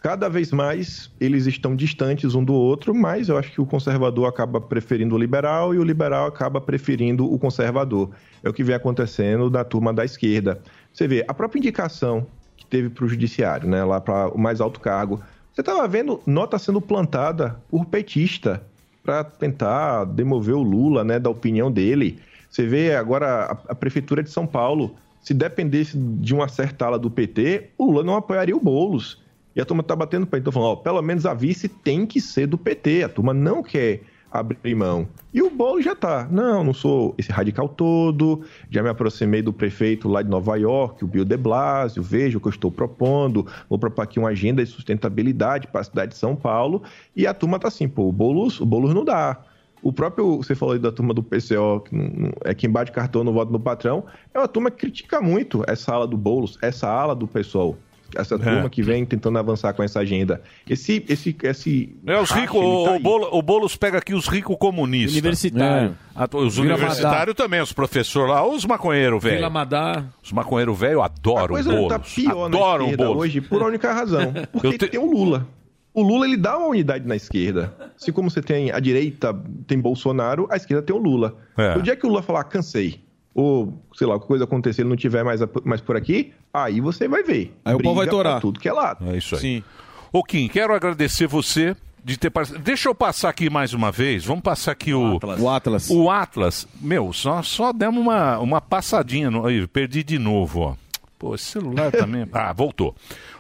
Cada 0.06 0.28
vez 0.28 0.52
mais 0.52 1.10
eles 1.20 1.46
estão 1.46 1.74
distantes 1.74 2.36
um 2.36 2.44
do 2.44 2.54
outro, 2.54 2.94
mas 2.94 3.28
eu 3.28 3.36
acho 3.36 3.50
que 3.50 3.60
o 3.60 3.66
conservador 3.66 4.28
acaba 4.28 4.60
preferindo 4.60 5.16
o 5.16 5.18
liberal 5.18 5.74
e 5.74 5.80
o 5.80 5.82
liberal 5.82 6.28
acaba 6.28 6.60
preferindo 6.60 7.28
o 7.28 7.36
conservador. 7.40 8.10
É 8.40 8.48
o 8.48 8.52
que 8.52 8.62
vem 8.62 8.76
acontecendo 8.76 9.50
na 9.50 9.64
turma 9.64 9.92
da 9.92 10.04
esquerda. 10.04 10.60
Você 10.92 11.08
vê, 11.08 11.24
a 11.26 11.34
própria 11.34 11.58
indicação 11.58 12.24
que 12.56 12.64
teve 12.64 12.88
para 12.88 13.04
o 13.04 13.08
judiciário, 13.08 13.68
né, 13.68 13.82
lá 13.82 14.00
para 14.00 14.28
o 14.28 14.38
mais 14.38 14.60
alto 14.60 14.78
cargo, 14.78 15.20
você 15.52 15.60
estava 15.60 15.88
vendo 15.88 16.20
nota 16.24 16.56
sendo 16.56 16.80
plantada 16.80 17.60
por 17.68 17.84
petista 17.84 18.62
para 19.02 19.24
tentar 19.24 20.04
demover 20.04 20.54
o 20.54 20.62
Lula, 20.62 21.02
né, 21.02 21.18
da 21.18 21.30
opinião 21.30 21.68
dele. 21.68 22.20
Você 22.48 22.64
vê 22.64 22.94
agora 22.94 23.58
a, 23.66 23.72
a 23.72 23.74
prefeitura 23.74 24.22
de 24.22 24.30
São 24.30 24.46
Paulo, 24.46 24.94
se 25.20 25.34
dependesse 25.34 25.98
de 25.98 26.32
uma 26.32 26.46
certa 26.46 26.86
ala 26.86 26.96
do 26.96 27.10
PT, 27.10 27.70
o 27.76 27.86
Lula 27.86 28.04
não 28.04 28.14
apoiaria 28.14 28.56
o 28.56 28.60
Boulos. 28.60 29.25
E 29.56 29.60
a 29.60 29.64
turma 29.64 29.82
tá 29.82 29.96
batendo 29.96 30.26
pé, 30.26 30.36
então 30.36 30.52
falando, 30.52 30.72
ó, 30.72 30.76
pelo 30.76 31.00
menos 31.00 31.24
a 31.24 31.32
vice 31.32 31.66
tem 31.66 32.04
que 32.04 32.20
ser 32.20 32.46
do 32.46 32.58
PT. 32.58 33.04
A 33.04 33.08
turma 33.08 33.32
não 33.32 33.62
quer 33.62 34.02
abrir 34.30 34.74
mão. 34.74 35.08
E 35.32 35.40
o 35.40 35.48
Boulos 35.48 35.82
já 35.82 35.94
tá. 35.94 36.28
Não, 36.30 36.62
não 36.62 36.74
sou 36.74 37.14
esse 37.16 37.32
radical 37.32 37.66
todo. 37.66 38.42
Já 38.70 38.82
me 38.82 38.90
aproximei 38.90 39.40
do 39.40 39.54
prefeito 39.54 40.10
lá 40.10 40.20
de 40.20 40.28
Nova 40.28 40.56
York, 40.56 41.02
o 41.02 41.06
Bill 41.06 41.24
de 41.24 41.38
Blasio, 41.38 42.02
vejo 42.02 42.36
o 42.36 42.40
que 42.40 42.48
eu 42.48 42.50
estou 42.50 42.70
propondo. 42.70 43.46
Vou 43.66 43.78
propor 43.78 44.02
aqui 44.02 44.18
uma 44.18 44.28
agenda 44.28 44.62
de 44.62 44.70
sustentabilidade 44.70 45.68
para 45.68 45.80
a 45.80 45.84
cidade 45.84 46.12
de 46.12 46.18
São 46.18 46.36
Paulo. 46.36 46.82
E 47.14 47.26
a 47.26 47.32
turma 47.32 47.58
tá 47.58 47.68
assim, 47.68 47.88
pô, 47.88 48.08
o 48.08 48.12
Boulos, 48.12 48.60
o 48.60 48.66
Boulos 48.66 48.92
não 48.92 49.04
dá. 49.04 49.42
O 49.82 49.92
próprio, 49.92 50.38
você 50.38 50.54
falou 50.54 50.74
aí 50.74 50.80
da 50.80 50.92
turma 50.92 51.14
do 51.14 51.22
PCO, 51.22 51.80
que 51.80 51.96
é 52.44 52.54
quem 52.54 52.68
bate 52.68 52.92
cartão 52.92 53.22
no 53.22 53.32
voto 53.32 53.52
no 53.52 53.60
patrão, 53.60 54.04
é 54.34 54.38
uma 54.38 54.48
turma 54.48 54.70
que 54.70 54.78
critica 54.78 55.20
muito 55.20 55.62
essa 55.66 55.94
ala 55.94 56.06
do 56.06 56.16
Boulos, 56.16 56.58
essa 56.60 56.88
ala 56.88 57.14
do 57.14 57.26
PSOL. 57.26 57.76
Essa 58.14 58.38
turma 58.38 58.68
que 58.70 58.82
vem 58.82 59.04
tentando 59.04 59.38
avançar 59.38 59.72
com 59.74 59.82
essa 59.82 60.00
agenda. 60.00 60.40
Esse, 60.68 61.04
esse, 61.08 61.36
esse 61.42 61.96
É, 62.06 62.18
os 62.20 62.30
ricos, 62.30 62.56
ele 62.62 62.84
tá 62.84 62.92
o. 62.96 63.00
Bolo- 63.00 63.28
o 63.32 63.42
Boulos 63.42 63.76
pega 63.76 63.98
aqui 63.98 64.14
os 64.14 64.26
ricos 64.28 64.56
comunistas. 64.58 65.12
Universitário. 65.16 65.90
É. 65.90 66.06
Ah, 66.14 66.28
Os 66.36 66.56
universitários 66.58 67.34
também, 67.36 67.60
os 67.60 67.72
professores 67.72 68.30
lá, 68.30 68.46
os 68.46 68.64
maconheiros 68.64 69.22
velho. 69.22 69.36
Vila 69.36 69.50
Madá. 69.50 70.04
Os 70.22 70.32
maconheiros 70.32 70.78
velho 70.78 71.02
adoram 71.02 71.44
o 71.44 71.48
coisa 71.48 71.70
Boulos. 71.70 71.88
tá 71.88 71.98
pior 71.98 72.48
na 72.48 72.56
adoram 72.56 72.84
o 72.84 72.88
esquerda 72.88 73.04
Boulos. 73.04 73.22
hoje 73.22 73.40
por 73.40 73.58
uma 73.60 73.68
única 73.68 73.92
razão. 73.92 74.32
Porque 74.52 74.78
te- 74.78 74.88
tem 74.88 75.00
o 75.00 75.10
Lula. 75.10 75.46
O 75.92 76.02
Lula, 76.02 76.26
ele 76.26 76.36
dá 76.36 76.58
uma 76.58 76.66
unidade 76.68 77.06
na 77.08 77.16
esquerda. 77.16 77.74
Se 77.96 78.12
como 78.12 78.30
você 78.30 78.42
tem 78.42 78.70
a 78.70 78.78
direita, 78.78 79.34
tem 79.66 79.80
Bolsonaro, 79.80 80.46
a 80.50 80.56
esquerda 80.56 80.82
tem 80.82 80.94
o 80.94 80.98
Lula. 80.98 81.34
É. 81.56 81.74
No 81.74 81.82
dia 81.82 81.96
que 81.96 82.04
o 82.04 82.08
Lula 82.10 82.22
falar, 82.22 82.44
cansei, 82.44 83.00
ou, 83.36 83.82
sei 83.94 84.06
lá, 84.06 84.18
coisa 84.18 84.44
acontecer, 84.44 84.80
ele 84.80 84.88
não 84.88 84.96
tiver 84.96 85.22
mais, 85.22 85.42
mais 85.62 85.82
por 85.82 85.94
aqui, 85.94 86.32
aí 86.54 86.80
você 86.80 87.06
vai 87.06 87.22
ver. 87.22 87.54
Aí 87.66 87.74
o 87.74 87.78
povo 87.78 87.96
vai 87.96 88.06
Briga 88.06 88.16
torar. 88.16 88.40
tudo 88.40 88.58
que 88.58 88.66
é 88.66 88.72
lado. 88.72 89.06
É 89.10 89.18
isso 89.18 89.34
aí. 89.34 89.40
Sim. 89.42 89.64
Ô 90.10 90.24
Kim, 90.24 90.48
quero 90.48 90.74
agradecer 90.74 91.26
você 91.26 91.76
de 92.02 92.16
ter 92.16 92.30
participado. 92.30 92.64
Deixa 92.64 92.88
eu 92.88 92.94
passar 92.94 93.28
aqui 93.28 93.50
mais 93.50 93.74
uma 93.74 93.92
vez. 93.92 94.24
Vamos 94.24 94.42
passar 94.42 94.72
aqui 94.72 94.94
o. 94.94 95.18
O 95.38 95.50
Atlas. 95.50 95.90
O 95.90 96.10
Atlas. 96.10 96.66
Meu, 96.80 97.12
só, 97.12 97.42
só 97.42 97.74
demos 97.74 98.00
uma, 98.00 98.38
uma 98.38 98.58
passadinha. 98.58 99.30
No... 99.30 99.44
Aí, 99.44 99.66
perdi 99.66 100.02
de 100.02 100.18
novo, 100.18 100.60
ó. 100.60 100.74
Pô, 101.18 101.34
esse 101.34 101.44
celular 101.44 101.92
também. 101.92 102.26
Ah, 102.32 102.54
voltou. 102.54 102.94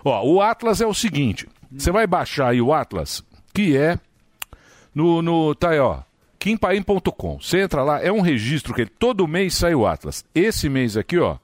Ó, 0.04 0.26
o 0.26 0.42
Atlas 0.42 0.82
é 0.82 0.86
o 0.86 0.92
seguinte: 0.92 1.48
você 1.72 1.90
vai 1.90 2.06
baixar 2.06 2.48
aí 2.48 2.60
o 2.60 2.74
Atlas, 2.74 3.24
que 3.54 3.74
é 3.74 3.98
no. 4.94 5.22
no 5.22 5.54
tá 5.54 5.70
aí, 5.70 5.78
ó. 5.78 6.00
Kimpaim.com. 6.46 7.40
Você 7.40 7.62
entra 7.62 7.82
lá, 7.82 8.00
é 8.00 8.12
um 8.12 8.20
registro 8.20 8.72
que 8.72 8.86
todo 8.86 9.26
mês 9.26 9.52
sai 9.54 9.74
o 9.74 9.84
Atlas. 9.84 10.24
Esse 10.32 10.68
mês 10.68 10.96
aqui, 10.96 11.18
ó. 11.18 11.38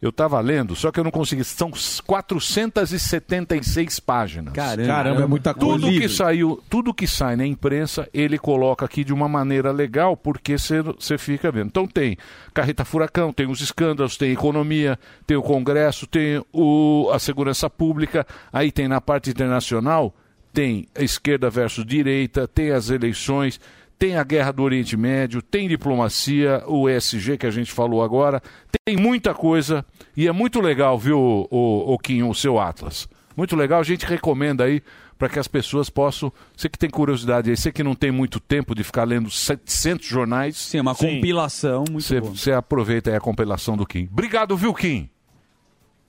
Eu 0.00 0.10
tava 0.10 0.40
lendo, 0.40 0.74
só 0.74 0.90
que 0.90 0.98
eu 0.98 1.04
não 1.04 1.10
consegui. 1.10 1.44
São 1.44 1.70
476 2.06 4.00
páginas. 4.00 4.54
Caramba. 4.54 4.88
Caramba, 4.88 5.22
é 5.24 5.26
muita 5.26 5.52
coisa. 5.52 5.84
Tudo 5.84 6.00
que 6.00 6.08
saiu, 6.08 6.58
tudo 6.70 6.94
que 6.94 7.06
sai 7.06 7.36
na 7.36 7.44
imprensa, 7.44 8.08
ele 8.14 8.38
coloca 8.38 8.86
aqui 8.86 9.04
de 9.04 9.12
uma 9.12 9.28
maneira 9.28 9.70
legal, 9.72 10.16
porque 10.16 10.56
você 10.56 11.18
fica 11.18 11.52
vendo. 11.52 11.66
Então 11.66 11.86
tem 11.86 12.16
Carreta 12.54 12.82
Furacão, 12.82 13.34
tem 13.34 13.46
os 13.46 13.60
escândalos, 13.60 14.16
tem 14.16 14.32
economia, 14.32 14.98
tem 15.26 15.36
o 15.36 15.42
Congresso, 15.42 16.06
tem 16.06 16.42
o, 16.50 17.10
a 17.12 17.18
segurança 17.18 17.68
pública, 17.68 18.26
aí 18.50 18.72
tem 18.72 18.88
na 18.88 19.02
parte 19.02 19.28
internacional, 19.28 20.14
tem 20.50 20.88
a 20.96 21.02
esquerda 21.02 21.50
versus 21.50 21.84
direita, 21.84 22.48
tem 22.48 22.70
as 22.70 22.88
eleições, 22.88 23.60
tem 24.00 24.16
a 24.16 24.24
guerra 24.24 24.50
do 24.50 24.62
Oriente 24.62 24.96
Médio, 24.96 25.42
tem 25.42 25.68
diplomacia, 25.68 26.64
o 26.66 26.88
ESG 26.88 27.36
que 27.36 27.46
a 27.46 27.50
gente 27.50 27.70
falou 27.70 28.02
agora, 28.02 28.42
tem 28.86 28.96
muita 28.96 29.34
coisa 29.34 29.84
e 30.16 30.26
é 30.26 30.32
muito 30.32 30.58
legal, 30.58 30.98
viu, 30.98 31.18
o, 31.20 31.46
o, 31.50 31.92
o 31.94 31.98
Kim, 31.98 32.22
o 32.22 32.32
seu 32.34 32.58
Atlas. 32.58 33.06
Muito 33.36 33.54
legal, 33.54 33.78
a 33.78 33.84
gente 33.84 34.06
recomenda 34.06 34.64
aí 34.64 34.82
para 35.18 35.28
que 35.28 35.38
as 35.38 35.46
pessoas 35.46 35.90
possam. 35.90 36.32
Você 36.56 36.66
que 36.66 36.78
tem 36.78 36.88
curiosidade 36.88 37.50
aí, 37.50 37.56
você 37.58 37.70
que 37.70 37.82
não 37.82 37.94
tem 37.94 38.10
muito 38.10 38.40
tempo 38.40 38.74
de 38.74 38.82
ficar 38.82 39.04
lendo 39.04 39.30
700 39.30 40.06
jornais. 40.06 40.56
Sim, 40.56 40.78
é 40.78 40.80
uma 40.80 40.94
compilação 40.94 41.84
muito 41.90 42.02
você, 42.02 42.20
boa. 42.22 42.34
você 42.34 42.52
aproveita 42.52 43.10
aí 43.10 43.16
a 43.16 43.20
compilação 43.20 43.76
do 43.76 43.84
Kim. 43.84 44.08
Obrigado, 44.10 44.56
viu, 44.56 44.72
Kim? 44.72 45.10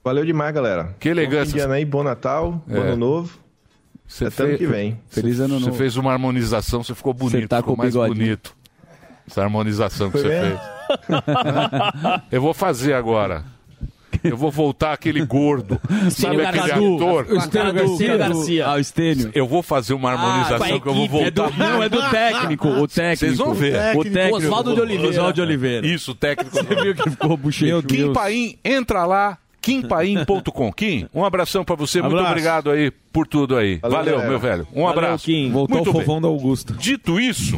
Valeu 0.02 0.24
demais, 0.24 0.54
galera. 0.54 0.96
Que 0.98 1.10
elegância. 1.10 1.44
Bom 1.44 1.50
fim 1.50 1.56
de 1.58 1.60
ano 1.60 1.74
aí, 1.74 1.84
bom 1.84 2.02
Natal, 2.02 2.64
bom 2.66 2.74
É. 2.74 2.80
ano 2.80 2.96
novo. 2.96 3.41
Você 4.12 4.26
Até 4.26 4.42
ano 4.42 4.58
que 4.58 4.66
vem. 4.66 5.00
Feliz 5.08 5.40
ano 5.40 5.58
Você 5.58 5.66
novo. 5.66 5.78
fez 5.78 5.96
uma 5.96 6.12
harmonização, 6.12 6.82
você 6.82 6.94
ficou 6.94 7.14
bonito, 7.14 7.40
Você 7.40 7.48
tá 7.48 7.56
ficou 7.58 7.74
com 7.76 7.82
mais 7.82 7.94
bigodinho. 7.94 8.14
bonito. 8.16 8.54
Essa 9.26 9.42
harmonização 9.42 10.10
que 10.10 10.18
Foi 10.18 10.28
você 10.30 10.40
mesmo? 10.40 10.58
fez. 10.58 12.20
Eu 12.30 12.42
vou 12.42 12.52
fazer 12.52 12.92
agora. 12.92 13.44
Eu 14.22 14.36
vou 14.36 14.50
voltar 14.50 14.92
aquele 14.92 15.24
gordo. 15.24 15.80
Sabe 16.10 16.44
aquele 16.44 16.70
ator? 16.70 17.26
O 17.30 17.36
Estênio 17.38 17.72
Garcia. 17.72 18.16
Garcia. 18.18 18.66
Ah, 18.66 18.74
o 18.74 18.78
Estênio. 18.78 19.30
Eu 19.34 19.48
vou 19.48 19.62
fazer 19.62 19.94
uma 19.94 20.12
harmonização 20.12 20.78
que 20.78 20.86
eu 20.88 20.94
vou 20.94 21.08
voltar. 21.08 21.26
É 21.26 21.30
do- 21.30 21.56
não, 21.58 21.82
é 21.82 21.88
do 21.88 22.10
técnico. 22.10 22.68
O 22.68 22.86
técnico. 22.86 23.16
Vocês 23.18 23.38
vão 23.38 23.54
ver. 23.54 23.96
O 23.96 24.04
técnico. 24.04 24.36
Oswaldo 24.36 24.74
de 24.74 24.80
Oliveira. 24.82 25.08
Oswaldo 25.08 25.32
de 25.32 25.40
Oliveira. 25.40 25.86
Isso, 25.86 26.12
o 26.12 26.14
técnico. 26.14 26.54
Você 26.54 26.74
viu 26.82 26.94
que 26.94 27.10
ficou 27.10 27.36
bochechudo. 27.36 27.88
Kim 27.88 28.12
Paim, 28.12 28.58
entra 28.64 29.06
lá, 29.06 29.38
kimpaim.com. 29.62 30.72
Kim, 30.72 31.06
um 31.14 31.24
abração 31.24 31.64
pra 31.64 31.74
você. 31.76 32.00
Muito 32.02 32.14
Abraço. 32.16 32.30
obrigado 32.32 32.70
aí 32.70 32.90
por 33.12 33.26
tudo 33.26 33.56
aí. 33.56 33.78
Valeu, 33.80 33.96
Valeu, 34.16 34.28
meu 34.28 34.38
velho. 34.38 34.66
Um 34.72 34.82
Valeu, 34.82 34.88
abraço. 34.90 35.24
Kim. 35.24 35.50
Voltou 35.50 35.76
Muito 35.78 35.90
o 35.90 35.92
bem. 35.92 36.02
fofão 36.02 36.20
da 36.20 36.28
Augusta. 36.28 36.74
Dito 36.74 37.18
isso, 37.20 37.56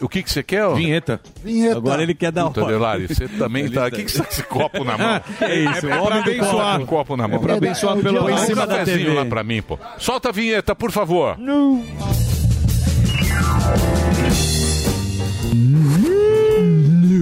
o 0.00 0.08
que 0.08 0.22
que 0.22 0.30
você 0.30 0.42
quer? 0.42 0.64
ó? 0.64 0.74
Vinheta. 0.74 1.20
Vinheta. 1.44 1.76
Agora 1.76 2.02
ele 2.02 2.12
quer 2.14 2.32
dar 2.32 2.46
Puta, 2.46 2.64
Delari, 2.66 3.06
você 3.08 3.28
também 3.28 3.68
tá. 3.72 3.86
O 3.86 3.90
que, 3.90 4.04
que 4.04 4.10
você 4.10 4.18
tá 4.18 4.24
com 4.24 4.30
esse 4.32 4.42
copo 4.42 4.84
na 4.84 4.98
mão? 4.98 5.20
É 5.40 5.54
isso, 5.56 5.88
é 5.88 5.98
o 5.98 6.04
homem 6.04 6.22
pra 6.22 6.32
abençoar. 6.32 6.72
copo. 6.78 6.82
Um 6.82 6.86
copo 6.86 7.16
na 7.16 7.28
mão. 7.28 7.36
É 7.38 7.40
pra 7.40 7.54
abençoar 7.54 7.96
pelo 7.98 8.20
Põe 8.20 8.32
em 8.32 8.34
um 8.34 8.38
cima 8.38 8.66
da 8.66 8.78
cafezinho 8.78 9.06
TV. 9.06 9.16
lá 9.18 9.24
pra 9.24 9.42
mim, 9.44 9.62
pô. 9.62 9.78
Solta 9.98 10.28
a 10.28 10.32
vinheta, 10.32 10.74
por 10.74 10.90
favor. 10.90 11.38
Não. 11.38 11.82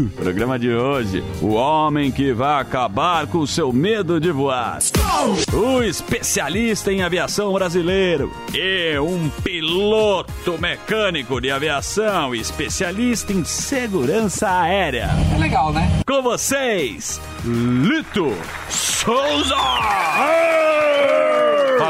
Programa 0.09 0.59
de 0.59 0.71
hoje: 0.71 1.23
O 1.41 1.55
homem 1.55 2.11
que 2.11 2.33
vai 2.33 2.61
acabar 2.61 3.27
com 3.27 3.39
o 3.39 3.47
seu 3.47 3.73
medo 3.73 4.21
de 4.21 4.31
voar. 4.31 4.79
O 5.53 5.83
especialista 5.83 6.93
em 6.93 7.03
aviação 7.03 7.53
brasileiro 7.53 8.33
e 8.55 8.99
um 8.99 9.29
piloto 9.43 10.59
mecânico 10.59 11.41
de 11.41 11.51
aviação, 11.51 12.35
especialista 12.35 13.33
em 13.33 13.45
segurança 13.45 14.49
aérea. 14.51 15.11
É 15.35 15.39
legal, 15.39 15.73
né? 15.73 16.01
Com 16.07 16.23
vocês, 16.23 17.21
Lito 17.45 18.35
Souza! 18.69 19.57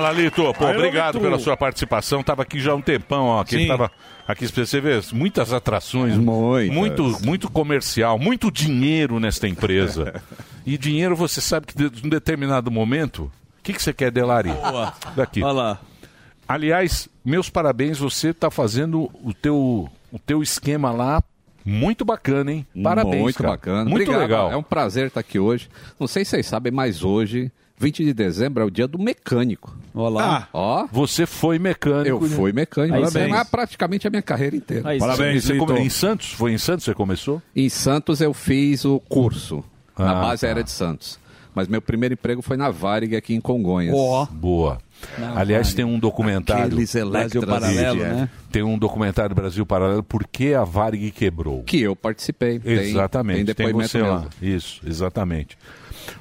Fala, 0.01 0.13
Lito. 0.13 0.55
Pô, 0.55 0.67
Aí, 0.67 0.77
obrigado 0.77 1.15
Lito. 1.17 1.25
pela 1.27 1.39
sua 1.39 1.57
participação. 1.59 2.23
Tava 2.23 2.41
aqui 2.41 2.59
já 2.59 2.73
há 2.73 2.75
um 2.75 2.81
tempão, 2.81 3.27
ó. 3.27 3.45
Que 3.45 3.67
tava 3.67 3.91
aqui, 4.27 4.47
você 4.47 4.81
vê, 4.81 4.99
muitas 5.13 5.53
atrações. 5.53 6.17
Muito, 6.17 7.23
muito 7.23 7.51
comercial, 7.51 8.19
muito 8.19 8.51
dinheiro 8.51 9.21
nesta 9.21 9.47
empresa. 9.47 10.23
e 10.65 10.79
dinheiro, 10.79 11.15
você 11.15 11.41
sabe 11.43 11.67
que 11.67 11.91
de 11.91 12.07
um 12.07 12.09
determinado 12.09 12.71
momento... 12.71 13.25
O 13.59 13.63
que, 13.63 13.75
que 13.75 13.83
você 13.83 13.93
quer, 13.93 14.11
Delari? 14.11 14.49
Boa. 14.49 14.95
Daqui. 15.15 15.43
Olha 15.43 15.53
lá. 15.53 15.81
Aliás, 16.49 17.07
meus 17.23 17.51
parabéns, 17.51 17.99
você 17.99 18.31
está 18.31 18.51
fazendo 18.51 19.11
o 19.23 19.35
teu, 19.35 19.87
o 20.11 20.19
teu 20.19 20.43
esquema 20.43 20.91
lá 20.91 21.23
muito 21.63 22.07
bacana, 22.07 22.51
hein? 22.53 22.67
Parabéns, 22.83 23.23
Muito 23.23 23.37
cara. 23.37 23.51
bacana. 23.51 23.85
Muito 23.85 24.03
Obrigado. 24.11 24.21
legal. 24.21 24.51
É 24.51 24.57
um 24.57 24.63
prazer 24.63 25.09
estar 25.09 25.21
aqui 25.21 25.39
hoje. 25.39 25.69
Não 26.01 26.07
sei 26.07 26.25
se 26.25 26.31
vocês 26.31 26.47
sabem, 26.47 26.73
mas 26.73 27.05
hoje, 27.05 27.53
20 27.81 28.05
de 28.05 28.13
dezembro, 28.13 28.63
é 28.63 28.67
o 28.67 28.71
dia 28.71 28.87
do 28.87 28.99
mecânico. 28.99 29.75
Olá. 29.95 30.49
Ó. 30.53 30.87
Você 30.93 31.25
foi 31.25 31.59
mecânico. 31.59 32.07
Eu 32.09 32.21
né? 32.21 32.29
fui 32.29 32.53
mecânico. 32.53 32.95
Aí 32.95 33.03
Isso 33.05 33.13
sim. 33.13 33.35
é 33.35 33.45
praticamente 33.45 34.07
a 34.07 34.11
minha 34.11 34.21
carreira 34.21 34.55
inteira. 34.55 34.91
Aí. 34.91 34.99
Parabéns, 34.99 35.45
Você 35.45 35.57
come- 35.57 35.81
em 35.81 35.89
Santos? 35.89 36.31
Foi 36.33 36.53
em 36.53 36.59
Santos 36.59 36.85
que 36.85 36.91
você 36.91 36.95
começou? 36.95 37.41
Em 37.57 37.71
Santos 37.71 38.21
eu 38.21 38.35
fiz 38.35 38.85
o 38.85 39.01
curso. 39.01 39.65
na 39.99 40.13
Ah, 40.13 40.21
base 40.23 40.43
tá. 40.43 40.47
aérea 40.49 40.63
de 40.63 40.71
Santos. 40.71 41.19
Mas 41.55 41.69
meu 41.69 41.83
primeiro 41.83 42.13
emprego 42.15 42.41
foi 42.43 42.57
na 42.57 42.71
Varig 42.71 43.17
aqui 43.17 43.35
em 43.35 43.41
Congonhas. 43.41 43.93
Boa. 44.31 44.79
Não, 45.19 45.37
Aliás, 45.39 45.69
Varig. 45.69 45.77
tem 45.77 45.85
um 45.85 45.99
documentário. 45.99 46.77
Brasil 47.11 47.43
Paralelo, 47.47 48.03
é. 48.03 48.09
né? 48.09 48.31
Tem 48.53 48.63
um 48.63 48.79
documentário 48.79 49.35
Brasil 49.35 49.65
Paralelo, 49.67 50.03
Por 50.03 50.27
que 50.27 50.55
a 50.55 50.65
Varig 50.65 51.11
quebrou? 51.11 51.63
Que 51.65 51.81
eu 51.81 51.97
participei. 51.97 52.59
Tem- 52.59 52.73
Exatamente, 52.91 53.37
tem 53.37 53.45
tem, 53.47 53.67
depoimento 53.67 53.91
você 53.91 54.01
lá. 54.03 54.27
Isso, 54.41 54.81
exatamente. 54.87 55.57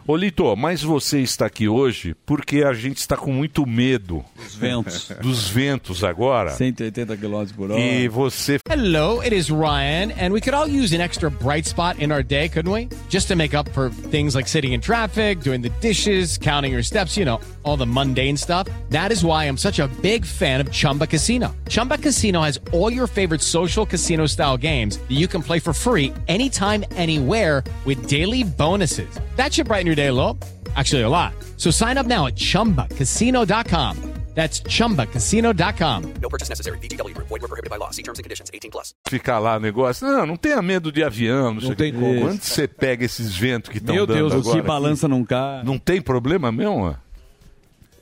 Ô 0.07 0.15
Lito, 0.15 0.55
mas 0.55 0.81
você 0.81 1.19
está 1.21 1.45
aqui 1.45 1.67
hoje 1.67 2.15
porque 2.25 2.63
a 2.63 2.73
gente 2.73 2.97
está 2.97 3.15
com 3.15 3.31
muito 3.31 3.65
medo. 3.65 4.23
Dos 4.35 4.55
ventos. 4.55 5.11
Dos 5.21 5.49
ventos 5.49 6.03
agora. 6.03 6.51
180 6.51 7.17
km 7.17 7.45
por 7.55 7.71
hora. 7.71 7.79
E 7.79 8.07
você 8.07 8.59
Hello, 8.69 9.21
it 9.21 9.33
is 9.33 9.49
Ryan, 9.49 10.11
and 10.11 10.31
we 10.31 10.41
could 10.41 10.53
all 10.53 10.67
use 10.67 10.93
an 10.93 11.01
extra 11.01 11.29
bright 11.29 11.67
spot 11.67 11.99
in 11.99 12.11
our 12.11 12.23
day, 12.23 12.47
couldn't 12.49 12.71
we? 12.71 12.87
Just 13.09 13.27
to 13.27 13.35
make 13.35 13.55
up 13.55 13.67
for 13.69 13.89
things 14.11 14.35
like 14.35 14.47
sitting 14.47 14.73
in 14.73 14.81
traffic, 14.81 15.41
doing 15.41 15.61
the 15.61 15.71
dishes, 15.81 16.37
counting 16.37 16.71
your 16.71 16.83
steps, 16.83 17.17
you 17.17 17.25
know, 17.25 17.39
all 17.63 17.77
the 17.77 17.85
mundane 17.85 18.37
stuff. 18.37 18.67
That 18.89 19.11
is 19.11 19.23
why 19.23 19.45
I'm 19.45 19.57
such 19.57 19.79
a 19.79 19.87
big 20.01 20.25
fan 20.25 20.61
of 20.61 20.71
Chumba 20.71 21.07
Casino. 21.07 21.55
Chumba 21.67 21.97
Casino 21.97 22.41
has 22.41 22.59
all 22.71 22.91
your 22.91 23.07
favorite 23.07 23.41
social 23.41 23.85
casino 23.85 24.27
style 24.27 24.57
games 24.57 24.97
that 24.97 25.17
you 25.17 25.27
can 25.27 25.41
play 25.41 25.59
for 25.59 25.73
free 25.73 26.13
anytime, 26.27 26.83
anywhere 26.91 27.63
with 27.85 28.07
daily 28.07 28.43
bonuses. 28.43 29.09
That 29.35 29.53
should 29.53 29.67
brighten 29.67 29.78
your 29.85 29.95
day 29.95 30.07
a 30.07 30.13
little. 30.13 30.37
Actually, 30.75 31.03
a 31.03 31.09
lot. 31.09 31.33
So 31.57 31.71
sign 31.71 31.97
up 31.97 32.05
now 32.05 32.27
at 32.27 32.35
chumbacasino.com. 32.35 34.09
That's 34.35 34.61
chumbacasino.com. 34.61 36.13
No 36.21 36.29
purchase 36.29 36.49
necessary. 36.49 36.77
VGW 36.79 37.13
Group. 37.13 37.27
Void 37.27 37.41
were 37.41 37.49
prohibited 37.49 37.69
by 37.69 37.77
law. 37.77 37.89
See 37.91 38.03
terms 38.03 38.19
and 38.19 38.23
conditions. 38.23 38.49
18 38.53 38.71
plus. 38.71 38.93
ficar 39.09 39.39
lá 39.39 39.59
negócio. 39.59 40.07
Não, 40.07 40.25
não 40.25 40.37
tenha 40.37 40.61
medo 40.61 40.91
de 40.91 41.03
avião. 41.03 41.55
Não, 41.55 41.61
sei 41.61 41.71
o 41.71 41.75
tem 41.75 41.91
como. 41.91 42.21
Quando 42.21 42.41
você 42.41 42.67
pega 42.67 43.03
esses 43.03 43.35
ventos 43.35 43.69
que 43.69 43.79
estão 43.79 43.93
Meu 43.93 44.07
dando 44.07 44.29
Deus, 44.29 44.47
o 44.47 44.53
que 44.53 44.61
balança 44.61 45.07
não 45.07 45.25
cai. 45.25 45.63
Não 45.63 45.77
tem 45.77 46.01
problema 46.01 46.51
mesmo? 46.51 46.95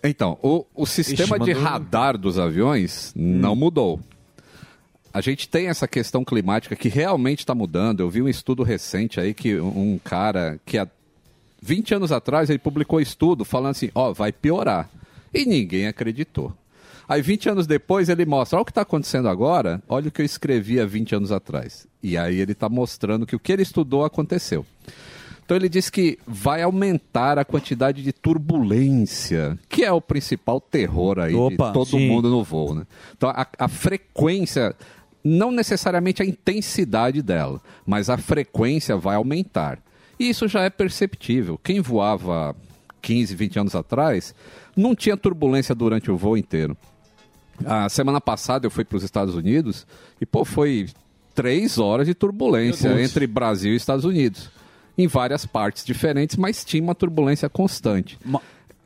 Então, 0.03 0.37
o, 0.43 0.65
o 0.75 0.85
sistema 0.85 1.37
Ixi, 1.37 1.45
de 1.45 1.53
radar 1.53 2.17
dos 2.17 2.37
aviões 2.37 3.11
não 3.15 3.55
mudou. 3.55 3.99
A 5.11 5.21
gente 5.21 5.49
tem 5.49 5.69
essa 5.69 5.87
questão 5.87 6.23
climática 6.23 6.75
que 6.75 6.89
realmente 6.89 7.39
está 7.39 7.55
mudando. 7.55 8.01
Eu 8.01 8.09
vi 8.09 8.21
um 8.21 8.29
estudo 8.29 8.61
recente 8.61 9.19
aí 9.19 9.33
que 9.33 9.59
um 9.59 9.93
um 9.93 9.97
cara 9.97 10.59
que 10.63 10.77
há 10.77 10.87
20 11.61 11.95
anos 11.95 12.11
atrás 12.11 12.49
ele 12.49 12.59
publicou 12.59 13.01
estudo 13.01 13.43
falando 13.43 13.71
assim, 13.71 13.89
ó, 13.93 14.13
vai 14.13 14.31
piorar. 14.31 14.89
E 15.33 15.45
ninguém 15.45 15.87
acreditou. 15.87 16.53
Aí 17.07 17.21
20 17.21 17.49
anos 17.49 17.67
depois 17.67 18.09
ele 18.09 18.25
mostra, 18.25 18.57
olha 18.57 18.61
o 18.63 18.65
que 18.65 18.71
está 18.71 18.81
acontecendo 18.81 19.29
agora, 19.29 19.81
olha 19.87 20.09
o 20.09 20.11
que 20.11 20.21
eu 20.21 20.25
escrevi 20.25 20.79
há 20.79 20.85
20 20.85 21.15
anos 21.15 21.31
atrás. 21.31 21.87
E 22.03 22.17
aí 22.17 22.39
ele 22.39 22.51
está 22.51 22.67
mostrando 22.67 23.25
que 23.25 23.35
o 23.35 23.39
que 23.39 23.51
ele 23.51 23.61
estudou 23.61 24.03
aconteceu. 24.03 24.65
Então 25.47 25.55
ele 25.55 25.69
diz 25.69 25.89
que 25.89 26.19
vai 26.27 26.61
aumentar 26.61 27.39
a 27.39 27.45
quantidade 27.45 28.03
de 28.03 28.11
turbulência, 28.11 29.57
que 29.69 29.85
é 29.85 29.91
o 29.91 30.01
principal 30.01 30.59
terror 30.59 31.19
aí 31.19 31.33
Opa, 31.33 31.67
de 31.67 31.73
todo 31.73 31.91
sim. 31.91 32.05
mundo 32.09 32.29
no 32.29 32.43
voo. 32.43 32.75
Né? 32.75 32.85
Então 33.15 33.29
a, 33.29 33.47
a 33.57 33.67
frequência, 33.69 34.75
não 35.23 35.49
necessariamente 35.49 36.21
a 36.21 36.25
intensidade 36.25 37.21
dela, 37.21 37.61
mas 37.85 38.09
a 38.09 38.17
frequência 38.17 38.97
vai 38.97 39.15
aumentar. 39.15 39.79
E 40.19 40.29
isso 40.29 40.47
já 40.47 40.63
é 40.63 40.69
perceptível. 40.69 41.59
Quem 41.63 41.79
voava 41.79 42.55
15, 43.01 43.35
20 43.35 43.59
anos 43.59 43.75
atrás 43.75 44.33
não 44.75 44.95
tinha 44.95 45.15
turbulência 45.17 45.73
durante 45.73 46.11
o 46.11 46.17
voo 46.17 46.37
inteiro. 46.37 46.75
A 47.65 47.89
semana 47.89 48.21
passada 48.21 48.65
eu 48.65 48.71
fui 48.71 48.85
para 48.85 48.97
os 48.97 49.03
Estados 49.03 49.35
Unidos 49.35 49.87
e 50.21 50.25
pô, 50.25 50.45
foi 50.45 50.87
três 51.33 51.77
horas 51.77 52.07
de 52.07 52.13
turbulência 52.13 53.01
entre 53.01 53.25
Brasil 53.27 53.73
e 53.73 53.75
Estados 53.75 54.05
Unidos. 54.05 54.49
Em 54.97 55.07
várias 55.07 55.45
partes 55.45 55.85
diferentes, 55.85 56.35
mas 56.35 56.65
tinha 56.65 56.81
uma 56.81 56.95
turbulência 56.95 57.47
constante. 57.47 58.17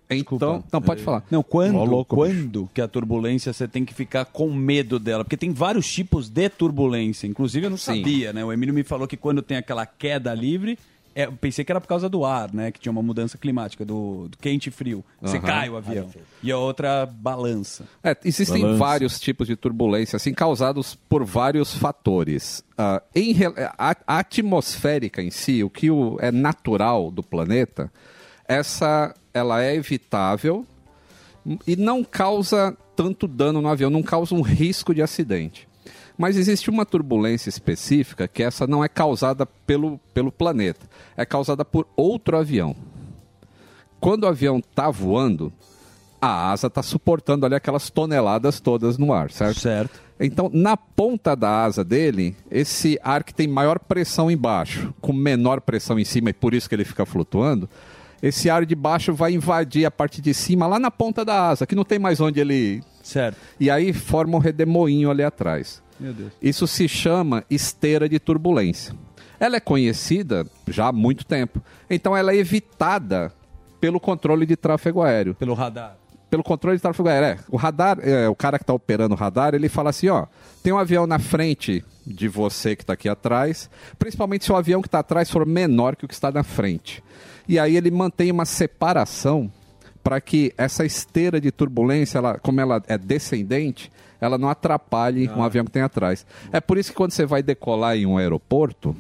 Então, 0.09 0.61
não, 0.71 0.81
pode 0.81 1.01
falar. 1.01 1.23
Não, 1.31 1.41
quando, 1.41 1.77
louco, 1.85 2.17
quando 2.17 2.69
que 2.73 2.81
a 2.81 2.87
turbulência 2.87 3.53
você 3.53 3.65
tem 3.65 3.85
que 3.85 3.93
ficar 3.93 4.25
com 4.25 4.53
medo 4.53 4.99
dela? 4.99 5.23
Porque 5.23 5.37
tem 5.37 5.53
vários 5.53 5.89
tipos 5.89 6.27
de 6.27 6.49
turbulência. 6.49 7.27
Inclusive 7.27 7.67
eu 7.67 7.69
não 7.69 7.77
sabia, 7.77 8.33
né? 8.33 8.43
O 8.43 8.51
Emílio 8.51 8.73
me 8.73 8.83
falou 8.83 9.07
que 9.07 9.15
quando 9.15 9.41
tem 9.41 9.55
aquela 9.55 9.85
queda 9.85 10.33
livre, 10.33 10.77
é, 11.15 11.25
eu 11.25 11.33
pensei 11.33 11.63
que 11.65 11.71
era 11.71 11.79
por 11.81 11.87
causa 11.87 12.07
do 12.09 12.23
ar, 12.25 12.53
né? 12.53 12.71
Que 12.71 12.79
tinha 12.79 12.91
uma 12.91 13.01
mudança 13.01 13.37
climática, 13.37 13.83
do, 13.85 14.27
do 14.29 14.37
quente 14.37 14.67
e 14.67 14.71
frio. 14.71 15.03
Você 15.21 15.37
Aham. 15.37 15.45
cai 15.45 15.69
o 15.69 15.75
avião. 15.77 16.09
E 16.41 16.51
a 16.51 16.57
outra 16.57 17.05
balança. 17.05 17.85
É, 18.03 18.15
existem 18.23 18.61
Balança. 18.61 18.79
vários 18.79 19.19
tipos 19.19 19.47
de 19.47 19.55
turbulência, 19.55 20.15
assim, 20.17 20.33
causados 20.33 20.95
por 21.09 21.23
vários 21.25 21.73
fatores. 21.75 22.63
Ah, 22.77 23.01
em 23.15 23.33
re- 23.33 23.53
a, 23.77 23.95
a 24.07 24.19
atmosférica 24.19 25.21
em 25.21 25.31
si, 25.31 25.63
o 25.63 25.69
que 25.69 25.89
o- 25.91 26.17
é 26.21 26.31
natural 26.31 27.11
do 27.11 27.21
planeta, 27.23 27.91
essa 28.47 29.13
ela 29.33 29.63
é 29.63 29.75
evitável 29.75 30.65
e 31.65 31.75
não 31.75 32.03
causa 32.03 32.75
tanto 32.95 33.27
dano 33.27 33.61
no 33.61 33.67
avião, 33.69 33.89
não 33.89 34.03
causa 34.03 34.35
um 34.35 34.41
risco 34.41 34.93
de 34.93 35.01
acidente. 35.01 35.67
Mas 36.21 36.37
existe 36.37 36.69
uma 36.69 36.85
turbulência 36.85 37.49
específica 37.49 38.27
que 38.27 38.43
essa 38.43 38.67
não 38.67 38.83
é 38.83 38.87
causada 38.87 39.43
pelo, 39.43 39.99
pelo 40.13 40.31
planeta, 40.31 40.85
é 41.17 41.25
causada 41.25 41.65
por 41.65 41.87
outro 41.95 42.37
avião. 42.37 42.75
Quando 43.99 44.25
o 44.25 44.27
avião 44.27 44.59
está 44.59 44.91
voando, 44.91 45.51
a 46.21 46.51
asa 46.51 46.67
está 46.67 46.83
suportando 46.83 47.43
ali 47.43 47.55
aquelas 47.55 47.89
toneladas 47.89 48.59
todas 48.59 48.99
no 48.99 49.11
ar, 49.11 49.31
certo? 49.31 49.61
Certo. 49.61 49.99
Então, 50.19 50.47
na 50.53 50.77
ponta 50.77 51.35
da 51.35 51.63
asa 51.63 51.83
dele, 51.83 52.35
esse 52.51 52.99
ar 53.03 53.23
que 53.23 53.33
tem 53.33 53.47
maior 53.47 53.79
pressão 53.79 54.29
embaixo, 54.29 54.93
com 55.01 55.11
menor 55.11 55.59
pressão 55.59 55.97
em 55.97 56.05
cima, 56.05 56.29
e 56.29 56.33
por 56.33 56.53
isso 56.53 56.69
que 56.69 56.75
ele 56.75 56.85
fica 56.85 57.03
flutuando, 57.03 57.67
esse 58.21 58.47
ar 58.47 58.63
de 58.63 58.75
baixo 58.75 59.11
vai 59.11 59.33
invadir 59.33 59.87
a 59.87 59.89
parte 59.89 60.21
de 60.21 60.35
cima, 60.35 60.67
lá 60.67 60.77
na 60.77 60.91
ponta 60.91 61.25
da 61.25 61.49
asa, 61.49 61.65
que 61.65 61.73
não 61.73 61.83
tem 61.83 61.97
mais 61.97 62.21
onde 62.21 62.39
ele. 62.39 62.83
Certo. 63.01 63.37
E 63.59 63.71
aí 63.71 63.91
forma 63.91 64.37
um 64.37 64.39
redemoinho 64.39 65.09
ali 65.09 65.23
atrás. 65.23 65.81
Meu 66.01 66.13
Deus. 66.13 66.33
Isso 66.41 66.65
se 66.65 66.87
chama 66.87 67.45
esteira 67.49 68.09
de 68.09 68.19
turbulência. 68.19 68.95
Ela 69.39 69.57
é 69.57 69.59
conhecida 69.59 70.45
já 70.67 70.87
há 70.87 70.91
muito 70.91 71.23
tempo. 71.25 71.61
Então 71.89 72.17
ela 72.17 72.31
é 72.31 72.35
evitada 72.35 73.31
pelo 73.79 73.99
controle 73.99 74.45
de 74.45 74.55
tráfego 74.55 75.01
aéreo. 75.03 75.35
Pelo 75.35 75.53
radar. 75.53 75.95
Pelo 76.29 76.43
controle 76.43 76.77
de 76.77 76.81
tráfego 76.81 77.07
aéreo. 77.07 77.27
É, 77.27 77.37
o 77.49 77.57
radar, 77.57 77.99
é, 78.01 78.27
o 78.27 78.35
cara 78.35 78.57
que 78.57 78.63
está 78.63 78.73
operando 78.73 79.13
o 79.13 79.17
radar, 79.17 79.53
ele 79.53 79.69
fala 79.69 79.91
assim, 79.91 80.09
ó, 80.09 80.25
tem 80.63 80.73
um 80.73 80.77
avião 80.77 81.05
na 81.05 81.19
frente 81.19 81.83
de 82.05 82.27
você 82.27 82.75
que 82.75 82.83
está 82.83 82.93
aqui 82.93 83.07
atrás, 83.07 83.69
principalmente 83.99 84.45
se 84.45 84.51
o 84.51 84.55
avião 84.55 84.81
que 84.81 84.87
está 84.87 84.99
atrás 84.99 85.29
for 85.29 85.45
menor 85.45 85.95
que 85.95 86.05
o 86.05 86.07
que 86.07 86.13
está 86.13 86.31
na 86.31 86.43
frente. 86.43 87.03
E 87.47 87.59
aí 87.59 87.77
ele 87.77 87.91
mantém 87.91 88.31
uma 88.31 88.45
separação 88.45 89.51
para 90.03 90.19
que 90.19 90.53
essa 90.57 90.83
esteira 90.83 91.39
de 91.39 91.51
turbulência, 91.51 92.17
ela, 92.17 92.39
como 92.39 92.59
ela 92.59 92.81
é 92.87 92.97
descendente, 92.97 93.91
ela 94.21 94.37
não 94.37 94.47
atrapalhe 94.47 95.27
um 95.29 95.43
avião 95.43 95.65
que 95.65 95.71
tem 95.71 95.81
atrás. 95.81 96.25
É 96.51 96.61
por 96.61 96.77
isso 96.77 96.91
que 96.91 96.95
quando 96.95 97.11
você 97.11 97.25
vai 97.25 97.41
decolar 97.41 97.97
em 97.97 98.05
um 98.05 98.17
aeroporto, 98.17 98.95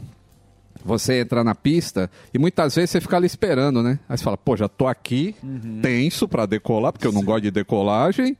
você 0.83 1.21
entra 1.21 1.43
na 1.43 1.53
pista 1.53 2.09
e 2.33 2.39
muitas 2.39 2.75
vezes 2.75 2.89
você 2.89 2.99
fica 2.99 3.15
ali 3.15 3.27
esperando, 3.27 3.83
né? 3.83 3.99
Aí 4.09 4.17
você 4.17 4.23
fala, 4.23 4.37
pô, 4.37 4.57
já 4.57 4.67
tô 4.67 4.87
aqui, 4.87 5.35
tenso 5.81 6.27
para 6.27 6.47
decolar, 6.47 6.91
porque 6.91 7.05
eu 7.05 7.11
não 7.11 7.23
gosto 7.23 7.43
de 7.43 7.51
decolagem. 7.51 8.35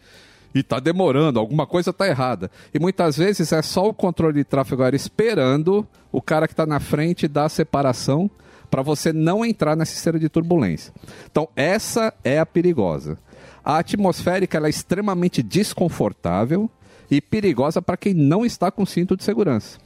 E 0.53 0.61
tá 0.61 0.81
demorando, 0.81 1.39
alguma 1.39 1.65
coisa 1.65 1.93
tá 1.93 2.05
errada. 2.05 2.51
E 2.73 2.79
muitas 2.79 3.15
vezes 3.15 3.53
é 3.53 3.61
só 3.61 3.87
o 3.87 3.93
controle 3.93 4.33
de 4.33 4.43
tráfego 4.43 4.83
aéreo 4.83 4.97
esperando 4.97 5.87
o 6.11 6.21
cara 6.21 6.45
que 6.45 6.51
está 6.51 6.65
na 6.65 6.79
frente 6.79 7.25
dar 7.25 7.45
a 7.45 7.49
separação 7.49 8.29
para 8.69 8.81
você 8.81 9.13
não 9.13 9.45
entrar 9.45 9.77
nessa 9.77 9.93
esteira 9.93 10.19
de 10.19 10.27
turbulência. 10.27 10.93
Então, 11.29 11.47
essa 11.55 12.13
é 12.23 12.37
a 12.37 12.45
perigosa. 12.45 13.17
A 13.63 13.77
atmosférica 13.77 14.57
ela 14.57 14.67
é 14.67 14.69
extremamente 14.69 15.43
desconfortável 15.43 16.69
e 17.09 17.21
perigosa 17.21 17.81
para 17.81 17.97
quem 17.97 18.13
não 18.13 18.45
está 18.45 18.71
com 18.71 18.85
cinto 18.85 19.15
de 19.17 19.23
segurança. 19.23 19.77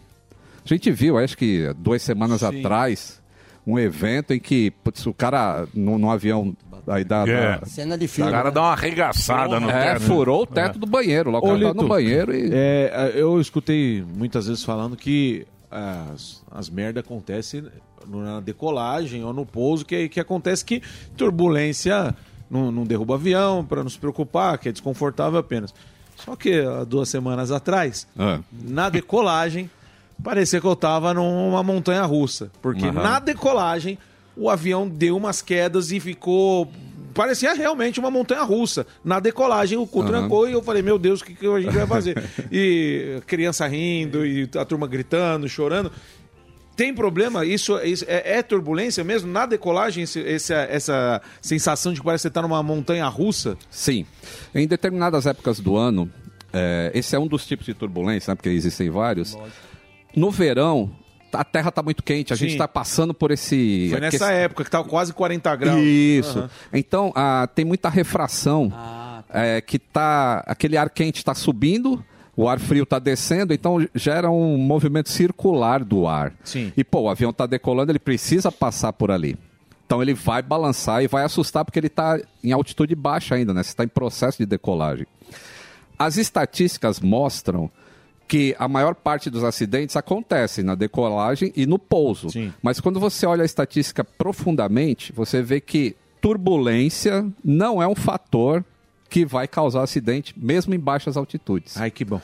A 0.64 0.68
gente 0.68 0.90
viu, 0.92 1.18
acho 1.18 1.38
que 1.38 1.74
duas 1.78 2.02
semanas 2.02 2.42
atrás, 2.44 3.22
um 3.66 3.78
evento 3.78 4.34
em 4.34 4.40
que 4.40 4.72
putz, 4.84 5.06
o 5.06 5.14
cara 5.14 5.68
no, 5.74 5.98
no 5.98 6.10
avião 6.10 6.56
aí 6.88 7.04
da, 7.04 7.28
É. 7.28 7.60
da- 7.60 7.66
Cena 7.66 7.98
de 7.98 8.06
O 8.06 8.32
cara 8.32 8.50
dá 8.52 8.62
uma 8.62 8.72
arregaçada 8.74 9.60
no 9.60 9.70
É, 9.70 9.94
teto. 9.94 10.02
furou 10.06 10.44
o 10.44 10.46
teto 10.48 10.78
do 10.80 10.86
banheiro. 10.88 11.30
Lá 11.32 11.40
o 11.40 11.42
cara 11.42 11.60
tá 11.60 11.74
no 11.74 11.88
banheiro 11.88 12.34
e. 12.36 12.50
É, 12.54 13.12
eu 13.16 13.40
escutei 13.42 14.04
muitas 14.16 14.48
vezes 14.48 14.64
falando 14.64 14.96
que 14.96 15.46
as, 15.70 16.44
as 16.52 16.70
merdas 16.70 17.04
acontecem 17.04 17.64
na 18.08 18.40
decolagem 18.40 19.24
ou 19.24 19.34
no 19.34 19.46
pouso, 19.46 19.84
que, 19.86 20.08
que 20.10 20.20
acontece 20.20 20.64
que 20.64 20.82
turbulência 21.18 22.16
não, 22.56 22.72
não 22.72 22.84
derruba 22.84 23.16
avião, 23.16 23.64
para 23.66 23.84
não 23.84 23.90
se 23.90 23.98
preocupar, 24.00 24.58
que 24.58 24.70
é 24.70 24.72
desconfortável 24.72 25.40
apenas. 25.40 25.74
Só 26.16 26.36
que 26.36 26.62
há 26.62 26.84
duas 26.84 27.10
semanas 27.10 27.52
atrás, 27.52 28.08
Ah. 28.18 28.40
na 28.52 28.90
decolagem, 28.90 29.70
parecia 30.24 30.62
que 30.62 30.68
eu 30.68 30.76
tava 30.76 31.14
numa 31.14 31.62
montanha 31.62 32.04
russa. 32.04 32.50
Porque 32.62 32.86
Aham. 32.86 33.04
na 33.04 33.20
decolagem, 33.20 33.98
o 34.36 34.50
avião 34.50 34.88
deu 34.88 35.18
umas 35.18 35.42
quedas 35.42 35.92
e 35.92 36.00
ficou. 36.00 36.72
Parecia 37.14 37.54
realmente 37.54 37.98
uma 38.00 38.12
montanha 38.12 38.44
russa. 38.44 38.86
Na 39.04 39.20
decolagem, 39.22 39.78
o 39.78 39.88
cu 39.88 40.00
Aham. 40.02 40.08
trancou 40.08 40.50
e 40.50 40.54
eu 40.54 40.62
falei, 40.62 40.82
meu 40.82 40.98
Deus, 41.00 41.22
o 41.22 41.26
que, 41.26 41.34
que 41.34 41.48
a 41.48 41.60
gente 41.62 41.74
vai 41.74 41.88
fazer? 41.88 42.22
e 42.52 43.22
criança 43.28 43.66
rindo, 43.68 44.26
e 44.26 44.50
a 44.58 44.66
turma 44.66 44.86
gritando, 44.88 45.48
chorando. 45.48 45.92
Tem 46.76 46.94
problema? 46.94 47.46
Isso, 47.46 47.78
isso 47.80 48.04
é, 48.08 48.38
é 48.40 48.44
turbulência 48.44 49.04
mesmo? 49.04 49.32
Na 49.32 49.46
decolagem, 49.46 50.04
esse- 50.04 50.54
essa 50.54 51.22
sensação 51.42 51.94
de 51.94 52.00
que 52.00 52.06
parece 52.06 52.24
que 52.24 52.28
você 52.30 52.34
tá 52.34 52.42
numa 52.42 52.62
montanha 52.62 53.08
russa? 53.08 53.58
Sim. 53.70 54.06
Em 54.54 54.68
determinadas 54.68 55.26
épocas 55.26 55.60
do 55.60 55.78
ano, 55.78 56.12
é, 56.52 56.92
esse 56.94 57.16
é 57.16 57.20
um 57.20 57.28
dos 57.28 57.46
tipos 57.46 57.66
de 57.66 57.74
turbulência, 57.74 58.32
né, 58.32 58.36
porque 58.36 58.50
existem 58.50 58.90
vários. 58.90 59.38
No 60.16 60.30
verão, 60.32 60.92
a 61.32 61.44
Terra 61.44 61.70
está 61.70 61.82
muito 61.82 62.04
quente, 62.04 62.34
a 62.34 62.36
gente 62.36 62.50
Sim. 62.50 62.56
está 62.56 62.68
passando 62.68 63.14
por 63.14 63.32
esse. 63.32 63.88
Foi 63.92 64.00
nessa 64.00 64.32
época 64.32 64.64
que 64.64 64.70
tava 64.72 64.88
quase 64.88 65.14
40 65.14 65.56
graus. 65.56 65.80
Isso. 65.82 66.40
Aham. 66.40 66.50
Então, 66.74 67.12
ah, 67.16 67.48
tem 67.54 67.64
muita 67.66 67.90
refração 67.90 68.72
é, 69.30 69.60
que 69.62 69.78
tá. 69.80 70.44
Aquele 70.46 70.78
ar 70.78 70.90
quente 70.90 71.18
está 71.18 71.34
subindo. 71.34 72.04
O 72.38 72.50
ar 72.50 72.60
frio 72.60 72.84
está 72.84 73.00
descendo, 73.00 73.54
então 73.54 73.88
gera 73.96 74.30
um 74.30 74.58
movimento 74.58 75.10
circular 75.10 75.84
do 75.84 76.06
ar. 76.06 76.34
Sim. 76.44 76.74
E, 76.76 76.84
pô, 76.84 77.02
o 77.02 77.10
avião 77.10 77.32
está 77.32 77.46
decolando, 77.46 77.92
ele 77.92 78.00
precisa 78.00 78.52
passar 78.52 78.92
por 78.94 79.10
ali. 79.10 79.38
Então 79.86 80.02
ele 80.02 80.14
vai 80.14 80.42
balançar 80.42 81.04
e 81.04 81.08
vai 81.08 81.24
assustar 81.24 81.64
porque 81.64 81.80
ele 81.80 81.88
está 81.88 82.20
em 82.44 82.52
altitude 82.52 82.96
baixa 82.96 83.36
ainda, 83.36 83.54
né? 83.54 83.64
Você 83.64 83.70
está 83.70 83.84
em 83.84 83.88
processo 83.88 84.40
de 84.40 84.46
decolagem. 84.46 85.06
As 85.98 86.18
estatísticas 86.18 87.00
mostram 87.00 87.70
que 88.28 88.56
a 88.58 88.68
maior 88.68 88.96
parte 88.96 89.30
dos 89.30 89.44
acidentes 89.44 89.96
acontecem 89.96 90.64
na 90.64 90.74
decolagem 90.76 91.54
e 91.56 91.66
no 91.66 91.78
pouso. 91.78 92.28
Mas 92.62 92.80
quando 92.80 93.00
você 93.00 93.26
olha 93.26 93.44
a 93.44 93.46
estatística 93.46 94.04
profundamente, 94.04 95.14
você 95.14 95.42
vê 95.42 95.62
que 95.62 95.96
turbulência 96.20 97.26
não 97.44 97.82
é 97.82 97.88
um 97.88 97.96
fator 97.96 98.66
que 99.16 99.24
vai 99.24 99.48
causar 99.48 99.82
acidente, 99.82 100.34
mesmo 100.36 100.76
em 100.76 100.80
baixas 100.80 101.16
altitudes. 101.16 101.78
Ai, 101.78 101.90
que 101.90 102.04
bom. 102.04 102.20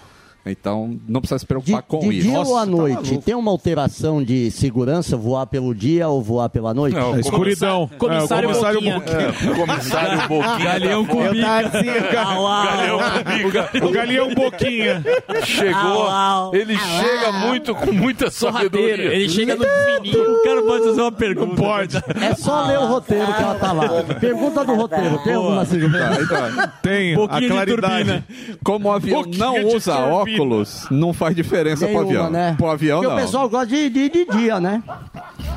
Então, 0.45 0.97
não 1.07 1.21
precisa 1.21 1.37
se 1.37 1.45
preocupar 1.45 1.83
com 1.83 1.99
de 1.99 2.17
isso. 2.17 2.27
dia 2.27 2.39
ou 2.39 2.57
à 2.57 2.65
noite, 2.65 3.19
tem 3.19 3.35
uma 3.35 3.51
alteração 3.51 4.23
de 4.23 4.49
segurança 4.49 5.15
voar 5.15 5.45
pelo 5.45 5.73
dia 5.75 6.07
ou 6.09 6.19
voar 6.21 6.49
pela 6.49 6.73
noite? 6.73 6.95
Não, 6.95 7.15
É, 7.15 7.19
escuridão. 7.19 7.87
Comissário, 7.97 8.49
É, 8.49 8.51
o 8.51 8.55
comissário 8.55 8.79
Boquinha. 8.81 8.99
Boquinha. 8.99 9.51
É, 9.51 9.55
comissário 9.55 10.17
Boquinha 10.27 10.65
Galeão 10.65 11.05
tá. 11.05 11.13
Cubica. 11.13 11.35
Eu 11.35 11.41
tava 11.41 11.67
assim, 11.67 13.45
o. 13.45 13.51
Galeão 13.51 13.91
Galeão 13.91 14.33
Boquinha. 14.33 15.03
Chegou, 15.45 16.07
Au, 16.07 16.07
au. 16.47 16.55
ele 16.55 16.77
chega 16.77 17.31
muito 17.31 17.75
com 17.75 17.91
muita 17.91 18.31
sabedoria. 18.31 19.13
Ele 19.13 19.29
chega 19.29 19.55
no 19.55 19.63
fininho. 19.63 20.39
O 20.39 20.43
cara 20.43 20.61
pode 20.63 20.83
fazer 20.85 21.01
uma 21.01 21.11
pergunta. 21.11 21.47
Não 21.47 21.55
pode. 21.55 21.97
É 21.97 22.35
só 22.35 22.65
ler 22.65 22.79
o 22.79 22.87
roteiro 22.87 23.27
que 23.33 23.41
ela 23.43 23.55
tá 23.55 23.71
lá. 23.71 23.89
Pergunta 24.19 24.65
do 24.65 24.73
roteiro. 24.73 25.19
Tem 25.23 25.33
alguma 25.33 25.65
segurança? 25.65 26.73
Tem 26.81 27.13
a 27.13 27.47
claridade. 27.47 28.23
Como 28.63 28.89
o 28.89 28.91
avião 28.91 29.23
não 29.37 29.53
de 29.53 29.65
usa 29.75 29.93
turbina. 29.95 30.30
Óculos, 30.35 30.87
não 30.91 31.13
faz 31.13 31.35
diferença 31.35 31.85
pro 31.87 32.03
Nenhuma, 32.03 32.25
avião. 32.25 32.29
né? 32.31 32.55
Pro 32.57 32.67
avião, 32.69 32.99
Porque 33.01 33.13
não. 33.13 33.17
o 33.21 33.25
pessoal 33.25 33.49
gosta 33.49 33.67
de, 33.67 33.89
de, 33.89 34.09
de 34.09 34.25
dia, 34.25 34.59
né? 34.59 34.83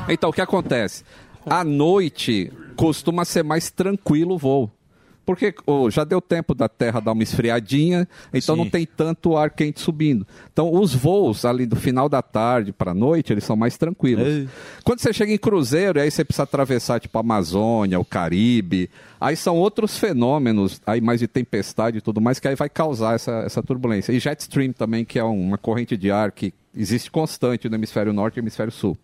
Então, 0.09 0.29
o 0.29 0.33
que 0.33 0.41
acontece? 0.41 1.03
À 1.45 1.63
noite 1.63 2.51
costuma 2.75 3.23
ser 3.25 3.43
mais 3.43 3.69
tranquilo 3.71 4.35
o 4.35 4.37
voo. 4.37 4.71
Porque 5.25 5.55
ô, 5.65 5.89
já 5.89 6.03
deu 6.03 6.21
tempo 6.21 6.53
da 6.53 6.69
Terra 6.69 6.99
dar 6.99 7.13
uma 7.13 7.23
esfriadinha, 7.23 8.07
então 8.33 8.55
Sim. 8.55 8.61
não 8.61 8.69
tem 8.69 8.85
tanto 8.85 9.35
ar 9.35 9.49
quente 9.49 9.79
subindo. 9.79 10.25
Então, 10.53 10.71
os 10.71 10.93
voos 10.93 11.45
ali 11.45 11.65
do 11.65 11.75
final 11.75 12.07
da 12.07 12.21
tarde 12.21 12.71
para 12.71 12.91
a 12.91 12.93
noite, 12.93 13.33
eles 13.33 13.43
são 13.43 13.55
mais 13.55 13.77
tranquilos. 13.77 14.47
Quando 14.83 14.99
você 14.99 15.11
chega 15.11 15.33
em 15.33 15.37
cruzeiro, 15.37 15.99
aí 15.99 16.11
você 16.11 16.23
precisa 16.23 16.43
atravessar 16.43 16.99
tipo 16.99 17.17
a 17.17 17.21
Amazônia, 17.21 17.99
o 17.99 18.05
Caribe, 18.05 18.89
aí 19.19 19.35
são 19.35 19.55
outros 19.55 19.97
fenômenos, 19.97 20.79
aí 20.85 21.01
mais 21.01 21.19
de 21.19 21.27
tempestade 21.27 21.97
e 21.97 22.01
tudo 22.01 22.21
mais, 22.21 22.39
que 22.39 22.47
aí 22.47 22.55
vai 22.55 22.69
causar 22.69 23.15
essa, 23.15 23.31
essa 23.45 23.63
turbulência. 23.63 24.11
E 24.11 24.19
jet 24.19 24.39
stream 24.39 24.73
também, 24.73 25.03
que 25.03 25.17
é 25.17 25.23
uma 25.23 25.57
corrente 25.57 25.97
de 25.97 26.11
ar 26.11 26.31
que 26.31 26.53
existe 26.75 27.09
constante 27.09 27.67
no 27.67 27.75
hemisfério 27.75 28.13
norte 28.13 28.37
e 28.37 28.39
hemisfério 28.39 28.71
sul. 28.71 28.95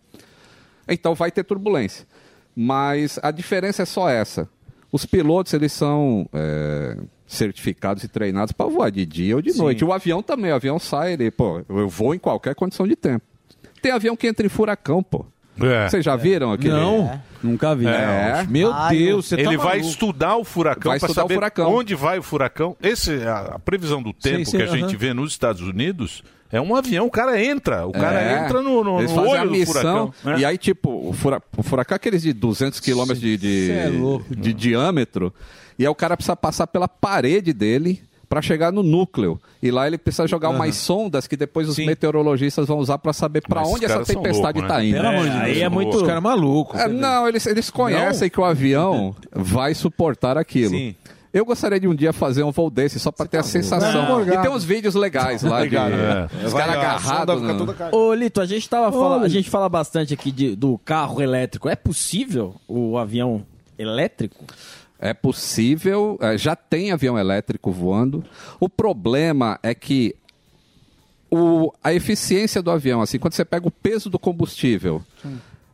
Então 0.88 1.14
vai 1.14 1.30
ter 1.30 1.42
turbulência. 1.42 2.06
Mas 2.54 3.18
a 3.22 3.30
diferença 3.30 3.82
é 3.82 3.86
só 3.86 4.08
essa. 4.08 4.48
Os 4.92 5.06
pilotos, 5.06 5.54
eles 5.54 5.72
são 5.72 6.28
é, 6.34 6.98
certificados 7.26 8.04
e 8.04 8.08
treinados 8.08 8.52
para 8.52 8.66
voar 8.66 8.90
de 8.90 9.06
dia 9.06 9.34
ou 9.34 9.40
de 9.40 9.52
Sim. 9.52 9.58
noite. 9.58 9.82
O 9.84 9.92
avião 9.92 10.22
também, 10.22 10.52
o 10.52 10.54
avião 10.54 10.78
sai, 10.78 11.14
ele, 11.14 11.30
pô, 11.30 11.62
eu 11.66 11.88
vou 11.88 12.14
em 12.14 12.18
qualquer 12.18 12.54
condição 12.54 12.86
de 12.86 12.94
tempo. 12.94 13.24
Tem 13.80 13.90
avião 13.90 14.14
que 14.14 14.26
entra 14.26 14.44
em 14.44 14.50
furacão, 14.50 15.02
pô. 15.02 15.24
É. 15.60 15.88
Vocês 15.88 16.04
já 16.04 16.16
viram 16.16 16.52
aquele? 16.52 16.72
Não, 16.74 17.20
nunca 17.42 17.74
vi. 17.74 17.86
É. 17.86 18.44
Meu 18.48 18.72
Deus, 18.90 19.26
você 19.26 19.36
tá 19.36 19.42
Ele 19.42 19.56
vai 19.56 19.80
estudar 19.80 20.36
o 20.36 20.44
furacão 20.44 20.90
Vai 20.90 20.98
para 20.98 21.06
estudar 21.08 21.22
o 21.22 21.24
saber 21.24 21.34
furacão. 21.34 21.74
onde 21.74 21.94
vai 21.94 22.18
o 22.18 22.22
furacão. 22.22 22.76
Esse 22.82 23.20
é 23.20 23.28
a, 23.28 23.38
a 23.54 23.58
previsão 23.58 24.02
do 24.02 24.12
tempo 24.12 24.46
sim, 24.46 24.56
que 24.56 24.62
a 24.62 24.66
gente 24.66 24.84
aham. 24.84 24.96
vê 24.98 25.12
nos 25.12 25.32
Estados 25.32 25.60
Unidos 25.62 26.22
é 26.52 26.60
um 26.60 26.76
avião, 26.76 27.06
o 27.06 27.10
cara 27.10 27.42
entra, 27.42 27.86
o 27.86 27.92
cara 27.92 28.20
É. 28.20 28.44
entra 28.44 28.60
no, 28.62 28.84
no, 28.84 28.98
Eles 29.00 29.10
no 29.10 29.16
fazem 29.16 29.32
olho 29.32 29.40
a 29.40 29.44
do 29.46 29.50
missão. 29.50 29.72
furacão. 30.12 30.14
né? 30.24 30.38
E 30.40 30.44
aí, 30.44 30.58
tipo, 30.58 31.08
o, 31.08 31.12
fura, 31.12 31.42
o 31.56 31.62
furacão 31.62 31.94
é 31.94 31.96
aqueles 31.96 32.22
de 32.22 32.32
200 32.32 32.78
quilômetros 32.78 33.20
de, 33.20 33.36
de, 33.38 33.70
é 33.72 33.88
louco, 33.88 34.36
de 34.36 34.52
diâmetro. 34.52 35.32
E 35.78 35.84
aí 35.84 35.88
o 35.88 35.94
cara 35.94 36.16
precisa 36.16 36.36
passar 36.36 36.66
pela 36.66 36.86
parede 36.86 37.52
dele 37.54 38.02
para 38.28 38.40
chegar 38.40 38.70
no 38.72 38.82
núcleo. 38.82 39.38
E 39.62 39.70
lá 39.70 39.86
ele 39.86 39.98
precisa 39.98 40.26
jogar 40.26 40.48
Aham. 40.48 40.56
umas 40.56 40.74
sondas 40.76 41.26
que 41.26 41.36
depois 41.36 41.68
os 41.68 41.76
meteorologistas 41.78 42.66
vão 42.66 42.78
usar 42.78 42.96
para 42.98 43.12
saber 43.12 43.42
para 43.42 43.62
onde 43.62 43.84
essa 43.84 44.02
tempestade 44.04 44.58
está 44.60 44.78
né? 44.78 44.86
indo. 44.86 44.96
Pelo 44.96 45.08
amor 45.08 45.24
de 45.24 45.30
Deus, 45.30 45.42
Aí 45.42 45.58
é 45.60 45.64
são 45.64 45.70
muito. 45.70 45.96
Os 45.98 46.02
caras 46.02 46.22
malucos. 46.22 46.80
É, 46.80 46.88
não, 46.88 47.28
eles, 47.28 47.44
eles 47.46 47.68
conhecem 47.70 48.28
que 48.30 48.40
o 48.40 48.44
avião 48.44 49.14
vai 49.34 49.74
suportar 49.74 50.36
aquilo. 50.38 50.70
Sim. 50.70 50.94
Eu 51.32 51.44
gostaria 51.46 51.80
de 51.80 51.88
um 51.88 51.94
dia 51.94 52.12
fazer 52.12 52.42
um 52.42 52.50
voo 52.50 52.68
desse 52.68 53.00
só 53.00 53.10
para 53.10 53.26
ter 53.26 53.38
a 53.38 53.42
sensação. 53.42 54.22
E 54.22 54.36
tem 54.38 54.50
uns 54.50 54.64
vídeos 54.64 54.94
legais 54.94 55.42
lá 55.42 55.66
de 55.66 55.76
Obrigado. 55.76 55.92
é, 55.94 56.46
os 56.46 56.52
Vai, 56.52 56.62
caras 56.66 56.76
agarrados. 56.76 57.40
no- 57.42 57.96
Ô, 57.98 58.12
Lito, 58.12 58.40
a 58.40 58.44
gente, 58.46 58.68
tava 58.68 58.92
fala, 58.92 59.18
Oi. 59.20 59.24
a 59.24 59.28
gente 59.28 59.48
fala 59.48 59.68
bastante 59.68 60.12
aqui 60.12 60.30
de- 60.30 60.54
do 60.54 60.76
carro 60.78 61.22
elétrico. 61.22 61.68
É 61.70 61.74
possível 61.76 62.54
o 62.68 62.98
avião 62.98 63.46
elétrico? 63.78 64.44
É 64.98 65.14
possível, 65.14 66.18
é, 66.20 66.36
já 66.36 66.54
tem 66.54 66.92
avião 66.92 67.18
elétrico 67.18 67.72
voando. 67.72 68.22
O 68.60 68.68
problema 68.68 69.58
é 69.62 69.74
que 69.74 70.14
o- 71.30 71.72
a 71.82 71.92
eficiência 71.94 72.62
do 72.62 72.70
avião, 72.70 73.00
assim, 73.00 73.18
quando 73.18 73.32
você 73.32 73.44
pega 73.44 73.66
o 73.66 73.70
peso 73.70 74.10
do 74.10 74.18
combustível 74.18 75.02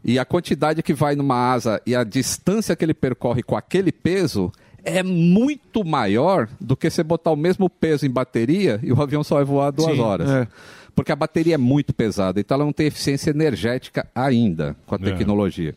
e 0.04 0.18
a 0.18 0.24
quantidade 0.24 0.82
que 0.82 0.94
vai 0.94 1.16
numa 1.16 1.52
asa 1.52 1.82
e 1.84 1.96
a 1.96 2.04
distância 2.04 2.76
que 2.76 2.84
ele 2.84 2.94
percorre 2.94 3.42
com 3.42 3.56
aquele 3.56 3.90
peso 3.90 4.52
é 4.88 5.02
muito 5.02 5.84
maior 5.84 6.48
do 6.60 6.76
que 6.76 6.88
você 6.90 7.02
botar 7.02 7.30
o 7.30 7.36
mesmo 7.36 7.68
peso 7.70 8.06
em 8.06 8.10
bateria 8.10 8.80
e 8.82 8.92
o 8.92 9.00
avião 9.02 9.22
só 9.22 9.36
vai 9.36 9.44
voar 9.44 9.70
duas 9.70 9.94
Sim, 9.94 10.00
horas. 10.00 10.28
é. 10.30 10.48
Porque 10.94 11.12
a 11.12 11.16
bateria 11.16 11.54
é 11.54 11.58
muito 11.58 11.94
pesada, 11.94 12.40
então 12.40 12.56
ela 12.56 12.64
não 12.64 12.72
tem 12.72 12.86
eficiência 12.86 13.30
energética 13.30 14.06
ainda 14.14 14.74
com 14.86 14.94
a 14.94 14.98
É. 15.00 15.02
tecnologia. 15.02 15.74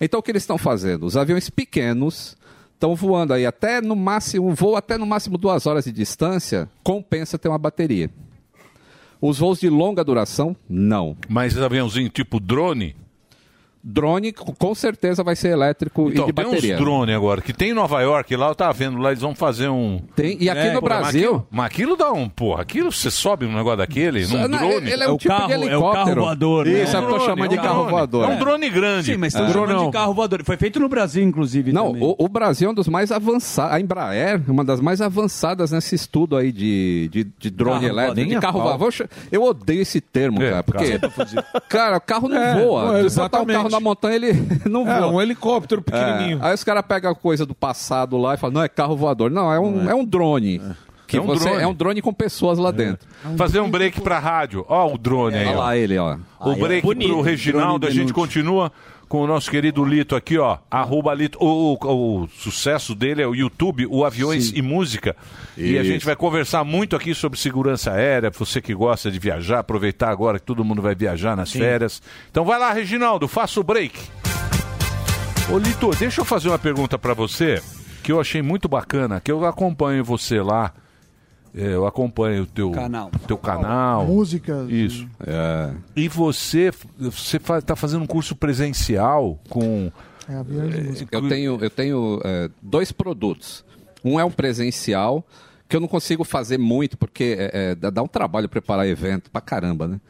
Então 0.00 0.18
o 0.18 0.22
que 0.22 0.30
eles 0.32 0.42
estão 0.42 0.58
fazendo? 0.58 1.06
Os 1.06 1.16
aviões 1.16 1.48
pequenos 1.48 2.36
estão 2.74 2.94
voando 2.94 3.32
aí 3.34 3.46
até 3.46 3.80
no 3.80 3.94
máximo, 3.96 4.48
um 4.48 4.54
voo 4.54 4.74
até 4.76 4.96
no 4.98 5.06
máximo 5.06 5.38
duas 5.38 5.66
horas 5.66 5.84
de 5.84 5.92
distância, 5.92 6.68
compensa 6.82 7.38
ter 7.38 7.48
uma 7.48 7.58
bateria. 7.58 8.10
Os 9.20 9.38
voos 9.38 9.58
de 9.58 9.68
longa 9.68 10.04
duração, 10.04 10.54
não. 10.68 11.16
Mas 11.28 11.56
aviãozinho 11.58 12.08
tipo 12.08 12.38
drone? 12.38 12.94
Drone 13.90 14.32
com 14.32 14.74
certeza 14.74 15.22
vai 15.24 15.34
ser 15.34 15.48
elétrico 15.48 16.10
Então, 16.10 16.24
e 16.24 16.26
de 16.26 16.32
tem 16.34 16.44
bateria. 16.44 16.74
uns 16.74 16.80
drone 16.80 17.12
agora, 17.14 17.40
que 17.40 17.52
tem 17.52 17.70
em 17.70 17.74
Nova 17.74 18.00
York, 18.02 18.36
lá 18.36 18.48
eu 18.48 18.54
tava 18.54 18.72
vendo, 18.74 18.98
lá 18.98 19.10
eles 19.10 19.22
vão 19.22 19.34
fazer 19.34 19.68
um... 19.68 20.00
Tem, 20.14 20.36
e 20.40 20.50
aqui 20.50 20.70
no 20.70 20.80
Pô, 20.80 20.88
mas 20.88 20.98
Brasil- 21.00 21.24
aquilo- 21.28 21.46
Mas 21.50 21.66
aquilo 21.66 21.96
dá 21.96 22.12
um, 22.12 22.28
porra, 22.28 22.62
aquilo 22.62 22.92
você 22.92 23.10
sobe 23.10 23.46
num 23.46 23.54
negócio 23.56 23.78
daquele, 23.78 24.26
num 24.26 24.46
Não, 24.46 24.58
drone... 24.58 24.90
ele 24.90 25.02
é 25.04 25.08
um 25.08 25.16
tipo 25.16 25.46
de 25.46 25.52
helicóptero. 25.52 26.22
Isso, 26.68 26.96
é 26.96 27.00
o 27.00 27.06
que 27.06 27.12
eu 27.14 27.20
chamo 27.20 27.48
de 27.48 27.56
carro 27.56 27.88
voador. 27.88 28.24
É 28.24 28.28
um 28.34 28.38
drone 28.38 28.68
grande. 28.68 29.12
Sim, 29.12 29.16
mas 29.18 29.34
estão 29.34 29.50
chamando 29.50 29.86
de 29.86 29.92
carro 29.92 30.12
voador. 30.14 30.42
Foi 30.44 30.56
feito 30.56 30.78
no 30.78 30.88
Brasil, 30.88 31.22
inclusive. 31.24 31.72
Não, 31.72 31.92
o, 31.92 32.14
o 32.18 32.28
Brasil 32.28 32.68
é 32.68 32.72
um 32.72 32.74
dos 32.74 32.88
mais 32.88 33.10
avançados. 33.10 33.72
A 33.72 33.80
Embraer, 33.80 34.42
uma 34.48 34.64
das 34.64 34.80
mais 34.80 35.00
avançadas 35.00 35.70
nesse 35.72 35.94
estudo 35.94 36.36
aí 36.36 36.52
de, 36.52 37.08
de, 37.10 37.24
de 37.38 37.50
drone 37.50 37.80
Carro 37.80 37.86
elétrico, 37.86 38.14
voador. 38.16 38.34
de 38.34 38.40
carro 38.40 38.60
voador. 38.62 39.08
Eu 39.32 39.42
odeio 39.44 39.82
esse 39.82 40.00
termo, 40.00 40.38
cara. 40.40 40.62
Porque, 40.62 40.98
cara, 41.68 41.96
o 41.96 42.00
carro 42.00 42.28
não 42.28 42.36
É, 42.36 42.62
voa. 42.62 43.08
Se 43.08 43.16
botar 43.18 43.40
o 43.42 43.46
carro 43.46 43.66
exatamente. 43.68 43.77
Na 43.78 43.84
montanha, 43.84 44.16
ele 44.16 44.32
não 44.68 44.84
voa. 44.84 44.94
É, 44.96 45.06
um 45.06 45.20
helicóptero 45.20 45.80
pequenininho. 45.82 46.38
É, 46.42 46.48
Aí 46.48 46.54
os 46.54 46.64
caras 46.64 46.84
pegam 46.86 47.14
coisa 47.14 47.46
do 47.46 47.54
passado 47.54 48.16
lá 48.18 48.34
e 48.34 48.36
falam, 48.36 48.54
não, 48.54 48.62
é 48.62 48.68
carro 48.68 48.96
voador. 48.96 49.30
Não, 49.30 49.52
é 49.52 49.58
um, 49.58 49.88
é. 49.88 49.94
um 49.94 50.04
drone. 50.04 50.60
Que 51.06 51.16
É 51.16 51.20
um 51.22 51.26
você, 51.26 51.48
drone. 51.48 51.62
é 51.62 51.66
um 51.66 51.72
drone 51.74 52.02
com 52.02 52.12
pessoas 52.12 52.58
lá 52.58 52.70
dentro. 52.70 53.08
Fazer 53.38 53.60
um 53.60 53.70
break 53.70 54.00
pra 54.02 54.18
rádio. 54.18 54.64
Ó 54.68 54.92
o 54.92 54.98
drone 54.98 55.36
aí, 55.36 55.46
Olha 55.46 55.56
ó. 55.56 55.60
lá 55.60 55.76
ele, 55.76 55.96
ó. 55.96 56.16
O 56.40 56.54
break 56.54 56.82
Bonito. 56.86 57.08
pro 57.12 57.22
Reginaldo, 57.22 57.86
a 57.86 57.90
gente 57.90 58.12
continua 58.12 58.70
com 59.08 59.22
o 59.22 59.26
nosso 59.26 59.50
querido 59.50 59.84
Lito 59.84 60.14
aqui, 60.14 60.36
ó. 60.38 60.58
Arroba 60.70 61.14
Lito. 61.14 61.38
O, 61.42 61.74
o- 61.74 62.22
o 62.24 62.28
sucesso 62.28 62.94
dele 62.94 63.22
é 63.22 63.26
o 63.26 63.34
YouTube, 63.34 63.86
o 63.88 64.04
Aviões 64.04 64.52
e 64.54 64.60
Música. 64.62 65.16
E 65.56 65.76
a 65.78 65.80
Isso. 65.82 65.90
gente 65.90 66.04
vai 66.06 66.14
conversar 66.14 66.62
muito 66.64 66.94
aqui 66.94 67.14
sobre 67.14 67.38
segurança 67.38 67.92
aérea, 67.92 68.30
você 68.30 68.60
que 68.60 68.74
gosta 68.74 69.10
de 69.10 69.18
viajar, 69.18 69.60
aproveitar 69.60 70.10
agora 70.10 70.38
que 70.38 70.44
todo 70.46 70.64
mundo 70.64 70.82
vai 70.82 70.94
viajar 70.94 71.36
nas 71.36 71.50
Sim. 71.50 71.58
férias. 71.60 72.02
Então 72.30 72.44
vai 72.44 72.58
lá, 72.58 72.72
Reginaldo, 72.72 73.26
faça 73.26 73.58
o 73.58 73.64
break. 73.64 73.98
Ô 75.50 75.58
Lito, 75.58 75.90
deixa 75.98 76.20
eu 76.20 76.24
fazer 76.24 76.48
uma 76.48 76.58
pergunta 76.58 76.98
pra 76.98 77.14
você, 77.14 77.62
que 78.02 78.12
eu 78.12 78.20
achei 78.20 78.42
muito 78.42 78.68
bacana, 78.68 79.20
que 79.20 79.32
eu 79.32 79.44
acompanho 79.46 80.04
você 80.04 80.40
lá. 80.42 80.72
É, 81.54 81.74
eu 81.74 81.86
acompanho 81.86 82.42
o 82.42 82.46
teu 82.46 82.70
Canal. 82.70 83.10
Teu 83.26 83.38
canal. 83.38 84.06
Músicas. 84.06 84.68
Isso. 84.70 85.08
E 85.96 86.08
você, 86.08 86.70
você 86.98 87.36
está 87.36 87.74
fazendo 87.74 88.02
um 88.02 88.06
curso 88.06 88.36
presencial 88.36 89.38
com. 89.48 89.90
É, 90.28 90.42
música. 90.82 91.16
Eu 91.16 91.28
tenho, 91.28 91.58
eu 91.60 91.70
tenho 91.70 92.20
é, 92.24 92.50
dois 92.60 92.92
produtos. 92.92 93.64
Um 94.04 94.20
é 94.20 94.24
um 94.24 94.30
presencial, 94.30 95.26
que 95.68 95.74
eu 95.74 95.80
não 95.80 95.88
consigo 95.88 96.22
fazer 96.22 96.58
muito, 96.58 96.96
porque 96.96 97.36
é, 97.38 97.50
é, 97.52 97.74
dá 97.74 97.90
dá 97.90 98.02
um 98.02 98.06
trabalho 98.06 98.48
preparar 98.48 98.86
evento 98.86 99.30
pra 99.30 99.40
caramba, 99.40 99.88
né? 99.88 100.00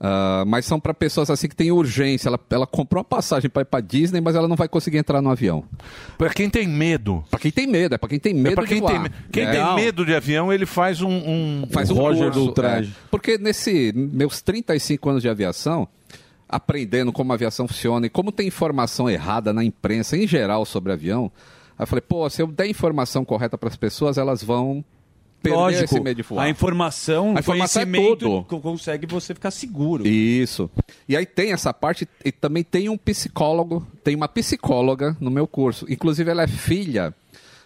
Ah, 0.00 0.44
mas 0.46 0.64
são 0.64 0.78
para 0.78 0.94
pessoas 0.94 1.28
assim 1.28 1.48
que 1.48 1.56
têm 1.56 1.72
urgência. 1.72 2.28
Ela, 2.28 2.38
ela 2.50 2.66
comprou 2.66 3.00
uma 3.00 3.04
passagem 3.04 3.50
para 3.50 3.62
ir 3.62 3.64
para 3.64 3.80
Disney, 3.80 4.20
mas 4.20 4.36
ela 4.36 4.46
não 4.46 4.54
vai 4.56 4.68
conseguir 4.68 4.98
entrar 4.98 5.20
no 5.20 5.28
avião. 5.30 5.64
Para 6.16 6.30
quem 6.30 6.48
tem 6.48 6.68
medo. 6.68 7.24
Para 7.30 7.40
quem 7.40 7.50
tem 7.50 7.66
medo, 7.66 7.94
é 7.94 7.98
para 7.98 8.08
quem 8.08 8.20
tem 8.20 8.32
medo 8.32 8.52
É 8.52 8.54
pra 8.54 8.62
de 8.64 8.68
quem 8.70 8.80
voar. 8.80 9.02
tem, 9.02 9.12
quem 9.32 9.44
É. 9.44 9.50
tem 9.50 9.74
medo 9.74 10.06
de 10.06 10.14
avião, 10.14 10.52
ele 10.52 10.66
faz 10.66 11.02
um. 11.02 11.10
um 11.10 11.66
faz 11.72 11.90
um 11.90 11.94
Roger 11.94 12.26
curso, 12.30 12.46
do 12.46 12.52
traje. 12.52 12.90
é. 12.96 13.08
porque 13.10 13.38
nesse 13.38 13.92
meus 13.94 14.40
35 14.40 15.10
anos 15.10 15.22
de 15.22 15.28
aviação, 15.28 15.88
aprendendo 16.48 17.12
como 17.12 17.32
a 17.32 17.34
aviação 17.34 17.66
funciona 17.68 18.06
e 18.06 18.10
como 18.10 18.30
tem 18.32 18.46
informação 18.46 19.10
errada 19.10 19.52
na 19.52 19.64
imprensa 19.64 20.16
em 20.16 20.26
geral 20.26 20.64
sobre 20.64 20.92
avião, 20.92 21.30
aí 21.76 21.82
eu 21.82 21.86
falei, 21.86 22.02
pô, 22.02 22.28
se 22.30 22.40
eu 22.40 22.46
der 22.46 22.66
informação 22.68 23.24
correta 23.24 23.58
para 23.58 23.68
as 23.68 23.76
pessoas, 23.76 24.16
elas 24.16 24.42
vão 24.42 24.84
Lógico, 25.46 25.84
esse 25.84 26.00
medo 26.00 26.16
de 26.16 26.22
voar. 26.22 26.44
a 26.44 26.50
informação, 26.50 27.36
a 27.36 27.40
informação 27.40 27.82
é 27.82 27.84
conhecimento 27.86 28.18
tudo. 28.18 28.44
co- 28.44 28.60
consegue 28.60 29.06
você 29.06 29.34
ficar 29.34 29.50
seguro. 29.50 30.06
Isso. 30.06 30.70
E 31.08 31.16
aí 31.16 31.24
tem 31.24 31.52
essa 31.52 31.72
parte, 31.72 32.08
e 32.24 32.32
também 32.32 32.62
tem 32.64 32.88
um 32.88 32.96
psicólogo, 32.98 33.86
tem 34.02 34.14
uma 34.16 34.28
psicóloga 34.28 35.16
no 35.20 35.30
meu 35.30 35.46
curso. 35.46 35.86
Inclusive, 35.88 36.30
ela 36.30 36.42
é 36.42 36.46
filha 36.48 37.14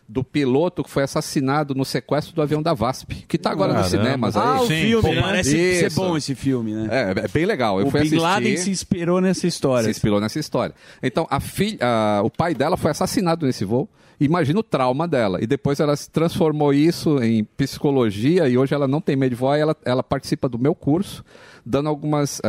do 0.08 0.22
piloto 0.22 0.82
que 0.84 0.90
foi 0.90 1.04
assassinado 1.04 1.74
no 1.74 1.84
sequestro 1.86 2.34
do 2.34 2.42
avião 2.42 2.60
da 2.62 2.74
VASP, 2.74 3.24
que 3.26 3.36
está 3.36 3.50
agora 3.50 3.72
nos 3.72 3.88
Caramba. 3.90 4.04
cinemas. 4.04 4.36
Ah, 4.36 4.54
aí. 4.56 4.60
o 4.60 4.66
filme, 4.66 5.02
Pô, 5.08 5.14
né? 5.14 5.22
Parece 5.22 5.50
ser 5.50 5.86
isso. 5.86 5.96
bom 6.00 6.16
esse 6.16 6.34
filme, 6.34 6.74
né? 6.74 6.88
É, 6.90 7.24
é 7.24 7.28
bem 7.28 7.46
legal. 7.46 7.80
Eu 7.80 7.86
o 7.86 7.90
fui 7.90 8.00
Bin 8.00 8.06
assistir. 8.08 8.22
Laden 8.22 8.56
se 8.58 8.70
inspirou 8.70 9.20
nessa 9.22 9.46
história. 9.46 9.84
Se 9.84 9.90
inspirou 9.90 10.20
nessa 10.20 10.38
história. 10.38 10.74
Então, 11.02 11.26
a 11.30 11.40
filha, 11.40 11.78
a- 11.80 12.20
o 12.22 12.28
pai 12.28 12.52
dela 12.54 12.76
foi 12.76 12.90
assassinado 12.90 13.46
nesse 13.46 13.64
voo. 13.64 13.88
Imagina 14.24 14.60
o 14.60 14.62
trauma 14.62 15.08
dela. 15.08 15.42
E 15.42 15.46
depois 15.46 15.80
ela 15.80 15.96
se 15.96 16.10
transformou 16.10 16.72
isso 16.72 17.22
em 17.22 17.44
psicologia 17.44 18.48
e 18.48 18.56
hoje 18.56 18.74
ela 18.74 18.86
não 18.86 19.00
tem 19.00 19.16
medo 19.16 19.30
de 19.30 19.36
voar 19.36 19.58
ela, 19.58 19.76
ela 19.84 20.02
participa 20.02 20.48
do 20.48 20.58
meu 20.58 20.74
curso, 20.74 21.24
dando 21.64 21.88
alguns 21.88 22.40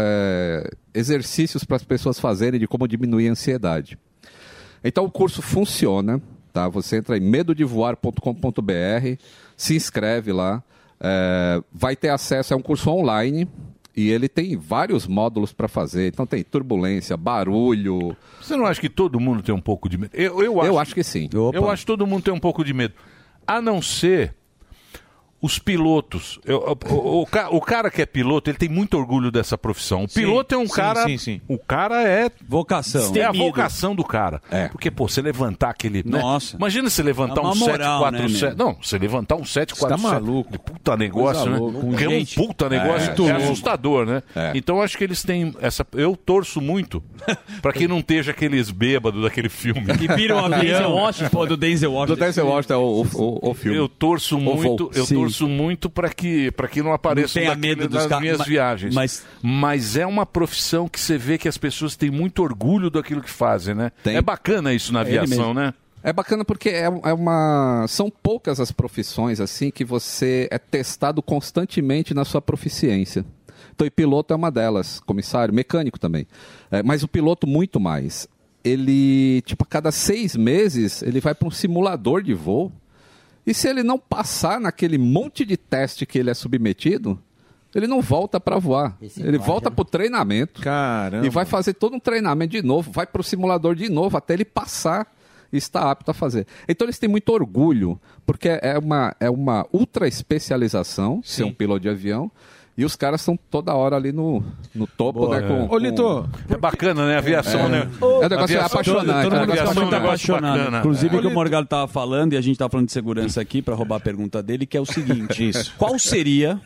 exercícios 0.93 1.63
para 1.63 1.77
as 1.77 1.83
pessoas 1.83 2.19
fazerem 2.19 2.59
de 2.59 2.67
como 2.67 2.87
diminuir 2.87 3.27
a 3.27 3.31
ansiedade. 3.31 3.97
Então 4.83 5.05
o 5.05 5.11
curso 5.11 5.41
funciona, 5.41 6.21
tá? 6.51 6.67
Você 6.67 6.97
entra 6.97 7.17
em 7.17 7.21
medodevoar.com.br, 7.21 9.17
se 9.55 9.75
inscreve 9.75 10.31
lá, 10.31 10.61
é, 10.99 11.61
vai 11.71 11.95
ter 11.95 12.09
acesso, 12.09 12.53
é 12.53 12.57
um 12.57 12.61
curso 12.61 12.89
online 12.89 13.47
e 13.95 14.10
ele 14.10 14.28
tem 14.28 14.57
vários 14.57 15.07
módulos 15.07 15.53
para 15.53 15.68
fazer. 15.68 16.07
Então 16.07 16.26
tem 16.26 16.44
turbulência, 16.44 17.15
barulho. 17.15 18.15
Você 18.41 18.56
não 18.56 18.65
acha 18.65 18.82
que 18.82 18.90
todo 18.90 19.20
mundo 19.20 19.44
tem 19.44 19.53
um 19.53 19.61
pouco 19.61 19.88
de 19.88 19.98
medo? 19.98 20.11
Eu, 20.14 20.41
eu, 20.41 20.60
acho, 20.60 20.70
Eu 20.70 20.80
acho 20.80 20.95
que 20.95 21.03
sim. 21.03 21.30
Eu 21.34 21.70
acho 21.70 21.84
que 21.84 21.88
todo 21.88 22.07
mundo 22.07 22.24
tem 22.24 22.34
um 22.34 22.40
pouco 22.40 22.64
de 22.64 22.74
medo. 22.74 22.94
A 23.45 23.61
não 23.61 23.82
ser 23.82 24.34
os 25.44 25.60
pilotos. 25.60 26.40
Eu- 26.45 26.78
o, 26.90 27.22
o 27.22 27.26
ca- 27.28 27.49
o 27.49 27.60
cara 27.60 27.91
que 27.91 28.02
é 28.02 28.06
piloto, 28.06 28.49
ele 28.49 28.57
tem 28.57 28.70
muito 28.70 28.98
orgulho 28.98 29.30
dessa 29.30 29.57
profissão. 29.57 30.06
O 30.06 30.07
Sim, 30.07 30.22
piloto 30.22 30.56
é 30.56 30.57
um 30.57 30.65
sim, 30.65 30.74
cara. 30.74 31.03
sim, 31.03 31.18
sim. 31.18 31.41
O 31.49 31.57
cara 31.60 32.02
é. 32.07 32.32
Vocação. 32.48 33.14
É 33.15 33.24
a 33.24 33.32
vocação 33.34 33.94
do 33.94 34.03
cara. 34.06 34.41
Porque, 34.72 34.90
pô, 34.90 35.07
você 35.07 35.22
levantar 35.22 35.70
aquele. 35.72 36.02
né? 36.06 36.20
Nossa. 36.20 36.56
Imagina 36.56 36.90
você 36.90 37.03
levantar 37.03 37.41
É 37.41 37.45
um 37.45 37.56
moral, 37.56 37.99
747. 38.03 38.44
né, 38.45 38.56
não, 38.57 38.78
você 38.82 38.98
levantar 38.98 39.36
um 39.36 39.44
747. 39.44 39.74
Você 39.76 39.88
tá 39.88 39.98
maluco. 39.98 40.57
Puta 40.60 40.95
negócio, 40.95 41.49
né? 41.49 41.57
louca. 41.57 41.98
Que 41.98 42.03
é 42.06 42.10
um 42.10 42.26
puta 42.48 42.70
negócio. 42.70 43.11
é, 43.28 43.30
É, 43.30 43.36
assustador, 43.36 44.06
né? 44.06 44.24
Então 44.56 44.78
eu 44.78 44.82
acho 44.82 44.98
que 44.98 45.03
eles 45.03 45.22
têm 45.24 45.53
essa. 45.60 45.86
Eu 45.94 46.15
torço 46.15 46.61
muito 46.61 47.03
pra 47.61 47.74
que 47.74 47.86
não 47.88 47.99
esteja 47.99 48.32
aqueles 48.32 48.72
bêbados 48.72 49.22
daquele 49.22 49.49
filme. 49.49 49.82
Que 49.98 50.07
viram 50.15 50.38
um 50.38 50.45
avião. 50.45 50.61
Denzel 50.61 50.91
Washington, 50.91 51.30
pô, 51.30 51.45
do 51.45 51.57
Denzel 51.57 51.91
Washington. 51.91 52.15
Do 52.15 52.26
Denzel 52.26 52.48
Washington 52.48 52.74
é 52.74 52.78
o, 52.78 53.06
o, 53.14 53.49
o 53.49 53.53
filme. 53.53 53.78
Eu 53.78 53.90
torço 53.90 54.38
O 54.38 54.40
muito, 54.41 54.90
eu 54.95 55.06
Sim. 55.06 55.15
Torço 55.39 55.47
muito 55.47 55.89
para 55.89 56.10
que 56.10 56.51
para 56.51 56.68
que 56.68 56.81
não 56.81 56.93
apareçam 56.93 57.43
Não 57.43 57.55
medo 57.55 57.88
dos 57.88 57.99
das 57.99 58.07
ca- 58.07 58.19
minhas 58.19 58.38
mas- 58.39 58.47
viagens. 58.47 58.93
mas- 58.95 59.26
Mas 59.41 59.95
é 59.97 60.05
uma 60.05 60.26
profissão 60.26 60.88
que 60.88 60.99
você 60.99 61.18
vê 61.18 61.38
que 61.38 61.47
as 61.47 61.57
pessoas 61.57 61.95
têm 61.95 62.10
muito 62.11 62.41
orgulho 62.43 62.89
daquilo 62.89 63.22
que 63.22 63.30
fazem, 63.30 63.73
né? 63.76 63.91
É 64.05 64.22
bacana 64.22 64.73
isso 64.73 64.93
na 64.93 65.01
aviação, 65.01 65.53
né? 65.53 65.73
É 66.03 66.11
bacana 66.11 66.43
porque 66.43 66.69
é, 66.69 66.84
é 66.84 67.14
uma. 67.14 67.85
São 67.88 68.10
poucas 68.10 68.60
as 68.60 68.72
profissões 68.72 69.39
assim 69.39 69.72
que 69.72 69.85
você 69.85 70.47
é 70.51 70.57
testado 70.57 71.22
constantemente 71.22 72.14
na 72.14 72.26
sua 72.26 72.41
proficiência. 72.41 73.26
Então, 73.73 73.88
e 73.88 73.89
piloto 73.89 74.34
é 74.34 74.35
uma 74.38 74.51
delas, 74.51 74.99
comissário, 74.99 75.53
mecânico 75.53 75.97
também. 75.99 76.27
É, 76.69 76.84
mas 76.84 77.03
o 77.03 77.07
piloto 77.07 77.47
muito 77.47 77.80
mais. 77.80 78.27
Ele, 78.64 79.41
tipo, 79.45 79.64
a 79.64 79.68
cada 79.68 79.91
seis 79.91 80.35
meses, 80.35 81.01
ele 81.01 81.19
vai 81.19 81.34
para 81.34 81.47
um 81.47 81.51
simulador 81.51 82.22
de 82.22 82.34
voo. 82.34 82.72
E 83.45 83.53
se 83.53 83.68
ele 83.68 83.84
não 83.84 83.99
passar 83.99 84.60
naquele 84.60 84.98
monte 84.98 85.45
de 85.45 85.57
teste 85.57 86.06
que 86.06 86.18
ele 86.18 86.30
é 86.30 86.34
submetido, 86.34 87.20
ele 87.76 87.88
não 87.88 88.02
volta 88.02 88.40
para 88.40 88.57
voar. 88.60 88.98
ele 89.18 89.38
volta 89.38 89.70
para 89.72 89.82
o 89.82 89.86
treinamento. 89.86 90.61
Caramba. 90.61 91.26
E 91.26 91.30
vai 91.30 91.45
fazer 91.45 91.74
todo 91.74 91.95
um 91.95 91.99
treinamento 91.99 92.52
de 92.52 92.61
novo, 92.61 92.91
vai 92.91 93.06
para 93.06 93.20
o 93.22 93.24
simulador 93.24 93.76
de 93.76 93.90
novo 93.90 94.15
até 94.15 94.34
ele 94.34 94.45
passar 94.45 95.11
e 95.52 95.57
estar 95.57 95.90
apto 95.90 96.10
a 96.11 96.14
fazer. 96.14 96.48
Então 96.68 96.86
eles 96.86 96.98
têm 96.98 97.10
muito 97.10 97.30
orgulho, 97.30 97.99
porque 98.26 98.48
é 98.61 98.78
uma, 98.78 99.15
é 99.20 99.30
uma 99.30 99.65
ultra 99.72 100.07
especialização 100.07 101.22
ser 101.24 101.44
um 101.44 101.53
piloto 101.53 101.82
de 101.82 101.90
avião. 101.90 102.32
E 102.75 102.83
os 102.83 102.95
caras 102.95 103.21
estão 103.21 103.37
toda 103.51 103.71
hora 103.75 103.95
ali 103.95 104.11
no, 104.11 104.43
no 104.73 104.87
topo, 104.87 105.19
Boa, 105.27 105.39
né? 105.39 105.45
é. 105.45 105.47
Com, 105.47 105.63
Ô, 105.65 105.67
com- 105.67 105.77
Lito, 105.77 106.29
É 106.49 106.57
bacana, 106.57 107.05
né? 107.07 107.17
Aviação, 107.17 107.67
É. 107.67 107.69
né? 107.69 107.77
É 108.01 108.05
um 108.05 108.19
negócio 108.21 108.43
Aviação- 108.43 108.65
apaixonante. 108.65 109.23
Todo 109.23 109.35
mundo 109.39 109.47
né? 109.47 109.55
fica 109.57 109.73
muito 109.75 109.95
apaixonado. 109.95 110.57
bacana. 110.57 110.79
Inclusive, 110.79 111.15
É. 111.15 111.19
o 111.19 111.21
que 111.21 111.27
o 111.27 111.31
Morgado 111.31 111.63
estava 111.65 111.87
falando, 111.87 112.33
e 112.33 112.37
a 112.37 112.41
gente 112.41 112.53
estava 112.53 112.71
falando 112.71 112.87
de 112.87 112.93
segurança 112.93 113.39
aqui, 113.39 113.61
para 113.61 113.75
roubar 113.75 113.97
a 113.97 113.99
pergunta 113.99 114.41
dele, 114.41 114.65
que 114.65 114.75
é 114.75 114.81
o 114.81 114.85
seguinte: 114.87 115.51
Qual 115.77 115.99
seria 115.99 116.59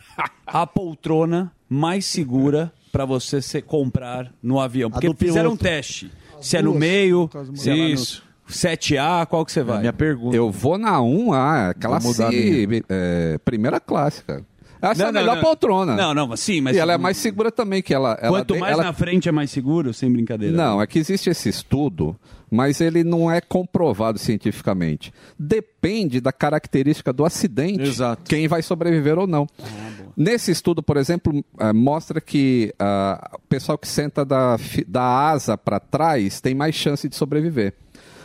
a 0.46 0.66
poltrona 0.66 1.52
mais 1.68 2.06
segura 2.06 2.72
para 2.90 3.04
você 3.04 3.42
se 3.42 3.60
comprar 3.60 4.32
no 4.42 4.58
avião? 4.58 4.90
Porque 4.90 5.12
fizeram 5.14 5.52
um 5.52 5.56
teste. 5.56 6.10
Se 6.40 6.56
é 6.56 6.62
no 6.62 6.72
meio, 6.74 7.28
se 7.54 7.68
é 7.68 7.74
lá 7.74 7.78
no 7.82 7.88
Isso. 7.88 8.22
7A, 8.48 9.26
qual 9.26 9.44
que 9.44 9.52
você 9.52 9.62
vai? 9.62 9.80
minha 9.80 9.92
pergunta. 9.92 10.34
Eu 10.34 10.50
vou 10.50 10.78
na 10.78 10.98
1A, 11.02 11.74
classe 11.78 12.04
Vou 12.06 12.12
mudar 12.14 12.28
a 12.28 12.30
minha. 12.30 12.82
é, 12.88 13.38
primeira 13.44 13.78
classe, 13.78 14.24
cara. 14.24 14.42
Essa 14.80 15.02
é 15.02 15.04
Não, 15.04 15.08
a 15.08 15.12
não, 15.12 15.20
melhor 15.20 15.36
não. 15.36 15.42
poltrona. 15.42 15.94
Não, 15.96 16.14
não, 16.14 16.36
sim, 16.36 16.60
mas- 16.60 16.76
E 16.76 16.78
ela 16.78 16.92
é 16.92 16.98
mais 16.98 17.16
segura 17.16 17.50
também, 17.50 17.82
que 17.82 17.92
ela... 17.92 18.16
ela 18.20 18.38
Quanto 18.38 18.56
mais 18.58 18.72
ela- 18.72 18.84
na 18.84 18.92
frente 18.92 19.28
é 19.28 19.32
mais 19.32 19.50
seguro, 19.50 19.92
sem 19.92 20.10
brincadeira. 20.12 20.56
Não, 20.56 20.80
é 20.80 20.86
que 20.86 20.98
existe 20.98 21.28
esse 21.30 21.48
estudo, 21.48 22.16
mas 22.50 22.80
ele 22.80 23.02
não 23.04 23.30
é 23.30 23.40
comprovado 23.40 24.18
cientificamente. 24.18 25.12
Depende 25.38 26.20
da 26.20 26.32
característica 26.32 27.12
do 27.12 27.24
acidente, 27.24 27.90
quem 28.24 28.46
vai 28.48 28.62
sobreviver 28.62 29.18
ou 29.18 29.26
não. 29.26 29.46
Nesse 30.16 30.50
estudo, 30.50 30.82
por 30.82 30.96
exemplo, 30.96 31.44
eh, 31.60 31.72
mostra 31.72 32.20
que 32.20 32.74
ah, 32.78 33.30
o 33.34 33.40
pessoal 33.48 33.78
que 33.78 33.86
senta 33.86 34.24
da, 34.24 34.56
da 34.86 35.02
asa 35.30 35.56
para 35.56 35.78
trás 35.78 36.40
tem 36.40 36.54
mais 36.56 36.74
chance 36.74 37.08
de 37.08 37.14
sobreviver. 37.14 37.74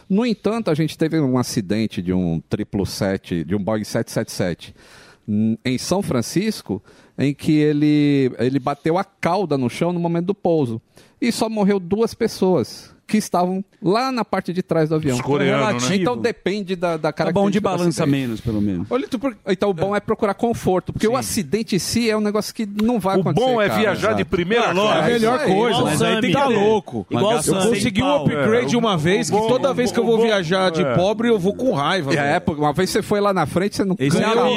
No 0.10 0.26
entanto, 0.26 0.70
a 0.72 0.74
gente 0.74 0.98
teve 0.98 1.20
um 1.20 1.38
acidente 1.38 2.02
de 2.02 2.12
um 2.12 2.42
777, 2.50 3.44
de 3.44 3.56
um 3.56 3.64
Boeing 3.64 3.84
777, 3.84 4.74
hum, 4.76 4.82
em 5.28 5.78
São 5.78 6.02
Francisco, 6.02 6.82
em 7.18 7.34
que 7.34 7.54
ele, 7.54 8.32
ele 8.38 8.60
bateu 8.60 8.98
a 8.98 9.04
cauda 9.04 9.58
no 9.58 9.70
chão 9.70 9.94
no 9.94 10.00
momento 10.00 10.28
do 10.28 10.36
pouso. 10.36 10.82
E 11.22 11.32
só 11.32 11.50
morreu 11.50 11.80
duas 11.80 12.14
pessoas 12.14 12.93
que 13.06 13.18
estavam 13.18 13.64
lá 13.82 14.12
na 14.12 14.24
parte 14.24 14.54
de 14.54 14.64
trás 14.64 14.90
do 14.90 14.96
avião. 14.96 15.16
Os 15.16 15.22
coreanos, 15.22 15.90
né? 15.90 15.96
Então 15.98 16.18
depende 16.18 16.76
da, 16.76 16.96
da 16.98 17.12
Tá 17.12 17.14
característica. 17.14 17.34
bom 17.42 17.50
de 17.50 17.60
balança 17.60 18.06
menos, 18.06 18.40
pelo 18.42 18.62
menos. 18.62 18.88
Olha, 18.90 19.06
Então 19.48 19.70
o 19.70 19.74
bom 19.74 19.96
é 19.96 20.00
procurar 20.00 20.34
conforto, 20.34 20.94
porque 20.94 21.08
o 21.08 21.18
acidente 21.18 21.76
em 21.76 21.80
si 21.80 22.10
é 22.10 22.16
um 22.18 22.22
negócio 22.22 22.54
que 22.56 22.66
não 22.66 23.00
vai 23.00 23.20
acontecer. 23.20 23.46
bom 23.46 23.62
é 23.62 23.68
cara. 23.68 23.80
viajar 23.82 24.08
de 24.14 24.22
Exato. 24.22 24.30
primeira 24.30 24.70
Ah, 24.70 24.74
classe. 24.74 24.98
É 24.98 25.02
a 25.02 25.08
melhor 25.08 25.40
aí. 25.40 25.54
coisa. 25.54 25.82
Mas 25.84 26.02
aí 26.02 26.22
tem 26.22 26.32
tá 26.32 26.42
que 26.44 26.48
ter. 26.48 26.54
louco. 26.60 27.06
Igual 27.10 27.34
eu 27.46 27.54
consegui 27.70 28.02
um 28.02 28.16
upgrade 28.16 28.76
É, 28.76 28.78
uma 28.78 28.96
o 28.96 28.98
vez 28.98 29.30
bom- 29.30 29.42
que 29.42 29.48
toda 29.48 29.74
vez 29.74 29.92
que 29.92 30.00
eu 30.00 30.06
vou 30.06 30.16
o 30.16 30.18
bom- 30.18 30.24
viajar 30.24 30.72
de 30.72 30.82
é. 30.82 30.96
pobre 30.96 31.28
eu 31.30 31.38
vou 31.38 31.54
com 31.54 31.74
raiva. 31.74 32.14
É, 32.14 32.40
porque 32.40 32.62
uma 32.62 32.74
vez 32.74 32.90
você 32.90 33.02
foi 33.02 33.20
lá 33.20 33.34
na 33.34 33.46
frente, 33.46 33.76
você 33.76 33.84
não 33.84 33.96
ganha 33.96 34.12
é 34.12 34.36
não- 34.36 34.56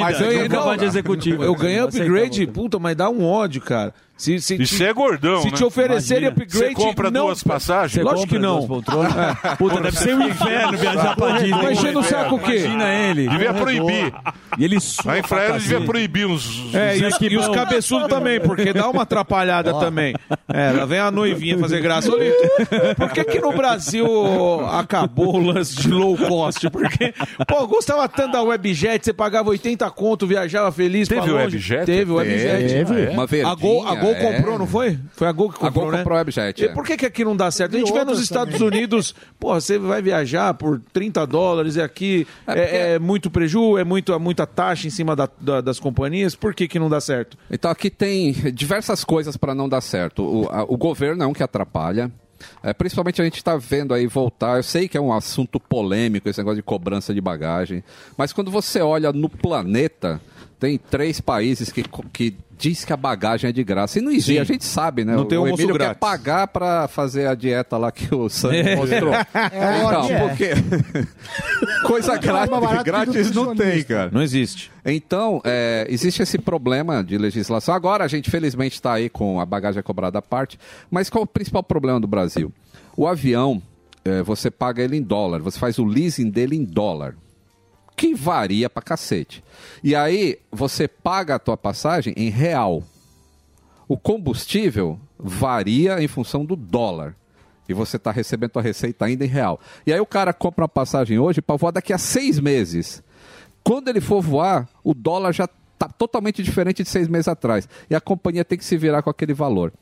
não, 0.77 0.83
executivo. 0.83 1.43
Eu 1.43 1.53
ganhei 1.53 1.79
upgrade, 1.79 2.47
puta, 2.47 2.79
mas 2.79 2.95
dá 2.95 3.09
um 3.09 3.23
ódio, 3.25 3.61
cara. 3.61 3.93
Se, 4.17 4.39
se, 4.41 4.55
E 4.55 4.65
te- 4.65 4.83
é 4.83 4.91
gordão, 4.93 5.41
Se 5.43 5.51
né? 5.51 5.53
te 5.57 5.63
oferecerem 5.63 6.23
Imagina. 6.29 6.43
upgrade... 6.43 6.73
Você 6.75 6.85
compra 6.87 7.11
não, 7.11 7.27
duas 7.27 7.43
passagens? 7.43 8.03
Lógico 8.03 8.27
que 8.27 8.39
não. 8.39 8.57
É. 9.43 9.55
Puta, 9.57 9.79
deve 9.79 9.97
ser 9.97 10.15
um 10.15 10.27
inferno 10.27 10.75
viajar 10.77 11.15
pra 11.15 11.31
Disney. 11.33 11.51
Mas 11.51 11.77
enchendo 11.77 11.99
o 11.99 12.03
saco 12.03 12.35
o 12.35 12.39
quê? 12.39 12.57
Imagina 12.57 12.89
ele. 12.93 13.29
Devia 13.29 13.53
proibir. 13.53 14.13
E 14.57 14.63
ele 14.65 14.77
A 15.05 15.19
Infraero 15.19 15.59
devia 15.59 15.81
proibir 15.81 16.25
uns... 16.25 16.73
É, 16.73 16.93
uns 16.93 16.99
e, 17.01 17.05
os- 17.05 17.31
e 17.33 17.37
os 17.37 17.47
cabeçudos 17.49 18.07
também, 18.07 18.39
porque 18.39 18.73
dá 18.73 18.89
uma 18.89 19.03
atrapalhada 19.03 19.71
também. 19.75 20.15
É, 20.51 20.71
lá 20.71 20.85
vem 20.85 20.99
a 20.99 21.11
noivinha 21.11 21.57
fazer 21.59 21.79
graça. 21.81 22.09
Lito, 22.09 22.95
por 22.97 23.11
que 23.11 23.23
que 23.23 23.39
no 23.39 23.51
Brasil 23.51 24.07
acabou 24.71 25.35
o 25.35 25.39
lance 25.51 25.75
de 25.75 25.89
low 25.89 26.17
cost? 26.17 26.67
Porque, 26.71 27.13
pô, 27.47 27.55
eu 27.59 27.67
gostava 27.67 28.07
tanto 28.09 28.31
da 28.31 28.41
Webjet, 28.41 29.03
você 29.05 29.13
pagava 29.13 29.49
80 29.49 29.89
conto, 29.91 30.25
viajava 30.25 30.71
feliz 30.71 31.07
Teve 31.07 31.21
pra 31.21 31.31
longe. 31.31 31.43
Webjet? 31.57 31.85
Teve 31.85 32.11
o 32.11 32.15
Webjet. 32.15 32.67
Teve. 32.73 33.03
É. 33.03 33.09
Uma 33.11 33.27
verdinha, 33.27 33.51
a 33.51 33.95
Gol, 34.07 34.15
a 34.15 34.17
é. 34.33 34.35
comprou, 34.37 34.59
não 34.59 34.67
foi? 34.67 34.99
Foi 35.13 35.27
a 35.27 35.31
Gol 35.31 35.49
que 35.49 35.55
A 35.57 35.59
comprou, 35.59 35.83
Gol 35.85 35.91
né? 35.91 35.97
comprou 35.99 36.15
o 36.15 36.19
Webjet, 36.19 36.61
E 36.61 36.65
é. 36.65 36.73
por 36.73 36.85
que 36.85 36.97
que 36.97 37.05
aqui 37.05 37.23
não 37.25 37.35
dá 37.35 37.49
certo? 37.51 37.75
A 37.75 37.79
gente 37.79 37.91
vê 37.93 38.03
nos 38.03 38.19
Estados 38.19 38.53
também. 38.57 38.67
Unidos, 38.79 39.13
pô, 39.39 39.53
você 39.53 39.77
vai 39.77 40.01
viajar 40.01 40.53
por 40.53 40.81
30 40.93 41.25
dólares 41.25 41.75
e 41.75 41.81
aqui 41.81 42.27
é, 42.47 42.93
é 42.93 42.99
muito 42.99 43.29
preju, 43.29 43.77
é 43.77 43.83
muito, 43.83 44.13
é 44.13 44.17
muita 44.19 44.45
taxa 44.47 44.87
em 44.87 44.89
cima 44.89 45.15
da- 45.15 45.29
da- 45.39 45.61
das 45.61 45.79
companhias. 45.79 46.35
Por 46.35 46.53
que 46.53 46.67
que 46.67 46.79
não 46.79 46.89
dá 46.89 46.99
certo? 47.01 47.37
Então 47.51 47.69
aqui 47.71 47.89
tem 47.89 48.31
diversas 48.53 49.03
coisas 49.03 49.37
para 49.37 49.53
não 49.55 49.67
dar 49.69 49.81
certo. 49.81 50.23
O, 50.23 50.49
a- 50.49 50.63
o 50.63 50.77
governo 50.77 51.23
é 51.23 51.27
um 51.27 51.33
que 51.33 51.43
atrapalha. 51.43 52.11
É, 52.61 52.71
principalmente 52.71 53.19
a 53.19 53.23
gente 53.25 53.37
está 53.37 53.57
vendo 53.57 53.95
aí 53.95 54.05
voltar. 54.05 54.57
Eu 54.57 54.63
sei 54.63 54.87
que 54.87 54.95
é 54.95 55.01
um 55.01 55.11
assunto 55.11 55.59
polêmico 55.59 56.29
esse 56.29 56.37
negócio 56.39 56.57
de 56.57 56.61
cobrança 56.61 57.11
de 57.11 57.19
bagagem, 57.19 57.83
mas 58.15 58.31
quando 58.31 58.51
você 58.51 58.79
olha 58.79 59.11
no 59.11 59.27
planeta, 59.27 60.21
tem 60.59 60.77
três 60.77 61.21
países 61.21 61.71
que, 61.71 61.83
que 62.11 62.35
diz 62.57 62.83
que 62.83 62.91
a 62.91 62.97
bagagem 62.97 63.49
é 63.49 63.53
de 63.53 63.63
graça. 63.63 63.99
E 63.99 64.01
não 64.01 64.09
existe, 64.11 64.33
Sim. 64.33 64.39
a 64.39 64.43
gente 64.43 64.65
sabe, 64.65 65.05
né? 65.05 65.15
Não 65.15 65.25
tem 65.25 65.37
o 65.37 65.41
almoço 65.41 65.61
Emílio 65.61 65.77
quer 65.77 65.83
grátis. 65.85 65.99
pagar 65.99 66.47
para 66.47 66.87
fazer 66.87 67.27
a 67.27 67.35
dieta 67.35 67.77
lá 67.77 67.91
que 67.91 68.13
o 68.13 68.27
Sandro 68.27 68.57
É. 68.57 68.75
mostrou. 68.75 69.13
É, 69.13 69.25
então, 69.77 70.01
lógico. 70.01 70.19
porque 70.27 70.49
coisa 71.85 72.13
mais 72.13 72.21
grátis, 72.23 72.83
grátis 72.83 73.31
não 73.31 73.55
tem, 73.55 73.83
cara. 73.83 74.09
Não 74.11 74.21
existe. 74.21 74.71
Então, 74.83 75.41
é, 75.43 75.85
existe 75.89 76.21
esse 76.23 76.37
problema 76.37 77.03
de 77.03 77.17
legislação. 77.17 77.75
Agora, 77.75 78.03
a 78.03 78.07
gente 78.07 78.29
felizmente 78.31 78.75
está 78.75 78.93
aí 78.93 79.09
com 79.09 79.39
a 79.39 79.45
bagagem 79.45 79.83
cobrada 79.83 80.19
à 80.19 80.21
parte. 80.21 80.57
Mas 80.89 81.09
qual 81.09 81.21
é 81.21 81.25
o 81.25 81.27
principal 81.27 81.61
problema 81.61 81.99
do 81.99 82.07
Brasil? 82.07 82.51
O 82.95 83.05
avião, 83.05 83.61
é, 84.03 84.23
você 84.23 84.49
paga 84.49 84.81
ele 84.81 84.97
em 84.97 85.03
dólar, 85.03 85.41
você 85.41 85.59
faz 85.59 85.77
o 85.77 85.85
leasing 85.85 86.29
dele 86.29 86.55
em 86.55 86.63
dólar. 86.63 87.15
Que 87.97 88.13
varia 88.15 88.69
pra 88.69 88.81
cacete. 88.81 89.43
E 89.83 89.93
aí, 89.93 90.39
você 90.49 90.87
paga 90.87 91.35
a 91.35 91.39
tua 91.39 91.57
passagem 91.57 92.13
em 92.15 92.29
real. 92.29 92.83
O 93.87 93.97
combustível 93.97 94.99
varia 95.17 96.01
em 96.01 96.07
função 96.07 96.45
do 96.45 96.55
dólar. 96.55 97.15
E 97.67 97.73
você 97.73 97.97
está 97.97 98.11
recebendo 98.11 98.57
a 98.57 98.61
receita 98.61 99.05
ainda 99.05 99.25
em 99.25 99.27
real. 99.27 99.59
E 99.85 99.91
aí 99.91 99.99
o 99.99 100.05
cara 100.05 100.31
compra 100.31 100.63
uma 100.63 100.69
passagem 100.69 101.19
hoje 101.19 101.41
para 101.41 101.57
voar 101.57 101.71
daqui 101.71 101.91
a 101.91 101.97
seis 101.97 102.39
meses. 102.39 103.03
Quando 103.63 103.89
ele 103.89 103.99
for 103.99 104.21
voar, 104.21 104.69
o 104.83 104.93
dólar 104.93 105.33
já 105.33 105.49
está 105.73 105.89
totalmente 105.89 106.41
diferente 106.41 106.83
de 106.83 106.89
seis 106.89 107.07
meses 107.07 107.27
atrás. 107.27 107.67
E 107.89 107.95
a 107.95 107.99
companhia 107.99 108.45
tem 108.45 108.57
que 108.57 108.63
se 108.63 108.77
virar 108.77 109.01
com 109.01 109.09
aquele 109.09 109.33
valor. 109.33 109.73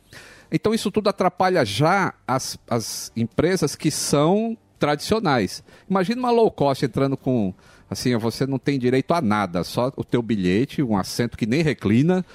Então 0.51 0.73
isso 0.73 0.89
tudo 0.89 1.09
atrapalha 1.09 1.63
já 1.65 2.13
as, 2.27 2.57
as 2.67 3.11
empresas 3.15 3.75
que 3.75 3.91
são 3.91 4.57
tradicionais. 4.79 5.63
Imagina 5.89 6.19
uma 6.19 6.31
low 6.31 6.49
cost 6.51 6.83
entrando 6.83 7.15
com 7.15 7.53
assim, 7.89 8.15
você 8.17 8.45
não 8.45 8.57
tem 8.59 8.77
direito 8.79 9.13
a 9.13 9.21
nada, 9.21 9.63
só 9.63 9.91
o 9.95 10.03
teu 10.03 10.21
bilhete, 10.21 10.81
um 10.83 10.97
assento 10.97 11.37
que 11.37 11.45
nem 11.45 11.61
reclina. 11.61 12.25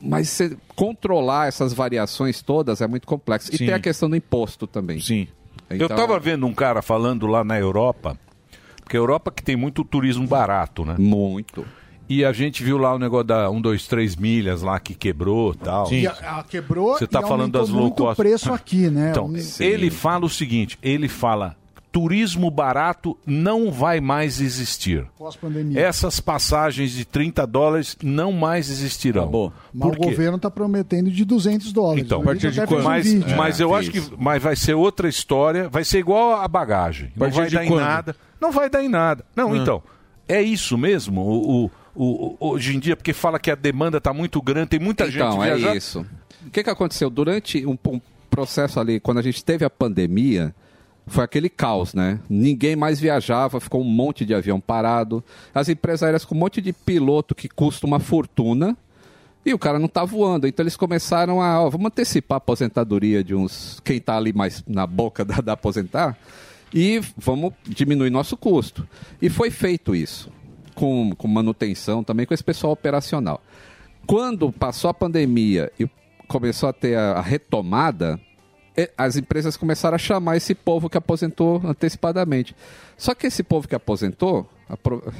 Mas 0.00 0.28
você 0.28 0.56
controlar 0.74 1.48
essas 1.48 1.72
variações 1.72 2.42
todas 2.42 2.80
é 2.82 2.86
muito 2.86 3.06
complexo. 3.06 3.50
E 3.54 3.56
Sim. 3.56 3.66
tem 3.66 3.74
a 3.74 3.80
questão 3.80 4.10
do 4.10 4.16
imposto 4.16 4.66
também. 4.66 5.00
Sim. 5.00 5.26
Eu 5.70 5.88
tava 5.88 6.18
vendo 6.20 6.46
um 6.46 6.52
cara 6.54 6.82
falando 6.82 7.26
lá 7.26 7.42
na 7.42 7.58
Europa, 7.58 8.16
porque 8.82 8.96
a 8.96 9.00
Europa 9.00 9.30
que 9.32 9.42
tem 9.42 9.56
muito 9.56 9.82
turismo 9.84 10.26
barato, 10.26 10.84
né? 10.84 10.94
Muito. 10.98 11.66
E 12.08 12.24
a 12.24 12.32
gente 12.32 12.62
viu 12.62 12.78
lá 12.78 12.94
o 12.94 12.98
negócio 13.00 13.24
da 13.26 13.50
1, 13.50 13.60
2, 13.60 13.88
3 13.88 14.14
milhas 14.14 14.62
lá 14.62 14.78
que 14.78 14.94
quebrou 14.94 15.52
e 15.54 15.56
tal. 15.56 15.92
E 15.92 16.06
a, 16.06 16.12
a 16.12 16.44
quebrou 16.44 16.96
Você 16.96 17.04
tá 17.06 17.20
e 17.20 17.22
falando 17.26 17.52
das 17.58 17.68
cost. 17.70 18.00
o 18.00 18.14
preço 18.14 18.52
aqui, 18.52 18.88
né? 18.88 19.10
Então, 19.10 19.26
Um- 19.26 19.36
ele 19.58 19.90
fala 19.90 20.24
o 20.24 20.28
seguinte, 20.28 20.78
ele 20.80 21.08
fala, 21.08 21.56
turismo 21.96 22.50
barato 22.50 23.16
não 23.24 23.70
vai 23.72 24.02
mais 24.02 24.38
existir. 24.38 25.06
Pós-pandemia. 25.16 25.80
Essas 25.80 26.20
passagens 26.20 26.90
de 26.90 27.06
30 27.06 27.46
dólares 27.46 27.96
não 28.02 28.32
mais 28.32 28.68
existirão. 28.68 29.50
Mas 29.72 29.92
o 29.92 29.96
governo 29.96 30.36
está 30.36 30.50
prometendo 30.50 31.10
de 31.10 31.24
200 31.24 31.72
dólares. 31.72 32.04
Então, 32.04 32.22
Ele 32.30 32.38
já 32.50 32.64
até 32.64 32.66
fez 32.74 32.80
um 32.82 32.84
mas, 32.84 33.06
vídeo. 33.10 33.36
mas 33.38 33.60
eu 33.60 33.74
acho 33.74 33.90
que 33.90 34.02
mas 34.18 34.42
vai 34.42 34.54
ser 34.54 34.74
outra 34.74 35.08
história, 35.08 35.70
vai 35.70 35.84
ser 35.84 36.00
igual 36.00 36.34
a 36.34 36.46
bagagem. 36.46 37.10
Não 37.16 37.20
Partir 37.30 37.36
vai 37.38 37.48
de 37.48 37.54
dar 37.54 37.64
em 37.64 37.68
quando? 37.68 37.80
nada. 37.80 38.16
Não 38.38 38.52
vai 38.52 38.68
dar 38.68 38.84
em 38.84 38.88
nada. 38.90 39.24
Não, 39.34 39.54
Ah. 39.54 39.56
então, 39.56 39.82
é 40.28 40.42
isso 40.42 40.76
mesmo? 40.76 41.22
O, 41.22 41.64
o- 41.64 41.70
o- 41.94 42.36
hoje 42.50 42.76
em 42.76 42.78
dia, 42.78 42.94
porque 42.94 43.14
fala 43.14 43.38
que 43.38 43.50
a 43.50 43.54
demanda 43.54 43.96
está 43.96 44.12
muito 44.12 44.42
grande, 44.42 44.68
tem 44.68 44.80
muita 44.80 45.06
gente 45.10 45.16
Então, 45.16 45.42
é 45.42 45.46
viajando. 45.54 45.76
isso. 45.78 46.06
O 46.46 46.50
que, 46.50 46.62
que 46.62 46.68
aconteceu? 46.68 47.08
Durante 47.08 47.64
um, 47.66 47.78
um 47.88 47.98
processo 48.28 48.78
ali, 48.78 49.00
quando 49.00 49.16
a 49.16 49.22
gente 49.22 49.42
teve 49.42 49.64
a 49.64 49.70
pandemia, 49.70 50.54
foi 51.06 51.24
aquele 51.24 51.48
caos, 51.48 51.94
né? 51.94 52.18
Ninguém 52.28 52.74
mais 52.74 52.98
viajava, 52.98 53.60
ficou 53.60 53.80
um 53.80 53.84
monte 53.84 54.24
de 54.24 54.34
avião 54.34 54.60
parado. 54.60 55.22
As 55.54 55.68
empresas 55.68 56.02
aéreas 56.02 56.24
com 56.24 56.34
um 56.34 56.38
monte 56.38 56.60
de 56.60 56.72
piloto 56.72 57.34
que 57.34 57.48
custa 57.48 57.86
uma 57.86 58.00
fortuna. 58.00 58.76
E 59.44 59.54
o 59.54 59.58
cara 59.58 59.78
não 59.78 59.86
tá 59.86 60.04
voando. 60.04 60.48
Então 60.48 60.64
eles 60.64 60.76
começaram 60.76 61.40
a. 61.40 61.62
ó, 61.62 61.70
vamos 61.70 61.86
antecipar 61.86 62.36
a 62.36 62.38
aposentadoria 62.38 63.22
de 63.22 63.34
uns. 63.34 63.80
Quem 63.84 64.00
tá 64.00 64.16
ali 64.16 64.32
mais 64.32 64.64
na 64.66 64.84
boca 64.86 65.24
da, 65.24 65.36
da 65.40 65.52
aposentar. 65.52 66.18
E 66.74 67.00
vamos 67.16 67.52
diminuir 67.64 68.10
nosso 68.10 68.36
custo. 68.36 68.86
E 69.22 69.30
foi 69.30 69.50
feito 69.50 69.94
isso. 69.94 70.30
Com, 70.74 71.14
com 71.16 71.28
manutenção 71.28 72.02
também, 72.02 72.26
com 72.26 72.34
esse 72.34 72.44
pessoal 72.44 72.72
operacional. 72.72 73.40
Quando 74.06 74.52
passou 74.52 74.90
a 74.90 74.94
pandemia 74.94 75.72
e 75.78 75.88
começou 76.26 76.68
a 76.68 76.72
ter 76.72 76.96
a, 76.96 77.12
a 77.12 77.20
retomada, 77.20 78.20
as 78.96 79.16
empresas 79.16 79.56
começaram 79.56 79.94
a 79.94 79.98
chamar 79.98 80.36
esse 80.36 80.54
povo 80.54 80.88
que 80.90 80.98
aposentou 80.98 81.60
antecipadamente. 81.64 82.54
Só 82.96 83.14
que 83.14 83.26
esse 83.26 83.42
povo 83.42 83.66
que 83.66 83.74
aposentou 83.74 84.48
apro- 84.68 85.12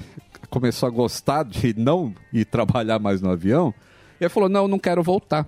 começou 0.50 0.86
a 0.86 0.90
gostar 0.90 1.44
de 1.44 1.74
não 1.78 2.14
ir 2.32 2.44
trabalhar 2.44 2.98
mais 2.98 3.20
no 3.20 3.30
avião 3.30 3.72
E 4.20 4.24
ele 4.24 4.28
falou: 4.30 4.48
não, 4.48 4.68
não 4.68 4.78
quero 4.78 5.02
voltar. 5.02 5.46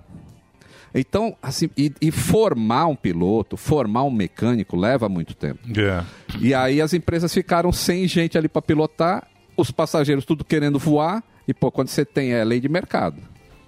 Então, 0.93 1.35
assim, 1.41 1.69
e, 1.77 1.93
e 2.01 2.09
formar 2.09 2.87
um 2.87 2.95
piloto, 2.95 3.55
formar 3.55 4.03
um 4.03 4.09
mecânico 4.11 4.75
leva 4.75 5.07
muito 5.07 5.35
tempo. 5.35 5.59
É. 5.79 6.03
E 6.39 6.51
aí 6.53 6.81
as 6.81 6.93
empresas 6.93 7.31
ficaram 7.31 7.71
sem 7.71 8.07
gente 8.07 8.37
ali 8.37 8.49
para 8.49 8.61
pilotar, 8.61 9.27
os 9.55 9.69
passageiros 9.69 10.25
tudo 10.25 10.43
querendo 10.43 10.79
voar, 10.79 11.23
e 11.47 11.53
pô, 11.53 11.71
quando 11.71 11.89
você 11.89 12.03
tem 12.03 12.33
é 12.33 12.43
lei 12.43 12.59
de 12.59 12.67
mercado, 12.67 13.17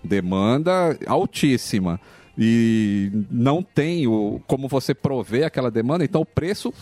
demanda 0.03 0.97
altíssima 1.05 1.99
e 2.37 3.11
não 3.29 3.61
tem 3.61 4.07
o, 4.07 4.41
como 4.47 4.67
você 4.67 4.93
prover 4.93 5.45
aquela 5.45 5.69
demanda, 5.71 6.03
então 6.03 6.21
o 6.21 6.25
preço 6.25 6.73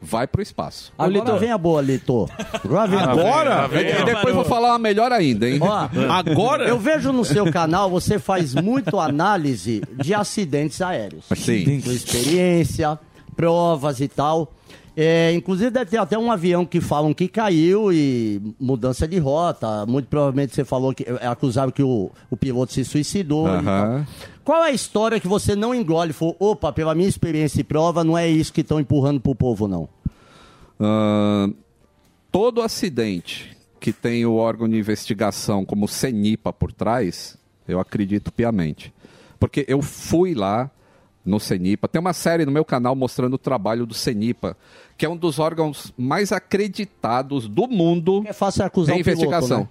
vai 0.00 0.26
pro 0.26 0.42
espaço. 0.42 0.92
Ô, 0.96 1.06
Lito, 1.06 1.36
vem 1.38 1.50
a 1.50 1.58
boa, 1.58 1.80
Lito. 1.82 2.28
Agora 2.62 2.86
vem 2.86 2.98
a 2.98 3.10
Agora? 3.10 3.68
boa. 3.68 3.80
E 3.80 4.04
depois 4.04 4.34
vou 4.34 4.44
falar 4.44 4.72
uma 4.72 4.78
melhor 4.78 5.10
ainda, 5.12 5.48
hein? 5.48 5.58
Ó, 5.60 5.88
Eu 6.62 6.78
vejo 6.78 7.12
no 7.12 7.24
seu 7.24 7.50
canal, 7.50 7.90
você 7.90 8.18
faz 8.18 8.54
muito 8.54 8.98
análise 9.00 9.82
de 10.02 10.14
acidentes 10.14 10.80
aéreos. 10.80 11.24
Sim. 11.34 11.80
Sua 11.80 11.94
experiência, 11.94 12.98
provas 13.34 14.00
e 14.00 14.08
tal. 14.08 14.52
É, 14.96 15.30
inclusive 15.34 15.70
deve 15.70 15.90
ter 15.90 15.98
até 15.98 16.18
um 16.18 16.32
avião 16.32 16.64
que 16.64 16.80
falam 16.80 17.12
que 17.12 17.28
caiu 17.28 17.92
e 17.92 18.40
mudança 18.58 19.06
de 19.06 19.18
rota. 19.18 19.84
Muito 19.84 20.08
provavelmente 20.08 20.54
você 20.54 20.64
falou 20.64 20.94
que 20.94 21.04
é 21.20 21.26
acusado 21.26 21.70
que 21.70 21.82
o, 21.82 22.10
o 22.30 22.36
piloto 22.36 22.72
se 22.72 22.82
suicidou. 22.82 23.46
tal. 23.62 24.06
Qual 24.42 24.64
é 24.64 24.68
a 24.68 24.72
história 24.72 25.20
que 25.20 25.28
você 25.28 25.54
não 25.54 25.74
engole? 25.74 26.10
e 26.10 26.14
Falou, 26.14 26.34
opa, 26.38 26.72
pela 26.72 26.94
minha 26.94 27.08
experiência 27.08 27.60
e 27.60 27.64
prova, 27.64 28.02
não 28.02 28.16
é 28.16 28.26
isso 28.26 28.52
que 28.52 28.62
estão 28.62 28.80
empurrando 28.80 29.20
pro 29.20 29.34
povo, 29.34 29.68
não. 29.68 29.86
Ahn, 30.80 31.52
todo 32.32 32.62
acidente 32.62 33.56
que 33.78 33.92
tem 33.92 34.24
o 34.24 34.34
órgão 34.34 34.68
de 34.68 34.78
investigação 34.78 35.64
como 35.64 35.84
o 35.84 35.88
CENIPA 35.88 36.52
por 36.52 36.72
trás, 36.72 37.36
eu 37.68 37.78
acredito 37.78 38.32
piamente. 38.32 38.94
Porque 39.38 39.64
eu 39.68 39.82
fui 39.82 40.34
lá 40.34 40.70
no 41.24 41.40
CENIPA, 41.40 41.88
tem 41.88 42.00
uma 42.00 42.12
série 42.12 42.46
no 42.46 42.52
meu 42.52 42.64
canal 42.64 42.94
mostrando 42.94 43.34
o 43.34 43.38
trabalho 43.38 43.84
do 43.84 43.94
CENIPA, 43.94 44.56
que 44.96 45.04
é 45.04 45.08
um 45.08 45.16
dos 45.16 45.38
órgãos 45.38 45.92
mais 45.96 46.32
acreditados 46.32 47.48
do 47.48 47.68
mundo 47.68 48.24
É 48.26 48.32
fácil 48.32 48.64
acusar 48.64 48.96
em 48.96 49.00
o 49.00 49.04
piloto, 49.04 49.22
investigação. 49.24 49.60
né? 49.60 49.68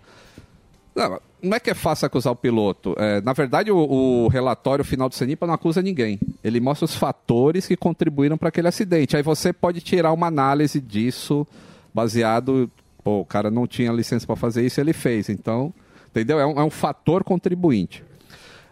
Não, 0.95 1.19
não 1.41 1.57
é 1.57 1.59
que 1.59 1.69
é 1.69 1.73
fácil 1.73 2.05
acusar 2.05 2.31
o 2.31 2.35
piloto. 2.35 2.95
É, 2.97 3.19
na 3.21 3.33
verdade, 3.33 3.71
o, 3.71 3.77
o 3.77 4.27
relatório 4.29 4.85
final 4.85 5.09
do 5.09 5.15
CENIPA 5.15 5.45
não 5.45 5.53
acusa 5.53 5.81
ninguém. 5.81 6.19
Ele 6.43 6.59
mostra 6.59 6.85
os 6.85 6.95
fatores 6.95 7.67
que 7.67 7.75
contribuíram 7.75 8.37
para 8.37 8.49
aquele 8.49 8.67
acidente. 8.67 9.17
Aí 9.17 9.23
você 9.23 9.51
pode 9.51 9.81
tirar 9.81 10.13
uma 10.13 10.27
análise 10.27 10.79
disso 10.79 11.45
baseado. 11.93 12.69
Pô, 13.03 13.19
o 13.19 13.25
cara 13.25 13.51
não 13.51 13.67
tinha 13.67 13.91
licença 13.91 14.25
para 14.25 14.35
fazer 14.35 14.65
isso, 14.65 14.79
ele 14.79 14.93
fez. 14.93 15.29
Então, 15.29 15.73
entendeu? 16.09 16.39
É 16.39 16.45
um, 16.45 16.59
é 16.59 16.63
um 16.63 16.69
fator 16.69 17.23
contribuinte. 17.23 18.03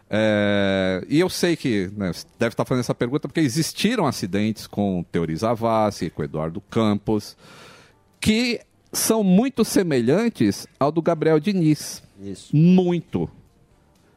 É, 0.08 1.04
e 1.08 1.18
eu 1.18 1.28
sei 1.28 1.56
que 1.56 1.90
né, 1.96 2.12
deve 2.38 2.52
estar 2.52 2.64
fazendo 2.64 2.80
essa 2.80 2.94
pergunta 2.94 3.26
porque 3.26 3.40
existiram 3.40 4.06
acidentes 4.06 4.66
com 4.66 5.00
o 5.00 5.04
Teori 5.04 5.34
Zavascki, 5.34 6.10
com 6.10 6.22
o 6.22 6.24
Eduardo 6.24 6.60
Campos, 6.60 7.36
que 8.20 8.60
são 8.92 9.24
muito 9.24 9.64
semelhantes 9.64 10.66
ao 10.78 10.92
do 10.92 11.02
Gabriel 11.02 11.40
Diniz. 11.40 12.02
Isso. 12.22 12.54
Muito. 12.54 13.28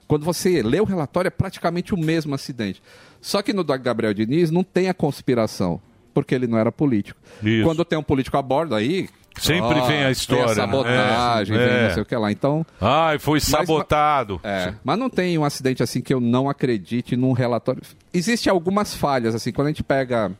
Quando 0.08 0.24
você 0.24 0.62
lê 0.62 0.80
o 0.80 0.86
relatório, 0.86 1.28
é 1.28 1.32
praticamente 1.32 1.94
o 1.94 1.98
mesmo 1.98 2.34
acidente. 2.34 2.82
Só 3.20 3.42
que 3.42 3.52
no 3.52 3.64
do 3.64 3.78
Gabriel 3.78 4.14
Diniz 4.14 4.50
não 4.50 4.64
tem 4.64 4.88
a 4.88 4.94
conspiração, 4.94 5.82
porque 6.14 6.34
ele 6.34 6.48
não 6.48 6.58
era 6.58 6.72
político. 6.72 7.20
Isso. 7.44 7.64
Quando 7.64 7.84
tem 7.84 8.00
um 8.00 8.04
político 8.04 8.38
a 8.38 8.42
bordo, 8.42 8.74
aí. 8.76 9.10
Sempre 9.40 9.80
ó, 9.80 9.86
vem 9.86 10.04
a 10.04 10.12
história, 10.12 10.44
Vem 10.46 10.52
a 10.52 10.56
sabotagem, 10.56 11.58
né? 11.58 11.66
vem 11.66 11.76
É. 11.76 11.84
não 11.88 11.94
sei 11.94 12.04
o 12.04 12.06
que 12.06 12.16
lá. 12.16 12.32
Então. 12.32 12.66
Ai, 12.82 13.20
foi 13.20 13.36
Mas- 13.38 13.44
sabotado. 13.44 14.40
É, 14.44 14.74
mas 14.84 14.98
não 14.98 15.10
tem 15.10 15.38
um 15.38 15.44
acidente 15.46 15.82
assim 15.84 16.02
que 16.02 16.14
eu 16.14 16.20
não 16.20 16.50
acredite 16.50 17.16
num 17.16 17.32
relatório. 17.34 17.82
Existem 18.14 18.52
algumas 18.52 18.94
falhas, 18.96 19.36
assim, 19.36 19.52
quando 19.52 19.68
a 19.68 19.70
gente 19.72 19.84
pega 19.84 20.32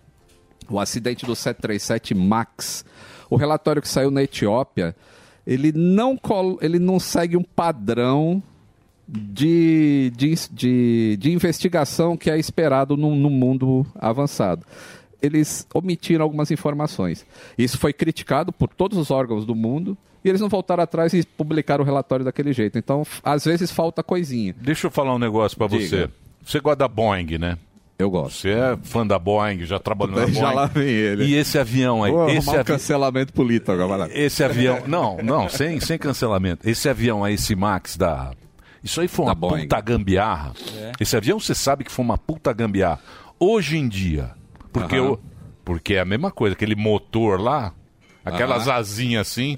o 0.70 0.80
acidente 0.80 1.26
do 1.26 1.36
737 1.36 2.14
MAX, 2.16 2.84
o 3.30 3.36
relatório 3.36 3.82
que 3.82 3.88
saiu 3.88 4.12
na 4.12 4.24
Etiópia, 4.24 4.96
ele 5.46 5.72
não, 5.72 6.18
col- 6.18 6.58
ele 6.62 6.80
não 6.80 7.00
segue 7.00 7.38
um 7.38 7.44
padrão 7.44 8.42
de, 9.08 10.12
de, 10.18 10.34
de, 10.52 11.18
de 11.18 11.32
investigação 11.32 12.18
que 12.18 12.30
é 12.30 12.38
esperado 12.38 12.98
no, 12.98 13.16
no 13.16 13.30
mundo 13.30 13.86
avançado. 13.96 14.66
Eles 15.22 15.68
omitiram 15.74 16.24
algumas 16.24 16.52
informações. 16.52 17.26
Isso 17.58 17.78
foi 17.78 17.92
criticado 17.94 18.52
por 18.52 18.68
todos 18.70 18.98
os 18.98 19.10
órgãos 19.12 19.46
do 19.46 19.56
mundo 19.56 19.98
e 20.24 20.30
eles 20.30 20.42
não 20.42 20.50
voltaram 20.50 20.84
atrás 20.84 21.14
e 21.14 21.24
publicaram 21.26 21.84
o 21.84 21.86
relatório 21.86 22.24
daquele 22.26 22.54
jeito. 22.54 22.78
Então, 22.78 23.04
às 23.24 23.46
vezes 23.46 23.72
falta 23.72 24.04
coisinha. 24.04 24.56
Deixa 24.60 24.88
eu 24.88 24.92
falar 24.92 25.16
um 25.16 25.20
negócio 25.20 25.58
pra 25.58 25.68
você. 25.68 26.10
Você 26.46 26.60
gosta 26.60 26.78
da 26.78 26.88
Boeing, 26.88 27.38
né? 27.38 27.58
Eu 28.00 28.12
gosto. 28.12 28.42
Você 28.42 28.50
é 28.52 28.78
fã 28.84 29.06
da 29.08 29.18
Boeing, 29.18 29.66
já 29.66 29.80
trabalhou 29.80 30.16
na 30.16 30.22
Boeing. 30.22 30.34
Já 30.36 30.52
lá 30.52 30.66
vem 30.68 30.88
ele. 30.88 31.26
E 31.26 31.34
esse 31.36 31.58
avião 31.58 32.04
aí? 32.04 32.12
Vou 32.12 32.30
esse 32.30 32.48
um 32.48 32.54
avi- 32.54 32.64
cancelamento 32.64 33.34
político 33.34 33.72
agora. 33.72 34.08
Esse 34.14 34.44
avião. 34.44 34.84
Não, 34.86 35.18
não, 35.18 35.50
sem, 35.50 35.80
sem 35.80 35.98
cancelamento. 35.98 36.70
Esse 36.70 36.88
avião 36.88 37.24
aí, 37.24 37.34
esse 37.34 37.56
Max 37.56 37.98
da. 37.98 38.34
Isso 38.84 39.02
aí 39.02 39.08
foi 39.08 39.26
uma 39.26 39.36
puta 39.36 39.82
gambiarra. 39.82 40.54
É. 40.78 40.92
Esse 41.00 41.18
avião 41.18 41.40
você 41.40 41.56
sabe 41.56 41.84
que 41.84 41.92
foi 41.92 42.06
uma 42.06 42.20
puta 42.20 42.54
gambiarra. 42.54 43.00
Hoje 43.40 43.78
em 43.78 43.88
dia, 43.90 44.30
porque, 44.72 44.96
Aham. 44.98 45.12
o- 45.12 45.20
porque 45.66 45.94
é 45.96 46.00
a 46.00 46.06
mesma 46.06 46.32
coisa, 46.32 46.54
aquele 46.56 46.76
motor 46.76 47.40
lá, 47.42 47.74
aquelas 48.24 48.68
Aham. 48.68 48.78
asinhas 48.78 49.28
assim, 49.28 49.58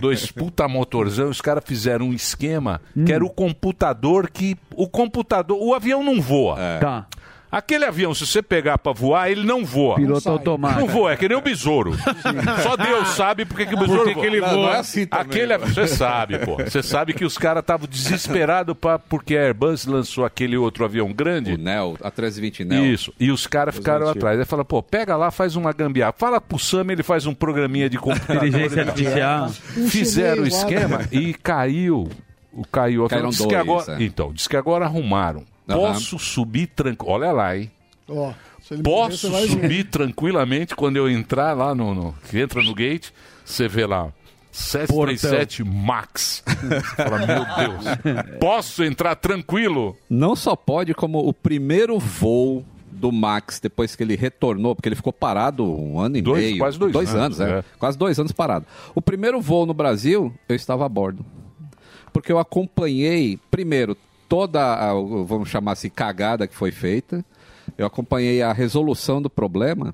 dois 0.00 0.30
puta 0.32 0.66
motorzão, 0.68 1.28
os 1.28 1.40
caras 1.40 1.62
fizeram 1.66 2.08
um 2.08 2.12
esquema 2.12 2.80
que 3.06 3.12
era 3.12 3.24
o 3.24 3.30
computador 3.30 4.30
que. 4.30 4.56
O 4.74 4.88
computador. 4.88 5.58
O 5.60 5.74
avião 5.74 6.02
não 6.02 6.20
voa. 6.20 6.56
Tá. 6.80 7.06
Aquele 7.50 7.84
avião, 7.84 8.14
se 8.14 8.26
você 8.26 8.40
pegar 8.42 8.78
pra 8.78 8.92
voar, 8.92 9.30
ele 9.30 9.44
não 9.44 9.64
voa. 9.64 9.96
Piloto 9.96 10.24
Não 10.26 10.32
automático. 10.34 10.80
Não 10.80 10.86
voa, 10.88 11.12
é 11.12 11.16
que 11.16 11.28
nem 11.28 11.36
o 11.36 11.40
besouro. 11.40 11.94
Só 12.62 12.76
Deus 12.76 13.08
sabe 13.08 13.44
porque 13.44 13.66
que 13.66 13.74
o 13.74 13.78
Por 13.78 13.88
besouro 13.88 14.08
que 14.14 14.20
que 14.20 14.26
ele 14.26 14.40
Não, 14.40 14.48
voa? 14.50 14.66
não 14.66 14.72
é 14.74 14.78
assim 14.78 15.04
também. 15.06 15.26
Aquele 15.26 15.52
avião, 15.54 15.68
você 15.74 15.86
sabe, 15.88 16.38
pô. 16.38 16.56
Você 16.56 16.82
sabe 16.82 17.12
que 17.12 17.24
os 17.24 17.36
caras 17.36 17.62
estavam 17.62 17.88
desesperados 17.88 18.76
pra- 18.78 18.98
porque 18.98 19.36
a 19.36 19.42
Airbus 19.42 19.84
lançou 19.86 20.24
aquele 20.24 20.56
outro 20.56 20.84
avião 20.84 21.12
grande. 21.12 21.54
O 21.54 21.58
Neo, 21.58 21.96
a 22.02 22.10
320 22.10 22.64
Neo. 22.64 22.84
Isso. 22.86 23.12
E 23.18 23.30
os 23.32 23.46
caras 23.46 23.74
ficaram 23.74 24.02
antigos. 24.06 24.16
atrás. 24.18 24.38
Aí 24.38 24.44
fala, 24.44 24.64
pô, 24.64 24.82
pega 24.82 25.16
lá, 25.16 25.30
faz 25.30 25.56
uma 25.56 25.72
gambiarra. 25.72 26.14
Fala 26.16 26.40
pro 26.40 26.58
Sam, 26.58 26.86
ele 26.90 27.02
faz 27.02 27.26
um 27.26 27.34
programinha 27.34 27.90
de 27.90 27.98
computador. 27.98 28.46
Inteligência 28.46 28.82
artificial. 28.82 29.48
Fizeram 29.88 30.44
o 30.44 30.46
esquema 30.46 30.98
né? 30.98 31.08
e 31.10 31.34
caiu. 31.34 32.08
O 32.52 32.64
caiu. 32.64 33.06
Caíram 33.08 33.30
Diz 33.30 33.38
que 33.38 33.46
dois, 33.46 33.60
agora, 33.60 33.92
é. 34.00 34.02
Então, 34.04 34.32
diz 34.32 34.46
que 34.48 34.56
agora 34.56 34.84
arrumaram. 34.84 35.44
Aham. 35.74 35.92
Posso 35.92 36.18
subir 36.18 36.66
tranquilo. 36.68 37.12
Olha 37.12 37.32
lá, 37.32 37.56
hein? 37.56 37.70
Ó, 38.08 38.32
Posso 38.84 39.28
subir 39.48 39.84
tranquilamente 39.84 40.76
quando 40.76 40.96
eu 40.96 41.08
entrar 41.10 41.56
lá 41.56 41.74
no, 41.74 41.94
no- 41.94 42.14
que 42.28 42.38
entra 42.38 42.62
no 42.62 42.74
gate, 42.74 43.10
você 43.44 43.66
vê 43.66 43.84
lá 43.86 44.12
737 44.52 45.64
Max. 45.64 46.42
Fala, 46.96 47.18
meu 47.18 47.44
Deus. 47.56 48.38
Posso 48.38 48.84
entrar 48.84 49.14
tranquilo? 49.16 49.96
Não 50.08 50.36
só 50.36 50.54
pode, 50.54 50.94
como 50.94 51.18
o 51.26 51.32
primeiro 51.32 51.98
voo 51.98 52.64
do 52.92 53.10
Max, 53.10 53.58
depois 53.60 53.96
que 53.96 54.02
ele 54.02 54.14
retornou, 54.16 54.74
porque 54.74 54.88
ele 54.88 54.96
ficou 54.96 55.12
parado 55.12 55.64
um 55.64 55.98
ano 56.00 56.16
e 56.18 56.22
Dois- 56.22 56.44
meio. 56.44 56.58
quase 56.58 56.78
dois 56.78 57.14
anos, 57.14 57.40
anos, 57.40 57.54
é. 57.54 57.58
é. 57.60 57.64
Quase 57.78 57.96
dois 57.96 58.18
anos 58.18 58.32
parado. 58.32 58.66
O 58.94 59.00
primeiro 59.00 59.40
voo 59.40 59.64
no 59.66 59.72
Brasil, 59.74 60.32
eu 60.48 60.54
estava 60.56 60.84
a 60.84 60.88
bordo. 60.88 61.24
Porque 62.12 62.30
eu 62.32 62.38
acompanhei, 62.38 63.38
primeiro, 63.50 63.96
toda 64.30 64.62
a, 64.62 64.94
vamos 64.94 65.48
chamar 65.48 65.72
assim, 65.72 65.90
cagada 65.90 66.46
que 66.46 66.54
foi 66.54 66.70
feita. 66.70 67.24
Eu 67.76 67.84
acompanhei 67.84 68.40
a 68.40 68.52
resolução 68.52 69.20
do 69.20 69.28
problema 69.28 69.92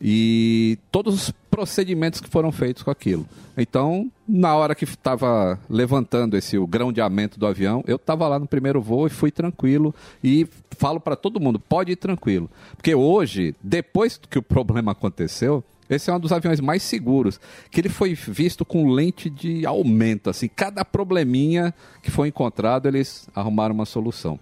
e 0.00 0.76
todos 0.90 1.14
os 1.14 1.30
procedimentos 1.48 2.20
que 2.20 2.28
foram 2.28 2.50
feitos 2.50 2.82
com 2.82 2.90
aquilo. 2.90 3.24
Então, 3.56 4.10
na 4.26 4.56
hora 4.56 4.74
que 4.74 4.84
estava 4.84 5.56
levantando 5.68 6.36
esse 6.36 6.58
o 6.58 6.66
grãodeamento 6.66 7.38
do 7.38 7.46
avião, 7.46 7.84
eu 7.86 7.94
estava 7.94 8.26
lá 8.26 8.40
no 8.40 8.46
primeiro 8.46 8.80
voo 8.80 9.06
e 9.06 9.10
fui 9.10 9.30
tranquilo 9.30 9.94
e 10.24 10.48
falo 10.76 10.98
para 10.98 11.14
todo 11.14 11.38
mundo, 11.38 11.60
pode 11.60 11.92
ir 11.92 11.96
tranquilo, 11.96 12.50
porque 12.74 12.94
hoje, 12.94 13.54
depois 13.62 14.18
que 14.18 14.38
o 14.38 14.42
problema 14.42 14.92
aconteceu, 14.92 15.62
esse 15.90 16.10
é 16.10 16.14
um 16.14 16.20
dos 16.20 16.32
aviões 16.32 16.60
mais 16.60 16.82
seguros, 16.82 17.40
que 17.70 17.80
ele 17.80 17.88
foi 17.88 18.14
visto 18.14 18.64
com 18.64 18.88
lente 18.90 19.28
de 19.28 19.66
aumento, 19.66 20.30
assim, 20.30 20.48
cada 20.48 20.84
probleminha 20.84 21.74
que 22.02 22.10
foi 22.10 22.28
encontrado, 22.28 22.86
eles 22.86 23.28
arrumaram 23.34 23.74
uma 23.74 23.84
solução. 23.84 24.38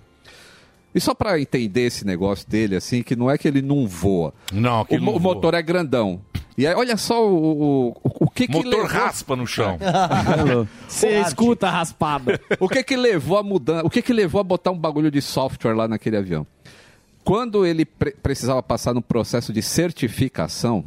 E 0.95 1.01
só 1.01 1.15
para 1.15 1.41
entender 1.41 1.83
esse 1.83 2.05
negócio 2.07 2.49
dele, 2.49 2.77
assim, 2.77 3.03
que 3.03 3.15
não 3.15 3.31
é 3.31 3.37
que 3.37 3.47
ele 3.47 3.63
não 3.63 3.87
voa. 3.87 4.33
Não, 4.53 4.85
que 4.85 4.97
o, 4.97 5.01
não 5.01 5.09
o 5.15 5.19
voa. 5.19 5.35
motor 5.35 5.55
é 5.55 5.63
grandão. 5.63 6.21
E 6.57 6.67
aí, 6.67 6.75
olha 6.75 6.97
só 6.97 7.25
o, 7.25 7.91
o, 7.91 7.97
o, 8.03 8.29
que 8.31 8.49
que 8.49 8.53
Motor 8.53 8.71
levou... 8.71 8.87
raspa 8.87 9.37
no 9.37 9.47
chão. 9.47 9.79
Você 10.89 11.21
escuta 11.21 11.69
a 11.69 11.71
raspada. 11.71 12.41
o 12.59 12.69
que 12.69 12.83
que 12.83 12.97
levou 12.97 13.39
a 13.39 13.45
mudança? 13.45 13.87
O 13.87 13.91
que 13.91 14.03
que 14.03 14.13
levou 14.13 14.41
a 14.41 14.45
botar 14.45 14.73
um 14.73 14.79
bagulho 14.79 15.09
de 15.09 15.23
software 15.23 15.75
lá 15.75 15.87
naquele 15.87 16.17
avião? 16.17 16.45
Quando 17.23 17.65
ele 17.65 17.85
pre- 17.85 18.11
precisava 18.21 18.61
passar 18.61 18.93
no 18.93 19.01
processo 19.01 19.53
de 19.53 19.63
certificação, 19.63 20.85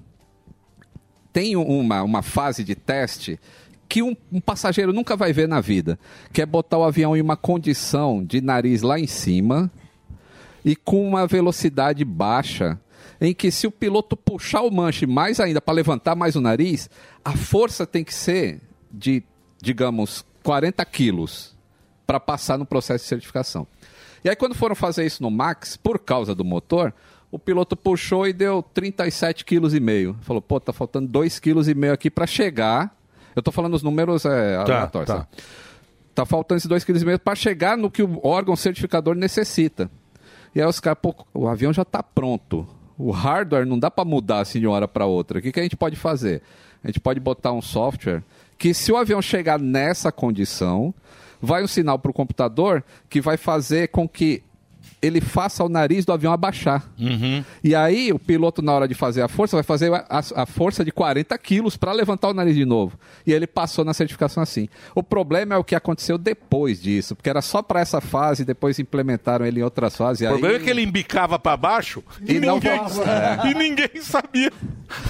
tem 1.32 1.56
uma, 1.56 2.04
uma 2.04 2.22
fase 2.22 2.64
de 2.64 2.76
teste 2.76 3.40
que 3.88 4.02
um, 4.02 4.16
um 4.32 4.40
passageiro 4.40 4.94
nunca 4.94 5.18
vai 5.18 5.34
ver 5.34 5.48
na 5.48 5.60
vida, 5.60 6.00
que 6.32 6.42
é 6.42 6.46
botar 6.46 6.78
o 6.78 6.84
avião 6.84 7.16
em 7.16 7.22
uma 7.22 7.36
condição 7.36 8.24
de 8.24 8.40
nariz 8.40 8.82
lá 8.82 8.98
em 8.98 9.08
cima 9.08 9.70
e 10.64 10.76
com 10.76 11.06
uma 11.06 11.28
velocidade 11.28 12.06
baixa, 12.06 12.80
em 13.20 13.34
que 13.34 13.52
se 13.52 13.68
o 13.68 13.72
piloto 13.72 14.16
puxar 14.16 14.62
o 14.62 14.72
manche 14.72 15.06
mais 15.06 15.40
ainda 15.40 15.62
para 15.62 15.74
levantar 15.74 16.16
mais 16.16 16.36
o 16.36 16.42
nariz, 16.42 16.90
a 17.24 17.36
força 17.36 17.86
tem 17.86 18.04
que 18.04 18.14
ser 18.14 18.62
de, 18.92 19.24
digamos, 19.62 20.26
40 20.44 20.84
quilos 20.86 21.56
para 22.08 22.20
passar 22.20 22.58
no 22.58 22.66
processo 22.66 23.04
de 23.04 23.10
certificação. 23.10 23.68
E 24.24 24.30
aí, 24.30 24.36
quando 24.36 24.56
foram 24.56 24.76
fazer 24.76 25.06
isso 25.06 25.24
no 25.24 25.32
Max, 25.32 25.76
por 25.76 26.00
causa 26.00 26.36
do 26.36 26.46
motor, 26.46 26.94
o 27.32 27.40
piloto 27.40 27.78
puxou 27.78 28.28
e 28.28 28.34
deu 28.34 28.62
37,5 28.62 29.44
kg. 29.46 30.16
Falou, 30.22 30.42
pô, 30.42 30.60
tá 30.60 30.74
faltando 30.74 31.08
2,5 31.08 31.74
kg 31.74 31.90
aqui 31.92 32.12
para 32.12 32.28
chegar. 32.28 32.96
Eu 33.34 33.42
tô 33.42 33.52
falando 33.52 33.74
os 33.74 33.82
números 33.82 34.26
é, 34.26 34.58
aleatórios. 34.58 35.08
tá. 35.08 35.20
Tá, 35.20 35.28
tá 36.14 36.26
faltando 36.26 36.58
esses 36.58 36.70
2,5 36.70 37.06
kg 37.06 37.18
para 37.20 37.36
chegar 37.36 37.78
no 37.78 37.90
que 37.90 38.04
o 38.04 38.20
órgão 38.22 38.56
certificador 38.56 39.16
necessita. 39.16 39.90
E 40.54 40.62
aí 40.62 40.68
os 40.68 40.82
caras, 40.82 41.00
pô, 41.02 41.16
o 41.34 41.48
avião 41.48 41.72
já 41.72 41.86
tá 41.86 42.04
pronto. 42.04 42.68
O 42.98 43.12
hardware 43.12 43.66
não 43.66 43.80
dá 43.80 43.90
para 43.90 44.04
mudar 44.04 44.42
assim 44.42 44.60
de 44.60 44.68
uma 44.68 44.76
hora 44.76 44.88
para 44.88 45.06
outra. 45.06 45.40
O 45.40 45.42
que, 45.42 45.54
que 45.54 45.60
a 45.60 45.64
gente 45.64 45.78
pode 45.78 45.96
fazer? 45.96 46.42
A 46.84 46.88
gente 46.88 47.00
pode 47.00 47.20
botar 47.20 47.54
um 47.54 47.62
software 47.62 48.24
que, 48.58 48.74
se 48.74 48.92
o 48.92 48.98
avião 48.98 49.22
chegar 49.22 49.58
nessa 49.58 50.12
condição, 50.12 50.94
vai 51.42 51.64
um 51.64 51.68
sinal 51.68 51.98
para 51.98 52.12
o 52.12 52.14
computador 52.14 52.84
que 53.10 53.22
vai 53.22 53.38
fazer 53.38 53.88
com 53.88 54.08
que 54.08 54.44
ele 55.02 55.20
faça 55.20 55.64
o 55.64 55.70
nariz 55.70 56.06
do 56.06 56.14
avião 56.14 56.32
abaixar. 56.32 56.86
E 57.64 57.74
aí, 57.76 58.12
o 58.14 58.20
piloto, 58.20 58.62
na 58.62 58.72
hora 58.74 58.88
de 58.88 58.94
fazer 58.94 59.22
a 59.22 59.28
força, 59.28 59.56
vai 59.58 59.64
fazer 59.64 59.92
a, 59.94 60.06
a 60.36 60.46
força 60.46 60.86
de 60.86 60.92
40 60.92 61.38
quilos 61.38 61.76
para 61.78 61.92
levantar 61.92 62.30
o 62.30 62.34
nariz 62.34 62.56
de 62.56 62.66
novo. 62.66 62.98
E 63.26 63.34
ele 63.34 63.48
passou 63.48 63.84
na 63.84 63.94
certificação 63.94 64.42
assim. 64.44 64.68
O 64.94 65.02
problema 65.02 65.56
é 65.56 65.58
o 65.58 65.64
que 65.64 65.76
aconteceu 65.76 66.18
depois 66.18 66.82
disso, 66.82 67.16
porque 67.16 67.30
era 67.30 67.42
só 67.42 67.62
para 67.62 67.80
essa 67.80 68.00
fase, 68.02 68.46
depois 68.46 68.78
implementaram 68.80 69.46
ele 69.46 69.60
em 69.60 69.64
outras 69.64 69.96
fases. 69.96 70.26
O 70.28 70.32
problema 70.32 70.56
é 70.58 70.60
que 70.60 70.70
ele 70.70 70.82
embicava 70.84 71.40
para 71.40 71.58
baixo 71.58 72.04
E 72.28 72.40
não 72.40 72.56
ninguém, 72.56 72.78
voltava. 72.78 73.48
e 73.50 73.54
ninguém 73.54 74.02
sabia. 74.02 74.52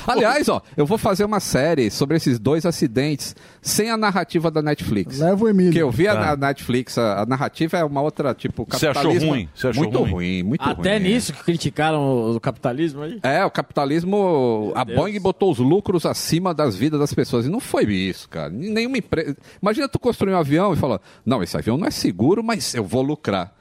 Aliás, 0.08 0.48
ó, 0.48 0.62
eu 0.78 0.86
vou 0.86 0.98
fazer 0.98 1.26
uma 1.26 1.40
série 1.40 1.90
sobre 1.90 2.18
esses 2.18 2.38
dois 2.40 2.66
acidentes 2.66 3.36
sem 3.62 3.90
a 3.90 3.98
narrativa 3.98 4.50
da 4.52 4.62
Netflix. 4.62 5.20
Leva 5.20 5.44
o 5.44 5.50
Emílio. 5.50 5.72
Que 5.74 5.80
eu 5.80 5.92
vi 5.92 6.08
a 6.08 6.14
Tá. 6.14 6.36
na 6.36 6.48
Netflix, 6.48 6.98
a, 6.98 7.22
a 7.22 7.26
narrativa 7.26 7.78
é 7.78 7.84
uma 7.84 8.02
outra, 8.02 8.34
tipo, 8.34 8.68
Você 8.70 8.88
achou 8.88 8.94
capitalismo. 9.04 9.30
ruim? 9.32 9.50
Você 9.56 9.68
achou 9.70 9.81
muito 9.84 10.00
ruim? 10.00 10.12
ruim? 10.12 10.44
muito 10.44 10.62
Até 10.64 10.98
ruim. 10.98 11.04
nisso 11.04 11.34
que 11.34 11.44
criticaram 11.44 12.32
o 12.36 12.40
capitalismo 12.40 13.02
aí. 13.02 13.20
É, 13.24 13.44
o 13.46 13.52
capitalismo. 13.52 14.72
a 14.76 14.84
Deus. 14.84 14.98
Boeing 14.98 15.20
botou 15.20 15.52
os 15.52 15.60
lucros 15.60 16.06
acima 16.06 16.54
das 16.54 16.76
vidas 16.76 17.00
das 17.00 17.14
pessoas. 17.14 17.46
E 17.46 17.50
não 17.50 17.60
foi 17.60 17.84
isso, 17.94 18.28
cara. 18.30 18.50
Nenhuma 18.50 18.98
empresa. 18.98 19.36
Imagina 19.62 19.88
tu 19.88 20.00
construir 20.00 20.34
um 20.34 20.38
avião 20.38 20.74
e 20.74 20.76
falar: 20.76 21.00
não, 21.26 21.42
esse 21.44 21.56
avião 21.58 21.78
não 21.78 21.88
é 21.88 21.92
seguro, 21.92 22.44
mas 22.44 22.74
eu 22.74 22.84
vou 22.84 23.02
lucrar. 23.02 23.54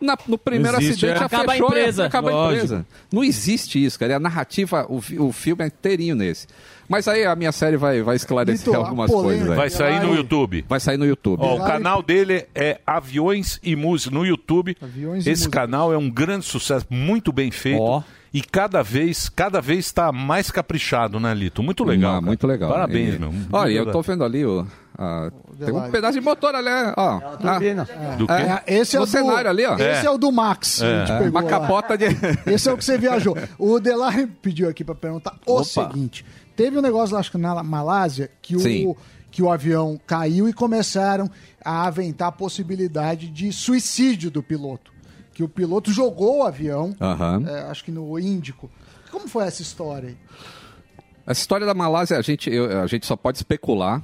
Na- 0.00 0.16
no 0.28 0.38
primeiro 0.38 0.76
existe, 0.78 1.06
acidente 1.06 1.16
é. 1.16 1.18
já 1.18 1.26
Acaba 1.26 1.44
a 1.44 1.54
fechou, 1.54 1.66
empresa. 1.68 2.06
acaba 2.06 2.30
a 2.30 2.44
empresa. 2.52 2.86
Não 3.12 3.24
existe 3.24 3.84
isso, 3.84 3.98
cara. 3.98 4.12
E 4.12 4.14
a 4.14 4.20
narrativa, 4.20 4.86
o, 4.88 4.98
o 5.26 5.32
filme 5.32 5.64
é 5.64 5.66
inteirinho 5.66 6.14
nesse. 6.14 6.46
Mas 6.88 7.06
aí 7.06 7.24
a 7.24 7.36
minha 7.36 7.52
série 7.52 7.76
vai, 7.76 8.02
vai 8.02 8.16
esclarecer 8.16 8.66
Vitor, 8.66 8.76
algumas 8.86 9.10
polêmica. 9.10 9.46
coisas. 9.46 9.50
aí. 9.50 9.56
Vai 9.56 9.70
sair 9.70 10.00
no 10.06 10.14
YouTube. 10.14 10.64
Vai 10.68 10.80
sair 10.80 10.96
no 10.96 11.04
YouTube. 11.06 11.40
Ó, 11.42 11.56
o 11.56 11.64
canal 11.64 12.02
dele 12.02 12.46
é 12.54 12.80
Aviões 12.86 13.60
e 13.62 13.76
Música 13.76 14.14
no 14.14 14.24
YouTube. 14.24 14.76
Aviões 14.80 15.26
Esse 15.26 15.42
Música. 15.44 15.60
canal 15.60 15.92
é 15.92 15.98
um 15.98 16.08
grande 16.10 16.44
sucesso, 16.46 16.86
muito 16.88 17.30
bem 17.32 17.50
feito. 17.50 18.02
E 18.32 18.42
cada 18.42 18.82
vez, 18.82 19.28
cada 19.30 19.60
vez 19.60 19.86
está 19.86 20.12
mais 20.12 20.50
caprichado, 20.50 21.18
né, 21.18 21.32
Lito? 21.34 21.62
Muito 21.62 21.82
legal. 21.82 22.16
Ah, 22.16 22.20
muito 22.20 22.46
legal. 22.46 22.70
Parabéns, 22.70 23.14
E- 23.14 23.18
meu. 23.18 23.32
Olha, 23.52 23.72
eu 23.72 23.90
tô 23.90 24.02
vendo 24.02 24.22
ali 24.22 24.44
o. 24.44 24.66
a- 24.98 25.30
tem 25.58 25.74
um 25.74 25.90
pedaço 25.90 26.12
de 26.12 26.20
motor 26.20 26.54
ali, 26.54 26.68
ó. 26.96 27.20
turbina. 27.36 27.88
Ah, 27.90 28.16
Do 28.16 28.26
quê? 28.26 28.32
É, 28.66 28.80
esse 28.80 28.96
é 28.96 29.00
o 29.00 29.04
do, 29.04 29.10
cenário 29.10 29.48
ali, 29.48 29.64
ó. 29.64 29.74
Esse 29.76 30.06
é, 30.06 30.10
o 30.10 30.18
do 30.18 30.30
Max. 30.30 30.82
É. 30.82 31.04
É. 31.04 31.06
pegou 31.06 31.28
Uma 31.30 31.42
capota 31.42 31.96
de. 31.96 32.04
Esse 32.46 32.68
é 32.68 32.72
o 32.72 32.76
que 32.76 32.84
você 32.84 32.98
viajou. 32.98 33.34
O 33.58 33.80
Delari 33.80 34.26
pediu 34.26 34.68
aqui 34.68 34.84
para 34.84 34.94
perguntar 34.94 35.34
o 35.46 35.54
Opa. 35.54 35.64
seguinte: 35.64 36.22
teve 36.58 36.76
um 36.76 36.82
negócio 36.82 37.16
acho 37.16 37.30
que 37.30 37.38
na 37.38 37.62
Malásia, 37.62 38.28
que 38.42 38.58
Sim. 38.58 38.86
o, 38.88 38.96
que 39.30 39.40
o 39.40 39.48
avião 39.50 39.98
caiu 40.04 40.48
e 40.48 40.52
começaram 40.52 41.30
a 41.64 41.86
aventar 41.86 42.28
a 42.28 42.32
possibilidade 42.32 43.28
de 43.28 43.52
suicídio 43.52 44.28
do 44.28 44.42
piloto. 44.42 44.92
Que 45.32 45.44
o 45.44 45.48
piloto 45.48 45.92
jogou 45.92 46.38
o 46.38 46.42
avião, 46.42 46.96
Aham. 47.00 47.44
é, 47.46 47.60
acho 47.70 47.84
que 47.84 47.92
no 47.92 48.18
Índico. 48.18 48.68
Como 49.12 49.28
foi 49.28 49.44
essa 49.46 49.62
história 49.62 50.08
aí? 50.08 50.16
Essa 51.24 51.40
história 51.40 51.64
da 51.64 51.74
Malásia, 51.74 52.18
a 52.18 52.22
gente, 52.22 52.50
eu- 52.52 52.82
a 52.82 52.86
gente 52.88 53.06
só 53.06 53.14
pode 53.16 53.38
especular. 53.38 54.02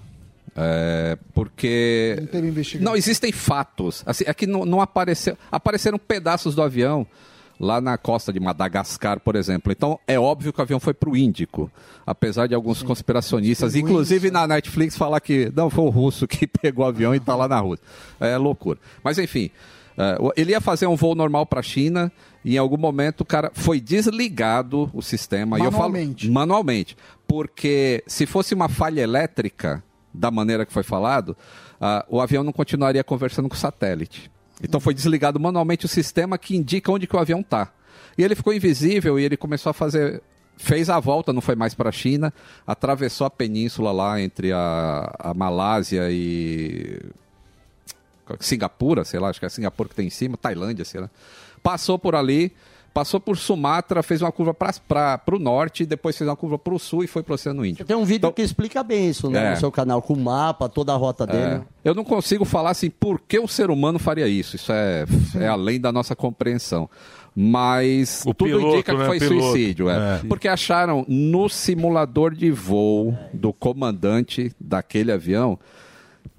é, 0.56 1.18
porque 1.35 2.14
Não 2.20 2.26
teve 2.28 2.47
investigação. 2.47 2.85
não 2.85 2.97
existem 2.97 3.32
fatos. 3.32 4.05
Assim, 4.06 4.22
é 4.24 4.32
que 4.32 4.47
não, 4.47 4.64
não 4.64 4.81
apareceu, 4.81 5.36
apareceram 5.51 5.98
pedaços 5.98 6.55
do 6.55 6.62
avião 6.62 7.05
lá 7.59 7.81
na 7.81 7.97
costa 7.97 8.32
de 8.32 8.40
Madagascar, 8.40 9.20
por 9.20 9.36
exemplo. 9.36 9.70
Então 9.72 9.98
é 10.06 10.18
óbvio 10.18 10.52
que 10.52 10.59
o 10.60 10.62
avião 10.62 10.81
foi 10.81 10.93
para 10.94 11.09
o 11.10 11.16
Índico, 11.16 11.70
apesar 12.06 12.47
de 12.47 12.55
alguns 12.55 12.82
conspiracionistas, 12.82 13.72
Pinguins, 13.72 13.90
inclusive 13.90 14.31
na 14.31 14.47
Netflix, 14.47 14.97
falar 14.97 15.20
que 15.20 15.52
não 15.55 15.70
foi 15.70 15.85
o 15.85 15.89
russo 15.90 16.26
que 16.26 16.47
pegou 16.60 16.85
o 16.85 16.89
avião 16.89 17.14
e 17.14 17.18
está 17.18 17.35
lá 17.36 17.47
na 17.48 17.60
Rússia. 17.60 17.85
É 18.20 18.36
loucura. 18.36 18.78
Mas 19.02 19.18
enfim, 19.18 19.51
o- 20.18 20.32
ele 20.36 20.51
ia 20.52 20.60
fazer 20.60 20.86
um 20.86 20.97
voo 20.97 21.14
normal 21.14 21.47
para 21.47 21.60
a 21.60 21.62
China. 21.62 22.10
E 22.47 22.56
em 22.56 22.59
algum 22.59 22.76
momento, 22.76 23.22
o 23.22 23.24
cara 23.24 23.51
foi 23.55 23.81
desligado 23.81 24.90
o 24.93 25.01
sistema. 25.01 25.56
E 25.59 25.62
eu 25.62 25.72
falo 25.72 25.85
Manualmente. 25.93 26.31
manualmente. 26.31 26.97
Porque 27.26 28.05
se 28.06 28.26
fosse 28.26 28.52
uma 28.52 28.68
falha 28.68 29.01
elétrica, 29.01 29.82
da 30.12 30.31
maneira 30.31 30.66
que 30.66 30.72
foi 30.72 30.82
falado, 30.82 31.35
ah, 31.81 32.05
o 32.09 32.20
avião 32.20 32.44
não 32.44 32.52
continuaria 32.52 33.02
conversando 33.02 33.48
com 33.48 33.55
o 33.55 33.59
satélite. 33.59 34.31
Então 34.62 34.81
foi 34.81 34.94
desligado 34.94 35.39
manualmente 35.40 35.85
o 35.85 35.89
sistema 35.89 36.39
que 36.39 36.56
indica 36.56 36.90
onde 36.90 37.06
que 37.06 37.16
o 37.16 37.18
avião 37.18 37.40
está. 37.40 37.72
E 38.16 38.22
ele 38.22 38.35
ficou 38.35 38.52
invisível 38.52 39.18
e 39.18 39.24
ele 39.24 39.36
começou 39.36 39.70
a 39.70 39.74
fazer. 39.74 40.22
Fez 40.56 40.89
a 40.89 41.01
volta, 41.01 41.32
não 41.32 41.40
foi 41.40 41.56
mais 41.56 41.74
para 41.74 41.89
a 41.89 41.93
China, 41.93 42.32
atravessou 42.64 43.26
a 43.26 43.31
península 43.31 43.90
lá 43.90 44.20
entre 44.20 44.52
a, 44.52 45.12
a 45.18 45.35
Malásia 45.35 46.09
e 46.12 47.01
Singapura, 48.39 49.05
sei 49.05 49.18
lá, 49.18 49.31
acho 49.31 49.40
que 49.40 49.47
é 49.47 49.48
Singapura 49.48 49.89
que 49.89 49.97
tem 49.97 50.06
em 50.06 50.10
cima, 50.10 50.36
Tailândia, 50.36 50.85
sei 50.85 51.01
lá. 51.01 51.10
Passou 51.60 51.98
por 51.98 52.14
ali, 52.14 52.52
passou 52.94 53.18
por 53.18 53.36
Sumatra, 53.36 54.04
fez 54.04 54.22
uma 54.22 54.30
curva 54.30 54.54
para 54.54 55.20
o 55.32 55.38
norte, 55.38 55.84
depois 55.84 56.16
fez 56.16 56.30
uma 56.30 56.36
curva 56.36 56.56
para 56.56 56.72
o 56.72 56.78
sul 56.78 57.02
e 57.02 57.08
foi 57.08 57.24
para 57.24 57.32
o 57.32 57.34
Oceano 57.34 57.66
Índico. 57.66 57.84
Tem 57.84 57.96
um 57.96 58.04
vídeo 58.04 58.32
que 58.32 58.40
explica 58.40 58.84
bem 58.84 59.10
isso, 59.10 59.28
né? 59.28 59.48
É. 59.48 59.50
No 59.50 59.56
seu 59.56 59.72
canal, 59.72 60.00
com 60.00 60.14
o 60.14 60.16
mapa, 60.16 60.68
toda 60.68 60.92
a 60.92 60.96
rota 60.96 61.26
dele. 61.26 61.42
É. 61.42 61.62
Eu 61.84 61.94
não 61.94 62.04
consigo 62.04 62.44
falar 62.44 62.70
assim 62.70 62.88
por 62.88 63.20
que 63.20 63.38
o 63.40 63.48
ser 63.48 63.68
humano 63.68 63.98
faria 63.98 64.28
isso. 64.28 64.54
Isso 64.54 64.72
é, 64.72 65.04
é 65.34 65.48
além 65.48 65.80
da 65.80 65.90
nossa 65.90 66.14
compreensão. 66.14 66.88
Mas 67.34 68.22
tudo 68.22 68.44
piloto, 68.44 68.66
indica 68.76 68.92
que 68.92 68.98
né? 68.98 69.06
foi 69.06 69.18
Piloto. 69.18 69.42
suicídio. 69.42 69.90
É. 69.90 70.20
É. 70.22 70.28
Porque 70.28 70.46
acharam 70.46 71.04
no 71.08 71.48
simulador 71.48 72.32
de 72.32 72.52
voo 72.52 73.18
do 73.32 73.52
comandante 73.52 74.52
daquele 74.60 75.10
avião, 75.10 75.58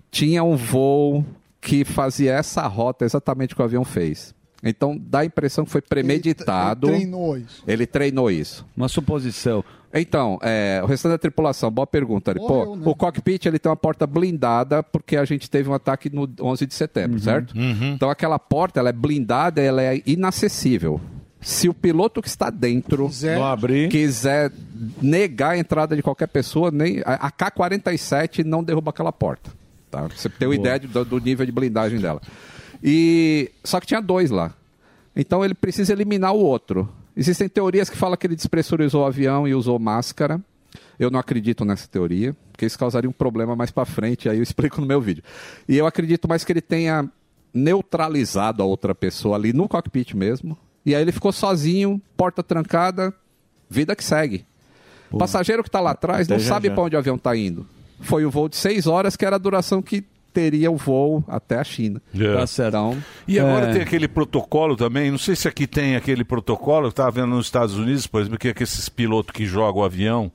tinha 0.10 0.42
um 0.42 0.56
voo 0.56 1.26
que 1.60 1.84
fazia 1.84 2.32
essa 2.32 2.66
rota 2.68 3.04
exatamente 3.04 3.54
que 3.54 3.62
o 3.62 3.66
avião 3.66 3.84
fez. 3.84 4.35
Então 4.66 4.98
dá 5.00 5.20
a 5.20 5.26
impressão 5.26 5.64
que 5.64 5.72
foi 5.72 5.82
premeditado. 5.82 6.88
Ele 6.88 6.98
treinou 6.98 7.38
isso. 7.38 7.64
Ele 7.68 7.86
treinou 7.86 8.32
isso. 8.32 8.66
Uma 8.76 8.88
suposição. 8.90 9.64
Então, 9.94 10.38
é, 10.42 10.82
o 10.84 10.88
restante 10.88 11.14
da 11.14 11.18
tripulação, 11.18 11.72
boa 11.72 11.88
pergunta. 11.88 12.32
Ele, 12.32 12.42
pô, 12.42 12.76
né? 12.76 12.82
O 12.84 12.94
cockpit 12.94 13.46
ele 13.46 13.58
tem 13.58 13.70
uma 13.70 13.78
porta 13.78 14.06
blindada 14.06 14.84
porque 14.84 15.16
a 15.16 15.24
gente 15.24 15.50
teve 15.50 15.70
um 15.70 15.74
ataque 15.74 16.10
no 16.10 16.30
11 16.42 16.66
de 16.66 16.74
setembro, 16.74 17.18
certo? 17.20 17.54
Então 17.94 18.10
aquela 18.10 18.38
porta 18.38 18.80
ela 18.80 18.90
é 18.90 18.94
blindada, 18.94 19.62
ela 19.62 19.82
é 19.82 20.02
inacessível. 20.06 21.00
Se 21.40 21.70
o 21.70 21.74
piloto 21.74 22.22
que 22.24 22.28
está 22.28 22.50
dentro 22.50 23.08
Quiser. 23.08 23.38
Quiser 23.88 24.52
negar 25.00 25.52
a 25.52 25.58
entrada 25.58 25.96
de 25.96 26.02
qualquer 26.02 26.28
pessoa, 26.28 26.72
nem 26.72 27.02
a, 27.06 27.14
a 27.14 27.32
K-47 27.32 28.44
não 28.44 28.64
derruba 28.64 28.90
aquela 28.90 29.14
porta. 29.14 29.52
Tá? 29.92 30.02
Pra 30.04 30.18
Você 30.18 30.28
ter 30.28 30.48
uma 30.48 30.56
ideia 30.56 30.80
do, 30.80 31.06
do 31.06 31.20
nível 31.20 31.46
de 31.46 31.52
blindagem 31.52 32.00
dela. 32.00 32.20
E 32.88 33.52
só 33.64 33.80
que 33.80 33.88
tinha 33.88 34.00
dois 34.00 34.30
lá. 34.30 34.54
Então 35.16 35.44
ele 35.44 35.56
precisa 35.56 35.92
eliminar 35.92 36.36
o 36.36 36.40
outro. 36.40 36.88
Existem 37.18 37.50
teorias 37.50 37.90
que 37.90 37.98
falam 37.98 38.16
que 38.16 38.28
ele 38.28 38.36
despressurizou 38.36 39.02
o 39.02 39.06
avião 39.08 39.48
e 39.48 39.56
usou 39.56 39.80
máscara. 39.80 40.40
Eu 41.00 41.10
não 41.10 41.20
acredito 41.20 41.66
nessa 41.66 41.88
teoria, 41.88 42.36
porque 42.52 42.66
isso 42.66 42.78
causaria 42.78 43.10
um 43.10 43.14
problema 43.14 43.56
mais 43.56 43.72
para 43.72 43.86
frente, 43.86 44.30
aí 44.30 44.38
eu 44.38 44.44
explico 44.44 44.80
no 44.80 44.86
meu 44.86 45.02
vídeo. 45.02 45.24
E 45.68 45.76
eu 45.76 45.88
acredito 45.88 46.28
mais 46.28 46.44
que 46.44 46.52
ele 46.52 46.62
tenha 46.62 47.10
neutralizado 47.52 48.62
a 48.62 48.66
outra 48.66 48.94
pessoa 48.94 49.36
ali 49.36 49.52
no 49.52 49.68
cockpit 49.68 50.14
mesmo. 50.14 50.56
E 50.86 50.94
aí 50.94 51.02
ele 51.02 51.12
ficou 51.12 51.32
sozinho, 51.32 52.00
porta 52.16 52.44
trancada, 52.44 53.14
vida 53.68 53.96
que 53.96 54.04
segue. 54.04 54.46
O 55.10 55.18
passageiro 55.18 55.64
que 55.64 55.70
está 55.70 55.80
lá 55.80 55.92
atrás 55.92 56.28
não 56.28 56.38
já, 56.38 56.50
sabe 56.50 56.70
para 56.70 56.84
onde 56.84 56.96
o 56.96 57.00
avião 57.00 57.16
está 57.16 57.36
indo. 57.36 57.66
Foi 58.02 58.26
o 58.26 58.30
voo 58.30 58.48
de 58.48 58.58
seis 58.58 58.86
horas, 58.86 59.16
que 59.16 59.26
era 59.26 59.38
a 59.38 59.40
duração 59.40 59.82
que 59.82 60.04
teria 60.36 60.70
o 60.70 60.76
voo 60.76 61.24
até 61.30 61.58
a 61.58 61.64
China. 61.64 62.02
É. 62.14 62.34
Tá 62.36 62.46
certo. 62.46 62.68
Então, 62.76 62.98
E 63.26 63.40
agora 63.40 63.70
É. 63.70 63.72
tem 63.74 63.82
aquele 63.82 64.08
protocolo 64.08 64.76
também, 64.76 65.10
não 65.10 65.18
sei 65.18 65.34
se 65.36 65.48
aqui 65.48 65.66
tem 65.66 65.96
aquele 65.96 66.26
protocolo, 66.26 66.88
eu 66.88 66.90
estava 66.90 67.10
vendo 67.12 67.28
nos 67.28 67.46
Estados 67.46 67.76
Unidos, 67.78 68.06
por 68.06 68.20
exemplo, 68.20 68.38
que 68.38 68.50
é 68.50 68.54
que 68.54 68.64
esses 68.64 68.90
pilotos 68.90 69.32
que 69.34 69.46
jogam 69.46 69.82
o 69.82 69.86
avião, 69.86 70.30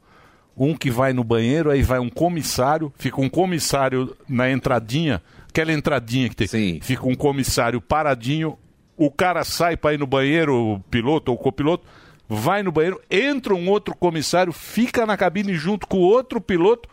um 0.56 0.74
que 0.74 0.90
vai 0.90 1.12
no 1.12 1.22
banheiro, 1.22 1.70
aí 1.70 1.82
vai 1.82 1.98
um 1.98 2.08
comissário, 2.08 2.90
fica 2.96 3.20
um 3.20 3.28
comissário 3.28 4.16
na 4.26 4.50
entradinha, 4.50 5.22
aquela 5.48 5.72
entradinha 5.72 6.28
que 6.30 6.48
tem. 6.48 6.80
Fica 6.80 7.06
um 7.06 7.14
comissário 7.14 7.80
paradinho, 7.80 8.58
o 8.96 9.10
cara 9.10 9.44
sai 9.44 9.76
para 9.76 9.92
ir 9.94 9.98
no 9.98 10.06
banheiro, 10.06 10.54
o 10.74 10.80
piloto 10.90 11.30
ou 11.30 11.36
o 11.36 11.40
copiloto, 11.40 11.86
vai 12.28 12.62
no 12.62 12.72
banheiro, 12.72 13.00
entra 13.10 13.54
um 13.54 13.68
outro 13.68 13.94
comissário, 13.94 14.52
fica 14.52 15.04
na 15.04 15.16
cabine 15.16 15.54
junto 15.54 15.86
com 15.86 15.98
o 15.98 16.02
outro 16.02 16.40
piloto 16.40 16.88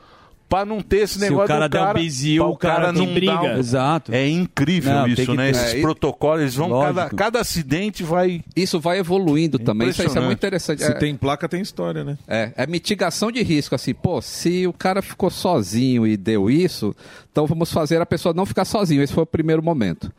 para 0.50 0.66
não 0.66 0.82
ter 0.82 1.00
esse 1.00 1.16
Se 1.16 1.20
o 1.20 1.22
negócio 1.30 1.48
cara 1.48 1.68
do 1.68 1.72
der 1.74 1.80
um 1.82 1.86
cara, 1.86 2.00
bizil, 2.00 2.46
o 2.46 2.58
cara 2.58 2.94
tem 2.94 3.06
não 3.06 3.14
briga. 3.14 3.42
um- 3.42 3.58
Exato. 3.58 4.14
É 4.14 4.28
incrível 4.30 4.94
Não, 4.94 5.08
isso, 5.08 5.34
né? 5.34 5.52
ter- 5.52 5.58
Esses 5.60 5.74
é, 5.76 5.82
protocolos, 5.82 6.42
eles 6.42 6.56
vão 6.56 6.70
cada, 6.70 7.02
Lógico. 7.02 7.16
cada 7.18 7.40
acidente 7.42 8.04
vai 8.04 8.42
Isso 8.56 8.80
vai 8.80 9.00
evoluindo 9.00 9.60
também. 9.60 9.90
Isso, 9.90 10.02
isso 10.04 10.18
é 10.18 10.22
muito 10.22 10.38
interessante. 10.38 10.82
Se 10.84 10.92
É- 10.92 10.94
tem 10.96 11.16
placa, 11.16 11.50
tem 11.50 11.62
história, 11.62 12.04
né? 12.04 12.18
É, 12.28 12.54
é 12.56 12.66
mitigação 12.68 13.32
de 13.32 13.44
risco, 13.44 13.76
assim, 13.76 13.94
pô, 13.94 14.22
se 14.22 14.66
o 14.66 14.72
cara 14.74 15.02
ficou 15.02 15.30
sozinho 15.30 16.08
e 16.08 16.16
deu 16.16 16.50
isso, 16.50 16.96
então 17.32 17.46
vamos 17.46 17.72
fazer 17.72 18.02
a 18.02 18.06
pessoa 18.06 18.34
não 18.34 18.46
ficar 18.46 18.64
sozinho. 18.66 19.02
Esse 19.04 19.14
foi 19.14 19.24
o 19.24 19.28
primeiro 19.28 19.62
momento. 19.62 20.12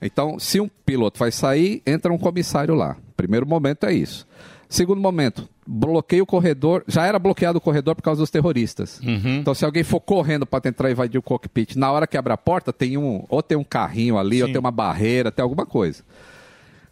Então, 0.00 0.38
se 0.38 0.60
um 0.60 0.68
piloto 0.84 1.18
vai 1.18 1.32
sair, 1.32 1.82
entra 1.86 2.12
um 2.12 2.18
comissário 2.18 2.74
lá. 2.74 2.96
Primeiro 3.16 3.46
momento 3.46 3.84
é 3.86 3.92
isso. 3.94 4.26
Segundo 4.68 5.00
momento, 5.00 5.48
bloqueia 5.66 6.22
o 6.22 6.26
corredor. 6.26 6.84
Já 6.86 7.06
era 7.06 7.18
bloqueado 7.18 7.58
o 7.58 7.60
corredor 7.60 7.94
por 7.94 8.02
causa 8.02 8.20
dos 8.20 8.30
terroristas. 8.30 9.00
Então, 9.40 9.54
se 9.54 9.64
alguém 9.64 9.84
for 9.84 10.00
correndo 10.00 10.46
para 10.46 10.60
tentar 10.60 10.90
invadir 10.90 11.18
o 11.18 11.22
cockpit, 11.22 11.76
na 11.76 11.90
hora 11.90 12.06
que 12.06 12.16
abre 12.16 12.32
a 12.32 12.36
porta, 12.36 12.72
tem 12.72 12.96
um, 12.96 13.24
ou 13.28 13.42
tem 13.42 13.56
um 13.56 13.64
carrinho 13.64 14.18
ali, 14.18 14.42
ou 14.42 14.48
tem 14.48 14.58
uma 14.58 14.70
barreira, 14.70 15.30
tem 15.30 15.42
alguma 15.42 15.64
coisa. 15.66 16.02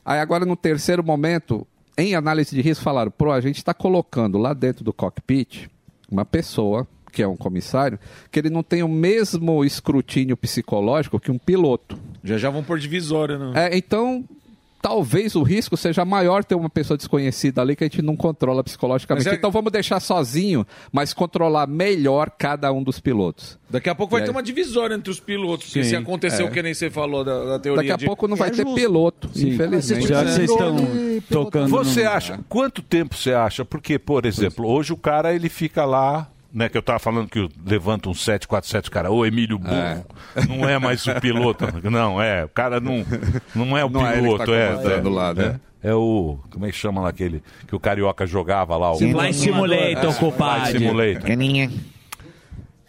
Aí 0.04 0.20
agora 0.20 0.44
no 0.44 0.56
terceiro 0.56 1.02
momento, 1.02 1.66
em 1.96 2.14
análise 2.14 2.54
de 2.54 2.60
risco, 2.60 2.84
falaram, 2.84 3.10
pô, 3.10 3.30
a 3.32 3.40
gente 3.40 3.56
está 3.56 3.72
colocando 3.72 4.38
lá 4.38 4.52
dentro 4.52 4.84
do 4.84 4.92
cockpit 4.92 5.68
uma 6.10 6.24
pessoa, 6.24 6.86
que 7.10 7.22
é 7.22 7.28
um 7.28 7.36
comissário, 7.36 7.98
que 8.30 8.38
ele 8.38 8.50
não 8.50 8.62
tem 8.62 8.82
o 8.82 8.88
mesmo 8.88 9.64
escrutínio 9.64 10.36
psicológico 10.36 11.18
que 11.18 11.30
um 11.30 11.38
piloto. 11.38 11.96
Já 12.22 12.36
já 12.36 12.50
vão 12.50 12.62
por 12.62 12.78
divisória, 12.78 13.38
né? 13.38 13.52
É, 13.54 13.76
então, 13.76 14.24
talvez 14.84 15.34
o 15.34 15.42
risco 15.42 15.78
seja 15.78 16.04
maior 16.04 16.44
ter 16.44 16.54
uma 16.54 16.68
pessoa 16.68 16.94
desconhecida 16.98 17.62
ali 17.62 17.74
que 17.74 17.84
a 17.84 17.86
gente 17.86 18.02
não 18.02 18.14
controla 18.14 18.62
psicologicamente. 18.62 19.26
É- 19.26 19.32
Então 19.34 19.50
vamos 19.50 19.72
deixar 19.72 19.98
sozinho, 19.98 20.66
mas 20.92 21.14
controlar 21.14 21.66
melhor 21.66 22.28
cada 22.28 22.70
um 22.70 22.82
dos 22.82 23.00
pilotos. 23.00 23.58
Daqui 23.70 23.88
a 23.88 23.94
pouco 23.94 24.10
vai 24.12 24.20
E 24.20 24.24
ter 24.26 24.30
uma 24.30 24.42
divisória 24.42 24.94
entre 24.94 25.10
os 25.10 25.18
pilotos. 25.18 25.68
porque 25.68 25.82
Sim, 25.84 25.88
se 25.88 25.96
aconteceu 25.96 26.44
é. 26.44 26.48
o 26.50 26.52
que 26.52 26.62
nem 26.62 26.74
você 26.74 26.90
falou 26.90 27.24
da, 27.24 27.44
da 27.46 27.58
teoria. 27.58 27.82
Daqui 27.82 27.92
a 27.92 27.96
de- 27.96 28.04
pouco 28.04 28.28
não 28.28 28.36
vai 28.36 28.48
É 28.48 28.52
ter 28.52 28.62
justo. 28.62 28.74
piloto, 28.74 29.30
Sim. 29.32 29.48
infelizmente. 29.54 30.06
Já 30.06 30.22
que 30.22 30.30
vocês 30.32 30.50
estão 30.50 30.76
tocando 31.30 31.68
Você 31.70 32.04
no- 32.04 32.10
acha? 32.10 32.40
Quanto 32.46 32.82
tempo 32.82 33.14
você 33.16 33.32
acha? 33.32 33.64
Porque, 33.64 33.98
por 33.98 34.26
exemplo, 34.26 34.68
hoje 34.68 34.92
o 34.92 34.98
cara 34.98 35.34
ele 35.34 35.48
fica 35.48 35.86
lá, 35.86 36.30
né? 36.54 36.68
Que 36.68 36.78
eu 36.78 36.82
tava 36.82 37.00
falando 37.00 37.28
que 37.28 37.48
levanta 37.66 38.08
um 38.08 38.14
747, 38.14 38.90
cara, 38.90 39.10
ô 39.10 39.26
Emílio 39.26 39.58
Burro, 39.58 40.06
não 40.48 40.68
é 40.68 40.78
mais 40.78 41.04
o 41.06 41.20
piloto. 41.20 41.64
Não, 41.90 42.22
é, 42.22 42.44
o 42.44 42.48
cara 42.48 42.80
não, 42.80 43.04
não 43.54 43.76
é 43.76 43.84
o 43.84 43.90
Não 43.90 44.06
é 44.06 44.12
ele 44.12 44.20
que 44.20 44.22
piloto, 44.22 44.46
tá 44.46 44.52
é, 44.52 44.98
é, 44.98 45.02
lá, 45.02 45.34
né? 45.34 45.60
É, 45.82 45.88
é 45.90 45.94
o. 45.94 46.38
Como 46.50 46.64
é 46.64 46.70
que 46.70 46.76
chama 46.76 47.02
lá 47.02 47.08
aquele 47.08 47.42
que 47.66 47.74
o 47.74 47.80
carioca 47.80 48.26
jogava 48.26 48.76
lá? 48.76 48.92
O 48.92 48.98
Flight 48.98 49.34
Simulator, 49.34 50.14
É, 50.14 50.14
compadre. 50.14 50.78
Flight 50.78 50.78
Simulator. 50.78 51.70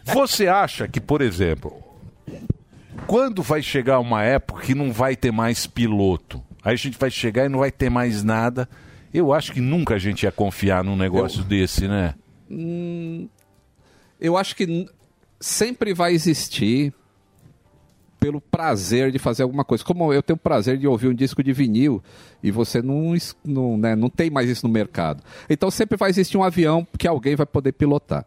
Você 0.04 0.46
acha 0.46 0.86
que, 0.86 1.00
por 1.00 1.20
exemplo, 1.20 1.82
quando 3.06 3.42
vai 3.42 3.60
chegar 3.60 3.98
uma 3.98 4.22
época 4.22 4.62
que 4.62 4.74
não 4.74 4.92
vai 4.92 5.16
ter 5.16 5.32
mais 5.32 5.66
piloto, 5.66 6.40
aí 6.62 6.74
a 6.74 6.76
gente 6.76 6.96
vai 6.96 7.10
chegar 7.10 7.44
e 7.44 7.48
não 7.48 7.58
vai 7.58 7.72
ter 7.72 7.90
mais 7.90 8.22
nada. 8.22 8.68
Eu 9.12 9.32
acho 9.32 9.52
que 9.52 9.60
nunca 9.60 9.94
a 9.94 9.98
gente 9.98 10.22
ia 10.22 10.32
confiar 10.32 10.84
num 10.84 10.96
negócio 10.96 11.42
desse, 11.42 11.88
né? 11.88 12.14
Hum, 12.50 13.28
eu 14.20 14.36
acho 14.36 14.56
que 14.56 14.88
sempre 15.40 15.92
vai 15.92 16.12
existir 16.12 16.92
pelo 18.18 18.40
prazer 18.40 19.12
de 19.12 19.18
fazer 19.18 19.42
alguma 19.42 19.64
coisa. 19.64 19.84
Como 19.84 20.12
eu 20.12 20.22
tenho 20.22 20.36
o 20.36 20.40
prazer 20.40 20.78
de 20.78 20.86
ouvir 20.86 21.08
um 21.08 21.14
disco 21.14 21.42
de 21.42 21.52
vinil 21.52 22.02
e 22.42 22.50
você 22.50 22.82
não, 22.82 23.14
não, 23.44 23.76
né, 23.76 23.94
não 23.94 24.08
tem 24.08 24.30
mais 24.30 24.48
isso 24.48 24.66
no 24.66 24.72
mercado. 24.72 25.22
Então 25.48 25.70
sempre 25.70 25.96
vai 25.96 26.10
existir 26.10 26.36
um 26.36 26.42
avião 26.42 26.86
que 26.98 27.06
alguém 27.06 27.36
vai 27.36 27.46
poder 27.46 27.72
pilotar. 27.72 28.26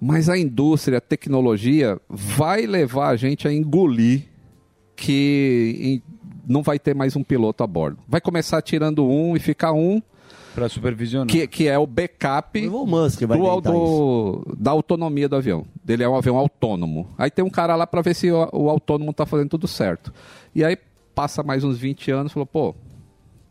Mas 0.00 0.28
a 0.28 0.36
indústria, 0.36 0.98
a 0.98 1.00
tecnologia 1.00 2.00
vai 2.08 2.66
levar 2.66 3.08
a 3.08 3.16
gente 3.16 3.46
a 3.46 3.52
engolir 3.52 4.24
que 4.96 6.02
não 6.46 6.62
vai 6.62 6.78
ter 6.78 6.94
mais 6.94 7.16
um 7.16 7.22
piloto 7.22 7.62
a 7.62 7.66
bordo. 7.66 7.98
Vai 8.08 8.20
começar 8.20 8.60
tirando 8.62 9.06
um 9.06 9.36
e 9.36 9.40
ficar 9.40 9.72
um 9.72 10.02
Para 10.54 10.68
supervisionar. 10.68 11.26
que, 11.28 11.46
que 11.46 11.68
é 11.68 11.78
o 11.78 11.86
backup 11.86 12.58
vai 13.26 13.38
do, 13.38 13.44
do- 14.44 14.56
da 14.58 14.70
autonomia 14.70 15.28
do 15.28 15.36
avião. 15.36 15.64
Ele 15.88 16.02
é 16.02 16.08
um 16.08 16.16
avião 16.16 16.36
autônomo. 16.36 17.08
Aí 17.16 17.30
tem 17.30 17.44
um 17.44 17.50
cara 17.50 17.76
lá 17.76 17.86
para 17.86 18.02
ver 18.02 18.14
se 18.14 18.30
o, 18.30 18.48
o 18.52 18.68
autônomo 18.70 19.12
tá 19.12 19.24
fazendo 19.26 19.48
tudo 19.50 19.66
certo. 19.68 20.12
E 20.54 20.64
aí 20.64 20.76
passa 21.14 21.42
mais 21.42 21.62
uns 21.64 21.78
20 21.78 22.10
anos 22.10 22.32
e 22.32 22.34
falou, 22.34 22.46
pô, 22.46 22.74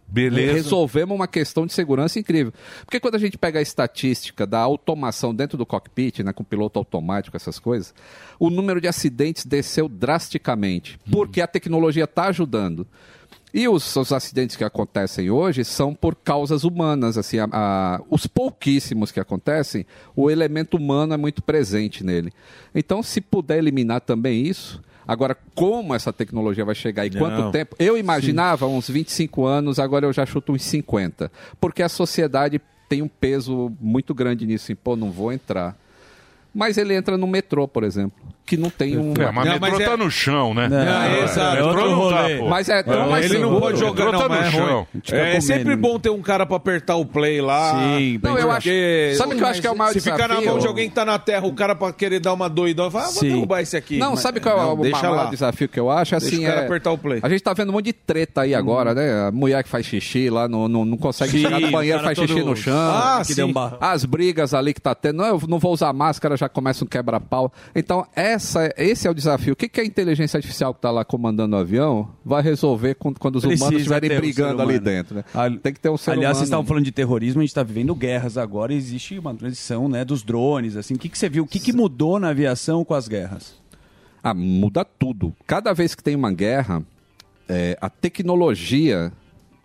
Beleza. 0.07 0.53
resolvemos 0.53 1.15
uma 1.15 1.27
questão 1.27 1.67
de 1.67 1.73
segurança 1.73 2.17
incrível. 2.19 2.51
Porque 2.83 2.99
quando 2.99 3.13
a 3.15 3.19
gente 3.19 3.37
pega 3.37 3.59
a 3.59 3.61
estatística 3.61 4.47
da 4.47 4.57
automação 4.59 5.35
dentro 5.35 5.55
do 5.57 5.65
cockpit, 5.67 6.19
né, 6.23 6.33
com 6.33 6.43
piloto 6.43 6.79
automático, 6.79 7.37
essas 7.37 7.59
coisas, 7.59 7.93
o 8.39 8.49
número 8.49 8.81
de 8.81 8.87
acidentes 8.87 9.45
desceu 9.45 9.87
drasticamente, 9.87 10.99
porque 11.11 11.41
a 11.41 11.47
tecnologia 11.47 12.05
está 12.05 12.25
ajudando. 12.25 12.87
E 13.53 13.67
os, 13.67 13.95
os 13.95 14.11
acidentes 14.13 14.55
que 14.55 14.63
acontecem 14.63 15.31
hoje 15.31 15.63
são 15.65 15.93
por 15.95 16.15
causas 16.15 16.63
humanas. 16.63 17.17
Assim, 17.17 17.39
a- 17.39 17.47
a- 17.51 18.01
os 18.09 18.27
pouquíssimos 18.27 19.11
que 19.11 19.19
acontecem, 19.19 19.85
o 20.15 20.29
elemento 20.29 20.77
humano 20.77 21.13
é 21.13 21.17
muito 21.17 21.41
presente 21.41 22.03
nele. 22.03 22.31
Então, 22.75 23.01
se 23.01 23.19
puder 23.21 23.57
eliminar 23.57 24.01
também 24.01 24.45
isso. 24.45 24.81
Agora, 25.07 25.35
como 25.55 25.95
essa 25.95 26.13
tecnologia 26.13 26.63
vai 26.63 26.75
chegar 26.75 27.07
e 27.07 27.09
Não. 27.09 27.19
quanto 27.19 27.51
tempo? 27.51 27.75
Eu 27.79 27.97
imaginava 27.97 28.67
uns 28.67 28.87
25 28.87 29.43
anos, 29.43 29.79
agora 29.79 30.05
eu 30.05 30.13
já 30.13 30.23
chuto 30.23 30.51
uns 30.53 30.61
50. 30.63 31.31
Porque 31.59 31.81
a 31.81 31.89
sociedade 31.89 32.61
tem 32.87 33.01
um 33.01 33.07
peso 33.07 33.71
muito 33.81 34.13
grande 34.13 34.45
nisso. 34.45 34.65
Assim, 34.65 34.75
Pô, 34.75 34.95
não 34.95 35.09
vou 35.09 35.33
entrar. 35.33 35.75
Mas 36.53 36.77
ele 36.77 36.93
entra 36.93 37.17
no 37.17 37.25
metrô, 37.25 37.67
por 37.67 37.83
exemplo, 37.83 38.19
que 38.49 38.57
não 38.57 38.69
tem 38.69 38.97
um. 38.97 39.13
É, 39.13 39.31
mas 39.31 39.47
o 39.47 39.61
metrô 39.61 39.79
tá 39.91 39.95
no 39.97 40.09
chão, 40.09 40.53
né? 40.53 40.67
Não, 40.67 40.77
É, 40.77 41.23
exato. 41.23 41.63
o 41.63 41.67
metrô 41.67 41.85
É 41.85 41.89
não 41.89 42.09
tá, 42.09 42.23
pô. 42.43 42.49
Mas 42.49 42.69
é 42.69 42.83
tão 42.83 42.99
Não, 43.01 43.09
mais 43.11 43.25
ele 43.25 43.33
não 43.39 43.47
seguro. 43.49 43.61
pode 43.61 43.79
jogar, 43.79 44.05
Não, 44.05 44.11
não, 44.11 44.19
tá 44.19 44.29
mas 44.29 44.39
no 44.41 44.45
é 44.45 44.51
chão. 44.51 44.87
ruim. 44.91 45.01
É, 45.11 45.41
sempre 45.41 45.75
bom 45.75 45.99
ter 45.99 46.09
um 46.09 46.21
cara 46.21 46.45
pra 46.45 46.57
apertar 46.57 46.95
o 46.95 47.05
play 47.05 47.39
lá. 47.41 47.71
Sim, 47.97 48.19
Não, 48.23 48.37
eu 48.37 48.51
acho- 48.51 48.69
sabe 49.17 49.33
o 49.33 49.37
que 49.37 49.43
eu 49.43 49.47
acho 49.47 49.61
que 49.61 49.67
é 49.67 49.71
o 49.71 49.77
maior 49.77 49.93
Se 49.93 50.01
ficar 50.01 50.27
na 50.27 50.41
mão 50.41 50.57
de 50.59 50.67
alguém 50.67 50.89
que 50.89 50.95
tá 50.95 51.05
na 51.05 51.19
terra, 51.19 51.45
o 51.45 51.53
cara 51.53 51.75
pra 51.75 51.93
querer 51.93 52.19
dar 52.19 52.33
uma 52.33 52.49
doidão, 52.49 52.89
fala, 52.89 53.03
ah, 53.05 53.07
vou 53.07 53.19
Sim. 53.19 53.29
derrubar 53.29 53.61
esse 53.61 53.77
aqui. 53.77 53.97
Não, 53.97 54.11
Mas- 54.11 54.19
sabe 54.21 54.39
qual 54.39 54.57
é 54.57 54.61
Não, 54.61 54.73
o 54.73 54.77
deixa 54.81 55.01
maior 55.03 55.15
lá. 55.25 55.29
desafio 55.29 55.69
que 55.69 55.79
eu 55.79 55.89
acho? 55.91 56.11
Deixa 56.11 56.25
Assim, 56.27 56.43
o 56.43 56.47
cara 56.47 56.61
é- 56.61 56.65
apertar 56.65 56.91
o 56.91 56.97
play. 56.97 57.19
A 57.21 57.29
gente 57.29 57.41
tá 57.43 57.53
vendo 57.53 57.69
um 57.69 57.73
monte 57.73 57.85
de 57.85 57.93
treta 57.93 58.41
aí 58.41 58.55
agora, 58.55 58.93
né? 58.95 59.27
A 59.27 59.31
mulher 59.31 59.63
que 59.63 59.69
faz 59.69 59.85
xixi 59.85 60.29
lá, 60.29 60.47
não, 60.47 60.67
não, 60.67 60.83
não 60.85 60.97
consegue 60.97 61.31
Sim, 61.31 61.39
chegar 61.41 61.59
no 61.59 61.69
banheiro, 61.71 62.01
faz 62.03 62.17
xixi 62.17 62.41
no 62.43 62.55
chão. 62.55 62.73
Ah, 62.75 63.21
barro. 63.53 63.77
As 63.79 64.05
brigas 64.05 64.53
ali 64.53 64.73
que 64.73 64.81
tá 64.81 64.95
tendo. 64.95 65.17
Não, 65.17 65.25
eu 65.25 65.41
não 65.47 65.59
vou 65.59 65.73
usar 65.73 65.91
máscara, 65.93 66.35
já 66.37 66.47
começa 66.49 66.83
um 66.83 66.87
quebra-pau. 66.87 67.51
Então, 67.75 68.05
essa, 68.39 68.73
esse 68.77 69.07
é 69.07 69.11
o 69.11 69.13
desafio. 69.13 69.53
O 69.53 69.55
que, 69.55 69.67
que 69.67 69.81
a 69.81 69.85
inteligência 69.85 70.37
artificial 70.37 70.73
que 70.73 70.81
tá 70.81 70.89
lá 70.89 71.03
comandando 71.03 71.55
o 71.55 71.59
avião 71.59 72.09
vai 72.23 72.41
resolver 72.41 72.95
quando, 72.95 73.19
quando 73.19 73.35
os 73.35 73.43
Precisa 73.43 73.65
humanos 73.65 73.81
estiverem 73.81 74.17
um 74.17 74.19
brigando 74.21 74.57
ser 74.57 74.63
ali 74.63 74.79
dentro, 74.79 75.15
né? 75.15 75.23
Tem 75.61 75.73
que 75.73 75.79
ter 75.79 75.89
um 75.89 75.97
ser 75.97 76.11
Aliás, 76.11 76.23
humano. 76.23 76.35
vocês 76.35 76.47
estavam 76.47 76.65
falando 76.65 76.85
de 76.85 76.91
terrorismo, 76.91 77.41
a 77.41 77.43
gente 77.43 77.51
está 77.51 77.63
vivendo 77.63 77.93
guerras 77.93 78.37
agora, 78.37 78.73
existe 78.73 79.19
uma 79.19 79.35
transição 79.35 79.89
né, 79.89 80.05
dos 80.05 80.23
drones. 80.23 80.75
Assim. 80.77 80.93
O 80.95 80.97
que, 80.97 81.09
que 81.09 81.17
você 81.17 81.27
viu? 81.29 81.43
O 81.43 81.47
que, 81.47 81.59
que 81.59 81.73
mudou 81.73 82.19
na 82.19 82.29
aviação 82.29 82.85
com 82.85 82.93
as 82.93 83.07
guerras? 83.07 83.55
Ah, 84.23 84.33
muda 84.33 84.83
tudo. 84.85 85.35
Cada 85.45 85.73
vez 85.73 85.93
que 85.93 86.03
tem 86.03 86.15
uma 86.15 86.31
guerra, 86.31 86.81
é, 87.47 87.77
a 87.81 87.89
tecnologia, 87.89 89.11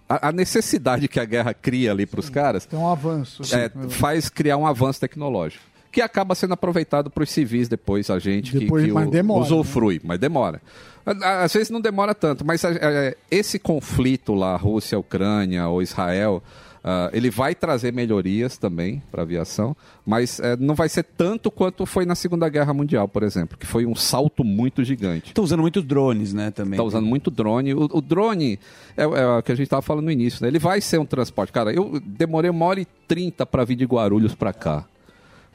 a, 0.08 0.28
a 0.28 0.32
necessidade 0.32 1.08
que 1.08 1.18
a 1.20 1.24
guerra 1.24 1.54
cria 1.54 1.92
ali 1.92 2.06
para 2.06 2.20
os 2.20 2.28
caras, 2.28 2.66
Tem 2.66 2.78
um 2.78 2.88
avanço. 2.88 3.42
é, 3.54 3.70
faz 3.88 4.28
criar 4.28 4.56
um 4.56 4.66
avanço 4.66 5.00
tecnológico. 5.00 5.73
Que 5.94 6.02
acaba 6.02 6.34
sendo 6.34 6.52
aproveitado 6.54 7.08
para 7.08 7.22
os 7.22 7.30
civis 7.30 7.68
depois, 7.68 8.10
a 8.10 8.18
gente 8.18 8.50
que- 8.52 8.58
Depois, 8.58 8.84
que, 8.84 8.92
mas 8.92 9.06
o- 9.08 9.10
demora, 9.10 9.40
né? 9.40 9.46
usufrui, 9.46 10.00
mas 10.02 10.18
demora. 10.18 10.60
Às 11.06 11.52
vezes 11.52 11.70
não 11.70 11.80
demora 11.80 12.14
tanto, 12.14 12.44
mas 12.44 12.64
é, 12.64 13.16
esse 13.30 13.58
conflito 13.58 14.34
lá, 14.34 14.56
Rússia, 14.56 14.98
Ucrânia 14.98 15.68
ou 15.68 15.82
Israel, 15.82 16.42
ah, 16.82 17.10
ele 17.12 17.30
vai 17.30 17.54
trazer 17.54 17.92
melhorias 17.92 18.56
também 18.58 19.02
para 19.12 19.20
a 19.20 19.24
aviação, 19.24 19.76
mas 20.04 20.40
é, 20.40 20.56
não 20.56 20.74
vai 20.74 20.88
ser 20.88 21.02
tanto 21.02 21.50
quanto 21.50 21.84
foi 21.86 22.04
na 22.06 22.14
Segunda 22.14 22.48
Guerra 22.48 22.72
Mundial, 22.74 23.06
por 23.06 23.22
exemplo, 23.22 23.56
que 23.58 23.66
foi 23.66 23.84
um 23.86 23.94
salto 23.94 24.42
muito 24.42 24.82
gigante. 24.82 25.28
Estão 25.28 25.44
usando 25.44 25.60
muitos 25.60 25.84
drones, 25.84 26.32
né, 26.34 26.50
também. 26.50 26.72
Está 26.72 26.82
usando 26.84 27.06
muito 27.06 27.30
drone. 27.30 27.72
O, 27.74 27.84
o 27.92 28.00
drone 28.00 28.58
é, 28.96 29.02
é 29.04 29.26
o 29.26 29.42
que 29.42 29.52
a 29.52 29.54
gente 29.54 29.64
estava 29.66 29.82
falando 29.82 30.06
no 30.06 30.10
início, 30.10 30.42
né? 30.42 30.48
Ele 30.48 30.58
vai 30.58 30.80
ser 30.80 30.98
um 30.98 31.06
transporte. 31.06 31.52
Cara, 31.52 31.72
eu 31.72 32.00
demorei 32.04 32.50
uma 32.50 32.64
hora 32.66 32.80
e 32.80 32.86
trinta 33.06 33.44
para 33.46 33.62
vir 33.64 33.76
de 33.76 33.84
Guarulhos 33.84 34.34
para 34.34 34.52
cá. 34.52 34.84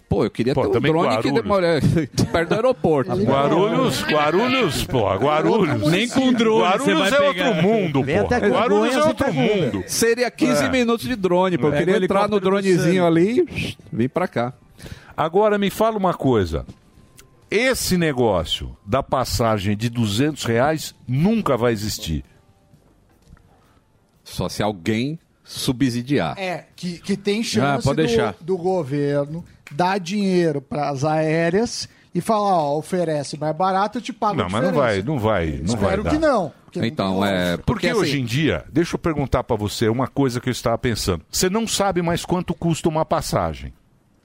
Pô, 0.10 0.26
eu 0.26 0.32
queria 0.32 0.56
Pô, 0.56 0.68
ter 0.68 0.80
um 0.80 0.82
drone 0.82 1.08
que 1.10 1.14
Guarulhos. 1.30 1.34
demora 1.44 1.80
perto 2.34 2.50
do 2.50 2.56
aeroporto. 2.56 3.12
Guarulhos, 3.16 4.04
Guarulhos, 4.04 4.84
pô, 4.86 5.02
Guarulhos. 5.16 5.92
Nem 5.92 6.10
com 6.10 6.34
drone 6.34 6.62
Guarulhos 6.64 6.84
você 6.86 6.96
vai 6.96 7.08
é 7.30 7.34
pegar. 7.34 7.48
outro 7.50 7.62
mundo, 7.62 8.04
pô. 8.04 8.20
até 8.26 8.40
Guarulhos 8.50 8.96
é 8.96 9.04
outro 9.04 9.26
pega. 9.28 9.32
mundo. 9.40 9.84
Seria 9.88 10.32
15 10.32 10.64
É. 10.66 10.70
minutos 10.70 11.06
de 11.08 11.16
drone, 11.16 11.60
pô. 11.60 11.68
Eu 11.68 11.74
É. 11.76 11.78
queria 11.78 12.00
o 12.00 12.04
entrar 12.04 12.28
no 12.28 12.40
dronezinho 12.40 13.06
ali 13.06 13.46
e 13.52 13.78
vim 13.94 14.10
para 14.10 14.28
cá. 14.28 14.54
Agora 15.16 15.60
me 15.60 15.70
fala 15.70 15.96
uma 15.98 16.14
coisa. 16.16 16.66
Esse 17.52 17.96
negócio 17.98 18.76
da 18.86 19.04
passagem 19.04 19.78
de 19.78 19.90
200 19.90 20.44
reais 20.46 20.96
nunca 21.08 21.56
vai 21.56 21.72
existir. 21.72 22.24
Só 24.24 24.50
se 24.50 24.62
alguém 24.64 25.20
subsidiar. 25.50 26.38
É, 26.38 26.66
que, 26.76 27.00
que 27.00 27.18
tem 27.18 27.44
chance 27.44 27.66
Ah, 27.80 27.80
pode 27.84 28.02
do, 28.02 28.08
deixar. 28.08 28.36
do 28.40 28.58
governo 28.58 29.44
dar 29.72 30.00
dinheiro 30.00 30.62
para 30.62 30.90
as 30.90 31.04
aéreas 31.04 31.88
e 32.14 32.22
falar, 32.22 32.56
ó, 32.58 32.78
oferece 32.78 33.38
mais 33.38 33.56
barato, 33.56 33.98
eu 33.98 34.02
te 34.02 34.12
pago 34.14 34.36
Não, 34.36 34.50
mas 34.50 34.64
não 34.64 34.74
vai, 34.74 35.02
não 35.02 35.20
vai, 35.20 35.48
não 35.64 35.76
vai 35.76 35.84
Espero 35.92 36.04
dar. 36.04 36.10
que 36.12 36.18
não. 36.18 36.54
porque 36.66 36.86
Então, 36.86 37.26
é. 37.26 37.58
Porque, 37.58 37.88
assim, 37.88 38.00
hoje 38.00 38.20
em 38.22 38.26
dia, 38.26 38.64
deixa 38.72 38.96
eu 38.96 39.00
perguntar 39.00 39.44
pra 39.44 39.56
você 39.56 39.88
uma 39.90 40.08
coisa 40.08 40.40
que 40.40 40.50
eu 40.50 40.52
estava 40.52 40.78
pensando. 40.78 41.24
Você 41.32 41.50
não 41.50 41.68
sabe 41.68 42.02
mais 42.02 42.26
quanto 42.26 42.54
custa 42.54 42.90
uma 42.90 43.06
passagem. 43.06 43.74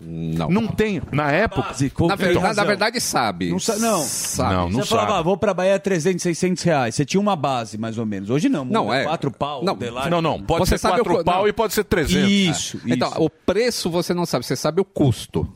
Não. 0.00 0.48
Não 0.50 0.66
tem. 0.66 1.00
Na 1.12 1.30
época. 1.30 1.72
tem 1.74 1.90
Na 2.08 2.14
verdade, 2.16 2.38
razão. 2.38 2.64
na 2.64 2.68
verdade, 2.68 3.00
sabe. 3.00 3.50
Não, 3.50 3.58
sa- 3.58 3.76
não. 3.76 4.00
Sabe. 4.02 4.54
Não, 4.54 4.68
não 4.70 4.80
você 4.82 4.88
falava, 4.88 5.08
sabe. 5.08 5.20
ah, 5.20 5.22
vou 5.22 5.36
pra 5.36 5.54
Bahia 5.54 5.78
300, 5.78 6.22
600 6.22 6.62
reais. 6.62 6.94
Você 6.94 7.04
tinha 7.04 7.20
uma 7.20 7.36
base, 7.36 7.78
mais 7.78 7.96
ou 7.96 8.04
menos. 8.04 8.28
Hoje 8.30 8.48
não. 8.48 8.64
Não, 8.64 8.92
é. 8.92 9.04
Quatro 9.04 9.30
pau. 9.30 9.64
Não, 9.64 9.76
não, 10.10 10.20
não, 10.22 10.42
pode 10.42 10.68
ser 10.68 10.78
sabe 10.78 10.96
quatro 10.98 11.20
o, 11.20 11.24
pau 11.24 11.42
não. 11.42 11.48
e 11.48 11.52
pode 11.52 11.72
ser 11.74 11.84
300. 11.84 12.30
Isso, 12.30 12.80
É. 12.86 12.94
Então, 12.94 13.12
o 13.18 13.30
preço 13.30 13.88
você 13.90 14.12
não 14.12 14.26
sabe, 14.26 14.44
você 14.44 14.56
sabe 14.56 14.80
o 14.80 14.84
custo. 14.84 15.48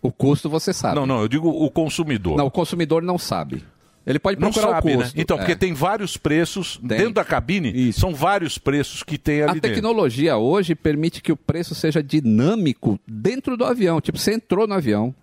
O 0.00 0.10
custo 0.10 0.50
você 0.50 0.72
sabe. 0.72 0.96
Não, 0.96 1.06
não, 1.06 1.20
eu 1.20 1.28
digo 1.28 1.48
o 1.48 1.70
consumidor. 1.70 2.36
Não, 2.36 2.46
o 2.46 2.50
consumidor 2.50 3.02
não 3.02 3.18
sabe. 3.18 3.64
Ele 4.06 4.18
pode 4.18 4.40
Não 4.40 4.50
procurar 4.50 4.74
sabe, 4.76 4.94
o 4.94 4.98
né? 4.98 5.04
custo. 5.04 5.20
Então, 5.20 5.36
É. 5.36 5.40
porque 5.40 5.54
tem 5.56 5.72
vários 5.74 6.16
preços 6.16 6.76
Tem. 6.78 6.98
dentro 6.98 7.12
da 7.14 7.24
cabine, 7.24 7.92
são 7.92 8.12
vários 8.14 8.58
preços 8.58 9.02
que 9.02 9.16
tem 9.16 9.42
ali 9.42 9.50
A 9.50 9.54
dentro. 9.54 9.70
tecnologia 9.70 10.36
hoje 10.36 10.74
permite 10.74 11.22
que 11.22 11.30
o 11.30 11.36
preço 11.36 11.74
seja 11.74 12.02
dinâmico 12.02 12.98
dentro 13.06 13.56
do 13.56 13.64
avião. 13.64 14.00
Tipo, 14.00 14.18
você 14.18 14.34
entrou 14.34 14.66
no 14.66 14.74
avião. 14.74 15.14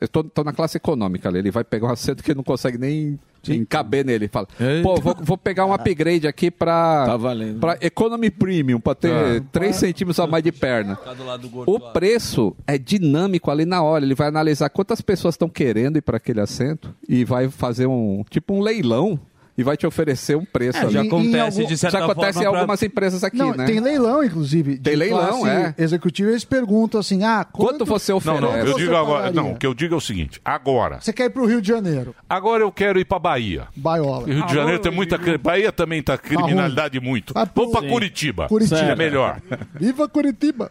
Eu 0.00 0.08
tô, 0.08 0.24
tô 0.24 0.44
na 0.44 0.52
classe 0.52 0.76
econômica 0.76 1.28
ali. 1.28 1.38
Ele 1.38 1.50
vai 1.50 1.64
pegar 1.64 1.88
um 1.88 1.92
assento 1.92 2.22
que 2.22 2.34
não 2.34 2.42
consegue 2.42 2.76
nem 2.78 3.18
caber 3.64 4.04
nele. 4.04 4.28
Fala, 4.28 4.46
pô, 4.82 5.00
vou, 5.00 5.16
vou 5.20 5.38
pegar 5.38 5.66
um 5.66 5.72
upgrade 5.72 6.26
aqui 6.26 6.50
pra, 6.50 7.04
Tá 7.06 7.16
valendo. 7.16 7.60
pra 7.60 7.76
Economy 7.80 8.30
Premium, 8.30 8.80
pra 8.80 8.94
ter 8.94 9.12
Ah. 9.12 9.42
3 9.52 9.74
centímetros 9.76 10.18
a 10.20 10.26
mais 10.26 10.42
de 10.44 10.52
perna. 10.52 10.98
O 11.66 11.80
preço 11.92 12.54
é 12.66 12.76
dinâmico 12.78 13.50
ali 13.50 13.64
na 13.64 13.82
hora. 13.82 14.04
Ele 14.04 14.14
vai 14.14 14.28
analisar 14.28 14.68
quantas 14.70 15.00
pessoas 15.00 15.34
estão 15.34 15.48
querendo 15.48 15.96
ir 15.96 16.02
para 16.02 16.16
aquele 16.16 16.40
assento 16.40 16.94
e 17.08 17.24
vai 17.24 17.48
fazer 17.48 17.86
um 17.86 18.24
tipo 18.28 18.54
um 18.54 18.60
leilão 18.60 19.18
e 19.56 19.62
vai 19.62 19.76
te 19.76 19.86
oferecer 19.86 20.36
um 20.36 20.44
preço. 20.44 20.78
É, 20.78 20.82
ali. 20.82 20.92
já 20.92 21.04
em- 21.04 21.06
acontece, 21.06 21.36
em 21.36 21.40
algum- 21.40 21.66
de 21.66 21.76
certa 21.78 21.98
Já 21.98 22.04
acontece 22.04 22.32
forma, 22.34 22.40
em 22.48 22.50
pra- 22.50 22.60
algumas 22.60 22.82
empresas 22.82 23.24
aqui, 23.24 23.36
não, 23.38 23.54
né? 23.54 23.64
tem 23.66 23.80
leilão, 23.80 24.22
inclusive. 24.22 24.72
de 24.74 24.80
Tem 24.80 24.96
leilão, 24.96 25.46
é. 25.46 25.74
Executivo, 25.78 26.30
eles 26.30 26.44
perguntam 26.44 27.00
assim, 27.00 27.24
ah, 27.24 27.44
quanto, 27.44 27.84
você 27.84 28.12
Não, 28.12 28.40
não, 28.40 28.56
eu 28.56 28.66
você 28.72 28.78
digo 28.80 28.96
agora. 28.96 29.30
Não, 29.32 29.52
o 29.52 29.56
que 29.56 29.66
eu 29.66 29.74
digo 29.74 29.94
é 29.94 29.96
o 29.96 30.00
seguinte: 30.00 30.40
agora. 30.44 31.00
Você 31.00 31.12
quer 31.12 31.24
ir 31.26 31.30
pro 31.30 31.46
Rio 31.46 31.60
de 31.62 31.68
Janeiro? 31.68 32.14
Agora 32.28 32.62
eu 32.62 32.72
quero 32.72 32.98
ir 32.98 33.04
pra 33.04 33.18
Bahia. 33.18 33.66
Baiola. 33.76 34.26
Rio 34.26 34.44
de 34.46 34.54
Janeiro 34.54 34.80
tem 34.80 34.92
muita. 34.92 35.18
cri- 35.18 35.38
Bahia 35.38 35.70
também 35.72 36.02
tá 36.02 36.16
criminalidade 36.18 37.00
muito. 37.00 37.32
Pra 37.32 37.46
Sim. 37.46 37.88
Curitiba. 37.88 38.48
Curitiba. 38.48 38.80
É 38.80 38.96
melhor. 38.96 39.40
Viva 39.78 40.08
Curitiba! 40.08 40.70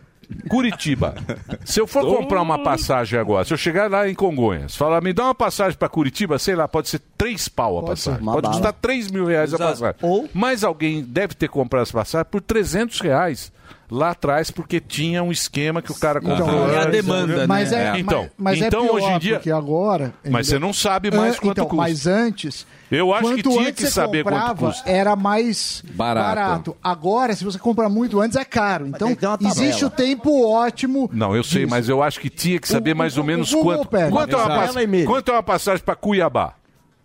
Curitiba. 0.50 1.16
Se 1.64 1.80
eu 1.80 1.88
for 1.88 2.06
comprar 2.06 2.42
uma 2.42 2.62
passagem 2.64 3.20
agora, 3.20 3.46
se 3.46 3.54
eu 3.54 3.58
chegar 3.58 3.90
lá 3.90 4.08
em 4.10 4.14
Congonhas, 4.16 4.76
falar, 4.76 5.02
me 5.02 5.14
dá 5.14 5.26
uma 5.26 5.36
passagem 5.36 5.78
pra 5.78 5.90
Curitiba, 5.90 6.38
sei 6.40 6.56
lá, 6.56 6.68
pode 6.68 6.90
ser 6.90 7.02
três 7.18 7.48
pau 7.48 7.78
a 7.78 7.82
Pode 7.82 7.92
passagem. 7.92 8.24
Pode 8.26 8.42
bala. 8.42 8.54
custar 8.54 8.74
3 8.74 9.12
mil 9.12 9.26
reais 9.26 9.54
a 9.54 9.58
Exato. 9.58 9.72
passagem. 9.94 10.30
Mas 10.34 10.64
alguém 10.64 11.04
deve 11.04 11.34
ter 11.34 11.48
comprado 11.50 11.84
essa 11.84 11.94
passagem 11.94 12.28
por 12.30 12.42
300 12.42 13.00
reais 13.02 13.52
lá 13.90 14.12
atrás, 14.12 14.50
porque 14.50 14.80
tinha 14.80 15.22
um 15.24 15.32
esquema 15.32 15.82
que 15.82 15.92
o 15.92 15.96
cara 15.96 16.20
comprou. 16.20 16.48
Então, 16.48 16.70
é 16.72 16.78
a 16.78 16.82
antes. 16.82 16.92
demanda, 16.92 17.36
né? 17.38 17.48
Mas 17.48 17.72
é- 17.72 18.00
então, 18.00 18.22
mas- 18.22 18.32
mas 18.38 18.62
é 18.62 18.68
então 18.68 18.82
pior, 18.84 18.94
hoje 18.96 19.08
em 19.08 19.20
dia. 19.20 19.36
porque 19.36 19.52
agora- 19.52 20.14
Mas 20.30 20.48
você 20.48 20.58
não 20.60 20.74
sabe 20.74 21.12
mais 21.12 21.36
Ah, 21.36 21.40
quanto 21.40 21.52
então, 21.60 21.66
custa. 21.66 21.76
Mas 21.84 22.08
antes. 22.08 22.66
Eu 22.92 23.14
acho 23.14 23.22
que 23.24 23.44
quanto 23.44 23.50
tinha 23.58 23.70
antes 23.70 23.86
que 23.86 23.92
saber 23.92 24.24
quanto 24.24 24.36
comprava, 24.36 24.68
custa. 24.68 24.90
Era 24.90 25.16
mais 25.16 25.84
Barato. 25.94 26.26
barato. 26.36 26.78
Agora, 26.84 27.36
se 27.36 27.44
você 27.44 27.58
comprar 27.60 27.90
muito 27.90 28.20
antes, 28.22 28.38
é 28.38 28.46
caro. 28.46 28.88
Então, 28.88 29.16
existe 29.42 29.86
o 29.86 29.90
tempo 29.90 30.48
ótimo. 30.48 31.10
Não, 31.14 31.36
eu 31.36 31.44
sei, 31.44 31.66
mas 31.66 31.90
eu 31.90 32.02
acho 32.04 32.20
que 32.20 32.30
tinha 32.30 32.60
que 32.60 32.68
saber 32.68 32.94
mais 32.94 33.18
ou 33.18 33.24
menos 33.24 33.52
Google 33.54 33.78
quanto. 33.78 33.88
pega. 33.90 34.12
Quanto 34.12 34.36
é, 34.36 34.44
uma 34.44 35.06
quanto 35.06 35.32
é 35.32 35.34
uma 35.34 35.44
passagem 35.44 35.84
para 35.84 35.96
Cuiabá? 35.96 36.54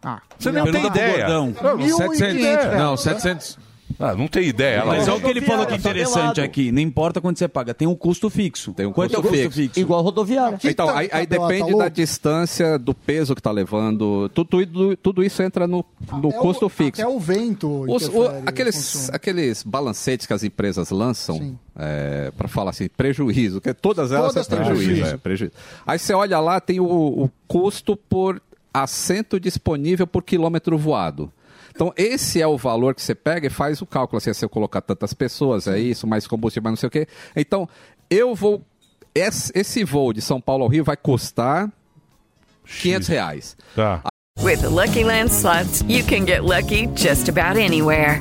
Ah, 0.02 0.20
Você 0.39 0.51
não 0.51 0.65
tem 0.70 0.86
ideia. 0.86 1.28
Não, 1.28 1.52
700. 1.97 2.78
Não, 2.78 2.97
700. 2.97 3.59
Ah, 3.99 4.15
não 4.15 4.27
tem 4.29 4.45
ideia. 4.49 4.85
Mas 4.85 5.09
olha 5.09 5.19
o 5.19 5.21
que 5.21 5.27
ele 5.29 5.41
falou 5.41 5.67
que 5.67 5.73
é 5.75 5.77
interessante 5.77 6.41
aqui. 6.41 6.71
Não 6.73 6.81
importa 6.81 7.21
quanto 7.21 7.39
você 7.39 7.49
paga, 7.49 7.75
tem 7.75 7.87
um 7.89 7.95
custo 7.95 8.31
fixo. 8.31 8.73
Tem 8.73 8.87
um 8.87 8.93
Quanto 8.93 9.15
é 9.15 9.19
o 9.19 9.23
custo 9.23 9.51
fixo? 9.51 9.79
Igual 9.81 10.03
rodoviária. 10.03 10.59
Então, 10.65 10.89
aí, 10.91 11.09
aí 11.12 11.27
depende 11.27 11.77
da 11.77 11.89
distância, 11.89 12.79
do 12.79 12.95
peso 12.95 13.35
que 13.35 13.43
tá 13.43 13.51
levando. 13.51 14.29
Tudo, 14.31 14.49
tudo, 14.67 14.97
tudo 14.97 15.23
isso 15.25 15.43
entra 15.43 15.67
no, 15.67 15.85
no 16.12 16.33
custo 16.33 16.69
fixo. 16.69 17.03
Até 17.03 17.11
o 17.11 17.19
vento. 17.19 17.85
Os- 17.93 18.09
o- 18.09 18.27
aqueles, 18.47 19.11
aqueles 19.12 19.62
balancetes 19.62 20.27
que 20.27 20.33
as 20.33 20.43
empresas 20.45 20.91
lançam, 20.91 21.59
para 22.37 22.49
falar 22.49 22.71
assim, 22.71 22.89
prejuízo, 22.89 23.61
que 23.61 23.73
todas 23.75 24.12
elas 24.12 24.33
Todas 24.35 24.47
têm 24.47 24.57
têm 24.59 24.67
prejuízo, 24.67 24.91
prejuízo. 24.93 25.15
é, 25.15 25.19
prejuízo. 25.19 25.53
Aí 25.87 25.99
você 25.99 26.12
olha 26.12 26.39
lá, 26.41 26.61
tem 26.61 26.79
o, 26.81 26.85
o 26.85 27.31
custo 27.49 27.97
por 27.97 28.41
assento 28.73 29.39
disponível 29.39 30.07
por 30.07 30.23
quilômetro 30.23 30.77
voado. 30.79 31.33
Então, 31.75 31.93
esse 31.97 32.43
é 32.43 32.47
o 32.47 32.59
valor 32.59 32.95
que 32.95 33.03
você 33.03 33.15
pega 33.15 33.47
e 33.47 33.51
faz 33.51 33.81
o 33.81 33.87
cálculo. 33.87 34.19
Assim, 34.19 34.33
se 34.35 34.45
eu 34.45 34.49
colocar 34.49 34.81
tantas 34.81 35.15
pessoas, 35.15 35.67
é 35.67 35.79
isso, 35.79 36.07
mais 36.07 36.27
combustível, 36.27 36.65
mais 36.65 36.73
não 36.73 36.77
sei 36.77 36.87
o 36.89 36.91
quê. 36.91 37.07
Então, 37.35 37.69
eu 38.09 38.35
vou. 38.35 38.63
Esse, 39.15 39.53
esse 39.55 39.85
voo 39.85 40.13
de 40.13 40.21
São 40.21 40.41
Paulo 40.41 40.65
ao 40.65 40.69
Rio 40.69 40.85
vai 40.85 40.97
custar 40.97 41.71
500 42.65 43.09
reais. 43.09 43.57
Tá. 43.75 44.03
With 44.41 44.59
the 44.61 44.69
Lucky 44.69 45.05
Land 45.05 45.31
slots, 45.33 45.83
you 45.89 46.05
can 46.05 46.25
get 46.25 46.45
lucky 46.45 46.87
just 46.97 47.29
about 47.29 47.59
anywhere. 47.59 48.21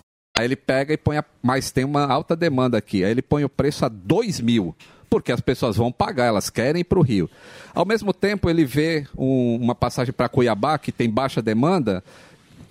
Aí 0.41 0.47
ele 0.47 0.55
pega 0.55 0.93
e 0.93 0.97
põe. 0.97 1.17
A... 1.17 1.25
Mas 1.41 1.71
tem 1.71 1.83
uma 1.85 2.05
alta 2.05 2.35
demanda 2.35 2.77
aqui. 2.77 3.03
Aí 3.03 3.11
ele 3.11 3.21
põe 3.21 3.43
o 3.43 3.49
preço 3.49 3.85
a 3.85 3.89
2 3.89 4.39
mil. 4.41 4.75
Porque 5.09 5.31
as 5.31 5.41
pessoas 5.41 5.75
vão 5.75 5.91
pagar, 5.91 6.25
elas 6.27 6.49
querem 6.49 6.81
ir 6.81 6.83
para 6.85 6.97
o 6.97 7.01
Rio. 7.01 7.29
Ao 7.75 7.85
mesmo 7.85 8.13
tempo, 8.13 8.49
ele 8.49 8.63
vê 8.63 9.05
um- 9.17 9.57
uma 9.61 9.75
passagem 9.75 10.13
para 10.13 10.29
Cuiabá, 10.29 10.77
que 10.77 10.89
tem 10.89 11.09
baixa 11.09 11.41
demanda, 11.41 12.01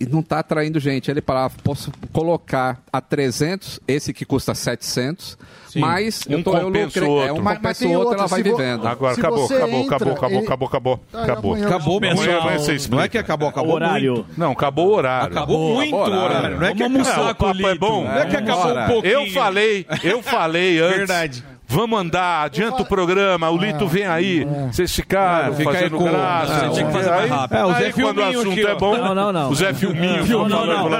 e 0.00 0.06
não 0.06 0.20
está 0.20 0.38
atraindo 0.38 0.80
gente. 0.80 1.10
Ele 1.10 1.20
para, 1.20 1.50
posso 1.62 1.92
colocar 2.12 2.80
a 2.92 3.00
300, 3.00 3.78
esse 3.86 4.12
que 4.14 4.24
custa 4.24 4.54
700, 4.54 5.36
mas 5.76 6.22
Um 6.28 6.32
eu 6.32 6.42
tô, 6.42 6.56
eu 6.56 6.64
compensa 6.66 7.00
o 7.00 7.04
lucrei-. 7.06 7.28
É, 7.28 7.32
um 7.32 7.42
Mas- 7.42 7.56
compensa 7.58 7.86
o 7.86 7.92
outro, 7.92 8.14
ela 8.14 8.26
vai 8.26 8.42
vivendo. 8.42 8.88
Agora, 8.88 9.14
acabou, 9.14 9.44
acabou, 9.44 9.68
entra, 9.68 9.96
acabou, 9.96 10.12
acabou, 10.14 10.36
ele- 10.38 10.46
acabou, 10.46 10.68
acabou, 10.68 11.00
Ah, 11.12 11.22
acabou. 11.22 11.54
Acabou, 11.54 11.96
Amanhã 11.98 12.12
amanhã 12.12 12.40
vai 12.40 12.58
você 12.58 12.74
explica. 12.74 12.96
Não 12.96 13.02
é 13.04 13.08
que 13.08 13.18
acabou, 13.18 13.48
acabou 13.48 13.74
Horário. 13.74 14.14
muito. 14.14 14.26
Não, 14.36 14.52
acabou 14.52 14.88
o 14.88 14.92
horário. 14.92 15.36
Acabou 15.36 15.74
muito 15.76 15.94
o 15.94 15.98
horário. 16.00 16.58
Não 16.58 16.66
é 16.66 16.74
que 16.74 16.82
acabou. 16.82 17.30
o 17.30 17.34
papo 17.34 17.68
é 17.68 17.74
bom. 17.76 18.04
Não 18.04 18.14
é 18.18 18.26
que 18.26 18.36
acabou 18.36 18.72
um 18.72 18.86
pouquinho. 18.86 19.12
Eu 19.12 19.26
falei, 19.32 19.86
eu 20.02 20.22
falei 20.22 20.78
antes. 20.82 20.96
Verdade. 20.96 21.44
Vamos 21.72 22.00
andar, 22.00 22.46
adianta 22.46 22.82
o 22.82 22.84
programa, 22.84 23.48
o 23.48 23.56
Lito 23.56 23.86
vem 23.86 24.04
aí. 24.04 24.44
Vocês 24.72 24.92
ficaram 24.92 25.52
É, 25.52 25.56
fica 25.56 25.70
aí 25.70 25.76
fazendo 25.76 25.98
com- 25.98 26.04
graça. 26.04 26.52
É, 26.52 26.56
não 26.56 26.62
sei 26.62 26.70
tinha 26.72 26.84
que 26.84 26.90
o 26.90 26.92
fazer 26.92 27.10
mais 27.10 27.22
Aí- 27.22 27.28
rápido. 27.28 27.56
É, 27.56 27.64
o 27.64 27.72
Zé 27.72 27.76
aí 27.86 27.92
quando 27.92 28.06
o 28.06 28.08
Filminho 28.10 28.40
assunto 28.40 28.50
aqui, 28.52 28.66
é 28.66 28.74
bom, 28.74 28.96
Não, 28.96 29.14
não, 29.14 29.32
não. 29.32 29.50
o 29.50 29.54
Zé 29.54 29.72
Filminho. 29.74 30.26
Não, 30.26 30.48
não, 30.48 30.66
não. 30.66 30.90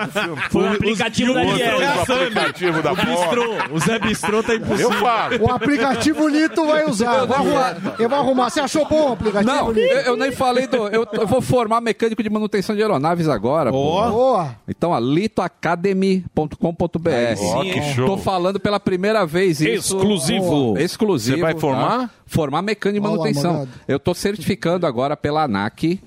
Foi 0.51 0.63
o 0.63 0.73
aplicativo 0.73 1.35
da 1.35 1.43
do 1.43 1.51
aplicativo 1.51 2.83
da 2.83 2.93
O 2.93 2.97
bistrô, 2.97 3.45
o 3.73 3.79
Zé 3.81 3.99
Bistrô 3.99 4.43
tá 4.45 4.55
impossível. 4.55 4.93
Eu 4.93 4.99
falo. 4.99 5.43
O 5.45 5.51
aplicativo 5.51 6.29
Lito 6.29 6.65
vai 6.65 6.85
usar. 6.87 7.19
Eu 7.19 7.27
vou 7.27 7.37
arrumar. 7.37 7.77
Eu 7.99 8.09
vou 8.09 8.19
arrumar. 8.19 8.51
Você 8.51 8.61
achou 8.61 8.87
bom 8.87 9.09
o 9.11 9.13
aplicativo, 9.15 9.53
Não, 9.53 9.73
Lito? 9.73 9.93
eu, 9.93 10.01
eu 10.03 10.17
nem 10.17 10.31
falei 10.31 10.69
do. 10.69 10.87
Eu, 10.89 11.05
eu 11.13 11.27
vou 11.27 11.41
formar 11.43 11.81
mecânico 11.81 12.23
de 12.23 12.31
manutenção 12.31 12.77
de 12.77 12.83
aeronaves 12.83 13.29
agora. 13.29 13.73
Boa. 13.73 14.55
Então, 14.69 14.95
a 14.95 15.01
litoacademy.com.br. 15.01 17.73
Que 17.73 17.83
show. 17.95 18.07
Tô 18.07 18.17
falando 18.17 18.61
pela 18.61 18.79
primeira 18.79 19.27
vez 19.27 19.61
isso. 19.61 19.97
Exclusivo. 19.97 20.60
Exclusivo. 20.79 21.37
Você 21.37 21.43
vai 21.43 21.55
tá? 21.55 21.61
formar? 21.61 22.11
Formar 22.27 22.63
mecânico 22.63 23.01
de 23.01 23.07
lá, 23.07 23.11
manutenção. 23.17 23.53
mandado. 23.53 23.71
Eu 23.89 23.99
tô 23.99 24.15
certificando 24.15 24.87
agora 24.87 25.17
pela 25.17 25.45
ANAC. 25.45 26.01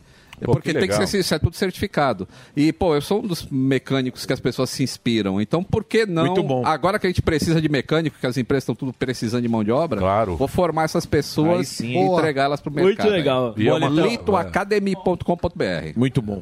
Pô, 0.43 0.53
porque 0.53 0.73
que 0.73 0.79
tem 0.79 0.89
que 0.89 1.07
ser 1.07 1.19
isso 1.19 1.33
é 1.33 1.39
tudo 1.39 1.55
certificado. 1.55 2.27
E, 2.57 2.73
pô, 2.73 2.93
eu 2.95 3.01
sou 3.01 3.23
um 3.23 3.27
dos 3.27 3.47
mecânicos 3.49 4.25
que 4.25 4.33
as 4.33 4.41
pessoas 4.41 4.69
se 4.71 4.83
inspiram. 4.83 5.39
Então, 5.39 5.63
por 5.63 5.85
que 5.85 6.05
não? 6.05 6.25
Muito 6.25 6.43
bom. 6.43 6.65
Agora 6.65 6.99
que 6.99 7.07
a 7.07 7.09
gente 7.09 7.21
precisa 7.21 7.61
de 7.61 7.69
mecânico, 7.69 8.17
que 8.19 8.27
as 8.27 8.35
empresas 8.35 8.63
estão 8.63 8.75
tudo 8.75 8.91
precisando 8.91 9.43
de 9.43 9.47
mão 9.47 9.63
de 9.63 9.71
obra, 9.71 10.01
vou 10.25 10.47
formar 10.47 10.83
essas 10.83 11.05
pessoas 11.05 11.69
sim. 11.69 11.91
e 11.91 11.93
Boa. 11.93 12.19
entregar 12.19 12.45
elas 12.45 12.59
pro 12.59 12.71
Muito 12.71 12.85
mercado. 12.85 13.09
legal. 13.09 13.55
É 13.57 13.73
uma- 13.73 13.89
litoacademy.com.br. 13.89 15.97
Muito 15.97 16.21
bom. 16.21 16.41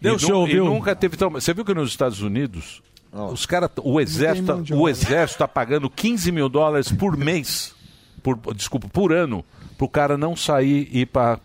Deu 0.00 0.16
e, 0.16 0.18
show, 0.18 0.48
e 0.48 0.52
viu? 0.52 0.64
nunca 0.64 0.94
teve 0.96 1.16
tão. 1.16 1.30
Você 1.30 1.52
viu 1.54 1.64
que 1.64 1.74
nos 1.74 1.90
Estados 1.90 2.20
Unidos, 2.22 2.82
os 3.12 3.46
caras, 3.46 3.70
o 3.82 4.00
exército, 4.00 4.62
de 4.62 4.74
o 4.74 4.88
exército 4.88 5.36
está 5.36 5.48
pagando 5.48 5.88
15 5.90 6.30
mil 6.32 6.48
dólares 6.48 6.90
por 6.92 7.16
mês, 7.16 7.74
por, 8.22 8.38
desculpa, 8.54 8.88
por 8.88 9.12
ano, 9.12 9.44
pro 9.76 9.88
cara 9.88 10.16
não 10.16 10.36
sair 10.36 10.88
e 10.92 11.00
ir 11.00 11.06
para 11.06 11.38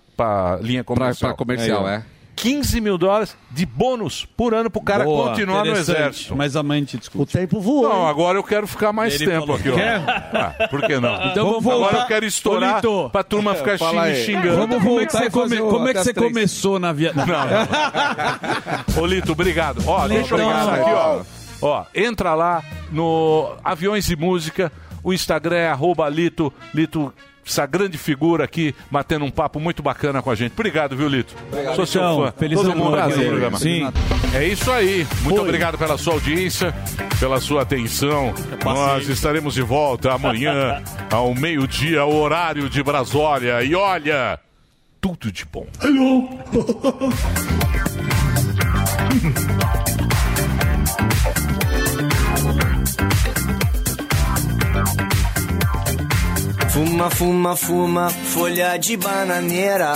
linha 0.61 0.83
comercial. 0.83 1.31
pra 1.31 1.37
comercial, 1.37 1.87
é. 1.87 2.03
15 2.37 2.81
mil 2.81 2.97
dólares 2.97 3.33
de 3.49 3.65
bônus 3.65 4.25
por 4.25 4.53
ano 4.53 4.69
pro 4.69 4.81
cara 4.81 5.05
Boa, 5.05 5.29
continuar 5.29 5.63
no 5.63 5.71
exército. 5.71 6.35
Mas 6.35 6.57
amante, 6.57 6.97
desculpa. 6.97 7.23
O 7.23 7.25
tempo 7.25 7.61
voa. 7.61 7.87
Não, 7.87 8.05
agora 8.09 8.37
eu 8.37 8.43
quero 8.43 8.67
ficar 8.67 8.91
mais 8.91 9.15
Ele 9.15 9.25
tempo 9.31 9.45
falou 9.47 9.55
aqui, 9.55 9.69
ó. 9.69 9.75
quer? 9.75 10.01
Ah, 10.05 10.67
por 10.69 10.81
que 10.81 10.99
não? 10.99 11.15
Então 11.27 11.45
vamos 11.45 11.65
agora 11.65 11.79
voltar. 11.79 12.01
eu 12.01 12.07
quero 12.07 12.25
estourar 12.25 12.75
Lito. 12.75 13.09
pra 13.09 13.23
turma 13.23 13.55
ficar 13.55 13.77
xing- 13.77 14.25
xingando. 14.25 14.57
Vamos 14.57 14.83
como 14.83 14.99
é 14.99 15.05
que 15.05 15.11
você, 15.13 15.29
come- 15.29 15.57
como 15.59 15.87
é 15.87 15.93
que 15.93 16.03
você 16.03 16.13
começou 16.13 16.77
na 16.77 16.91
viagem? 16.91 17.17
Não, 17.25 17.25
não. 17.25 18.99
Ô, 19.01 19.05
Lito, 19.05 19.31
obrigado. 19.31 19.81
Ó, 19.87 20.05
deixa 20.05 20.35
eu 20.35 20.45
passar 20.49 20.73
aqui, 20.81 20.89
ó. 20.91 21.21
Ó, 21.61 21.85
entra 21.93 22.33
lá 22.35 22.63
no 22.91 23.55
Aviões 23.63 24.09
e 24.09 24.15
Música. 24.15 24.71
O 25.03 25.13
Instagram 25.13 25.57
é 25.57 25.69
arroba 25.69 26.09
Lito. 26.09 26.51
Lito, 26.73 27.13
essa 27.47 27.65
grande 27.67 27.95
figura 27.97 28.43
aqui, 28.43 28.73
batendo 28.89 29.23
um 29.23 29.29
papo 29.29 29.59
muito 29.59 29.83
bacana 29.83 30.19
com 30.21 30.31
a 30.31 30.35
gente. 30.35 30.53
Obrigado, 30.53 30.95
viu, 30.97 31.07
Lito? 31.07 31.35
Sou 31.75 31.85
seu 31.85 32.01
Então, 32.01 32.25
fã. 32.25 32.33
feliz 32.37 32.59
Todo 32.59 32.71
ano 32.71 32.83
mundo 32.83 32.95
aqui 32.97 33.09
novo, 33.09 33.21
no 33.21 33.27
programa. 33.29 33.59
Sim. 33.59 33.87
É 34.33 34.43
isso 34.43 34.71
aí. 34.71 35.05
Muito 35.21 35.37
Foi. 35.37 35.47
obrigado 35.47 35.77
pela 35.77 35.95
sua 35.97 36.13
audiência, 36.13 36.73
pela 37.19 37.39
sua 37.39 37.61
atenção. 37.61 38.33
Nós 38.63 39.07
estaremos 39.07 39.53
de 39.53 39.61
volta 39.61 40.11
amanhã, 40.13 40.81
ao 41.11 41.35
meio-dia, 41.35 42.03
horário 42.03 42.67
de 42.67 42.81
Brasólia. 42.81 43.63
E 43.63 43.75
olha, 43.75 44.39
tudo 44.99 45.31
de 45.31 45.45
bom. 45.45 45.67
Fuma, 56.75 57.09
fuma, 57.09 57.55
fuma, 57.55 58.09
folha 58.09 58.75
de 58.77 58.97
bananeira. 58.97 59.93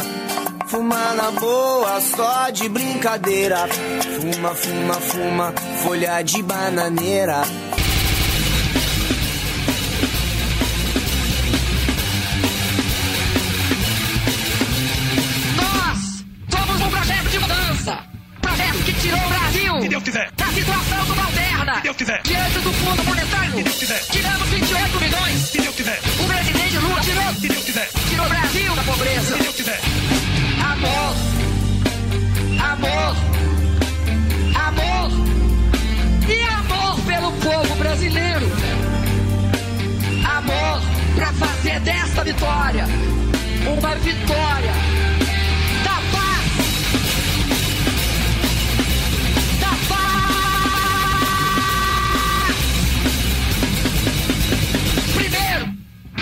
Fuma 0.67 1.13
na 1.13 1.29
boa, 1.31 1.99
só 1.99 2.49
de 2.51 2.69
brincadeira. 2.69 3.67
Fuma, 3.67 4.55
fuma, 4.55 4.93
fuma, 4.93 5.53
folha 5.83 6.21
de 6.21 6.41
bananeira. 6.41 7.41
Nós 15.57 16.23
somos 16.49 16.81
um 16.81 16.89
projeto 16.89 17.29
de 17.29 17.39
mudança. 17.39 17.99
Projeto 18.41 18.77
que 18.85 18.93
tirou 18.93 19.19
o 19.19 19.27
Brasil. 19.27 19.81
Se 19.81 19.89
Deus 19.89 20.03
quiser. 20.03 20.31
Da 20.31 20.45
situação 20.45 21.05
subalterna. 21.07 21.75
Se 21.75 21.81
Deus 21.81 21.97
quiser. 21.97 22.21
Diante 22.23 22.59
do 22.59 22.71
fundo 22.71 23.03
monetário. 23.03 23.57
Se 23.57 23.63
Deus 23.63 23.75
quiser. 23.75 24.28
Vitória 42.33 42.85
uma 43.65 43.95
vitória 43.95 44.71
da 45.83 45.95
paz. 46.13 46.45
Da 49.59 49.73
paz. 49.89 49.99
Primeiro, 55.15 55.73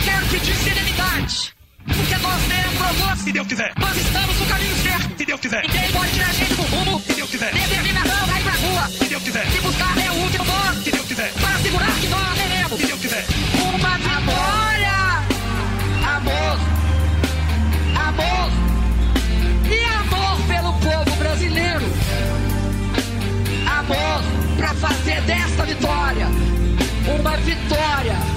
quero 0.01 0.25
pedir 0.27 0.55
serenidade. 0.55 1.53
Porque 1.85 2.17
nós 2.17 2.41
temos 2.43 3.19
Se 3.21 3.31
Deus 3.34 3.47
quiser. 3.47 3.73
nós 3.77 3.97
estamos 3.97 4.39
no 4.39 4.45
caminho 4.45 4.75
certo. 4.77 5.17
Se 5.17 5.25
Deus 5.25 5.41
quiser. 5.41 5.61
Ninguém 5.63 5.91
pode 5.91 6.11
tirar 6.11 6.29
a 6.29 6.34
gente 6.34 6.53
do 6.53 6.61
rumo. 6.63 7.01
Se 7.01 7.13
Deus 7.13 7.29
quiser. 7.29 7.53
Determinação 7.53 8.27
vai 8.27 8.41
pra 8.43 8.53
rua. 8.53 8.88
Se 8.97 9.05
Deus 9.05 9.23
quiser. 9.23 9.45
Se 9.51 9.59
buscar 9.59 9.97
é 9.97 10.11
o 10.11 10.15
último 10.15 10.45
voto. 10.45 10.84
Se 10.84 10.91
Deus 10.91 11.05
quiser. 11.05 11.34
Para 11.34 11.59
segurar 11.59 11.99
que 11.99 12.07
nós 12.07 12.38
teremos. 12.38 12.79
Se 12.79 12.85
Deus 12.88 13.01
quiser. 13.01 13.25
Uma 13.61 13.97
vitória. 13.97 14.66
Amor. 18.18 18.52
E 19.69 19.84
amor 19.85 20.41
pelo 20.48 20.73
povo 20.73 21.15
brasileiro. 21.18 21.85
Amor 23.80 24.23
pra 24.57 24.73
fazer 24.73 25.22
desta 25.22 25.65
vitória 25.65 26.27
uma 27.19 27.38
vitória 27.38 28.36